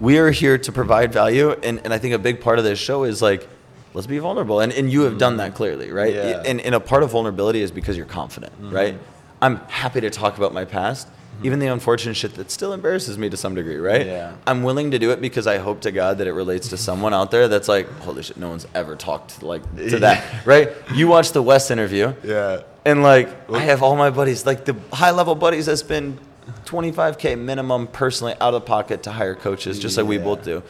we 0.00 0.18
are 0.18 0.30
here 0.30 0.58
to 0.58 0.72
provide 0.72 1.12
value, 1.12 1.52
and, 1.52 1.80
and 1.84 1.94
I 1.94 1.98
think 1.98 2.14
a 2.14 2.18
big 2.18 2.40
part 2.40 2.58
of 2.58 2.64
this 2.64 2.78
show 2.78 3.04
is 3.04 3.22
like 3.22 3.48
let's 3.94 4.06
be 4.06 4.18
vulnerable, 4.18 4.60
and 4.60 4.72
and 4.72 4.92
you 4.92 5.02
have 5.02 5.18
done 5.18 5.38
that 5.38 5.48
mm-hmm. 5.48 5.56
clearly, 5.56 5.90
right? 5.90 6.12
Yeah. 6.12 6.42
And 6.44 6.60
and 6.60 6.74
a 6.74 6.80
part 6.80 7.02
of 7.02 7.10
vulnerability 7.10 7.62
is 7.62 7.70
because 7.70 7.96
you're 7.96 8.06
confident, 8.06 8.52
mm-hmm. 8.54 8.74
right? 8.74 8.98
I'm 9.40 9.56
happy 9.68 10.00
to 10.00 10.10
talk 10.10 10.36
about 10.36 10.52
my 10.52 10.64
past. 10.64 11.08
Even 11.42 11.58
the 11.58 11.66
unfortunate 11.66 12.14
shit 12.14 12.34
that 12.34 12.50
still 12.50 12.72
embarrasses 12.72 13.18
me 13.18 13.28
to 13.28 13.36
some 13.36 13.54
degree, 13.54 13.76
right? 13.76 14.06
Yeah. 14.06 14.34
I'm 14.46 14.62
willing 14.62 14.92
to 14.92 14.98
do 14.98 15.10
it 15.10 15.20
because 15.20 15.46
I 15.46 15.58
hope 15.58 15.80
to 15.82 15.92
God 15.92 16.18
that 16.18 16.26
it 16.26 16.32
relates 16.32 16.68
to 16.68 16.76
someone 16.76 17.12
out 17.12 17.30
there 17.30 17.48
that's 17.48 17.68
like, 17.68 17.86
holy 18.00 18.22
shit, 18.22 18.36
no 18.38 18.48
one's 18.48 18.66
ever 18.74 18.96
talked 18.96 19.42
like 19.42 19.62
to 19.76 19.98
that, 20.00 20.46
right? 20.46 20.70
You 20.94 21.08
watch 21.08 21.32
the 21.32 21.42
Wes 21.42 21.70
interview, 21.70 22.14
Yeah. 22.22 22.62
and 22.86 23.02
like 23.02 23.28
I 23.50 23.58
have 23.60 23.82
all 23.82 23.96
my 23.96 24.10
buddies, 24.10 24.46
like 24.46 24.64
the 24.64 24.76
high 24.92 25.10
level 25.10 25.34
buddies 25.34 25.66
that 25.66 25.76
spend 25.76 26.18
25k 26.66 27.38
minimum 27.38 27.88
personally 27.88 28.34
out 28.40 28.54
of 28.54 28.64
pocket 28.64 29.02
to 29.02 29.12
hire 29.12 29.34
coaches, 29.34 29.78
just 29.78 29.96
like 29.98 30.06
we 30.06 30.18
both 30.18 30.44
do. 30.44 30.62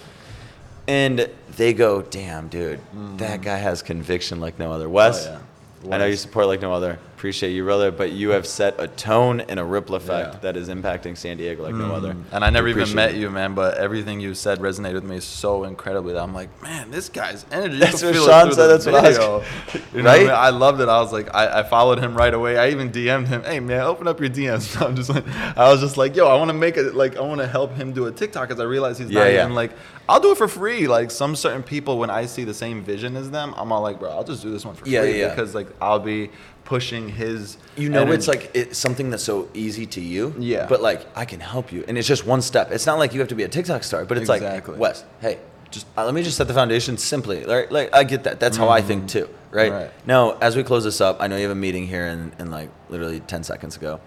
And 0.87 1.31
they 1.57 1.73
go, 1.73 2.03
damn, 2.03 2.49
dude, 2.49 2.81
that 3.19 3.41
guy 3.43 3.57
has 3.57 3.81
conviction 3.83 4.41
like 4.41 4.59
no 4.59 4.73
other. 4.73 4.89
Wes, 4.89 5.27
Mm-hmm. 5.27 5.37
Oh, 5.37 5.89
yeah. 5.91 5.95
I 5.95 5.99
know 5.99 6.07
you 6.07 6.17
support 6.17 6.47
like 6.47 6.63
no 6.63 6.73
other. 6.73 6.99
Appreciate 7.17 7.53
you, 7.53 7.65
brother, 7.65 7.91
but 7.91 8.13
you 8.13 8.31
have 8.31 8.47
set 8.47 8.75
a 8.79 8.87
tone 8.89 9.41
and 9.41 9.59
a 9.59 9.65
ripple 9.65 9.95
effect 9.95 10.35
Yeah. 10.35 10.41
that 10.41 10.57
is 10.57 10.69
impacting 10.69 11.17
San 11.17 11.37
Diego 11.37 11.63
like 11.63 11.75
no 11.75 11.89
mm. 11.91 11.95
other. 11.95 12.17
And 12.33 12.45
I 12.45 12.51
never 12.51 12.69
even 12.69 12.93
met 12.95 13.11
it. 13.13 13.17
you, 13.17 13.31
man, 13.31 13.55
but 13.55 13.79
everything 13.79 14.21
you 14.21 14.35
said 14.35 14.59
resonated 14.59 14.95
with 14.95 15.05
me 15.05 15.21
so 15.21 15.65
incredibly 15.65 16.13
that 16.13 16.23
I'm 16.23 16.35
like, 16.35 16.51
man, 16.63 16.91
this 16.91 17.09
guy's 17.09 17.47
energy. 17.53 17.79
That's 17.79 18.01
can 18.03 18.09
what 18.09 18.17
Sean 18.17 18.53
said, 18.53 18.63
the 18.65 18.67
that's 18.67 18.87
what 18.87 18.95
I 18.97 19.09
was- 19.09 19.47
You 19.95 20.03
know 20.03 20.11
what 20.11 20.11
I, 20.11 20.17
Right? 20.17 20.21
mean? 20.23 20.31
I 20.31 20.51
loved 20.51 20.81
it. 20.81 20.89
I 20.89 21.01
was 21.01 21.13
like, 21.13 21.33
I, 21.35 21.61
I 21.61 21.63
followed 21.63 21.99
him 21.99 22.15
right 22.15 22.35
away. 22.35 22.59
I 22.59 22.71
even 22.71 22.91
DM'd 22.91 23.29
him, 23.29 23.43
hey 23.45 23.61
man, 23.61 23.81
open 23.83 24.07
up 24.09 24.21
your 24.21 24.29
DMs. 24.31 24.81
I'm 24.87 24.97
just 24.97 25.09
like, 25.09 25.27
I 25.57 25.71
was 25.71 25.81
just 25.81 25.97
like, 25.97 26.17
yo, 26.17 26.27
I 26.27 26.37
want 26.37 26.49
to 26.51 26.55
make 26.55 26.77
it 26.77 26.95
like 26.95 27.17
I 27.17 27.21
want 27.21 27.41
to 27.41 27.47
help 27.47 27.75
him 27.75 27.93
do 27.93 28.07
a 28.07 28.13
TikTok 28.13 28.49
because 28.49 28.61
I 28.61 28.65
realize 28.65 28.99
he's 28.99 29.11
Yeah, 29.11 29.21
not 29.25 29.33
yeah. 29.33 29.43
even 29.45 29.55
like, 29.55 29.73
I'll 30.09 30.21
do 30.21 30.33
it 30.33 30.37
for 30.39 30.49
free. 30.49 30.87
Like 30.89 31.11
some 31.11 31.35
certain 31.37 31.63
people, 31.63 31.97
when 31.99 32.11
I 32.11 32.27
see 32.27 32.45
the 32.45 32.53
same 32.53 32.83
vision 32.83 33.17
as 33.17 33.31
them, 33.31 33.55
I'm 33.57 33.73
all 33.73 33.81
like, 33.81 33.99
bro, 34.01 34.11
I'll 34.11 34.25
just 34.25 34.43
do 34.43 34.51
this 34.51 34.65
one 34.65 34.75
for 34.75 34.87
Yeah, 34.87 35.01
free 35.03 35.21
yeah. 35.21 35.29
because 35.31 35.55
like 35.55 35.69
I'll 35.81 35.99
be 36.01 36.31
pushing 36.65 37.09
his. 37.09 37.57
You 37.77 37.89
know, 37.91 38.11
it's 38.13 38.29
like 38.29 38.51
it's 38.55 38.79
something 38.79 39.11
that's 39.11 39.25
so 39.25 39.49
easy 39.55 39.87
to 39.87 40.01
you. 40.01 40.35
Yeah. 40.39 40.67
But 40.69 40.81
like, 40.83 41.07
I 41.17 41.25
can 41.25 41.41
help 41.41 41.73
you, 41.73 41.85
and 41.89 41.99
it's 41.99 42.09
just 42.09 42.27
one 42.27 42.43
step. 42.43 42.71
It's 42.71 42.87
not 42.87 42.99
like 42.99 43.13
you 43.15 43.21
have 43.21 43.29
to 43.29 43.35
be 43.35 43.43
a 43.45 43.49
TikTok 43.49 43.83
star, 43.85 44.05
but 44.05 44.17
it's 44.19 44.31
Exactly. 44.31 44.73
like, 44.75 44.81
Wes, 44.81 45.05
hey, 45.21 45.39
just 45.71 45.87
uh, 45.97 46.05
let 46.05 46.15
me 46.15 46.23
just 46.23 46.37
set 46.37 46.47
the 46.49 46.55
foundation 46.55 46.97
simply. 46.97 47.45
Like, 47.45 47.71
like 47.71 47.95
I 47.95 48.05
get 48.05 48.25
that. 48.25 48.41
That's 48.41 48.57
how 48.57 48.69
I 48.69 48.81
think 48.81 49.09
too, 49.09 49.29
right? 49.51 49.73
Right. 49.73 49.91
Now, 50.07 50.33
as 50.41 50.57
we 50.57 50.63
close 50.63 50.85
this 50.85 51.01
up, 51.01 51.17
I 51.21 51.27
know 51.27 51.37
you 51.37 51.43
have 51.43 51.51
a 51.53 51.55
meeting 51.55 51.87
here 51.87 52.07
in, 52.07 52.33
in 52.39 52.51
like 52.51 52.71
literally 52.89 53.21
ten 53.21 53.43
seconds 53.43 53.77
ago. 53.77 54.01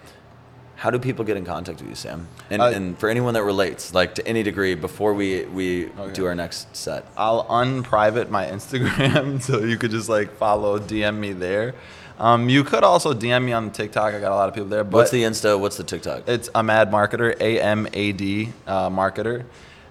How 0.76 0.90
do 0.90 0.98
people 1.00 1.24
get 1.24 1.36
in 1.36 1.44
contact 1.44 1.80
with 1.80 1.88
you, 1.88 1.96
Sam? 1.96 2.28
And, 2.50 2.62
Uh, 2.62 2.66
and 2.66 2.96
for 2.96 3.08
anyone 3.08 3.34
that 3.34 3.42
relates, 3.42 3.92
like 3.94 4.14
to 4.14 4.24
any 4.28 4.44
degree, 4.44 4.76
before 4.76 5.12
we 5.12 5.44
we 5.46 5.86
Okay. 5.98 6.12
do 6.12 6.24
our 6.24 6.36
next 6.36 6.74
set. 6.76 7.04
I'll 7.16 7.44
unprivate 7.50 8.30
my 8.30 8.46
Instagram 8.46 9.42
so 9.46 9.58
you 9.58 9.76
could 9.76 9.90
just 9.90 10.08
like 10.08 10.36
follow, 10.36 10.78
DM 10.78 11.16
me 11.18 11.32
there. 11.32 11.74
Um, 12.18 12.48
you 12.48 12.64
could 12.64 12.82
also 12.82 13.14
DM 13.14 13.44
me 13.44 13.52
on 13.52 13.70
TikTok. 13.70 14.12
I 14.12 14.18
got 14.20 14.32
a 14.32 14.34
lot 14.34 14.48
of 14.48 14.54
people 14.54 14.68
there. 14.68 14.82
But 14.84 14.92
What's 14.92 15.10
the 15.12 15.22
Insta? 15.22 15.58
What's 15.58 15.76
the 15.76 15.84
TikTok? 15.84 16.28
It's 16.28 16.48
Amad 16.50 16.90
Marketer, 16.90 17.40
A 17.40 17.60
M 17.60 17.88
A 17.92 18.12
D 18.12 18.52
uh, 18.66 18.90
Marketer. 18.90 19.44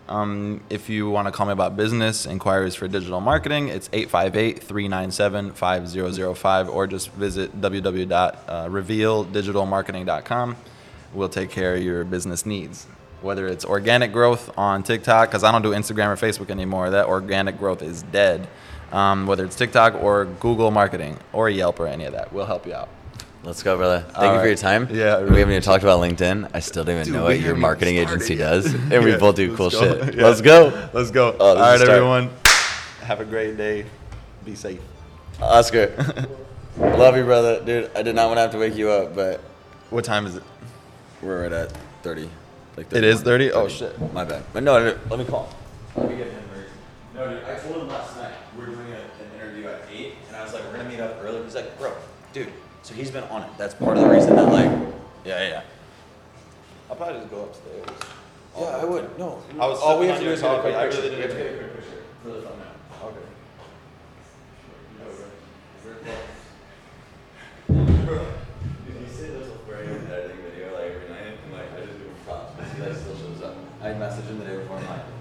Um, 0.10 0.62
if 0.70 0.90
you 0.90 1.10
want 1.10 1.28
to 1.28 1.34
call 1.34 1.48
me 1.48 1.54
about 1.54 1.76
business 1.76 2.26
inquiries 2.26 2.76
for 2.76 2.88
digital 2.88 3.20
marketing, 3.20 3.68
it's 3.68 3.90
858 3.92 4.64
397 4.64 5.52
5005 5.52 6.70
or 6.70 6.88
just 6.88 7.12
visit 7.12 7.60
www.revealdigitalmarketing.com. 7.60 10.56
We'll 11.14 11.30
take 11.30 11.50
care 11.50 11.76
of 11.76 11.84
your 11.84 12.06
business 12.06 12.46
needs. 12.46 12.88
Whether 13.22 13.48
it's 13.48 13.66
organic 13.66 14.14
growth 14.14 14.58
on 14.58 14.84
TikTok, 14.84 15.30
because 15.30 15.44
I 15.44 15.52
don't 15.52 15.64
do 15.64 15.72
Instagram 15.72 16.08
or 16.08 16.16
Facebook 16.16 16.50
anymore, 16.52 16.92
that 16.92 17.08
organic 17.08 17.60
growth 17.60 17.82
is 17.82 18.04
dead. 18.04 18.48
Um, 18.92 19.28
whether 19.28 19.44
it's 19.46 19.56
TikTok 19.56 19.96
or 20.02 20.26
Google 20.26 20.72
marketing 20.72 21.18
or 21.34 21.50
Yelp 21.50 21.80
or 21.80 21.88
any 21.88 22.06
of 22.06 22.14
that, 22.14 22.32
we'll 22.32 22.46
help 22.46 22.66
you 22.66 22.74
out. 22.74 22.90
Let's 23.44 23.64
go, 23.64 23.78
brother. 23.78 24.02
Thank 24.02 24.18
All 24.18 24.24
you 24.26 24.30
for 24.32 24.38
right. 24.40 24.48
your 24.48 24.56
time. 24.56 24.88
Yeah, 24.92 25.16
I 25.18 25.24
we 25.24 25.40
haven't 25.40 25.52
even 25.54 25.62
talked 25.62 25.84
about 25.84 26.00
LinkedIn. 26.02 26.50
I 26.54 26.60
still 26.60 26.84
don't 26.84 26.96
even 26.96 27.06
Dude, 27.06 27.14
know 27.14 27.24
what 27.24 27.40
your 27.40 27.56
marketing 27.56 27.98
agency 27.98 28.36
yet. 28.36 28.50
does, 28.50 28.74
and 28.92 29.04
we 29.04 29.16
both 29.16 29.36
do 29.36 29.56
cool 29.56 29.70
go. 29.70 29.80
shit. 29.80 30.16
Yeah. 30.16 30.26
Let's 30.26 30.42
go, 30.42 30.90
Let's 30.94 31.12
go. 31.12 31.36
Oh, 31.40 31.56
All 31.56 31.56
this 31.56 31.76
is 31.76 31.82
start. 31.82 31.98
everyone. 31.98 32.30
Have 33.04 33.20
a 33.22 33.26
great 33.26 33.56
day. 33.58 33.86
Be 34.44 34.56
safe. 34.56 34.80
Oscar. 35.42 35.94
Love 36.78 37.16
you, 37.16 37.24
brother, 37.24 37.64
dude. 37.64 37.92
I 37.96 38.02
did 38.04 38.16
not 38.16 38.28
want 38.28 38.38
to 38.38 38.42
have 38.42 38.52
to 38.52 38.58
wake 38.58 38.76
you 38.76 38.90
up, 38.90 39.16
but 39.16 39.40
What 39.92 40.04
time 40.06 40.26
is 40.26 40.36
it? 40.36 40.44
we're 41.22 41.44
right 41.44 41.52
at 41.52 41.72
thirty. 42.04 42.30
Like 42.76 42.92
It 42.94 43.04
is 43.04 43.22
30? 43.24 43.52
Oh, 43.54 43.68
shit. 43.68 44.00
My 44.14 44.24
bad. 44.24 44.44
But 44.54 44.62
no, 44.64 44.78
no, 44.78 44.92
no, 44.92 45.00
let 45.10 45.18
me 45.20 45.26
call. 45.26 45.50
Let 45.96 46.10
me 46.12 46.18
get 46.18 46.28
him. 46.28 46.44
No, 47.16 47.28
dude. 47.28 47.44
I 47.44 47.56
told 47.58 47.82
him 47.82 47.88
last 47.88 48.16
night 48.18 48.34
dude. 52.38 52.54
So 52.84 52.94
he's 52.94 53.12
been 53.12 53.24
on 53.26 53.44
it. 53.44 53.50
That's 53.58 53.74
part 53.74 53.98
of 53.98 54.04
the 54.04 54.10
reason 54.10 54.36
that 54.36 54.52
like, 54.52 54.72
yeah, 55.26 55.48
yeah. 55.48 55.62
I'll 56.90 56.96
probably 56.96 57.20
just 57.20 57.32
go 57.32 57.44
upstairs. 57.44 57.86
Yeah, 58.58 58.66
I 58.66 58.86
would. 58.86 59.18
No. 59.20 59.42
I 59.60 59.68
was 59.68 59.80
all 59.80 60.00
we 60.00 60.08
have 60.08 60.20
to 60.20 60.24
do 60.24 60.32
is 60.32 60.42
talk. 60.42 60.64
I 60.64 60.84
really 60.84 61.02
didn't. 61.02 61.18
We 61.18 61.24
you 61.24 61.32
to 61.32 61.38
get 61.38 61.52
a 61.52 61.58
quick 61.58 61.76
picture 61.76 62.04
video 70.44 70.74
like 70.74 70.92
every 70.92 71.10
night? 71.10 71.38
I 73.82 73.94
message 73.94 74.26
him 74.26 74.40
the 74.40 74.46
day 74.46 74.58
before. 74.58 74.78
I'm 74.78 74.88
like, 74.88 75.17